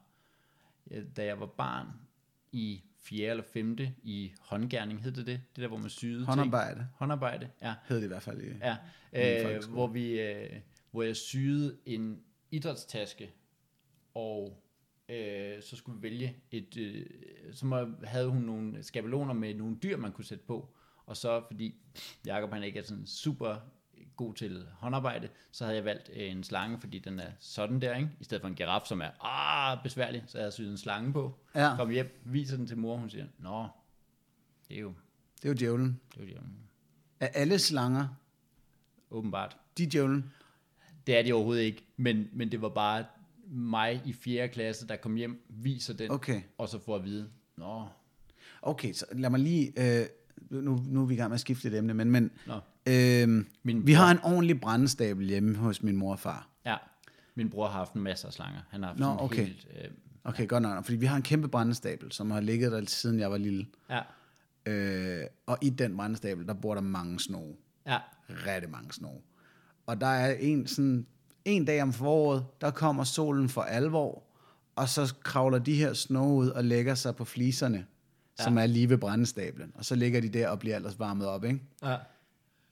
Da 1.17 1.25
jeg 1.25 1.41
var 1.41 1.47
barn 1.47 1.87
i 2.53 2.83
4. 2.99 3.31
eller 3.31 3.45
5. 3.53 3.79
i 4.03 4.33
håndgærning, 4.41 5.03
hed 5.03 5.13
det 5.13 5.27
det? 5.27 5.41
Det 5.57 5.63
der, 5.63 5.69
hvor 5.69 5.77
man 5.77 5.91
syede 5.91 6.19
ting. 6.19 6.27
Håndarbejde 6.27 6.89
Håndarbejde, 6.95 7.51
ja. 7.63 7.75
hed 7.89 7.97
det 7.97 8.05
i 8.05 8.07
hvert 8.07 8.23
fald. 8.23 8.41
i- 8.43 8.47
Ja, 8.61 8.77
øh, 9.13 9.63
hvor, 9.73 9.87
vi, 9.87 10.21
øh, 10.21 10.61
hvor 10.91 11.03
jeg 11.03 11.17
syede 11.17 11.79
en 11.87 12.23
idrætstaske, 12.51 13.31
og 14.15 14.63
øh, 15.09 15.63
så 15.63 15.77
skulle 15.77 15.97
vi 16.01 16.03
vælge 16.03 16.37
et, 16.51 16.77
øh, 16.77 17.07
så 17.53 17.89
havde 18.05 18.29
hun 18.29 18.43
nogle 18.43 18.83
skabeloner 18.83 19.33
med 19.35 19.55
nogle 19.55 19.77
dyr, 19.83 19.97
man 19.97 20.13
kunne 20.13 20.25
sætte 20.25 20.45
på, 20.45 20.75
og 21.07 21.17
så 21.17 21.43
fordi 21.47 21.75
Jacob 22.27 22.51
han 22.53 22.63
ikke 22.63 22.79
er 22.79 22.83
sådan 22.83 23.07
super 23.07 23.57
god 24.25 24.35
til 24.35 24.67
håndarbejde, 24.73 25.29
så 25.53 25.65
havde 25.65 25.77
jeg 25.77 25.85
valgt 25.85 26.11
øh, 26.13 26.31
en 26.31 26.45
slange, 26.45 26.81
fordi 26.81 26.99
den 26.99 27.21
er 27.21 27.31
sådan 27.39 27.81
der, 27.81 27.97
ikke? 27.97 28.11
i 28.21 28.25
stedet 28.25 28.41
for 28.41 28.49
en 28.49 28.55
giraf, 28.55 28.83
som 28.87 29.01
er 29.01 29.11
ah, 29.27 29.83
besværlig, 29.83 30.23
så 30.27 30.39
havde 30.39 30.45
jeg 30.45 30.53
syet 30.53 30.71
en 30.71 30.77
slange 30.79 31.13
på. 31.13 31.35
Ja. 31.55 31.77
Kom 31.77 31.91
hjem, 31.91 32.21
viser 32.25 32.57
den 32.57 32.67
til 32.67 32.79
mor, 32.79 32.97
hun 32.97 33.11
siger, 33.11 33.27
nå, 33.39 33.69
det 34.69 34.77
er 34.77 34.81
jo, 34.81 34.95
Det 35.43 35.45
er 35.45 35.49
jo 35.49 35.55
djævlen. 35.55 36.01
det 36.15 36.23
er 36.23 36.27
jo 36.35 36.41
Af 37.21 37.31
alle 37.35 37.59
slanger, 37.59 38.09
åbenbart. 39.11 39.57
de 39.79 39.83
er 39.83 39.89
djævlen. 39.91 40.33
Det 41.07 41.19
er 41.19 41.23
det 41.23 41.33
overhovedet 41.35 41.63
ikke, 41.63 41.85
men, 41.97 42.29
men 42.33 42.53
det 42.53 42.63
var 42.63 42.69
bare 42.69 43.05
mig 43.47 44.03
i 44.05 44.13
4. 44.13 44.49
klasse, 44.49 44.89
der 44.89 44.97
kom 44.97 45.15
hjem, 45.17 45.43
viser 45.49 45.95
den, 45.95 46.11
Okay. 46.11 46.43
og 46.59 46.69
så 46.69 46.79
får 46.79 46.97
at 46.97 47.05
vide, 47.05 47.31
nå, 47.57 47.87
Okay, 48.63 48.93
så 48.93 49.07
lad 49.13 49.31
mig 49.31 49.41
lige... 49.41 49.73
Øh, 50.01 50.07
nu, 50.51 50.81
nu 50.87 51.03
er 51.03 51.07
vi 51.07 51.15
i 51.15 51.17
gang 51.17 51.31
med 51.31 51.35
at 51.35 51.41
skifte 51.41 51.69
et 51.69 51.75
emne, 51.75 51.95
men, 51.95 52.11
men 52.11 52.31
nå. 52.47 52.61
Øh, 52.91 53.45
Min 53.63 53.87
vi 53.87 53.93
har 53.93 54.11
en 54.11 54.19
ordentlig 54.23 54.61
brændestabel 54.61 55.27
hjemme 55.27 55.57
hos 55.57 55.83
min 55.83 55.97
mor 55.97 56.13
og 56.13 56.19
far. 56.19 56.49
Ja, 56.67 56.77
min 57.35 57.51
bror 57.51 57.67
har 57.67 57.79
haft 57.79 57.93
en 57.93 58.03
masse 58.03 58.27
af 58.27 58.33
slanger. 58.33 58.61
Han 58.71 58.83
har 58.83 58.89
haft 58.89 59.01
Nå, 59.01 59.07
sådan 59.07 59.21
okay. 59.25 59.45
helt, 59.45 59.67
øh, 59.85 59.91
Okay, 60.25 60.49
godt 60.49 60.63
nok. 60.63 60.85
Fordi 60.85 60.97
vi 60.97 61.07
har 61.07 61.17
en 61.17 61.23
kæmpe 61.23 61.49
brændestabel, 61.49 62.13
som 62.13 62.31
har 62.31 62.41
ligget 62.41 62.73
der 62.73 62.85
siden 62.87 63.21
jeg 63.21 63.31
var 63.31 63.37
lille. 63.39 63.67
ja, 63.91 64.01
Øh, 64.67 65.25
og 65.47 65.59
i 65.63 65.71
den 65.71 65.97
brændestabel, 65.97 66.47
der 66.47 66.55
bor 66.55 66.75
der 66.75 66.81
mange 66.83 67.21
snoge. 67.21 67.57
ja, 67.87 67.99
Rigtig 68.47 68.71
mange 68.71 68.93
snoge. 68.93 69.21
Og 69.87 70.01
der 70.01 70.07
er 70.07 70.37
en 70.41 70.67
sådan... 70.67 71.07
En 71.45 71.65
dag 71.65 71.83
om 71.83 71.93
foråret, 71.93 72.45
der 72.61 72.71
kommer 72.71 73.05
solen 73.05 73.49
for 73.49 73.63
alvor, 73.63 74.23
og 74.77 74.89
så 74.89 75.15
kravler 75.23 75.59
de 75.59 75.75
her 75.75 75.93
snoge 75.93 76.35
ud 76.35 76.49
og 76.49 76.65
lægger 76.65 76.95
sig 76.95 77.17
på 77.17 77.25
fliserne, 77.25 77.87
ja. 78.39 78.45
som 78.45 78.59
er 78.59 78.67
lige 78.67 78.89
ved 78.89 78.99
brændestablen. 78.99 79.73
Og 79.75 79.85
så 79.85 79.95
ligger 79.95 80.21
de 80.21 80.29
der 80.29 80.49
og 80.49 80.59
bliver 80.59 80.77
ellers 80.77 80.99
varmet 80.99 81.27
op, 81.27 81.45
ikke? 81.45 81.61
ja. 81.83 81.97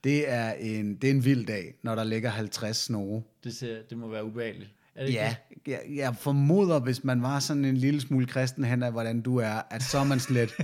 Det 0.04 0.30
er 0.30 0.52
en, 0.52 0.94
det 0.94 1.10
er 1.10 1.14
en 1.14 1.24
vild 1.24 1.46
dag, 1.46 1.74
når 1.82 1.94
der 1.94 2.04
ligger 2.04 2.30
50 2.30 2.76
snoge. 2.76 3.22
Det, 3.44 3.56
ser, 3.56 3.76
det 3.90 3.98
må 3.98 4.08
være 4.08 4.24
ubehageligt. 4.24 4.70
Er 4.94 5.00
det 5.00 5.08
ikke 5.08 5.20
Ja, 5.20 5.34
jeg, 5.66 5.80
jeg 5.96 6.16
formoder, 6.16 6.80
hvis 6.80 7.04
man 7.04 7.22
var 7.22 7.38
sådan 7.38 7.64
en 7.64 7.76
lille 7.76 8.00
smule 8.00 8.26
kristen 8.26 8.64
hen 8.64 8.82
af, 8.82 8.92
hvordan 8.92 9.20
du 9.20 9.36
er, 9.36 9.62
at 9.70 9.82
så 9.82 9.98
er 9.98 10.04
man 10.04 10.20
slet, 10.20 10.54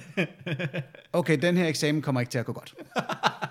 okay, 1.13 1.39
den 1.43 1.57
her 1.57 1.67
eksamen 1.67 2.03
kommer 2.03 2.21
ikke 2.21 2.31
til 2.31 2.39
at 2.39 2.47
gå 2.47 2.53
godt. 2.53 2.75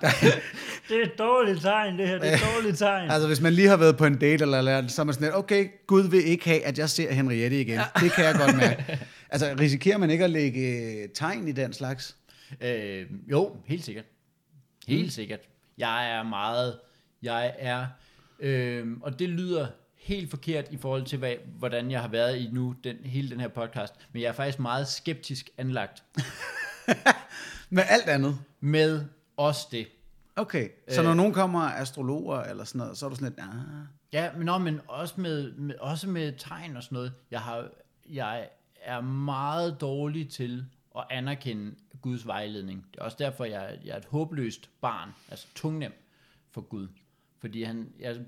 det? 0.01 0.11
det 0.89 0.97
er 0.97 1.03
et 1.03 1.17
dårligt 1.19 1.61
tegn, 1.61 1.99
det 1.99 2.07
her. 2.07 2.19
Det 2.19 2.29
er 2.29 2.35
et 2.35 2.41
dårligt 2.55 2.77
tegn. 2.77 3.11
Altså, 3.11 3.27
hvis 3.27 3.41
man 3.41 3.53
lige 3.53 3.67
har 3.67 3.77
været 3.77 3.97
på 3.97 4.05
en 4.05 4.17
date 4.17 4.41
eller 4.41 4.61
noget, 4.61 4.91
så 4.91 5.01
er 5.01 5.05
man 5.05 5.13
sådan 5.13 5.25
lidt, 5.25 5.35
okay, 5.35 5.67
Gud 5.87 6.09
vil 6.09 6.25
ikke 6.25 6.45
have, 6.45 6.65
at 6.65 6.77
jeg 6.77 6.89
ser 6.89 7.13
Henriette 7.13 7.61
igen. 7.61 7.79
Det 7.99 8.11
kan 8.11 8.25
jeg 8.25 8.35
godt 8.35 8.57
mærke. 8.57 8.99
Altså, 9.29 9.55
risikerer 9.59 9.97
man 9.97 10.09
ikke 10.09 10.23
at 10.23 10.29
lægge 10.29 10.61
øh, 11.03 11.09
tegn 11.09 11.47
i 11.47 11.51
den 11.51 11.73
slags? 11.73 12.17
Øh, 12.61 13.05
jo, 13.31 13.55
helt 13.65 13.85
sikkert. 13.85 14.05
Helt 14.87 15.03
mm. 15.03 15.09
sikkert. 15.09 15.39
Jeg 15.77 16.11
er 16.11 16.23
meget, 16.23 16.79
jeg 17.21 17.55
er, 17.57 17.87
øh, 18.39 18.87
og 19.01 19.19
det 19.19 19.29
lyder 19.29 19.67
helt 19.97 20.29
forkert 20.29 20.65
i 20.71 20.77
forhold 20.77 21.03
til, 21.05 21.19
hvad, 21.19 21.35
hvordan 21.57 21.91
jeg 21.91 22.01
har 22.01 22.07
været 22.07 22.37
i 22.37 22.49
nu, 22.51 22.75
den, 22.83 22.95
hele 23.03 23.29
den 23.29 23.39
her 23.39 23.47
podcast, 23.47 23.93
men 24.11 24.21
jeg 24.21 24.27
er 24.27 24.33
faktisk 24.33 24.59
meget 24.59 24.87
skeptisk 24.87 25.49
anlagt 25.57 26.03
Med 27.69 27.83
alt 27.89 28.09
andet? 28.09 28.39
med 28.59 29.05
også 29.37 29.67
det. 29.71 29.87
Okay, 30.35 30.69
så 30.89 31.01
når 31.01 31.13
nogen 31.13 31.33
kommer 31.33 31.59
astrologer 31.59 32.41
eller 32.41 32.63
sådan 32.63 32.79
noget, 32.79 32.97
så 32.97 33.05
er 33.05 33.09
du 33.09 33.15
sådan 33.15 33.27
lidt, 33.27 33.39
ah, 33.39 33.85
Ja, 34.13 34.29
men, 34.37 34.45
nå, 34.45 34.57
men 34.57 34.81
også, 34.87 35.13
med, 35.17 35.51
med, 35.51 35.75
også 35.79 36.09
med 36.09 36.33
tegn 36.37 36.77
og 36.77 36.83
sådan 36.83 36.95
noget. 36.95 37.13
Jeg, 37.31 37.39
har, 37.39 37.67
jeg 38.09 38.49
er 38.81 39.01
meget 39.01 39.81
dårlig 39.81 40.29
til 40.29 40.65
at 40.97 41.05
anerkende 41.09 41.75
Guds 42.01 42.27
vejledning. 42.27 42.85
Det 42.91 42.99
er 42.99 43.03
også 43.03 43.17
derfor, 43.19 43.45
jeg, 43.45 43.79
jeg 43.85 43.91
er 43.91 43.97
et 43.97 44.05
håbløst 44.05 44.69
barn, 44.81 45.09
altså 45.29 45.47
tungnem 45.55 45.93
for 46.51 46.61
Gud. 46.61 46.87
Fordi 47.39 47.63
han, 47.63 47.93
jeg, 47.99 48.19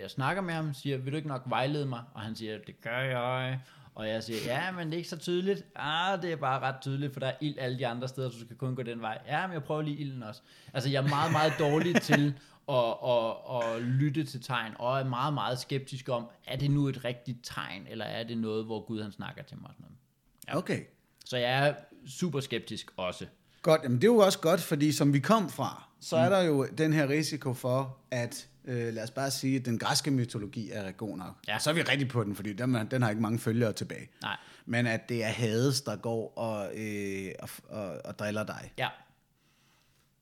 jeg 0.00 0.10
snakker 0.10 0.42
med 0.42 0.54
ham, 0.54 0.74
siger, 0.74 0.98
vil 0.98 1.12
du 1.12 1.16
ikke 1.16 1.28
nok 1.28 1.42
vejlede 1.46 1.86
mig? 1.86 2.02
Og 2.14 2.20
han 2.20 2.36
siger, 2.36 2.58
det 2.66 2.80
gør 2.80 2.98
jeg. 2.98 3.60
Og 3.94 4.08
jeg 4.08 4.22
siger, 4.24 4.38
ja, 4.44 4.72
men 4.72 4.86
det 4.86 4.94
er 4.94 4.96
ikke 4.96 5.08
så 5.08 5.18
tydeligt. 5.18 5.64
Ah, 5.74 6.22
det 6.22 6.32
er 6.32 6.36
bare 6.36 6.60
ret 6.60 6.80
tydeligt, 6.80 7.12
for 7.12 7.20
der 7.20 7.26
er 7.26 7.36
ild 7.40 7.58
alle 7.58 7.78
de 7.78 7.86
andre 7.86 8.08
steder, 8.08 8.30
så 8.30 8.38
du 8.38 8.44
skal 8.44 8.56
kun 8.56 8.76
gå 8.76 8.82
den 8.82 9.00
vej. 9.00 9.18
Ja, 9.26 9.46
men 9.46 9.54
jeg 9.54 9.64
prøver 9.64 9.82
lige 9.82 9.96
ilden 9.96 10.22
også. 10.22 10.42
Altså, 10.74 10.90
jeg 10.90 11.04
er 11.04 11.08
meget, 11.08 11.32
meget 11.32 11.52
dårlig 11.58 12.02
til 12.10 12.34
at, 12.68 12.94
at, 13.08 13.76
at 13.76 13.82
lytte 13.82 14.24
til 14.24 14.42
tegn, 14.42 14.72
og 14.78 15.00
er 15.00 15.04
meget, 15.04 15.34
meget 15.34 15.58
skeptisk 15.58 16.08
om, 16.08 16.28
er 16.46 16.56
det 16.56 16.70
nu 16.70 16.88
et 16.88 17.04
rigtigt 17.04 17.38
tegn, 17.42 17.86
eller 17.86 18.04
er 18.04 18.24
det 18.24 18.38
noget, 18.38 18.64
hvor 18.64 18.86
Gud 18.86 19.02
han 19.02 19.12
snakker 19.12 19.42
til 19.42 19.58
mig? 19.60 19.70
Sådan 19.74 19.86
noget. 19.86 20.58
okay. 20.58 20.80
Så 21.26 21.36
jeg 21.36 21.68
er 21.68 21.74
super 22.08 22.40
skeptisk 22.40 22.90
også. 22.96 23.26
Godt, 23.62 23.80
jamen 23.82 23.96
det 24.00 24.04
er 24.04 24.12
jo 24.12 24.18
også 24.18 24.38
godt, 24.38 24.60
fordi 24.60 24.92
som 24.92 25.12
vi 25.12 25.18
kom 25.20 25.50
fra, 25.50 25.88
så 26.00 26.16
er 26.16 26.28
der 26.28 26.40
jo 26.42 26.66
den 26.78 26.92
her 26.92 27.08
risiko 27.08 27.54
for, 27.54 27.98
at 28.10 28.48
øh, 28.64 28.94
lad 28.94 29.02
os 29.02 29.10
bare 29.10 29.30
sige, 29.30 29.56
at 29.58 29.64
den 29.64 29.78
græske 29.78 30.10
mytologi 30.10 30.70
er 30.72 30.90
god 30.92 31.16
nok. 31.16 31.34
Ja. 31.48 31.58
Så 31.58 31.70
er 31.70 31.74
vi 31.74 31.82
rigtig 31.82 32.08
på 32.08 32.24
den, 32.24 32.34
fordi 32.36 32.52
den, 32.52 32.74
den 32.90 33.02
har 33.02 33.10
ikke 33.10 33.22
mange 33.22 33.38
følgere 33.38 33.72
tilbage. 33.72 34.08
Nej. 34.22 34.36
Men 34.66 34.86
at 34.86 35.08
det 35.08 35.24
er 35.24 35.28
Hades, 35.28 35.80
der 35.80 35.96
går 35.96 36.38
og, 36.38 36.78
øh, 36.78 37.28
og, 37.38 37.48
og, 37.68 38.00
og 38.04 38.18
driller 38.18 38.44
dig. 38.44 38.72
Ja, 38.78 38.88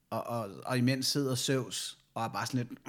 Og, 0.09 0.27
og, 0.27 0.49
og 0.65 0.77
imens 0.77 1.07
sidder 1.07 1.35
Zeus 1.35 1.97
og 2.15 2.23
er 2.23 2.27
bare 2.29 2.45
sådan 2.45 2.57
lidt... 2.57 2.79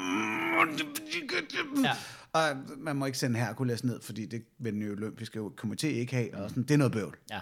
Ja. 1.85 1.93
Og 2.33 2.57
man 2.77 2.97
må 2.97 3.07
ikke 3.07 3.19
sende 3.19 3.39
Herkules 3.41 3.85
ned, 3.85 4.01
fordi 4.03 4.27
det 4.27 4.45
vil 4.59 4.73
den 4.73 4.91
olympiske 4.91 5.41
komité 5.65 5.87
ikke 5.87 6.15
have. 6.15 6.35
Og 6.37 6.49
sådan, 6.51 6.63
det 6.63 6.71
er 6.71 6.79
noget 6.79 6.93
bøvl. 6.93 7.17
ja. 7.31 7.41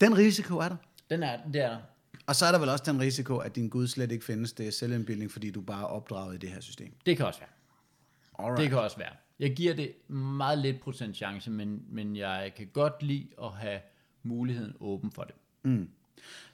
Den 0.00 0.16
risiko 0.16 0.58
er 0.58 0.68
der. 0.68 0.76
Den 1.10 1.22
er, 1.22 1.38
det 1.52 1.62
er 1.62 1.68
der. 1.68 1.78
Og 2.26 2.36
så 2.36 2.46
er 2.46 2.52
der 2.52 2.58
vel 2.58 2.68
også 2.68 2.84
den 2.86 3.00
risiko, 3.00 3.36
at 3.36 3.56
din 3.56 3.68
Gud 3.68 3.86
slet 3.86 4.12
ikke 4.12 4.24
findes. 4.24 4.52
Det 4.52 4.66
er 4.66 4.70
selvindbildning, 4.70 5.30
fordi 5.30 5.50
du 5.50 5.60
bare 5.60 5.80
er 5.82 5.86
opdraget 5.86 6.34
i 6.34 6.38
det 6.38 6.50
her 6.50 6.60
system. 6.60 6.92
Det 7.06 7.16
kan 7.16 7.26
også 7.26 7.40
være. 7.40 7.48
Alright. 8.38 8.62
Det 8.62 8.70
kan 8.70 8.78
også 8.78 8.96
være. 8.96 9.12
Jeg 9.38 9.56
giver 9.56 9.74
det 9.74 10.10
meget 10.10 10.58
lidt 10.58 10.80
procent 10.80 11.16
chance, 11.16 11.50
men, 11.50 11.82
men 11.88 12.16
jeg 12.16 12.52
kan 12.56 12.66
godt 12.72 13.02
lide 13.02 13.26
at 13.42 13.52
have 13.52 13.80
muligheden 14.22 14.74
åben 14.80 15.12
for 15.12 15.22
det. 15.22 15.34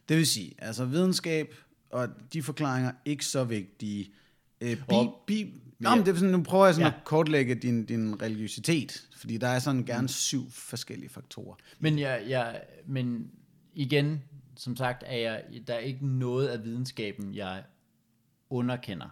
Det 0.09 0.17
vil 0.17 0.27
sige, 0.27 0.55
altså 0.59 0.85
videnskab 0.85 1.55
og 1.91 2.09
de 2.33 2.43
forklaringer 2.43 2.93
ikke 3.05 3.27
så 3.27 3.45
vigtige. 3.45 4.12
Øh, 4.61 4.77
bi, 4.77 4.82
Og- 4.89 5.23
bi, 5.27 5.55
Nå, 5.78 5.91
men 5.91 5.99
det 6.07 6.09
er 6.09 6.15
sådan, 6.15 6.31
nu 6.32 6.43
prøver 6.43 6.65
jeg 6.66 6.74
sådan 6.74 6.91
Ja. 6.93 6.99
at 6.99 7.05
kortlægge 7.05 7.55
din, 7.55 7.85
din 7.87 8.23
religiøsitet, 8.23 9.09
fordi 9.16 9.37
der 9.39 9.49
er 9.49 9.59
sådan 9.59 9.85
gerne 9.85 10.09
syv 10.09 10.51
forskellige 10.51 11.09
faktorer. 11.11 11.57
Men, 11.78 11.99
jeg, 11.99 12.24
jeg, 12.28 12.62
men 12.87 13.31
igen, 13.74 14.23
som 14.57 14.77
sagt, 14.77 15.03
er 15.07 15.16
jeg, 15.16 15.45
der 15.66 15.74
er 15.74 15.78
ikke 15.78 16.07
noget 16.07 16.49
af 16.49 16.65
videnskaben, 16.65 17.35
jeg 17.35 17.65
underkender. 18.51 19.09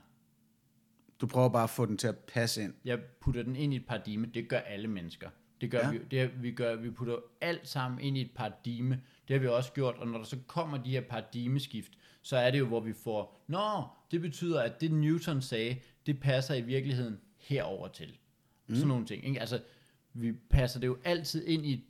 Du 1.20 1.27
prøver 1.27 1.49
bare 1.49 1.65
at 1.65 1.70
få 1.70 1.87
den 1.87 1.97
til 1.97 2.09
at 2.09 2.16
passe 2.19 2.62
ind. 2.62 2.75
Jeg 2.85 2.99
putter 3.20 3.43
den 3.43 3.57
ind 3.57 3.73
i 3.73 3.77
et 3.77 3.87
paradigme. 3.87 4.27
Det 4.35 4.49
gør 4.49 4.59
alle 4.59 4.89
mennesker. 4.89 5.29
Det 5.60 5.70
gør 5.70 5.78
Ja. 5.78 5.90
vi, 5.90 5.98
det, 6.10 6.20
er- 6.20 6.28
vi, 6.40 6.51
gør, 6.52 6.76
vi 6.76 6.90
putter 6.90 7.16
alt 7.40 7.68
sammen 7.68 8.01
ind 8.01 8.18
i 8.18 8.20
et 8.20 8.30
paradigme. 8.35 9.01
Det 9.28 9.35
har 9.35 9.40
vi 9.40 9.47
også 9.47 9.72
gjort, 9.72 9.94
og 9.94 10.06
når 10.09 10.18
der 10.18 10.24
så 10.24 10.36
kommer 10.47 10.78
de 10.82 10.90
her 10.90 11.01
paradigmeskift, 11.01 11.93
så 12.22 12.36
er 12.36 12.51
det 12.51 12.59
jo, 12.59 12.66
hvor 12.66 12.80
vi 12.80 12.93
får, 12.93 13.44
nå, 13.47 13.82
det 14.10 14.20
betyder, 14.20 14.62
at 14.62 14.80
det 14.80 14.93
Newton 14.93 15.43
sagde, 15.43 15.76
det 16.06 16.20
passer 16.20 16.55
i 16.55 16.60
virkeligheden 16.60 17.18
herover 17.39 17.89
til. 17.89 18.12
Mm. 18.66 18.74
Sådan 18.74 18.89
nogle 18.89 19.06
ting. 19.06 19.24
Ikke? 19.26 19.40
Altså, 19.40 19.60
vi 20.14 20.32
passer 20.32 20.80
det 20.80 20.86
jo 20.86 20.98
altid 21.05 21.47
ind 21.47 21.66
i, 21.66 21.85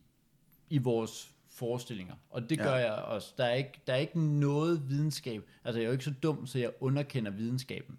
i 0.70 0.78
vores 0.78 1.30
forestillinger. 1.48 2.14
Og 2.30 2.50
det 2.50 2.58
Ja. 2.58 2.62
gør 2.64 2.74
jeg 2.76 2.92
også. 2.92 3.34
Der 3.38 3.44
er, 3.44 3.54
ikke, 3.54 3.80
der 3.86 3.92
er 3.92 3.96
ikke 3.96 4.20
noget 4.20 4.88
videnskab. 4.88 5.42
Altså, 5.64 5.78
jeg 5.78 5.84
er 5.84 5.88
jo 5.88 5.92
ikke 5.92 6.04
så 6.04 6.14
dum, 6.22 6.46
så 6.46 6.58
jeg 6.58 6.70
underkender 6.80 7.30
videnskaben. 7.30 7.98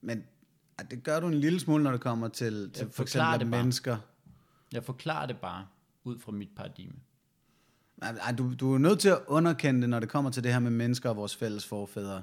Men 0.00 0.24
det 0.90 1.02
gør 1.02 1.20
du 1.20 1.26
en 1.26 1.34
lille 1.34 1.60
smule, 1.60 1.84
når 1.84 1.90
det 1.92 2.00
kommer 2.00 2.28
til, 2.28 2.70
til 2.72 2.84
Jeg 2.84 2.92
for 2.94 3.02
eksempel 3.02 3.46
mennesker. 3.46 3.96
Jeg 4.72 4.84
forklarer 4.84 5.26
det 5.26 5.38
bare 5.38 5.66
ud 6.04 6.18
fra 6.18 6.32
mit 6.32 6.50
paradigme. 6.56 6.94
Ej, 8.02 8.32
du, 8.38 8.54
du 8.54 8.74
er 8.74 8.78
nødt 8.78 9.00
til 9.00 9.08
at 9.08 9.18
underkende 9.26 9.80
det, 9.80 9.90
når 9.90 10.00
det 10.00 10.08
kommer 10.08 10.30
til 10.30 10.44
det 10.44 10.52
her 10.52 10.58
med 10.58 10.70
mennesker 10.70 11.10
og 11.10 11.16
vores 11.16 11.36
fælles 11.36 11.66
forfædre 11.66 12.22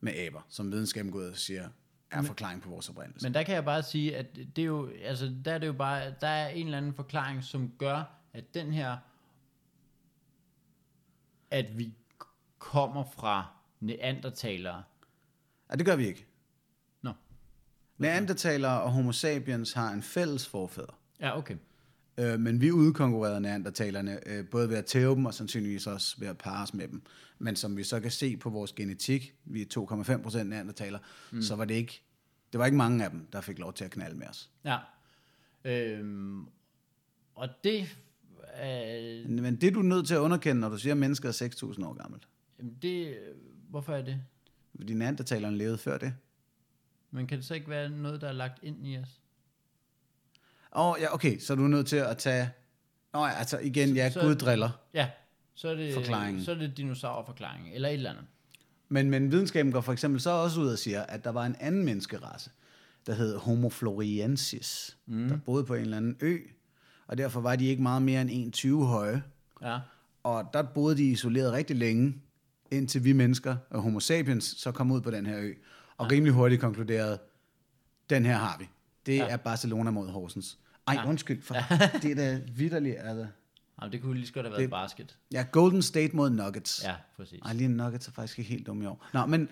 med 0.00 0.12
aber, 0.14 0.40
som 0.48 0.72
videnskaben 0.72 1.12
går 1.12 1.18
ud 1.18 1.24
og 1.24 1.36
siger, 1.36 1.68
er 2.10 2.22
forklaring 2.22 2.62
på 2.62 2.68
vores 2.68 2.88
oprindelse. 2.88 3.26
Men 3.26 3.34
der 3.34 3.42
kan 3.42 3.54
jeg 3.54 3.64
bare 3.64 3.82
sige, 3.82 4.16
at 4.16 4.36
det 4.36 4.58
er 4.58 4.66
jo, 4.66 4.90
altså, 5.04 5.34
der 5.44 5.52
er 5.52 5.58
det 5.58 5.66
jo 5.66 5.72
bare, 5.72 6.14
der 6.20 6.28
er 6.28 6.48
en 6.48 6.66
eller 6.66 6.78
anden 6.78 6.94
forklaring, 6.94 7.44
som 7.44 7.72
gør, 7.78 8.04
at 8.32 8.54
den 8.54 8.72
her, 8.72 8.96
at 11.50 11.78
vi 11.78 11.94
kommer 12.58 13.04
fra 13.04 13.46
neandertalere. 13.80 14.82
Ja, 15.70 15.76
det 15.76 15.86
gør 15.86 15.96
vi 15.96 16.06
ikke. 16.06 16.26
Nå, 17.02 17.12
Neandertalere 17.98 18.82
og 18.82 18.92
homo 18.92 19.12
sapiens 19.12 19.72
har 19.72 19.92
en 19.92 20.02
fælles 20.02 20.48
forfædre. 20.48 20.94
ja, 21.20 21.38
okay. 21.38 21.56
Øh, 22.18 22.40
men 22.40 22.60
vi 22.60 22.72
udkonkurrerede 22.72 23.40
neandertalerne, 23.40 24.28
øh, 24.28 24.48
både 24.48 24.68
ved 24.68 24.76
at 24.76 24.84
tæve 24.84 25.14
dem, 25.14 25.26
og 25.26 25.34
sandsynligvis 25.34 25.86
også 25.86 26.16
ved 26.18 26.28
at 26.28 26.38
parre 26.38 26.62
os 26.62 26.74
med 26.74 26.88
dem. 26.88 27.02
Men 27.38 27.56
som 27.56 27.76
vi 27.76 27.82
så 27.82 28.00
kan 28.00 28.10
se 28.10 28.36
på 28.36 28.50
vores 28.50 28.72
genetik, 28.72 29.34
vi 29.44 29.62
er 29.62 29.66
2,5 29.66 30.22
procent 30.22 30.50
neandertaler, 30.50 30.98
mm. 31.32 31.42
så 31.42 31.56
var 31.56 31.64
det 31.64 31.74
ikke, 31.74 32.02
det 32.52 32.58
var 32.58 32.64
ikke 32.64 32.78
mange 32.78 33.04
af 33.04 33.10
dem, 33.10 33.26
der 33.32 33.40
fik 33.40 33.58
lov 33.58 33.72
til 33.72 33.84
at 33.84 33.90
knalde 33.90 34.16
med 34.18 34.26
os. 34.26 34.50
Ja. 34.64 34.78
Øhm, 35.64 36.46
og 37.34 37.48
det, 37.64 37.98
øh, 38.62 39.30
Men 39.30 39.56
det 39.56 39.64
er 39.64 39.70
du 39.70 39.82
nødt 39.82 40.06
til 40.06 40.14
at 40.14 40.18
underkende, 40.18 40.60
når 40.60 40.68
du 40.68 40.78
siger, 40.78 40.92
at 40.92 40.98
mennesket 40.98 41.40
er 41.40 41.48
6.000 41.48 41.86
år 41.86 41.94
gammelt. 41.94 42.28
det, 42.82 43.18
hvorfor 43.70 43.94
er 43.94 44.02
det? 44.02 44.20
Fordi 44.76 44.94
neandertalerne 44.94 45.56
levede 45.56 45.78
før 45.78 45.98
det. 45.98 46.14
Men 47.10 47.26
kan 47.26 47.38
det 47.38 47.46
så 47.46 47.54
ikke 47.54 47.68
være 47.68 47.90
noget, 47.90 48.20
der 48.20 48.28
er 48.28 48.32
lagt 48.32 48.62
ind 48.62 48.86
i 48.86 48.98
os? 48.98 49.20
Åh, 50.74 50.86
oh, 50.90 50.96
ja, 51.00 51.14
okay, 51.14 51.38
så 51.38 51.52
er 51.52 51.56
du 51.56 51.62
nødt 51.62 51.86
til 51.86 51.96
at 51.96 52.18
tage... 52.18 52.50
Nå 53.12 53.24
ja, 53.26 53.32
altså 53.32 53.58
igen, 53.58 53.94
ja, 53.96 54.10
Så- 54.10 54.20
Gud 54.20 54.34
driller. 54.34 54.70
Ja, 54.94 55.08
så 55.54 55.68
er 55.68 55.74
det, 55.74 55.94
Forklaringen. 55.94 56.44
så 56.44 56.50
er 56.50 56.54
det 56.54 56.76
dinosaurforklaringen, 56.76 57.72
eller 57.72 57.88
et 57.88 57.94
eller 57.94 58.10
andet. 58.10 58.24
Men, 58.88 59.10
men 59.10 59.32
videnskaben 59.32 59.72
går 59.72 59.80
for 59.80 59.92
eksempel 59.92 60.20
så 60.20 60.30
også 60.30 60.60
ud 60.60 60.68
og 60.68 60.78
siger, 60.78 61.02
at 61.02 61.24
der 61.24 61.30
var 61.30 61.46
en 61.46 61.56
anden 61.60 61.84
menneskerace, 61.84 62.50
der 63.06 63.14
hed 63.14 63.36
Homo 63.36 63.68
floresiensis, 63.68 64.96
mm. 65.06 65.28
der 65.28 65.36
boede 65.36 65.64
på 65.64 65.74
en 65.74 65.80
eller 65.80 65.96
anden 65.96 66.16
ø, 66.20 66.38
og 67.06 67.18
derfor 67.18 67.40
var 67.40 67.56
de 67.56 67.66
ikke 67.66 67.82
meget 67.82 68.02
mere 68.02 68.20
end 68.22 68.54
1,20 68.56 68.84
høje. 68.84 69.22
Ja, 69.62 69.78
Og 70.22 70.50
der 70.52 70.62
boede 70.62 70.96
de 70.96 71.04
isoleret 71.04 71.52
rigtig 71.52 71.76
længe, 71.76 72.14
indtil 72.70 73.04
vi 73.04 73.12
mennesker 73.12 73.56
og 73.70 73.82
Homo 73.82 74.00
sapiens 74.00 74.44
så 74.58 74.72
kom 74.72 74.90
ud 74.90 75.00
på 75.00 75.10
den 75.10 75.26
her 75.26 75.38
ø, 75.40 75.52
og 75.96 76.10
rimelig 76.12 76.32
hurtigt 76.32 76.60
konkluderede, 76.60 77.18
den 78.10 78.24
her 78.24 78.36
har 78.36 78.56
vi. 78.58 78.68
Det 79.06 79.16
Ja. 79.16 79.26
er 79.28 79.36
Barcelona 79.36 79.90
mod 79.90 80.08
Horsens. 80.08 80.58
Ej, 80.86 80.94
Ja. 80.94 81.08
undskyld, 81.08 81.42
for 81.42 81.54
det 82.02 82.10
er 82.10 82.14
da 82.14 82.40
vidderligt. 82.54 82.96
Altså. 82.98 83.26
Jamen, 83.80 83.92
det 83.92 84.02
kunne 84.02 84.14
lige 84.14 84.26
så 84.26 84.32
godt 84.32 84.46
have 84.46 84.50
været 84.52 84.60
Det- 84.62 84.70
basket. 84.70 85.16
Ja, 85.32 85.46
Golden 85.52 85.82
State 85.82 86.16
mod 86.16 86.30
Nuggets. 86.30 86.84
Ja, 86.84 86.94
præcis. 87.16 87.40
Ej, 87.44 87.52
lige 87.52 87.68
Nuggets 87.68 88.08
er 88.08 88.12
faktisk 88.12 88.38
ikke 88.38 88.50
helt 88.50 88.66
dumme 88.66 88.84
i 88.84 88.86
år. 88.86 89.06
Nå, 89.14 89.26
men 89.26 89.48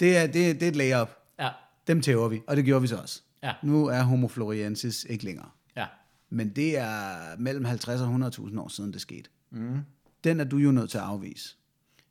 det 0.00 0.16
er, 0.16 0.26
det, 0.26 0.50
er- 0.50 0.54
det 0.54 0.62
er 0.62 0.68
et 0.68 0.76
layup. 0.76 1.10
Ja, 1.38 1.48
Dem 1.86 2.00
tæver 2.02 2.28
vi, 2.28 2.40
og 2.46 2.56
det 2.56 2.64
gjorde 2.64 2.82
vi 2.82 2.86
så 2.88 2.96
også. 2.96 3.22
Ja. 3.42 3.52
Nu 3.62 3.86
er 3.86 4.02
Homo 4.02 4.28
floresiensis 4.28 5.06
ikke 5.10 5.24
længere. 5.24 5.48
ja. 5.76 5.86
Men 6.32 6.48
det 6.48 6.78
er 6.78 7.36
mellem 7.38 7.64
50 7.64 8.00
og 8.00 8.08
100.000 8.48 8.60
år 8.60 8.68
siden, 8.68 8.92
det 8.92 9.00
skete. 9.00 9.30
Mm. 9.50 9.80
Den 10.24 10.40
er 10.40 10.44
du 10.44 10.56
jo 10.56 10.70
nødt 10.72 10.90
til 10.90 10.98
at 10.98 11.04
afvise. 11.04 11.56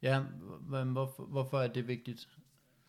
Ja, 0.01 0.19
men 0.69 0.87
hvorfor, 0.87 1.23
hvorfor 1.31 1.59
er 1.59 1.67
det 1.67 1.87
vigtigt? 1.87 2.27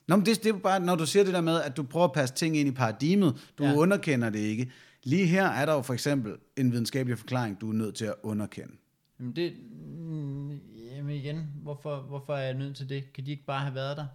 Nå, 0.09 0.17
men 0.17 0.27
det, 0.27 0.45
det 0.45 0.55
er 0.55 0.59
bare, 0.59 0.81
når 0.81 0.95
du 0.97 1.07
siger 1.07 1.25
det 1.25 1.35
der 1.35 1.41
med, 1.41 1.61
at 1.63 1.77
du 1.77 1.83
prøver 1.83 2.05
at 2.07 2.13
passe 2.13 2.35
ting 2.35 2.57
ind 2.57 2.69
i 2.69 2.73
paradigmet, 2.73 3.51
du 3.59 3.65
ja. 3.65 3.75
underkender 3.75 4.31
det 4.31 4.39
ikke. 4.39 4.71
Lige 5.03 5.27
her 5.27 5.47
er 5.47 5.67
der 5.67 5.73
jo 5.75 5.83
for 5.83 5.93
eksempel 5.95 6.37
en 6.57 6.73
videnskabelig 6.73 7.19
forklaring, 7.19 7.61
du 7.61 7.69
er 7.69 7.73
nødt 7.75 7.95
til 7.95 8.05
at 8.05 8.15
underkende. 8.23 8.75
Jamen, 9.21 9.37
det, 9.37 9.57
mm, 9.99 10.51
jamen 10.97 11.17
igen, 11.17 11.51
hvorfor, 11.63 12.01
hvorfor 12.03 12.35
er 12.35 12.43
jeg 12.43 12.55
nødt 12.55 12.77
til 12.77 12.89
det? 12.89 13.13
Kan 13.13 13.27
de 13.27 13.31
ikke 13.31 13.45
bare 13.45 13.61
have 13.61 13.75
været 13.75 13.97
der? 13.97 14.07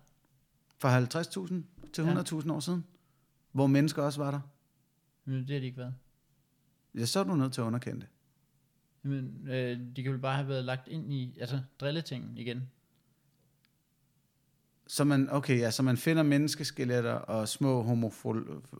Fra 0.77 0.99
50.000 0.99 1.53
til 1.93 2.01
100.000 2.01 2.51
år 2.51 2.59
siden, 2.59 2.83
hvor 3.51 3.67
mennesker 3.67 4.03
også 4.03 4.23
var 4.23 4.31
der, 4.31 4.39
Men 5.25 5.39
det 5.39 5.49
har 5.49 5.59
de 5.59 5.65
ikke 5.65 5.77
været. 5.77 5.95
ja, 6.95 7.05
så 7.05 7.19
er 7.19 7.23
du 7.23 7.35
nødt 7.35 7.53
til 7.53 7.61
at 7.61 7.65
underkende 7.65 7.99
det. 8.01 8.07
Jamen, 9.03 9.47
øh, 9.47 9.79
de 9.95 10.03
kan 10.03 10.11
vel 10.11 10.19
bare 10.21 10.35
have 10.35 10.47
været 10.47 10.65
lagt 10.65 10.87
ind 10.87 11.13
i, 11.13 11.37
altså, 11.39 11.61
drilletingen 11.79 12.37
igen. 12.37 12.61
Så 14.87 15.03
man, 15.03 15.27
okay, 15.31 15.59
ja, 15.59 15.71
så 15.71 15.83
man 15.83 15.97
finder 15.97 16.23
menneskeskeletter 16.23 17.11
og 17.11 17.47
små 17.49 17.81
homo, 17.83 18.11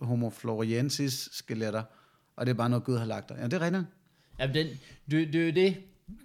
homo 0.02 0.30
floresiensis 0.30 1.30
skeletter, 1.32 1.84
og 2.36 2.45
det 2.45 2.52
er 2.52 2.56
bare 2.56 2.69
noget, 2.69 2.84
Gud 2.84 2.98
har 2.98 3.06
lagt 3.06 3.30
der. 3.30 3.36
Ja, 3.38 3.44
det 3.44 3.53
er 3.53 3.61
rigtigt. 3.61 3.84
Jamen, 4.40 4.56
den, 4.56 4.68
det, 5.11 5.34
det 5.34 5.41
er 5.41 5.45
jo 5.45 5.52
det. 5.52 5.77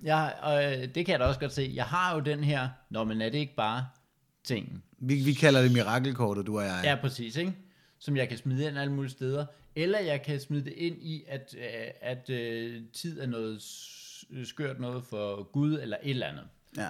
Jeg, 0.03 0.35
og 0.43 0.65
øh, 0.65 0.95
det 0.95 1.07
kan 1.07 1.09
jeg 1.09 1.21
da 1.21 1.25
også 1.25 1.41
godt 1.41 1.53
se. 1.53 1.73
Jeg 1.75 1.85
har 1.85 2.15
jo 2.15 2.21
den 2.21 2.45
her, 2.45 2.69
nå, 2.91 3.05
men 3.05 3.21
er 3.21 3.31
det 3.31 3.39
ikke 3.39 3.55
bare 3.55 3.87
tingen? 4.45 4.83
Vi, 4.99 5.15
vi 5.15 5.33
kalder 5.33 5.63
det 5.63 5.73
mirakelkortet, 5.73 6.47
du 6.47 6.59
og 6.59 6.65
jeg. 6.65 6.81
Ja, 6.85 6.97
præcis, 7.01 7.37
ikke? 7.37 7.53
Som 7.99 8.17
jeg 8.17 8.29
kan 8.29 8.39
smide 8.39 8.69
ind 8.69 8.79
alle 8.79 8.93
mulige 8.93 9.11
steder. 9.11 9.47
Eller 9.77 9.99
jeg 9.99 10.23
kan 10.23 10.41
smide 10.41 10.65
det 10.65 10.73
ind 10.73 10.97
i, 11.03 11.25
at, 11.29 11.55
øh, 11.59 11.65
at 12.01 12.31
øh, 12.31 12.83
tid 12.93 13.21
er 13.21 13.27
noget 13.27 13.63
skørt 14.45 14.81
noget 14.81 15.05
for 15.05 15.43
Gud, 15.53 15.79
eller 15.83 15.97
et 16.03 16.11
eller 16.11 16.27
andet. 16.27 16.45
ja. 16.77 16.89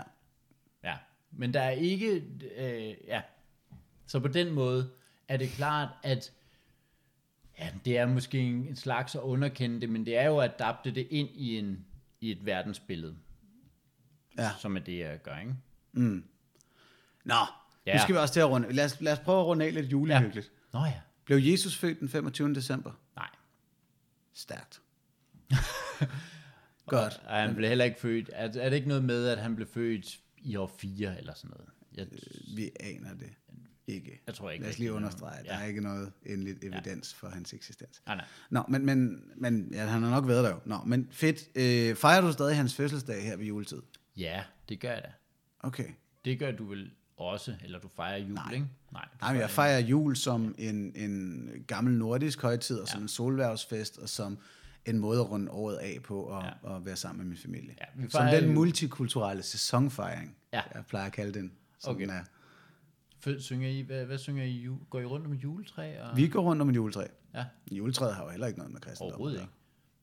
Men 1.32 1.54
der 1.54 1.60
er 1.60 1.70
ikke, 1.70 2.24
øh, 2.56 2.94
ja. 3.06 3.22
Så 4.06 4.20
på 4.20 4.28
den 4.28 4.50
måde 4.52 4.90
er 5.28 5.36
det 5.36 5.48
klart, 5.48 5.88
at 6.02 6.32
ja, 7.58 7.68
det 7.84 7.98
er 7.98 8.06
måske 8.06 8.38
en 8.40 8.76
slags 8.76 9.14
at 9.14 9.20
underkende 9.20 9.80
det, 9.80 9.88
men 9.88 10.06
det 10.06 10.16
er 10.18 10.26
jo 10.26 10.38
at 10.38 10.50
adapte 10.54 10.90
det 10.90 11.06
ind 11.10 11.28
i, 11.34 11.58
en, 11.58 11.86
i 12.20 12.30
et 12.30 12.46
verdensbillede, 12.46 13.16
Ja. 14.38 14.50
som 14.58 14.76
er 14.76 14.80
det, 14.80 14.98
jeg 14.98 15.22
gør, 15.22 15.38
ikke? 15.38 15.54
Nå, 15.92 17.34
ja. 17.34 17.34
Ja. 17.86 17.94
nu 17.94 17.98
skal 18.02 18.14
vi 18.14 18.18
også 18.18 18.34
til 18.34 18.40
at 18.40 18.50
runde. 18.50 18.72
Lad 18.72 18.84
os, 18.84 19.00
lad 19.00 19.12
os 19.12 19.18
prøve 19.18 19.40
at 19.40 19.46
runde 19.46 19.64
af 19.64 19.74
lidt 19.74 19.92
julehyggeligt. 19.92 20.52
Ja. 20.74 20.78
Nå 20.78 20.84
ja. 20.84 21.00
Blev 21.24 21.38
Jesus 21.38 21.76
født 21.76 22.00
den 22.00 22.08
25. 22.08 22.54
december? 22.54 22.92
Nej. 23.16 23.28
Stærkt. 24.32 24.80
Godt. 26.86 27.20
Og 27.26 27.34
han 27.36 27.54
blev 27.54 27.68
heller 27.68 27.84
ikke 27.84 28.00
født. 28.00 28.30
Er, 28.32 28.44
er 28.60 28.68
det 28.70 28.76
ikke 28.76 28.88
noget 28.88 29.04
med, 29.04 29.26
at 29.28 29.38
han 29.38 29.56
blev 29.56 29.68
født 29.68 30.18
i 30.42 30.56
år 30.56 30.76
4 30.78 31.18
eller 31.18 31.34
sådan 31.34 31.50
noget? 31.50 31.70
Jeg, 31.96 32.06
Vi 32.56 32.70
aner 32.80 33.14
det 33.14 33.28
ikke. 33.86 34.22
jeg 34.26 34.34
tror 34.34 34.50
ikke. 34.50 34.62
Lad 34.62 34.70
os 34.72 34.78
lige 34.78 34.88
noget. 34.88 34.96
understrege, 35.02 35.38
at 35.38 35.44
der 35.46 35.54
Ja. 35.54 35.60
er 35.62 35.66
ikke 35.66 35.80
noget 35.80 36.12
endeligt 36.26 36.64
evidens 36.64 37.14
for 37.14 37.28
hans 37.28 37.54
eksistens. 37.54 38.02
Nej, 38.06 38.16
nej. 38.16 38.24
Nå, 38.50 38.62
men, 38.68 38.86
men, 38.86 39.22
men 39.36 39.68
ja, 39.72 39.86
han 39.86 40.02
har 40.02 40.10
nok 40.10 40.28
været 40.28 40.44
der 40.44 40.50
jo. 40.50 40.60
Nå, 40.64 40.78
men 40.86 41.08
fedt. 41.10 41.48
Øh, 41.54 41.96
fejrer 41.96 42.20
du 42.20 42.32
stadig 42.32 42.56
hans 42.56 42.74
fødselsdag 42.74 43.22
her 43.22 43.36
ved 43.36 43.46
juletid? 43.46 43.82
Ja, 44.16 44.44
det 44.68 44.80
gør 44.80 44.90
jeg 44.92 45.02
da. 45.04 45.12
Okay. 45.60 45.88
Det 46.24 46.38
gør 46.38 46.50
du 46.50 46.64
vel 46.64 46.90
også, 47.16 47.54
eller 47.64 47.78
du 47.78 47.88
fejrer 47.88 48.18
jul, 48.18 48.32
Nej. 48.34 48.52
ikke? 48.52 48.66
Nej, 48.92 49.08
Nej, 49.20 49.32
men 49.32 49.40
jeg 49.40 49.50
fejrer 49.50 49.78
jul 49.78 50.16
som 50.16 50.54
en, 50.58 50.92
en 50.96 51.50
gammel 51.66 51.94
nordisk 51.94 52.42
højtid, 52.42 52.78
og 52.78 52.88
som 52.88 53.02
en 53.02 53.08
solværvsfest, 53.08 53.98
og 53.98 54.08
som 54.08 54.38
en 54.86 54.98
måde 54.98 55.20
at 55.20 55.30
runde 55.30 55.50
året 55.52 55.76
af 55.76 55.98
på, 56.04 56.20
og, 56.22 56.42
Ja. 56.44 56.68
og 56.68 56.86
være 56.86 56.96
sammen 56.96 57.18
med 57.18 57.26
min 57.28 57.38
familie. 57.38 57.74
Ja, 57.80 57.84
vi 58.04 58.10
som 58.10 58.26
den 58.26 58.54
multikulturelle 58.54 59.42
sæsonfejring, 59.42 60.36
Ja. 60.52 60.60
jeg 60.74 60.84
plejer 60.88 61.06
at 61.06 61.12
kalde 61.12 61.32
den. 61.38 61.52
Som 61.78 61.94
Okay. 61.94 62.02
den 62.06 62.10
er. 62.10 63.38
Synger 63.38 63.68
I, 63.68 63.80
hvad, 63.80 64.04
hvad 64.04 64.18
synger 64.18 64.44
I? 64.44 64.50
Jul? 64.50 64.78
Går 64.90 65.00
I 65.00 65.04
rundt 65.04 65.26
om 65.26 65.32
et 65.32 65.42
juletræ? 65.42 66.00
Og... 66.00 66.16
Vi 66.16 66.28
går 66.28 66.40
rundt 66.42 66.62
om 66.62 66.68
et 66.70 66.76
juletræ. 66.76 67.06
Ja, 67.34 67.44
Juletræet 67.72 68.14
har 68.14 68.24
jo 68.24 68.30
heller 68.30 68.46
ikke 68.46 68.58
noget 68.58 68.72
med 68.72 68.80
kristendom. 68.80 69.06
overhovedet 69.12 69.40
ikke. 69.40 69.52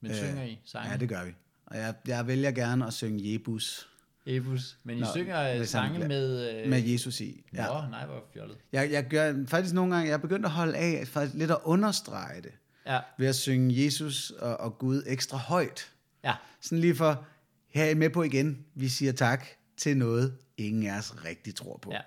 Men 0.00 0.10
Øh, 0.10 0.16
synger 0.16 0.42
I 0.44 0.60
sange? 0.64 0.90
Ja, 0.90 0.96
det 0.96 1.08
gør 1.08 1.24
vi. 1.24 1.30
Og 1.66 1.76
jeg, 1.76 1.94
jeg 2.06 2.26
vælger 2.26 2.50
gerne 2.50 2.86
at 2.86 2.92
synge 2.92 3.32
Jebus 3.32 3.88
Ebus. 4.26 4.78
Men 4.84 4.96
I 4.96 5.00
Nå, 5.00 5.06
synger 5.14 5.58
øh, 5.58 5.64
sange 5.66 5.94
bliver- 5.94 6.08
med... 6.08 6.62
Øh... 6.64 6.70
med 6.70 6.82
Jesus 6.82 7.20
i. 7.20 7.44
Ja. 7.54 7.62
Ja. 7.76 7.82
Nå, 7.82 7.90
nej, 7.90 8.06
hvor 8.06 8.24
fjollet. 8.32 8.56
Jeg, 8.72 8.90
jeg 8.92 9.08
gør 9.08 9.44
faktisk 9.46 9.74
nogle 9.74 9.94
gange, 9.94 10.08
jeg 10.08 10.14
er 10.14 10.18
begyndt 10.18 10.44
at 10.46 10.50
holde 10.52 10.76
af, 10.76 11.08
faktisk 11.08 11.34
lidt 11.36 11.50
at 11.50 11.58
understrege 11.64 12.42
det, 12.42 12.52
Ja, 12.88 13.00
ved 13.18 13.26
at 13.26 13.34
synge 13.36 13.84
Jesus 13.84 14.30
og, 14.30 14.56
og 14.56 14.78
Gud 14.78 15.02
ekstra 15.06 15.36
højt. 15.36 15.92
ja, 16.24 16.34
Sådan 16.60 16.78
lige 16.78 16.94
for, 16.94 17.26
her 17.68 17.84
er 17.84 17.90
I 17.90 17.94
med 17.94 18.10
på 18.10 18.22
igen, 18.22 18.66
vi 18.74 18.88
siger 18.88 19.12
tak 19.12 19.46
til 19.76 19.96
noget, 19.96 20.38
ingen 20.56 20.86
af 20.86 20.98
os 20.98 21.24
rigtig 21.24 21.54
tror 21.54 21.76
på. 21.76 21.90
ja. 21.92 22.00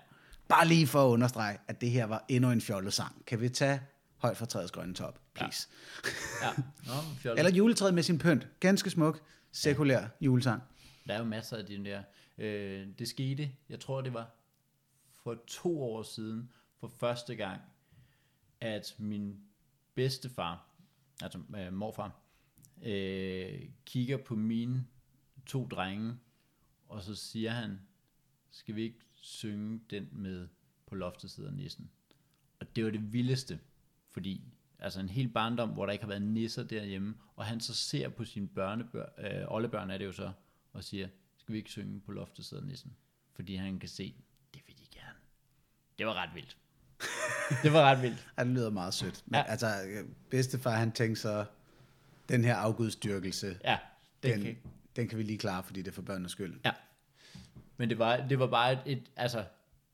Bare 0.48 0.68
lige 0.68 0.88
for 0.88 1.06
at 1.06 1.10
understrege, 1.10 1.58
at 1.68 1.82
det 1.82 1.92
her 1.92 2.06
var 2.06 2.26
endnu 2.30 2.52
en 2.52 2.62
fjollet 2.62 2.94
sang. 2.94 3.26
Kan 3.26 3.42
vi 3.42 3.50
tage 3.50 3.82
højt 4.18 4.38
fra 4.38 4.46
træets 4.46 4.72
grønne 4.72 4.94
top, 4.94 5.20
please? 5.34 5.68
ja. 6.42 6.50
Nå, 6.88 6.94
hvor 6.94 7.16
fjollet. 7.20 7.40
Eller 7.40 7.52
juletræet 7.58 7.94
med 7.94 8.04
sin 8.04 8.18
pynt. 8.20 8.48
Ganske 8.60 8.90
smuk, 8.90 9.22
sekulær 9.52 10.08
julesang. 10.22 10.62
Der 11.08 11.14
er 11.14 11.18
jo 11.18 11.24
masser 11.26 11.58
af 11.58 11.66
de 11.66 11.86
der. 11.86 12.04
Øh, 12.38 12.88
det 13.00 13.08
skete, 13.08 13.52
jeg 13.70 13.80
tror 13.80 14.02
det 14.02 14.14
var 14.14 14.30
for 15.24 15.38
to 15.48 15.84
år 15.84 16.04
siden, 16.04 16.52
for 16.80 16.92
første 17.00 17.36
gang, 17.36 17.62
at 18.62 18.96
min 18.98 19.36
bedstefar, 19.96 20.66
altså 21.22 21.40
øh, 21.58 21.74
morfar, 21.74 22.20
øh, 22.84 23.70
kigger 23.86 24.18
på 24.18 24.36
mine 24.36 24.88
to 25.46 25.68
drenge, 25.68 26.16
og 26.88 27.04
så 27.04 27.16
siger 27.16 27.52
han, 27.52 27.80
skal 28.52 28.76
vi 28.76 28.82
ikke 28.82 29.00
synge 29.14 29.82
den 29.90 30.10
med 30.12 30.48
på 30.86 30.96
loftet 30.96 31.32
sidder 31.32 31.52
nissen? 31.52 31.92
Og 32.60 32.76
det 32.76 32.86
var 32.86 32.92
det 32.92 33.14
vildeste, 33.14 33.60
fordi 34.10 34.44
altså 34.80 35.00
en 35.00 35.10
hel 35.10 35.30
barndom, 35.30 35.70
hvor 35.70 35.86
der 35.86 35.94
ikke 35.94 36.04
har 36.04 36.10
været 36.10 36.22
nisser 36.22 36.64
derhjemme, 36.64 37.16
og 37.36 37.46
han 37.46 37.60
så 37.60 37.74
ser 37.74 38.10
på 38.10 38.26
sine 38.26 38.48
børnebørn, 38.48 39.26
øh, 39.26 39.44
oldebørn 39.48 39.90
er 39.90 39.98
det 39.98 40.06
jo 40.06 40.12
så, 40.12 40.32
og 40.74 40.84
siger, 40.84 41.08
skal 41.38 41.54
vi 41.54 41.58
ikke 41.58 41.70
synge 41.70 42.00
på 42.00 42.12
loftet 42.12 42.46
sidder 42.46 42.64
nissen? 42.64 42.96
Fordi 43.34 43.56
han 43.56 43.80
kan 43.80 43.90
se, 43.90 44.16
det 44.54 44.62
vil 44.68 44.78
de 44.78 44.86
gerne. 44.92 45.20
Det 45.98 46.06
var 46.06 46.14
ret 46.14 46.36
vildt 46.36 46.58
det 47.64 47.74
var 47.74 47.82
ret 47.82 48.02
vildt. 48.02 48.28
Ja, 48.38 48.44
det 48.44 48.52
lyder 48.52 48.70
meget 48.70 48.94
sødt. 48.94 49.24
Men 49.26 49.36
Ja. 49.36 49.44
altså, 49.52 49.68
bedstefar, 50.30 50.72
han 50.72 50.92
tænkte 50.92 51.22
så, 51.22 51.46
den 52.30 52.44
her 52.44 52.56
afgudstyrkelse, 52.56 53.58
Ja, 53.66 53.78
det 54.24 54.34
den, 54.36 54.44
kan, 54.44 54.58
den 54.96 55.08
kan 55.08 55.18
vi 55.18 55.24
lige 55.24 55.38
klare, 55.38 55.64
fordi 55.64 55.82
det 55.82 55.88
er 55.88 55.96
for 55.96 56.02
børnenes 56.02 56.32
skyld. 56.32 56.60
Ja. 56.66 56.72
Men 57.78 57.90
det 57.90 58.00
var, 58.00 58.18
det 58.30 58.40
var 58.40 58.48
bare 58.48 58.72
et, 58.74 58.80
et, 58.86 59.02
altså, 59.16 59.44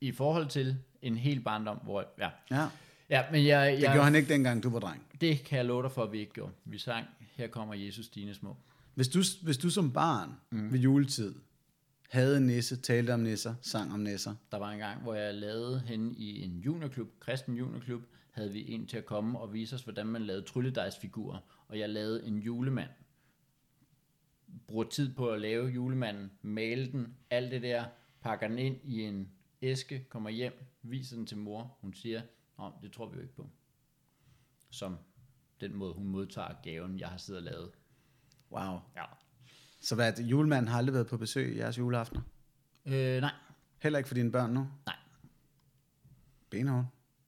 i 0.01 0.11
forhold 0.11 0.47
til 0.47 0.77
en 1.01 1.17
hel 1.17 1.39
barndom, 1.39 1.77
hvor, 1.83 2.05
ja. 2.19 2.29
Ja, 2.51 2.67
Ja, 3.09 3.23
men 3.31 3.45
jeg, 3.45 3.71
det 3.71 3.81
jeg, 3.81 3.91
gjorde 3.91 4.03
han 4.03 4.15
ikke 4.15 4.33
dengang, 4.33 4.63
du 4.63 4.69
var 4.69 4.79
dreng. 4.79 5.03
det 5.21 5.43
kan 5.43 5.57
jeg 5.57 5.65
love 5.65 5.83
dig 5.83 5.91
for, 5.91 6.03
at 6.03 6.11
vi 6.11 6.19
ikke 6.19 6.33
gjorde. 6.33 6.51
Vi 6.65 6.77
sang, 6.77 7.05
her 7.35 7.47
kommer 7.47 7.73
Jesus 7.73 8.07
dine 8.07 8.33
små. 8.33 8.57
Hvis 8.95 9.07
du, 9.07 9.23
hvis 9.43 9.57
du 9.57 9.69
som 9.69 9.91
barn 9.91 10.29
mm. 10.49 10.71
ved 10.73 10.79
juletid 10.79 11.35
havde 12.07 12.41
nisse, 12.41 12.81
talte 12.81 13.13
om 13.13 13.19
nisser, 13.19 13.55
sang 13.61 13.93
om 13.93 13.99
nisser, 13.99 14.35
Der 14.51 14.57
var 14.57 14.71
en 14.71 14.79
gang, 14.79 15.01
hvor 15.01 15.13
jeg 15.13 15.33
lavede 15.33 15.79
henne 15.79 16.15
i 16.15 16.43
en 16.43 16.59
juniorklub, 16.59 17.19
kristen 17.19 17.57
juniorklub, 17.57 18.01
havde 18.31 18.51
vi 18.51 18.71
en 18.71 18.87
til 18.87 18.97
at 18.97 19.05
komme 19.05 19.39
og 19.39 19.53
vise 19.53 19.75
os, 19.75 19.81
hvordan 19.83 20.07
man 20.07 20.21
lavede 20.21 20.45
trylledejsfigurer. 20.45 21.39
Og 21.67 21.79
jeg 21.79 21.89
lavede 21.89 22.25
en 22.25 22.37
julemand. 22.39 22.89
Bruger 24.67 24.83
tid 24.83 25.15
på 25.15 25.29
at 25.29 25.41
lave 25.41 25.67
julemanden, 25.67 26.31
male 26.41 26.91
den, 26.91 27.15
alt 27.29 27.51
det 27.51 27.61
der, 27.61 27.85
pakker 28.21 28.47
den 28.47 28.57
ind 28.57 28.77
i 28.83 29.01
en 29.01 29.31
æske, 29.61 30.05
kommer 30.09 30.29
hjem, 30.29 30.65
viser 30.81 31.15
den 31.15 31.25
til 31.25 31.37
mor. 31.37 31.77
Hun 31.81 31.93
siger, 31.93 32.21
Nå, 32.57 32.71
det 32.81 32.91
tror 32.91 33.09
vi 33.09 33.15
jo 33.15 33.21
ikke 33.21 33.35
på. 33.35 33.49
Som 34.69 34.97
den 35.61 35.75
måde, 35.75 35.93
hun 35.93 36.07
modtager 36.07 36.53
gaven, 36.63 36.99
jeg 36.99 37.07
har 37.07 37.17
siddet 37.17 37.39
og 37.39 37.43
lavet. 37.51 37.71
wow. 38.51 38.79
Ja. 38.95 39.03
Så 39.81 39.95
hvad, 39.95 40.13
julemanden 40.13 40.67
har 40.67 40.77
aldrig 40.77 40.93
været 40.93 41.07
på 41.07 41.17
besøg 41.17 41.55
i 41.55 41.57
jeres 41.57 41.77
juleaftener? 41.77 42.21
Øh, 42.85 43.21
nej, 43.21 43.31
Heller 43.79 43.99
ikke 43.99 44.07
for 44.07 44.15
dine 44.15 44.31
børn 44.31 44.53
nu? 44.53 44.67
nej. 44.85 44.95
Benhård. 46.49 46.85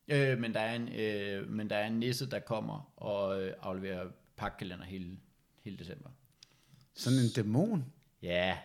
Øh, 0.07 0.39
men, 0.39 0.53
der 0.53 0.59
er 0.59 0.75
en, 0.75 0.89
øh, 0.99 1.49
men 1.49 1.69
der 1.69 1.75
er 1.75 1.87
en 1.87 1.99
nisse, 1.99 2.29
der 2.29 2.39
kommer 2.39 2.91
og 2.97 3.41
øh, 3.41 3.53
afleverer 3.61 4.07
pakkalender 4.37 4.85
hele, 4.85 5.17
hele 5.63 5.77
december. 5.77 6.09
Sådan 6.95 7.19
en 7.19 7.29
dæmon? 7.35 7.85
Ja. 8.23 8.57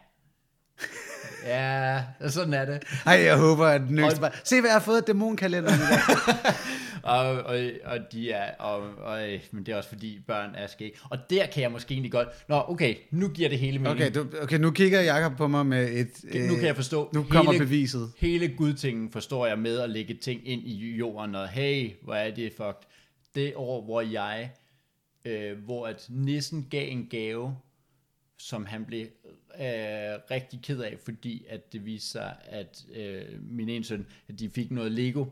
ja, 1.45 2.05
sådan 2.29 2.55
er 2.55 2.65
det. 2.65 2.85
Ej, 3.07 3.15
jeg 3.15 3.39
håber, 3.39 3.67
at 3.67 3.81
den 3.81 3.97
bare... 3.97 4.31
Se, 4.45 4.61
hvad 4.61 4.71
jeg 4.71 4.75
har 4.75 4.81
fået 4.81 4.97
af 4.97 5.03
dæmonkalenderen 5.03 5.79
i 5.79 5.83
dag. 5.83 6.01
Og, 7.05 7.43
og, 7.43 7.71
og 7.85 7.99
de 8.13 8.31
er, 8.31 8.55
og, 8.55 8.95
og, 8.97 9.33
øh, 9.33 9.41
men 9.51 9.67
det 9.67 9.73
er 9.73 9.77
også 9.77 9.89
fordi 9.89 10.21
børn 10.27 10.55
er 10.55 10.67
skæg. 10.67 10.99
Og 11.11 11.19
der 11.31 11.47
kan 11.47 11.63
jeg 11.63 11.73
måske 11.73 11.93
egentlig 11.93 12.13
godt, 12.13 12.29
nå 12.49 12.65
okay, 12.69 12.95
nu 13.11 13.29
giver 13.29 13.49
det 13.49 13.59
hele 13.59 13.79
mening. 13.79 13.97
Okay, 13.97 14.15
du, 14.15 14.27
okay 14.43 14.59
nu 14.59 14.71
kigger 14.71 15.01
Jakob 15.01 15.37
på 15.37 15.49
mig 15.49 15.67
med 15.67 15.93
et... 15.93 16.25
øh, 16.35 16.43
nu 16.43 16.55
kan 16.55 16.65
jeg 16.65 16.77
forstå. 16.77 17.11
Nu 17.15 17.23
kommer 17.31 17.59
beviset. 17.59 18.13
Hele 18.19 18.49
gudtingen 18.49 19.11
forstår 19.11 19.47
jeg 19.47 19.59
med 19.59 19.79
at 19.79 19.91
lægge 19.91 20.15
ting 20.15 20.49
ind 20.49 20.63
i 20.63 20.97
jorden, 20.97 21.35
og 21.35 21.49
hey, 21.49 21.91
hvor 22.03 22.15
er 22.15 22.31
det 22.31 22.53
fucked. 22.53 22.89
Det 23.35 23.53
år, 23.57 23.85
hvor 23.85 24.01
jeg, 24.01 24.51
øh, 25.25 25.59
hvor 25.59 25.87
at 25.87 26.07
nissen 26.11 26.67
gav 26.71 26.91
en 26.91 27.07
gave, 27.11 27.57
som 28.39 28.67
han 28.67 28.85
blev 28.85 29.01
øh, 29.01 29.67
rigtig 30.31 30.61
ked 30.63 30.81
af, 30.81 30.97
fordi 31.05 31.47
at 31.49 31.73
det 31.73 31.87
viste 31.87 32.09
sig, 32.09 32.35
at 32.45 32.85
øh, 32.95 33.23
min 33.51 33.69
ene 33.69 33.85
søn, 33.85 34.07
at 34.29 34.39
de 34.39 34.51
fik 34.51 34.71
noget 34.71 34.93
Lego, 34.93 35.25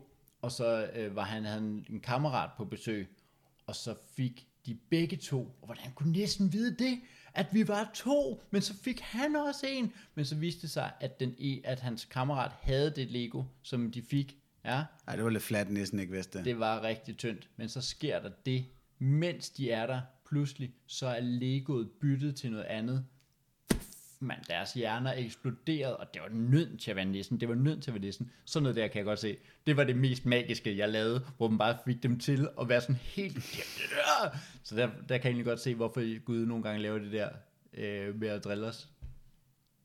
og 0.43 0.51
så 0.51 0.89
øh, 0.95 1.15
var 1.15 1.23
han, 1.23 1.45
havde 1.45 1.83
en, 1.89 1.99
kammerat 2.03 2.49
på 2.57 2.65
besøg, 2.65 3.07
og 3.67 3.75
så 3.75 3.95
fik 4.15 4.47
de 4.65 4.77
begge 4.89 5.17
to, 5.17 5.57
og 5.61 5.65
hvordan 5.65 5.91
kunne 5.95 6.11
nissen 6.11 6.53
vide 6.53 6.75
det? 6.75 6.99
At 7.33 7.47
vi 7.51 7.67
var 7.67 7.91
to, 7.93 8.43
men 8.51 8.61
så 8.61 8.73
fik 8.83 8.99
han 8.99 9.35
også 9.35 9.67
en. 9.67 9.93
Men 10.15 10.25
så 10.25 10.35
viste 10.35 10.61
det 10.61 10.69
sig, 10.69 10.91
at, 10.99 11.19
den, 11.19 11.29
e- 11.39 11.61
at 11.63 11.79
hans 11.79 12.05
kammerat 12.05 12.51
havde 12.61 12.91
det 12.95 13.11
Lego, 13.11 13.43
som 13.61 13.91
de 13.91 14.01
fik. 14.01 14.37
Ja, 14.65 14.83
Ej, 15.07 15.15
det 15.15 15.23
var 15.23 15.29
lidt 15.29 15.43
flat, 15.43 15.69
næsten 15.69 15.99
ikke 15.99 16.13
vidste 16.13 16.37
det. 16.37 16.45
det 16.45 16.59
var 16.59 16.81
rigtig 16.83 17.17
tyndt. 17.17 17.49
Men 17.57 17.69
så 17.69 17.81
sker 17.81 18.19
der 18.19 18.29
det, 18.45 18.65
mens 18.99 19.49
de 19.49 19.71
er 19.71 19.87
der, 19.87 20.01
pludselig, 20.29 20.73
så 20.87 21.07
er 21.07 21.19
Legoet 21.19 21.89
byttet 22.01 22.35
til 22.35 22.51
noget 22.51 22.65
andet. 22.65 23.05
Man, 24.23 24.37
deres 24.47 24.73
hjerner 24.73 25.13
eksploderede, 25.17 25.97
og 25.97 26.13
det 26.13 26.21
var 26.21 26.29
nødt 26.29 26.79
til 26.79 26.91
at 26.91 26.95
være 26.95 27.05
nissen. 27.05 27.39
Det 27.39 27.49
var 27.49 27.55
nødt 27.55 27.83
til 27.83 27.91
at 27.91 27.95
være 27.95 28.01
nissen. 28.01 28.31
Sådan 28.45 28.63
noget 28.63 28.75
der 28.75 28.87
kan 28.87 28.97
jeg 28.97 29.05
godt 29.05 29.19
se. 29.19 29.37
Det 29.67 29.77
var 29.77 29.83
det 29.83 29.95
mest 29.95 30.25
magiske, 30.25 30.77
jeg 30.77 30.89
lavede, 30.89 31.25
hvor 31.37 31.47
man 31.47 31.57
bare 31.57 31.77
fik 31.85 32.03
dem 32.03 32.19
til 32.19 32.47
at 32.61 32.69
være 32.69 32.81
sådan 32.81 32.95
helt... 32.95 33.43
Så 34.63 34.75
der, 34.75 34.87
der 34.87 35.17
kan 35.17 35.23
jeg 35.23 35.25
egentlig 35.25 35.45
godt 35.45 35.59
se, 35.59 35.75
hvorfor 35.75 36.23
Gud 36.23 36.45
nogle 36.45 36.63
gange 36.63 36.81
laver 36.81 36.99
det 36.99 37.11
der 37.11 37.29
øh, 37.73 38.19
med 38.19 38.27
at 38.27 38.43
drille 38.43 38.67
os. 38.67 38.89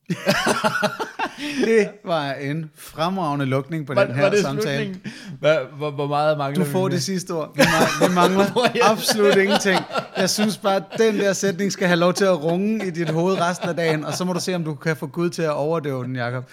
Det 1.64 1.88
var 2.04 2.32
en 2.32 2.70
fremragende 2.76 3.46
lukning 3.46 3.86
på 3.86 3.94
den 3.94 4.14
her 4.14 4.42
samtale. 4.42 4.96
Hvad, 5.40 5.56
hvor, 5.76 5.90
hvor 5.90 6.06
meget 6.06 6.38
mangler 6.38 6.64
Du 6.64 6.70
får 6.70 6.88
det 6.88 7.02
sidste 7.02 7.30
ord. 7.30 7.56
Vi 7.56 7.62
mangler, 7.62 8.08
vi 8.08 8.14
mangler 8.14 8.90
absolut 8.92 9.36
ingenting. 9.36 9.80
Jeg 10.16 10.30
synes 10.30 10.58
bare, 10.58 10.76
at 10.76 10.82
den 10.98 11.18
der 11.18 11.32
sætning 11.32 11.72
skal 11.72 11.86
have 11.86 11.98
lov 11.98 12.14
til 12.14 12.24
at 12.24 12.42
runge 12.44 12.86
i 12.86 12.90
dit 12.90 13.10
hoved 13.10 13.40
resten 13.40 13.68
af 13.68 13.76
dagen, 13.76 14.04
og 14.04 14.14
så 14.14 14.24
må 14.24 14.32
du 14.32 14.40
se, 14.40 14.54
om 14.54 14.64
du 14.64 14.74
kan 14.74 14.96
få 14.96 15.06
Gud 15.06 15.30
til 15.30 15.42
at 15.42 15.52
overdøve 15.52 16.04
den, 16.04 16.16
Jacob. 16.16 16.50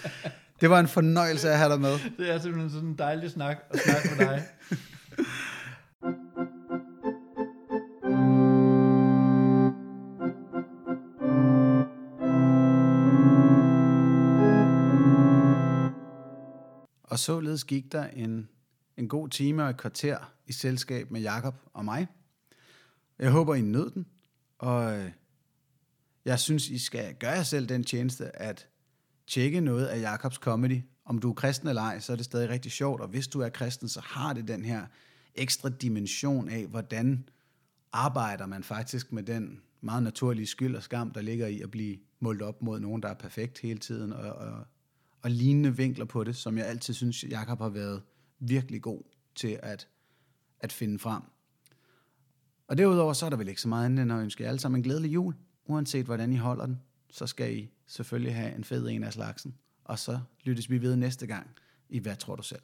Det 0.62 0.70
var 0.70 0.80
en 0.80 0.88
fornøjelse 0.88 1.50
at 1.50 1.58
have 1.58 1.72
dig 1.72 1.82
med. 1.82 1.92
Det 2.18 2.34
er 2.34 2.40
simpelthen 2.40 2.70
sådan 2.72 2.90
en 2.90 2.96
dejlig 2.98 3.32
snak 3.32 3.58
at 3.74 3.80
snakke 3.80 4.10
med 4.18 4.28
dig. 4.28 4.44
Og 17.16 17.20
således 17.20 17.64
gik 17.64 17.92
der 17.92 18.08
en, 18.08 18.50
en 18.98 19.08
god 19.08 19.30
time 19.30 19.64
og 19.64 19.70
et 19.70 19.78
kvarter 19.78 20.34
i 20.46 20.52
selskab 20.52 21.12
med 21.12 21.22
Jakob 21.22 21.56
og 21.74 21.86
mig. 21.86 22.08
Jeg 23.20 23.32
håber, 23.32 23.56
I 23.56 23.62
nød 23.62 23.92
den, 23.92 24.06
og 24.58 24.98
øh, 24.98 25.12
jeg 26.26 26.40
synes, 26.40 26.70
I 26.70 26.78
skal 26.78 27.16
gøre 27.16 27.32
jer 27.32 27.44
selv 27.44 27.70
den 27.70 27.84
tjeneste 27.84 28.42
at 28.42 28.68
tjekke 29.28 29.62
noget 29.62 29.86
af 29.86 30.02
Jakobs 30.02 30.36
comedy. 30.36 30.82
Om 31.06 31.20
du 31.20 31.30
er 31.30 31.34
kristen 31.34 31.68
eller 31.68 31.82
ej, 31.82 32.00
så 32.00 32.12
er 32.12 32.16
det 32.16 32.26
stadig 32.26 32.50
rigtig 32.50 32.72
sjovt, 32.72 33.02
og 33.02 33.08
hvis 33.08 33.28
du 33.28 33.40
er 33.40 33.50
kristen, 33.50 33.90
så 33.90 34.02
har 34.04 34.34
det 34.34 34.48
den 34.48 34.66
her 34.66 34.86
ekstra 35.36 35.70
dimension 35.70 36.50
af, 36.50 36.68
hvordan 36.68 37.30
arbejder 37.92 38.46
man 38.46 38.64
faktisk 38.64 39.12
med 39.12 39.24
den 39.24 39.62
meget 39.82 40.04
naturlige 40.04 40.48
skyld 40.48 40.76
og 40.76 40.84
skam, 40.84 41.12
der 41.12 41.22
ligger 41.22 41.48
i 41.48 41.62
at 41.62 41.72
blive 41.72 41.98
målt 42.20 42.42
op 42.42 42.62
mod 42.62 42.80
nogen, 42.80 43.04
der 43.04 43.10
er 43.10 43.14
perfekt 43.14 43.60
hele 43.60 43.80
tiden, 43.80 44.14
og, 44.14 44.34
og, 44.34 44.66
og 45.26 45.32
lignende 45.32 45.78
vinkler 45.78 46.06
på 46.06 46.24
det, 46.24 46.36
som 46.36 46.58
jeg 46.58 46.66
altid 46.66 46.94
synes, 46.94 47.24
Jakob 47.24 47.60
har 47.60 47.70
været 47.70 48.02
virkelig 48.40 48.82
god 48.82 49.02
til 49.36 49.60
at, 49.64 49.88
at 50.60 50.72
finde 50.72 51.00
frem. 51.00 51.22
Og 52.68 52.78
derudover 52.78 53.14
så 53.14 53.26
er 53.26 53.30
der 53.30 53.38
vel 53.38 53.48
ikke 53.48 53.62
så 53.62 53.68
meget 53.68 53.86
andet 53.86 54.04
end 54.04 54.14
at 54.14 54.20
ønske 54.20 54.44
jer 54.44 54.50
alle 54.50 54.60
sammen 54.60 54.80
en 54.80 54.84
glædelig 54.84 55.14
jul. 55.14 55.36
Uanset 55.66 56.06
hvordan 56.06 56.34
I 56.34 56.36
holder 56.36 56.66
den, 56.66 56.82
så 57.10 57.28
skal 57.28 57.58
I 57.58 57.70
selvfølgelig 57.88 58.36
have 58.36 58.56
en 58.56 58.64
fed 58.64 58.88
en 58.88 59.04
af 59.04 59.14
slagsen. 59.14 59.56
Og 59.84 60.00
så 60.00 60.20
lyttes 60.44 60.70
vi 60.70 60.82
ved 60.82 60.96
næste 60.96 61.28
gang 61.28 61.48
i 61.90 62.00
Hvad 62.00 62.16
tror 62.16 62.36
du 62.36 62.44
selv? 62.44 62.62